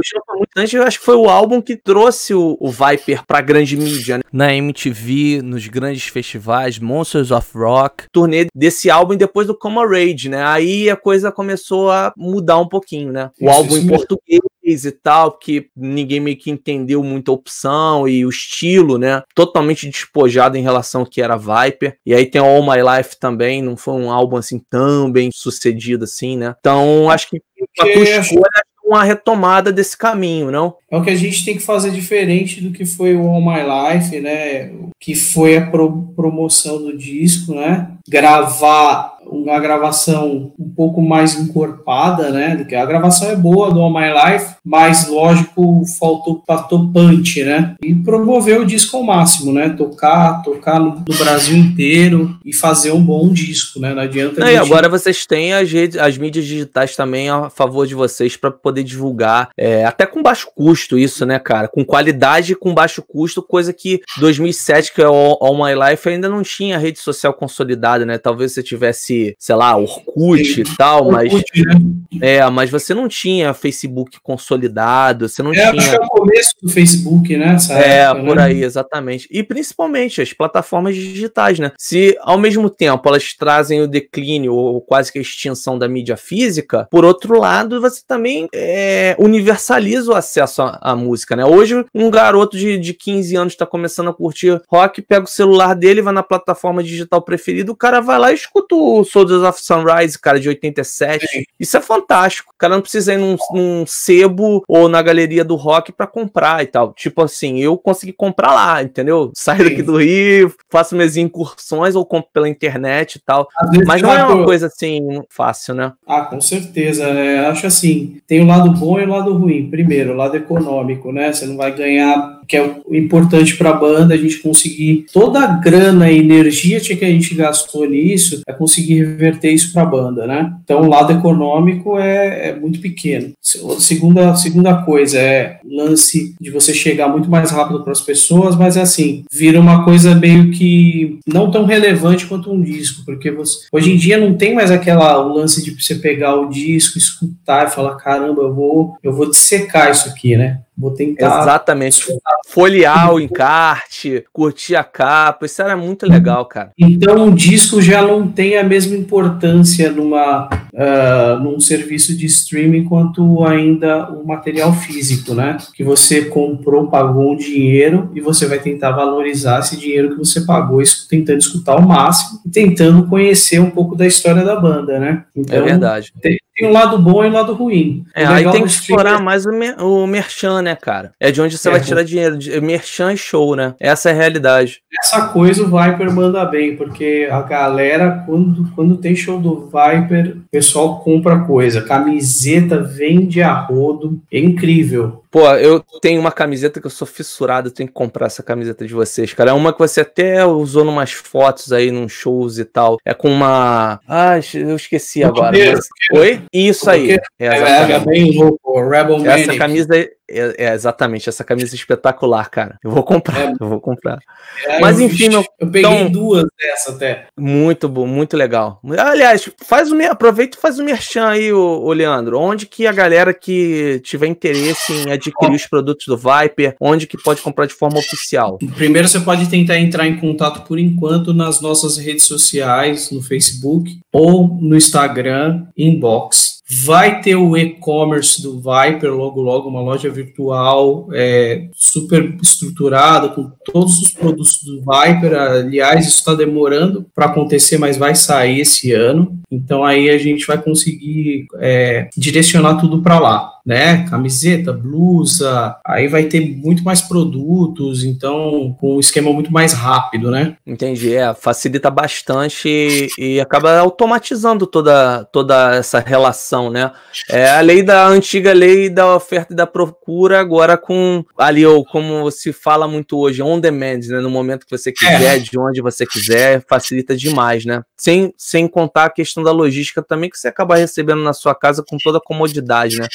Eu 0.72 0.82
acho 0.82 0.98
que 0.98 1.04
foi 1.04 1.16
o 1.16 1.28
álbum 1.28 1.60
que 1.60 1.76
trouxe 1.76 2.34
o, 2.34 2.56
o 2.60 2.70
Viper 2.70 3.24
pra 3.26 3.40
grande 3.40 3.76
mídia, 3.76 4.18
né? 4.18 4.22
Na 4.32 4.54
MTV, 4.54 5.40
nos 5.42 5.66
grandes 5.66 6.04
festivais, 6.04 6.78
Monsters 6.78 7.30
of 7.30 7.48
Rock, 7.56 8.04
turnê 8.12 8.46
desse 8.54 8.90
álbum 8.90 9.16
depois 9.16 9.46
do 9.46 9.56
Coma 9.56 9.86
Rage, 9.86 10.28
né? 10.28 10.44
Aí 10.44 10.90
a 10.90 10.96
coisa 11.08 11.32
começou 11.32 11.90
a 11.90 12.12
mudar 12.14 12.58
um 12.58 12.68
pouquinho, 12.68 13.10
né? 13.10 13.30
O 13.40 13.48
álbum 13.48 13.78
em 13.78 13.86
português 13.86 14.84
e 14.84 14.92
tal, 14.92 15.38
que 15.38 15.70
ninguém 15.74 16.20
meio 16.20 16.36
que 16.36 16.50
entendeu 16.50 17.02
muita 17.02 17.32
opção 17.32 18.06
e 18.06 18.26
o 18.26 18.28
estilo, 18.28 18.98
né? 18.98 19.22
Totalmente 19.34 19.88
despojado 19.88 20.58
em 20.58 20.62
relação 20.62 21.00
ao 21.00 21.06
que 21.06 21.22
era 21.22 21.34
Viper. 21.34 21.96
E 22.04 22.12
aí 22.12 22.26
tem 22.26 22.42
All 22.42 22.62
My 22.62 22.76
Life 22.82 23.18
também, 23.18 23.62
não 23.62 23.74
foi 23.74 23.94
um 23.94 24.10
álbum 24.10 24.36
assim 24.36 24.60
tão 24.68 25.10
bem 25.10 25.30
sucedido 25.32 26.04
assim, 26.04 26.36
né? 26.36 26.54
Então 26.60 27.10
acho 27.10 27.30
que 27.30 27.40
a 27.80 27.84
tua 27.84 28.02
escolha 28.02 28.44
é 28.54 28.68
uma 28.86 29.04
retomada 29.04 29.72
desse 29.72 29.96
caminho, 29.96 30.50
não? 30.50 30.74
É 30.90 30.96
o 30.98 31.02
que 31.02 31.10
a 31.10 31.16
gente 31.16 31.42
tem 31.42 31.56
que 31.56 31.62
fazer 31.62 31.90
diferente 31.90 32.60
do 32.60 32.70
que 32.70 32.84
foi 32.84 33.16
o 33.16 33.28
All 33.28 33.40
My 33.40 33.62
Life, 33.62 34.20
né? 34.20 34.72
Que 35.00 35.14
foi 35.14 35.56
a 35.56 35.66
pro 35.70 36.12
promoção 36.14 36.82
do 36.82 36.96
disco, 36.96 37.54
né? 37.54 37.92
Gravar 38.06 39.17
uma 39.30 39.58
gravação 39.58 40.52
um 40.58 40.68
pouco 40.70 41.00
mais 41.00 41.38
encorpada, 41.38 42.30
né? 42.30 42.56
Do 42.56 42.64
que 42.64 42.74
a 42.74 42.86
gravação 42.86 43.30
é 43.30 43.36
boa 43.36 43.70
do 43.70 43.80
All 43.80 43.92
My 43.92 44.08
Life, 44.12 44.54
mas 44.64 45.08
lógico 45.08 45.82
faltou 45.98 46.42
faltou 46.46 46.92
punch, 46.92 47.42
né? 47.44 47.74
E 47.82 47.94
promover 47.94 48.60
o 48.60 48.66
disco 48.66 48.96
ao 48.96 49.02
máximo, 49.02 49.52
né? 49.52 49.70
Tocar, 49.70 50.42
tocar 50.42 50.78
no, 50.78 51.04
no 51.06 51.16
Brasil 51.16 51.56
inteiro 51.56 52.36
e 52.44 52.54
fazer 52.54 52.92
um 52.92 53.02
bom 53.02 53.28
disco, 53.32 53.80
né? 53.80 53.94
Não 53.94 54.02
adianta. 54.02 54.40
Não, 54.40 54.46
gente... 54.46 54.56
E 54.56 54.58
agora 54.58 54.88
vocês 54.88 55.26
têm 55.26 55.52
as, 55.52 55.70
redes, 55.70 55.98
as 55.98 56.16
mídias 56.16 56.44
digitais 56.44 56.96
também 56.96 57.28
a 57.28 57.50
favor 57.50 57.86
de 57.86 57.94
vocês 57.94 58.36
para 58.36 58.50
poder 58.50 58.82
divulgar, 58.82 59.50
é, 59.56 59.84
até 59.84 60.06
com 60.06 60.22
baixo 60.22 60.48
custo 60.54 60.98
isso, 60.98 61.24
né, 61.26 61.38
cara? 61.38 61.68
Com 61.68 61.84
qualidade 61.84 62.52
e 62.52 62.56
com 62.56 62.74
baixo 62.74 63.02
custo, 63.02 63.42
coisa 63.42 63.72
que 63.72 64.00
2007 64.18 64.94
que 64.94 65.02
é 65.02 65.08
o 65.08 65.38
All 65.40 65.56
My 65.56 65.74
Life 65.74 66.08
ainda 66.08 66.28
não 66.28 66.42
tinha 66.42 66.78
rede 66.78 66.98
social 66.98 67.32
consolidada, 67.32 68.04
né? 68.04 68.18
Talvez 68.18 68.52
você 68.52 68.62
tivesse 68.62 69.17
sei 69.38 69.54
lá, 69.54 69.76
Orkut 69.76 70.60
e 70.60 70.76
tal, 70.76 71.10
mas. 71.10 71.32
Orkut, 71.32 71.62
né? 71.64 71.74
É, 72.20 72.48
mas 72.50 72.70
você 72.70 72.94
não 72.94 73.08
tinha 73.08 73.52
Facebook 73.54 74.18
consolidado, 74.22 75.28
você 75.28 75.42
não 75.42 75.52
é, 75.52 75.70
tinha. 75.70 75.70
Acho 75.70 75.90
que 75.90 75.96
é 75.96 76.00
o 76.00 76.08
começo 76.08 76.50
do 76.62 76.68
Facebook, 76.68 77.36
né? 77.36 77.56
é, 77.70 77.98
época, 78.00 78.24
por 78.24 78.36
né? 78.36 78.44
aí, 78.44 78.62
exatamente. 78.62 79.28
E 79.30 79.42
principalmente 79.42 80.22
as 80.22 80.32
plataformas 80.32 80.94
digitais, 80.94 81.58
né? 81.58 81.72
Se 81.78 82.16
ao 82.20 82.38
mesmo 82.38 82.70
tempo 82.70 83.08
elas 83.08 83.34
trazem 83.34 83.80
o 83.82 83.86
declínio 83.86 84.54
ou 84.54 84.80
quase 84.80 85.12
que 85.12 85.18
a 85.18 85.22
extinção 85.22 85.78
da 85.78 85.88
mídia 85.88 86.16
física, 86.16 86.88
por 86.90 87.04
outro 87.04 87.38
lado, 87.38 87.80
você 87.80 88.02
também 88.06 88.48
é, 88.54 89.14
universaliza 89.18 90.12
o 90.12 90.14
acesso 90.14 90.62
à, 90.62 90.78
à, 90.80 90.96
música, 90.96 91.36
né? 91.36 91.44
Hoje, 91.44 91.84
um 91.94 92.10
garoto 92.10 92.56
de, 92.56 92.78
de 92.78 92.94
15 92.94 93.36
anos 93.36 93.52
está 93.52 93.66
começando 93.66 94.08
a 94.08 94.14
curtir 94.14 94.60
rock, 94.68 95.02
pega 95.02 95.24
o 95.24 95.28
celular 95.28 95.74
dele, 95.74 96.02
vai 96.02 96.12
na 96.12 96.22
plataforma 96.22 96.82
digital 96.82 97.22
preferida, 97.22 97.70
o 97.70 97.76
cara 97.76 98.00
vai 98.00 98.18
lá 98.18 98.32
e 98.32 98.34
escuta 98.34 98.74
o 98.74 99.04
Soldiers 99.10 99.42
of 99.42 99.60
Sunrise, 99.60 100.18
cara, 100.18 100.40
de 100.40 100.48
87. 100.48 101.26
Sim. 101.26 101.42
Isso 101.58 101.76
é 101.76 101.80
fantástico. 101.80 102.52
O 102.54 102.58
cara 102.58 102.74
não 102.74 102.82
precisa 102.82 103.14
ir 103.14 103.18
num, 103.18 103.36
num 103.52 103.84
sebo 103.86 104.62
ou 104.68 104.88
na 104.88 105.02
galeria 105.02 105.44
do 105.44 105.56
rock 105.56 105.92
para 105.92 106.06
comprar 106.06 106.62
e 106.62 106.66
tal. 106.66 106.92
Tipo 106.92 107.22
assim, 107.22 107.58
eu 107.58 107.76
consegui 107.76 108.12
comprar 108.12 108.52
lá, 108.52 108.82
entendeu? 108.82 109.30
Saio 109.36 109.64
daqui 109.64 109.82
do 109.82 109.98
Rio, 109.98 110.54
faço 110.70 110.94
minhas 110.94 111.16
incursões 111.16 111.94
ou 111.94 112.04
compro 112.04 112.30
pela 112.32 112.48
internet 112.48 113.16
e 113.16 113.20
tal. 113.20 113.48
Mas 113.86 114.02
não 114.02 114.12
é 114.12 114.24
uma 114.24 114.44
coisa 114.44 114.66
assim 114.66 115.22
fácil, 115.28 115.74
né? 115.74 115.92
Ah, 116.06 116.22
com 116.22 116.40
certeza. 116.40 117.04
É, 117.04 117.46
acho 117.46 117.66
assim, 117.66 118.20
tem 118.26 118.40
o 118.40 118.46
lado 118.46 118.70
bom 118.72 118.98
e 119.00 119.04
o 119.04 119.08
lado 119.08 119.32
ruim. 119.34 119.68
Primeiro, 119.70 120.12
o 120.12 120.16
lado 120.16 120.36
econômico, 120.36 121.12
né? 121.12 121.32
Você 121.32 121.46
não 121.46 121.56
vai 121.56 121.74
ganhar 121.74 122.38
que 122.48 122.56
é 122.56 122.80
o 122.86 122.96
importante 122.96 123.56
para 123.58 123.70
a 123.70 123.74
banda, 123.74 124.14
a 124.14 124.16
gente 124.16 124.38
conseguir 124.38 125.04
toda 125.12 125.40
a 125.40 125.46
grana 125.46 126.10
e 126.10 126.18
energia 126.18 126.80
que 126.80 127.04
a 127.04 127.08
gente 127.08 127.34
gastou 127.34 127.88
nisso, 127.88 128.40
é 128.48 128.52
conseguir 128.52 128.97
reverter 128.98 129.50
isso 129.50 129.72
para 129.72 129.82
a 129.82 129.86
banda, 129.86 130.26
né? 130.26 130.52
Então, 130.64 130.82
o 130.82 130.88
lado 130.88 131.12
econômico 131.12 131.98
é, 131.98 132.48
é 132.48 132.54
muito 132.54 132.80
pequeno. 132.80 133.32
Segunda, 133.78 134.34
segunda 134.34 134.82
coisa 134.82 135.18
é 135.18 135.58
lance 135.64 136.34
de 136.40 136.50
você 136.50 136.74
chegar 136.74 137.08
muito 137.08 137.30
mais 137.30 137.50
rápido 137.50 137.82
para 137.82 137.92
as 137.92 138.00
pessoas, 138.00 138.56
mas 138.56 138.76
é 138.76 138.82
assim, 138.82 139.24
vira 139.30 139.60
uma 139.60 139.84
coisa 139.84 140.14
meio 140.14 140.50
que 140.50 141.18
não 141.26 141.50
tão 141.50 141.64
relevante 141.64 142.26
quanto 142.26 142.52
um 142.52 142.60
disco, 142.60 143.04
porque 143.04 143.30
você, 143.30 143.66
hoje 143.72 143.92
em 143.92 143.96
dia 143.96 144.18
não 144.18 144.34
tem 144.34 144.54
mais 144.54 144.70
aquela 144.70 145.18
o 145.18 145.32
lance 145.32 145.62
de 145.62 145.70
você 145.70 145.94
pegar 145.94 146.34
o 146.36 146.48
disco, 146.48 146.98
escutar 146.98 147.66
e 147.66 147.70
falar, 147.70 147.96
caramba, 147.96 148.42
eu 148.42 148.54
vou, 148.54 148.96
eu 149.02 149.12
vou 149.12 149.28
dissecar 149.28 149.90
isso 149.90 150.08
aqui, 150.08 150.36
né? 150.36 150.60
Vou 150.76 150.92
tentar. 150.92 151.42
Exatamente. 151.42 152.00
Folhear 152.46 153.12
o 153.12 153.20
encarte, 153.20 154.24
curtir 154.32 154.76
a 154.76 154.84
capa, 154.84 155.46
isso 155.46 155.60
era 155.62 155.76
muito 155.76 156.06
legal, 156.06 156.46
cara. 156.46 156.72
Então 156.78 157.28
o 157.28 157.34
disco 157.34 157.80
já 157.80 158.02
não 158.02 158.28
tem 158.28 158.56
a 158.56 158.64
mesma 158.64 158.96
importância 158.96 159.90
numa, 159.90 160.48
uh, 160.72 161.42
num 161.42 161.60
serviço 161.60 162.16
de 162.16 162.26
streaming 162.26 162.84
quanto 162.84 163.44
ainda 163.44 164.10
o 164.10 164.26
material 164.26 164.72
físico, 164.72 165.34
né? 165.34 165.56
Que 165.74 165.84
você 165.84 166.26
comprou, 166.26 166.88
pagou 166.88 167.32
um 167.32 167.36
dinheiro 167.36 168.10
e 168.14 168.20
você 168.20 168.46
vai 168.46 168.58
tentar 168.58 168.92
valorizar 168.92 169.60
esse 169.60 169.76
dinheiro 169.76 170.10
que 170.10 170.18
você 170.18 170.42
pagou, 170.42 170.82
tentando 171.08 171.38
escutar 171.38 171.76
o 171.76 171.86
máximo 171.86 172.40
e 172.46 172.50
tentando 172.50 173.06
conhecer 173.06 173.60
um 173.60 173.70
pouco 173.70 173.96
da 173.96 174.06
história 174.06 174.44
da 174.44 174.58
banda, 174.58 174.98
né? 174.98 175.24
Então, 175.34 175.56
é 175.56 175.62
verdade. 175.62 176.12
Tem, 176.20 176.38
tem 176.58 176.68
um 176.68 176.72
lado 176.72 176.98
bom 176.98 177.24
e 177.24 177.28
um 177.28 177.32
lado 177.32 177.54
ruim. 177.54 178.04
É, 178.14 178.26
aí 178.26 178.50
tem 178.50 178.62
que 178.62 178.68
explorar 178.68 179.22
mais 179.22 179.46
o, 179.46 179.52
mer 179.52 179.80
o 179.80 180.06
merchan, 180.06 180.60
né, 180.60 180.74
cara? 180.74 181.12
É 181.20 181.30
de 181.30 181.40
onde 181.40 181.56
você 181.56 181.68
é, 181.68 181.72
vai 181.72 181.80
tirar 181.80 182.02
dinheiro. 182.02 182.36
Merchan 182.60 183.12
e 183.12 183.16
show, 183.16 183.54
né? 183.54 183.74
Essa 183.78 184.10
é 184.10 184.12
a 184.12 184.16
realidade. 184.16 184.82
Essa 185.00 185.28
coisa 185.28 185.62
o 185.62 185.66
Viper 185.66 186.12
manda 186.12 186.44
bem, 186.44 186.76
porque 186.76 187.28
a 187.30 187.42
galera, 187.42 188.24
quando, 188.26 188.68
quando 188.74 188.96
tem 188.96 189.14
show 189.14 189.38
do 189.38 189.66
Viper, 189.66 190.38
pessoal 190.58 190.98
compra 190.98 191.44
coisa. 191.44 191.82
Camiseta 191.82 192.82
vende 192.82 193.40
a 193.40 193.54
rodo. 193.54 194.20
É 194.30 194.40
incrível. 194.40 195.22
Pô, 195.30 195.46
eu 195.54 195.84
tenho 196.00 196.20
uma 196.20 196.32
camiseta 196.32 196.80
que 196.80 196.86
eu 196.86 196.90
sou 196.90 197.06
fissurado, 197.06 197.68
eu 197.68 197.72
tenho 197.72 197.88
que 197.88 197.94
comprar 197.94 198.26
essa 198.26 198.42
camiseta 198.42 198.86
de 198.86 198.94
vocês, 198.94 199.34
cara. 199.34 199.50
É 199.50 199.52
uma 199.52 199.72
que 199.72 199.78
você 199.78 200.00
até 200.00 200.44
usou 200.46 200.84
numas 200.84 201.12
fotos 201.12 201.72
aí, 201.72 201.90
num 201.90 202.08
shows 202.08 202.58
e 202.58 202.64
tal. 202.64 202.98
É 203.04 203.12
com 203.12 203.30
uma. 203.30 204.00
Ah, 204.08 204.36
eu 204.54 204.76
esqueci 204.76 205.22
agora. 205.22 205.52
Mas... 205.52 205.88
Oi? 206.14 206.42
Isso 206.52 206.88
aí. 206.88 207.12
É, 207.38 207.46
é, 207.46 207.92
é 207.92 207.98
bem 208.00 208.38
louco. 208.38 208.80
Rebel 208.80 209.16
Essa 209.16 209.46
Manic. 209.46 209.58
camisa 209.58 209.94
é, 210.30 210.54
é, 210.58 210.74
exatamente, 210.74 211.28
essa 211.28 211.42
camisa 211.42 211.74
é 211.74 211.76
espetacular, 211.76 212.50
cara. 212.50 212.78
Eu 212.84 212.90
vou 212.90 213.02
comprar, 213.02 213.40
é, 213.40 213.54
eu 213.58 213.66
vou 213.66 213.80
comprar. 213.80 214.18
É, 214.66 214.78
Mas 214.78 215.00
enfim, 215.00 215.30
meu, 215.30 215.44
eu 215.58 215.70
peguei 215.70 215.80
então, 215.80 216.10
duas 216.10 216.44
dessa 216.58 216.92
até. 216.92 217.26
Muito 217.36 217.88
bom, 217.88 218.06
muito 218.06 218.36
legal. 218.36 218.78
Aliás, 218.98 219.50
faz 219.64 219.90
o 219.90 219.98
aproveita 220.02 220.56
e 220.56 220.60
faz 220.60 220.78
o 220.78 220.84
merchan 220.84 221.28
aí, 221.28 221.52
o, 221.52 221.92
Leandro. 221.92 222.38
Onde 222.38 222.66
que 222.66 222.86
a 222.86 222.92
galera 222.92 223.32
que 223.32 224.00
tiver 224.04 224.26
interesse 224.26 224.92
em 224.92 225.10
adquirir 225.18 225.54
os 225.54 225.66
produtos 225.66 226.06
do 226.06 226.16
Viper, 226.16 226.74
onde 226.80 227.06
que 227.06 227.20
pode 227.22 227.40
comprar 227.42 227.66
de 227.66 227.74
forma 227.74 227.98
oficial? 227.98 228.58
Primeiro 228.76 229.08
você 229.08 229.20
pode 229.20 229.48
tentar 229.48 229.78
entrar 229.78 230.06
em 230.06 230.16
contato 230.16 230.66
por 230.66 230.78
enquanto 230.78 231.34
nas 231.34 231.60
nossas 231.60 231.96
redes 231.96 232.26
sociais, 232.26 233.10
no 233.10 233.22
Facebook 233.22 233.98
ou 234.12 234.48
no 234.60 234.76
Instagram, 234.76 235.66
inbox 235.76 236.58
Vai 236.70 237.22
ter 237.22 237.34
o 237.34 237.56
e-commerce 237.56 238.42
do 238.42 238.60
Viper 238.60 239.10
logo 239.14 239.40
logo, 239.40 239.70
uma 239.70 239.80
loja 239.80 240.10
virtual 240.10 241.08
é, 241.14 241.66
super 241.72 242.36
estruturada 242.42 243.30
com 243.30 243.50
todos 243.64 243.98
os 244.02 244.12
produtos 244.12 244.62
do 244.62 244.80
Viper. 244.80 245.32
Aliás, 245.34 246.06
isso 246.06 246.18
está 246.18 246.34
demorando 246.34 247.06
para 247.14 247.24
acontecer, 247.24 247.78
mas 247.78 247.96
vai 247.96 248.14
sair 248.14 248.60
esse 248.60 248.92
ano. 248.92 249.40
Então 249.50 249.82
aí 249.82 250.10
a 250.10 250.18
gente 250.18 250.46
vai 250.46 250.60
conseguir 250.60 251.46
é, 251.58 252.10
direcionar 252.14 252.78
tudo 252.78 253.00
para 253.00 253.18
lá 253.18 253.57
né? 253.68 254.06
Camiseta, 254.08 254.72
blusa, 254.72 255.76
aí 255.84 256.08
vai 256.08 256.24
ter 256.24 256.40
muito 256.40 256.82
mais 256.82 257.02
produtos, 257.02 258.02
então 258.02 258.74
com 258.80 258.96
um 258.96 259.00
esquema 259.00 259.30
muito 259.30 259.52
mais 259.52 259.74
rápido, 259.74 260.30
né? 260.30 260.56
Entendi, 260.66 261.14
é, 261.14 261.34
facilita 261.34 261.90
bastante 261.90 263.08
e, 263.18 263.38
acaba 263.38 263.78
automatizando 263.78 264.66
toda, 264.66 265.22
toda 265.26 265.74
essa 265.74 265.98
relação, 266.00 266.70
né? 266.70 266.90
É 267.28 267.50
a 267.50 267.60
lei 267.60 267.82
da 267.82 268.06
a 268.06 268.08
antiga 268.08 268.54
lei 268.54 268.88
da 268.88 269.14
oferta 269.14 269.52
e 269.52 269.56
da 269.56 269.66
procura, 269.66 270.40
agora 270.40 270.78
com 270.78 271.22
ali, 271.36 271.66
ou 271.66 271.84
como 271.84 272.30
se 272.30 272.54
fala 272.54 272.88
muito 272.88 273.18
hoje, 273.18 273.42
on 273.42 273.60
demand, 273.60 274.00
né? 274.08 274.18
No 274.20 274.30
momento 274.30 274.64
que 274.64 274.78
você 274.78 274.90
quiser, 274.90 275.36
é. 275.36 275.38
de 275.38 275.58
onde 275.58 275.82
você 275.82 276.06
quiser, 276.06 276.64
facilita 276.66 277.14
demais, 277.14 277.66
né? 277.66 277.82
Sem, 277.98 278.32
sem 278.38 278.66
contar 278.66 279.04
a 279.04 279.10
questão 279.10 279.42
da 279.42 279.52
logística 279.52 280.02
também, 280.02 280.30
que 280.30 280.38
você 280.38 280.48
acaba 280.48 280.76
recebendo 280.76 281.22
na 281.22 281.34
sua 281.34 281.54
casa 281.54 281.84
com 281.86 281.98
toda 281.98 282.16
a 282.16 282.24
comodidade, 282.24 282.96
né? 282.96 283.06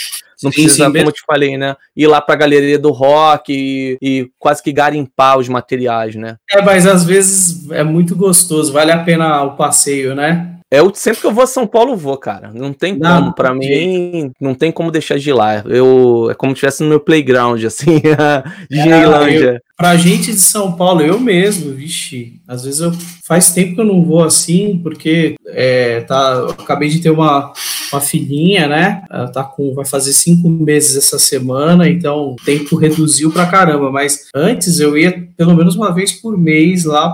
Não 0.44 0.52
sim, 0.52 0.64
precisa, 0.64 0.86
sim, 0.86 0.92
como 0.92 1.10
eu 1.10 1.12
te 1.12 1.24
falei, 1.26 1.58
né? 1.58 1.76
Ir 1.96 2.08
lá 2.08 2.22
pra 2.22 2.36
galeria 2.36 2.78
do 2.78 2.92
rock 2.92 3.54
e, 3.54 3.98
e, 4.02 4.30
quase 4.38 4.62
que 4.62 4.72
garimpar 4.72 5.38
os 5.38 5.48
materiais, 5.50 6.16
né? 6.16 6.38
É, 6.52 6.62
mas 6.62 6.86
às 6.86 7.04
vezes 7.04 7.70
é 7.72 7.84
muito 7.84 8.16
gostoso, 8.16 8.74
vale 8.74 8.92
a 8.92 9.04
pena 9.04 9.44
o 9.44 9.56
passeio, 9.56 10.16
né? 10.16 10.54
É, 10.74 10.80
eu, 10.80 10.92
sempre 10.96 11.22
que 11.22 11.28
eu 11.28 11.32
vou 11.32 11.44
a 11.44 11.48
São 11.48 11.68
Paulo, 11.68 11.96
vou, 11.96 12.18
cara. 12.18 12.50
Não 12.52 12.74
tem 12.74 12.98
não, 12.98 13.26
como. 13.26 13.36
Pra 13.36 13.54
mim, 13.54 14.32
não 14.42 14.56
tem 14.56 14.72
como 14.72 14.90
deixar 14.90 15.20
de 15.20 15.30
ir 15.30 15.34
lá. 15.34 15.64
Eu, 15.68 16.30
é 16.32 16.34
como 16.34 16.52
se 16.52 16.56
estivesse 16.56 16.82
no 16.82 16.90
meu 16.90 17.00
playground, 17.00 17.64
assim, 17.64 18.02
Disneylândia. 18.72 19.58
É, 19.58 19.60
pra 19.78 19.96
gente 19.96 20.32
de 20.32 20.40
São 20.40 20.72
Paulo, 20.72 21.02
eu 21.04 21.20
mesmo, 21.20 21.72
vixe, 21.74 22.42
às 22.48 22.64
vezes 22.64 22.80
eu 22.80 22.92
faz 23.24 23.54
tempo 23.54 23.76
que 23.76 23.82
eu 23.82 23.86
não 23.86 24.04
vou 24.04 24.24
assim, 24.24 24.80
porque 24.82 25.36
é, 25.46 26.02
tá, 26.02 26.38
eu 26.40 26.50
acabei 26.50 26.90
de 26.90 27.00
ter 27.02 27.12
uma, 27.12 27.54
uma 27.94 28.02
filhinha, 28.02 28.68
né? 28.68 29.04
Ela 29.10 29.28
tá 29.28 29.44
com, 29.44 29.74
vai 29.74 29.86
fazer 29.86 30.14
cinco 30.14 30.50
meses 30.50 30.96
essa 30.96 31.20
semana, 31.20 31.88
então 31.90 32.32
o 32.32 32.36
tempo 32.36 32.76
reduziu 32.76 33.32
pra 33.32 33.46
caramba. 33.46 33.92
Mas 33.92 34.28
antes 34.36 34.80
eu 34.80 34.98
ia 34.98 35.28
pelo 35.38 35.56
menos 35.56 35.76
uma 35.76 35.94
vez 35.94 36.12
por 36.12 36.38
mês 36.38 36.86
lá 36.86 37.10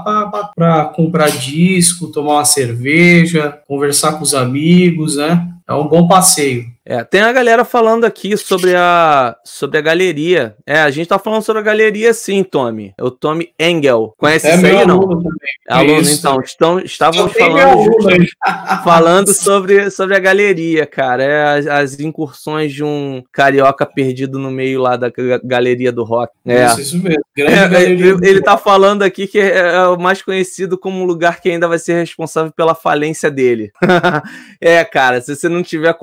para 0.56 0.86
comprar 0.86 1.30
disco, 1.30 2.08
tomar 2.08 2.36
uma 2.36 2.46
cerveja, 2.46 3.58
conversar 3.68 4.14
com 4.14 4.24
os 4.24 4.34
amigos, 4.34 5.16
né? 5.16 5.48
É 5.68 5.74
um 5.74 5.88
bom 5.88 6.08
passeio. 6.08 6.66
É, 6.90 7.04
tem 7.04 7.22
a 7.22 7.32
galera 7.32 7.64
falando 7.64 8.04
aqui 8.04 8.36
sobre 8.36 8.74
a, 8.76 9.38
sobre 9.46 9.78
a 9.78 9.82
galeria. 9.82 10.56
É, 10.66 10.80
a 10.80 10.90
gente 10.90 11.08
tá 11.08 11.20
falando 11.20 11.44
sobre 11.44 11.60
a 11.60 11.64
galeria 11.64 12.12
sim, 12.16 12.44
Tommy. 12.44 12.96
É 12.98 13.04
o 13.04 13.12
Tommy 13.12 13.54
Engel. 13.60 14.16
Conhece 14.18 14.48
é 14.48 14.56
isso 14.56 14.66
aí, 14.66 14.88
não? 14.88 14.96
Aluno, 14.96 15.30
é 15.70 15.74
aluno 15.76 16.02
isso. 16.02 16.18
então. 16.18 16.42
Estão, 16.42 16.80
estávamos 16.80 17.32
falando, 17.34 17.92
falando 18.84 19.34
sobre, 19.36 19.92
sobre 19.92 20.16
a 20.16 20.20
galeria, 20.20 20.88
cara. 20.88 21.24
É 21.24 21.60
as, 21.60 21.68
as, 21.68 22.00
incursões 22.00 22.74
de 22.74 22.84
um 22.84 23.22
carioca 23.32 23.86
perdido 23.86 24.40
no 24.40 24.50
meio 24.50 24.82
lá 24.82 24.98
da 24.98 25.12
galeria 25.44 25.92
do 25.92 26.04
rock. 26.04 26.34
É. 26.44 26.66
Isso, 26.66 26.82
isso 26.82 26.98
mesmo. 26.98 27.22
É, 27.38 27.84
ele, 27.84 28.10
ele 28.28 28.42
tá 28.42 28.58
falando 28.58 29.04
aqui 29.04 29.28
que 29.28 29.38
é, 29.38 29.60
é 29.60 29.88
o 29.88 30.00
mais 30.00 30.24
conhecido 30.24 30.76
como 30.76 31.04
um 31.04 31.06
lugar 31.06 31.40
que 31.40 31.52
ainda 31.52 31.68
vai 31.68 31.78
ser 31.78 32.00
responsável 32.00 32.52
pela 32.52 32.74
falência 32.74 33.30
dele. 33.30 33.72
é, 34.60 34.84
cara, 34.84 35.22
se 35.22 35.36
você 35.36 35.48
não 35.48 35.62
tiver 35.62 35.96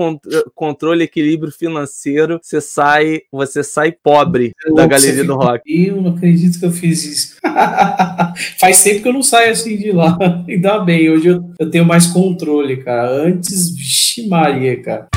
controle 0.55 0.76
controle, 0.77 1.05
equilíbrio 1.05 1.51
financeiro, 1.51 2.39
você 2.43 2.61
sai, 2.61 3.21
você 3.33 3.65
sai 3.65 3.91
pobre 3.91 4.53
da 4.75 4.87
galeria 4.87 5.25
do 5.25 5.35
rock. 5.35 5.63
Eu 5.67 6.03
não 6.03 6.11
acredito 6.11 6.59
que 6.59 6.67
eu 6.67 6.71
fiz 6.71 7.05
isso. 7.05 7.37
Faz 8.61 8.83
tempo 8.85 9.03
que 9.03 9.09
eu 9.09 9.13
não 9.13 9.23
saio 9.23 9.53
assim 9.53 9.77
de 9.77 9.91
lá. 9.91 10.19
Ainda 10.47 10.79
bem, 10.81 11.09
hoje 11.09 11.29
eu, 11.29 11.51
eu 11.59 11.71
tenho 11.71 11.85
mais 11.85 12.07
controle, 12.07 12.77
cara. 12.77 13.09
Antes, 13.09 13.75
vixe 13.75 14.29
Maria, 14.29 14.81
cara. 14.83 15.09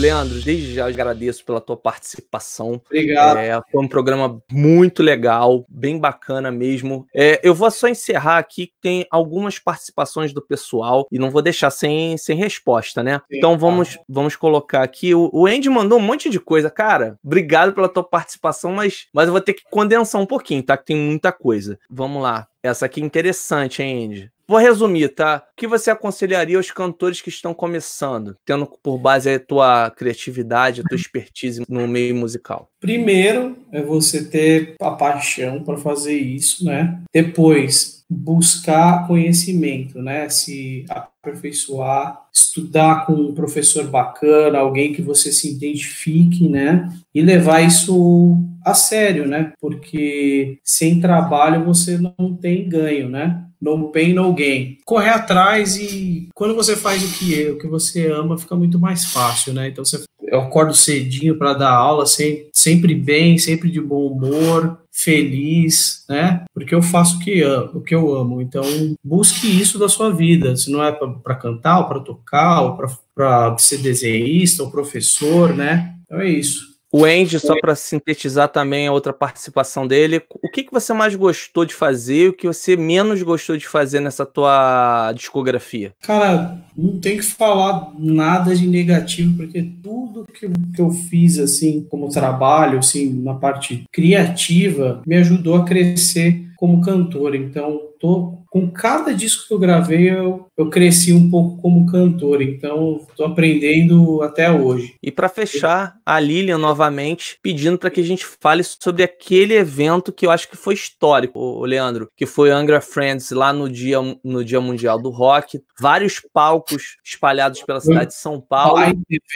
Leandro, 0.00 0.40
desde 0.42 0.74
já 0.74 0.88
agradeço 0.88 1.44
pela 1.44 1.60
tua 1.60 1.76
participação. 1.76 2.82
Obrigado. 2.86 3.38
É, 3.38 3.60
foi 3.70 3.82
um 3.82 3.88
programa 3.88 4.42
muito 4.50 5.02
legal, 5.02 5.64
bem 5.68 5.98
bacana 5.98 6.50
mesmo. 6.50 7.06
É, 7.14 7.40
eu 7.42 7.54
vou 7.54 7.70
só 7.70 7.86
encerrar 7.86 8.38
aqui, 8.38 8.72
tem 8.82 9.06
algumas 9.10 9.58
participações 9.58 10.32
do 10.32 10.42
pessoal 10.42 11.06
e 11.12 11.18
não 11.18 11.30
vou 11.30 11.40
deixar 11.40 11.70
sem, 11.70 12.18
sem 12.18 12.36
resposta, 12.36 13.02
né? 13.02 13.20
Sim, 13.30 13.38
então 13.38 13.56
vamos, 13.56 13.96
vamos 14.08 14.34
colocar 14.34 14.82
aqui. 14.82 15.14
O, 15.14 15.30
o 15.32 15.46
Andy 15.46 15.70
mandou 15.70 15.98
um 15.98 16.02
monte 16.02 16.28
de 16.28 16.40
coisa. 16.40 16.68
Cara, 16.68 17.16
obrigado 17.24 17.72
pela 17.72 17.88
tua 17.88 18.04
participação, 18.04 18.72
mas, 18.72 19.06
mas 19.12 19.26
eu 19.26 19.32
vou 19.32 19.40
ter 19.40 19.54
que 19.54 19.62
condensar 19.70 20.20
um 20.20 20.26
pouquinho, 20.26 20.62
tá? 20.62 20.76
Que 20.76 20.86
tem 20.86 20.96
muita 20.96 21.30
coisa. 21.30 21.78
Vamos 21.88 22.20
lá. 22.20 22.48
Essa 22.62 22.86
aqui 22.86 23.00
é 23.00 23.04
interessante, 23.04 23.82
hein, 23.82 24.06
Andy? 24.06 24.33
Vou 24.46 24.58
resumir, 24.58 25.08
tá? 25.08 25.42
O 25.52 25.56
que 25.56 25.66
você 25.66 25.90
aconselharia 25.90 26.56
aos 26.56 26.70
cantores 26.70 27.20
que 27.20 27.28
estão 27.30 27.54
começando, 27.54 28.36
tendo 28.44 28.66
por 28.82 28.98
base 28.98 29.30
a 29.30 29.40
tua 29.40 29.90
criatividade, 29.90 30.82
a 30.82 30.84
tua 30.84 30.96
expertise 30.96 31.62
no 31.68 31.88
meio 31.88 32.14
musical? 32.14 32.68
Primeiro 32.78 33.56
é 33.72 33.80
você 33.80 34.24
ter 34.24 34.74
a 34.80 34.90
paixão 34.90 35.62
para 35.62 35.78
fazer 35.78 36.18
isso, 36.18 36.64
né? 36.64 37.00
Depois, 37.12 38.03
buscar 38.14 39.06
conhecimento, 39.06 40.00
né? 40.00 40.28
Se 40.28 40.84
aperfeiçoar, 40.88 42.26
estudar 42.32 43.06
com 43.06 43.12
um 43.12 43.34
professor 43.34 43.86
bacana, 43.88 44.58
alguém 44.58 44.92
que 44.92 45.02
você 45.02 45.32
se 45.32 45.50
identifique, 45.50 46.48
né? 46.48 46.92
E 47.14 47.20
levar 47.22 47.60
isso 47.60 48.38
a 48.64 48.74
sério, 48.74 49.26
né? 49.26 49.52
Porque 49.60 50.58
sem 50.62 51.00
trabalho 51.00 51.64
você 51.64 51.98
não 51.98 52.34
tem 52.34 52.68
ganho, 52.68 53.08
né? 53.08 53.44
no 53.64 53.90
pain, 53.90 54.12
no 54.12 54.32
gain. 54.34 54.76
Correr 54.84 55.10
atrás 55.10 55.76
e 55.76 56.28
quando 56.34 56.54
você 56.54 56.76
faz 56.76 57.02
o 57.02 57.18
que 57.18 57.42
é, 57.42 57.50
o 57.50 57.58
que 57.58 57.66
você 57.66 58.10
ama, 58.10 58.36
fica 58.36 58.54
muito 58.54 58.78
mais 58.78 59.06
fácil, 59.06 59.54
né? 59.54 59.68
Então 59.68 59.84
você, 59.84 60.04
eu 60.22 60.40
acordo 60.40 60.74
cedinho 60.74 61.38
para 61.38 61.54
dar 61.54 61.70
aula, 61.70 62.04
sempre, 62.04 62.48
sempre 62.52 62.94
bem, 62.94 63.38
sempre 63.38 63.70
de 63.70 63.80
bom 63.80 64.06
humor, 64.06 64.78
feliz, 64.94 66.04
né? 66.08 66.44
Porque 66.54 66.72
eu 66.72 66.80
faço 66.80 67.16
o 67.16 67.20
que, 67.20 67.42
amo, 67.42 67.70
o 67.74 67.80
que 67.80 67.94
eu 67.94 68.14
amo. 68.14 68.40
Então, 68.40 68.62
busque 69.02 69.48
isso 69.48 69.76
da 69.76 69.88
sua 69.88 70.12
vida. 70.12 70.56
Se 70.56 70.70
não 70.70 70.82
é 70.82 70.92
para 70.92 71.34
cantar, 71.34 71.80
ou 71.80 71.88
para 71.88 72.00
tocar, 72.00 72.62
ou 72.62 72.78
para 73.14 73.58
ser 73.58 73.78
desenhista, 73.78 74.62
ou 74.62 74.70
professor, 74.70 75.54
né? 75.54 75.96
Então 76.04 76.20
é 76.20 76.28
isso. 76.28 76.73
O 76.96 77.04
Andy, 77.04 77.40
só 77.40 77.58
para 77.60 77.74
sintetizar 77.74 78.48
também 78.48 78.86
a 78.86 78.92
outra 78.92 79.12
participação 79.12 79.84
dele, 79.84 80.22
o 80.40 80.48
que, 80.48 80.62
que 80.62 80.70
você 80.70 80.92
mais 80.92 81.16
gostou 81.16 81.64
de 81.64 81.74
fazer 81.74 82.26
e 82.26 82.28
o 82.28 82.32
que 82.32 82.46
você 82.46 82.76
menos 82.76 83.20
gostou 83.20 83.56
de 83.56 83.66
fazer 83.66 83.98
nessa 83.98 84.24
tua 84.24 85.10
discografia? 85.12 85.92
Cara, 86.00 86.56
não 86.76 87.00
tem 87.00 87.16
que 87.16 87.24
falar 87.24 87.92
nada 87.98 88.54
de 88.54 88.68
negativo, 88.68 89.36
porque 89.36 89.60
tudo 89.82 90.24
que, 90.24 90.48
que 90.72 90.80
eu 90.80 90.90
fiz, 90.90 91.40
assim, 91.40 91.84
como 91.90 92.10
trabalho, 92.10 92.78
assim, 92.78 93.12
na 93.12 93.34
parte 93.34 93.82
criativa, 93.92 95.02
me 95.04 95.16
ajudou 95.16 95.56
a 95.56 95.64
crescer 95.64 96.44
como 96.56 96.80
cantor. 96.80 97.34
Então, 97.34 97.80
tô 98.04 98.44
com 98.54 98.70
cada 98.70 99.12
disco 99.12 99.48
que 99.48 99.52
eu 99.52 99.58
gravei, 99.58 100.10
eu, 100.10 100.46
eu 100.56 100.70
cresci 100.70 101.12
um 101.12 101.28
pouco 101.28 101.60
como 101.60 101.90
cantor, 101.90 102.40
então 102.40 103.04
estou 103.08 103.26
aprendendo 103.26 104.22
até 104.22 104.48
hoje. 104.48 104.94
E 105.02 105.10
para 105.10 105.28
fechar, 105.28 105.96
a 106.06 106.20
Lilian 106.20 106.58
novamente 106.58 107.36
pedindo 107.42 107.76
para 107.76 107.90
que 107.90 108.00
a 108.00 108.04
gente 108.04 108.24
fale 108.24 108.62
sobre 108.62 109.02
aquele 109.02 109.54
evento 109.54 110.12
que 110.12 110.24
eu 110.24 110.30
acho 110.30 110.48
que 110.48 110.56
foi 110.56 110.74
histórico, 110.74 111.36
o 111.36 111.64
Leandro, 111.64 112.08
que 112.16 112.26
foi 112.26 112.50
Angra 112.50 112.80
Friends 112.80 113.32
lá 113.32 113.52
no 113.52 113.68
dia, 113.68 113.98
no 114.22 114.44
dia 114.44 114.60
Mundial 114.60 115.02
do 115.02 115.10
Rock, 115.10 115.60
vários 115.80 116.22
palcos 116.32 116.96
espalhados 117.04 117.60
pela 117.62 117.80
cidade 117.80 118.10
de 118.10 118.14
São 118.14 118.40
Paulo 118.40 118.80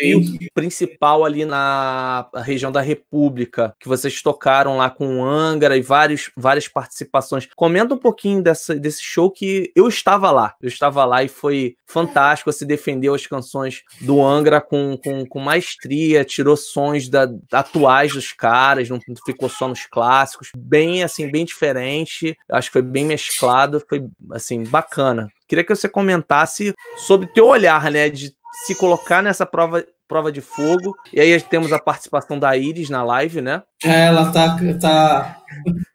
e 0.01 0.15
o 0.15 0.23
principal 0.55 1.25
ali 1.25 1.45
na 1.45 2.29
região 2.37 2.71
da 2.71 2.81
República, 2.81 3.75
que 3.81 3.89
vocês 3.89 4.23
tocaram 4.23 4.77
lá 4.77 4.89
com 4.91 5.25
Angra 5.25 5.77
e 5.77 5.83
vários, 5.83 6.31
várias 6.37 6.69
participações. 6.69 7.49
Comenta 7.57 7.95
um 7.95 7.99
pouquinho 7.99 8.41
dessa, 8.41 8.58
desse 8.81 9.03
show 9.03 9.31
que 9.31 9.73
eu 9.75 9.89
estava 9.89 10.31
lá. 10.31 10.55
Eu 10.61 10.69
estava 10.69 11.05
lá 11.05 11.23
e 11.23 11.29
foi 11.29 11.77
fantástico. 11.87 12.53
Se 12.53 12.65
defendeu 12.65 13.15
as 13.15 13.27
canções 13.27 13.83
do 14.01 14.23
Angra 14.25 14.61
com, 14.61 14.99
com, 15.03 15.27
com 15.27 15.41
maestria, 15.41 16.25
tirou 16.25 16.57
sons 16.57 17.09
da, 17.09 17.29
atuais 17.53 18.13
dos 18.13 18.33
caras, 18.33 18.89
não 18.89 19.01
ficou 19.25 19.49
só 19.49 19.69
nos 19.69 19.87
clássicos. 19.87 20.51
Bem, 20.57 21.03
assim, 21.03 21.31
bem 21.31 21.45
diferente. 21.45 22.37
Acho 22.51 22.69
que 22.69 22.75
foi 22.75 22.83
bem 22.83 23.05
mesclado, 23.05 23.83
foi, 23.89 24.05
assim, 24.33 24.65
bacana. 24.65 25.29
Queria 25.47 25.65
que 25.65 25.75
você 25.75 25.89
comentasse 25.89 26.75
sobre 26.97 27.27
teu 27.29 27.47
olhar, 27.47 27.91
né, 27.91 28.11
de 28.11 28.35
se 28.67 28.75
colocar 28.75 29.23
nessa 29.23 29.47
prova 29.47 29.85
prova 30.09 30.33
de 30.33 30.41
fogo. 30.41 30.97
E 31.13 31.21
aí 31.21 31.41
temos 31.43 31.73
a 31.73 31.79
participação 31.79 32.39
da 32.39 32.57
Iris 32.57 32.89
na 32.89 33.05
live, 33.05 33.43
né? 33.43 33.63
É, 33.85 34.07
ela 34.07 34.33
tá, 34.33 34.59
tá 34.81 35.39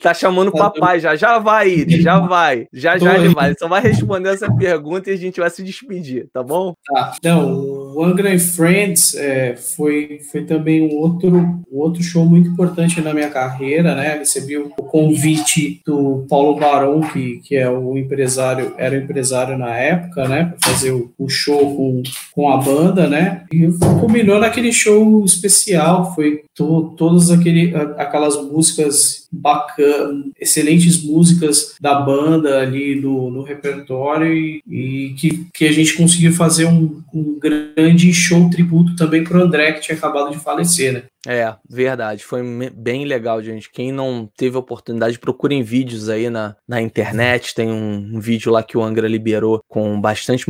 Tá 0.02 0.14
chamando 0.14 0.50
o 0.50 0.52
tá 0.52 0.70
papai 0.70 1.00
já. 1.00 1.16
Já 1.16 1.40
vai, 1.40 1.70
Iris, 1.70 2.04
já 2.04 2.20
vai. 2.20 2.68
Já 2.74 2.98
já 2.98 3.16
ele 3.16 3.30
vai. 3.30 3.50
Ele 3.50 3.58
só 3.58 3.68
vai 3.68 3.82
responder 3.82 4.30
essa 4.30 4.52
pergunta 4.56 5.10
e 5.10 5.14
a 5.14 5.18
gente 5.18 5.40
vai 5.40 5.50
se 5.50 5.64
despedir, 5.64 6.28
tá 6.34 6.44
bom? 6.44 6.74
Tá. 6.86 7.14
Então, 7.18 7.94
o 7.96 8.04
Angra 8.04 8.38
Friends 8.38 9.16
é, 9.16 9.56
foi, 9.56 10.20
foi 10.32 10.44
também 10.44 10.82
um 10.82 10.98
outro, 10.98 11.38
um 11.72 11.78
outro 11.78 12.04
show 12.04 12.26
muito 12.26 12.50
importante 12.50 13.00
na 13.00 13.14
minha 13.14 13.30
carreira, 13.30 13.96
né? 13.96 14.18
Recebi 14.18 14.58
o 14.58 14.70
convite 14.70 15.82
do 15.86 16.26
Paulo 16.30 16.60
Barão, 16.60 17.02
que, 17.02 17.40
que 17.44 17.56
é 17.56 17.70
o 17.70 17.98
empresário, 17.98 18.74
era 18.78 18.96
o 18.96 18.98
empresário 18.98 19.58
na 19.58 19.70
época, 19.70 20.28
né? 20.28 20.54
Pra 20.60 20.72
fazer 20.72 20.92
o, 20.92 21.14
o 21.18 21.30
show 21.30 21.76
com, 21.76 22.04
com 22.34 22.50
a 22.50 22.58
banda, 22.58 23.08
né? 23.08 23.46
E 23.54 23.68
combinou 24.06 24.40
naquele 24.40 24.72
show 24.72 25.24
especial, 25.24 26.14
foi 26.14 26.44
to, 26.54 26.94
todas 26.98 27.32
aquele, 27.32 27.74
aquelas 27.98 28.36
músicas 28.36 29.23
bacana, 29.34 30.26
excelentes 30.40 31.04
músicas 31.04 31.76
da 31.82 31.96
banda 31.96 32.60
ali 32.60 32.96
no, 32.96 33.32
no 33.32 33.42
repertório 33.42 34.32
e, 34.34 34.62
e, 34.68 35.14
que, 35.14 35.48
que 35.54 35.66
a 35.66 35.72
gente 35.72 35.96
conseguiu 35.96 36.32
fazer 36.34 36.66
um, 36.66 37.02
um 37.14 37.40
grande 37.40 38.14
show 38.14 38.50
tributo 38.50 38.96
também 38.96 39.24
para 39.24 39.38
o 39.38 39.42
André, 39.42 39.72
que 39.74 39.82
tinha 39.82 39.98
acabado 39.98 40.32
de 40.32 40.40
falecer, 40.40 40.94
né? 40.94 41.04
É, 41.26 41.56
verdade. 41.70 42.24
Foi 42.24 42.42
bem 42.76 43.06
legal, 43.06 43.42
gente. 43.42 43.72
Quem 43.72 43.92
não 43.92 44.30
teve 44.36 44.58
oportunidade, 44.58 45.18
procurem 45.18 45.64
vídeos 45.64 46.10
aí 46.10 46.30
na, 46.30 46.56
na 46.68 46.82
internet. 46.82 47.56
Tem 47.56 47.70
um, 47.70 48.16
um 48.16 48.20
vídeo 48.20 48.52
lá 48.52 48.62
que 48.62 48.78
o 48.78 48.84
Angra 48.84 49.08
liberou 49.08 49.64
com 49.68 50.00
bastante 50.02 50.46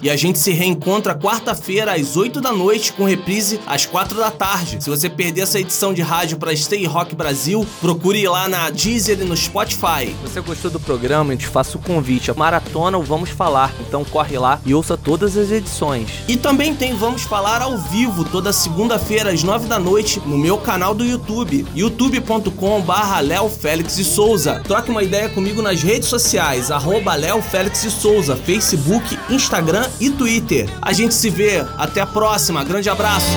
E 0.00 0.08
a 0.08 0.16
gente 0.16 0.38
se 0.38 0.52
reencontra 0.52 1.14
quarta-feira 1.14 1.94
às 1.94 2.16
8 2.16 2.40
da 2.40 2.52
noite 2.52 2.92
com 2.92 3.04
reprise 3.04 3.58
às 3.66 3.84
4 3.84 4.16
da 4.16 4.30
tarde. 4.30 4.82
Se 4.82 4.88
você 4.88 5.10
perder 5.10 5.40
essa 5.40 5.58
edição 5.58 5.92
de 5.92 6.02
rádio 6.02 6.38
para 6.38 6.54
Stay 6.54 6.86
Rock 6.86 7.16
Brasil, 7.16 7.66
procure 7.80 8.20
ir 8.20 8.28
lá 8.28 8.48
na 8.48 8.70
Deezer 8.70 9.20
e 9.20 9.24
no 9.24 9.36
Spotify. 9.36 10.06
Se 10.06 10.30
você 10.30 10.40
gostou 10.40 10.70
do 10.70 10.78
programa, 10.78 11.32
eu 11.32 11.36
te 11.36 11.48
faço 11.48 11.78
o 11.78 11.80
convite. 11.80 12.30
A 12.30 12.34
maratona 12.34 12.96
o 12.96 13.02
Vamos 13.02 13.30
Falar. 13.30 13.74
Então 13.80 14.04
corre 14.04 14.38
lá 14.38 14.60
e 14.64 14.72
ouça 14.72 14.96
todas 14.96 15.36
as 15.36 15.50
edições. 15.50 16.08
E 16.28 16.36
também 16.36 16.74
tem 16.74 16.94
Vamos 16.94 17.22
Falar 17.22 17.60
ao 17.60 17.76
vivo 17.76 18.24
toda 18.24 18.52
segunda-feira 18.52 19.32
às 19.32 19.42
9 19.42 19.66
da 19.66 19.80
noite 19.80 20.22
no 20.24 20.38
meu 20.38 20.58
canal 20.58 20.94
do 20.94 21.04
YouTube, 21.04 21.66
youtube.com/barra 21.74 23.20
Léo 23.20 23.48
Félix 23.48 23.98
e 23.98 24.04
Souza. 24.04 24.62
Troque 24.66 24.90
uma 24.90 25.02
ideia 25.02 25.28
comigo 25.28 25.60
nas 25.60 25.82
redes 25.82 26.08
sociais, 26.08 26.70
arroba 26.70 27.16
Léo 27.16 27.42
Félix 27.42 27.82
e 27.82 27.90
Souza, 27.90 28.36
Facebook, 28.36 29.18
Instagram 29.28 29.87
e 30.00 30.10
Twitter. 30.10 30.68
A 30.80 30.92
gente 30.92 31.14
se 31.14 31.30
vê. 31.30 31.64
Até 31.76 32.00
a 32.00 32.06
próxima. 32.06 32.64
Grande 32.64 32.88
abraço. 32.88 33.36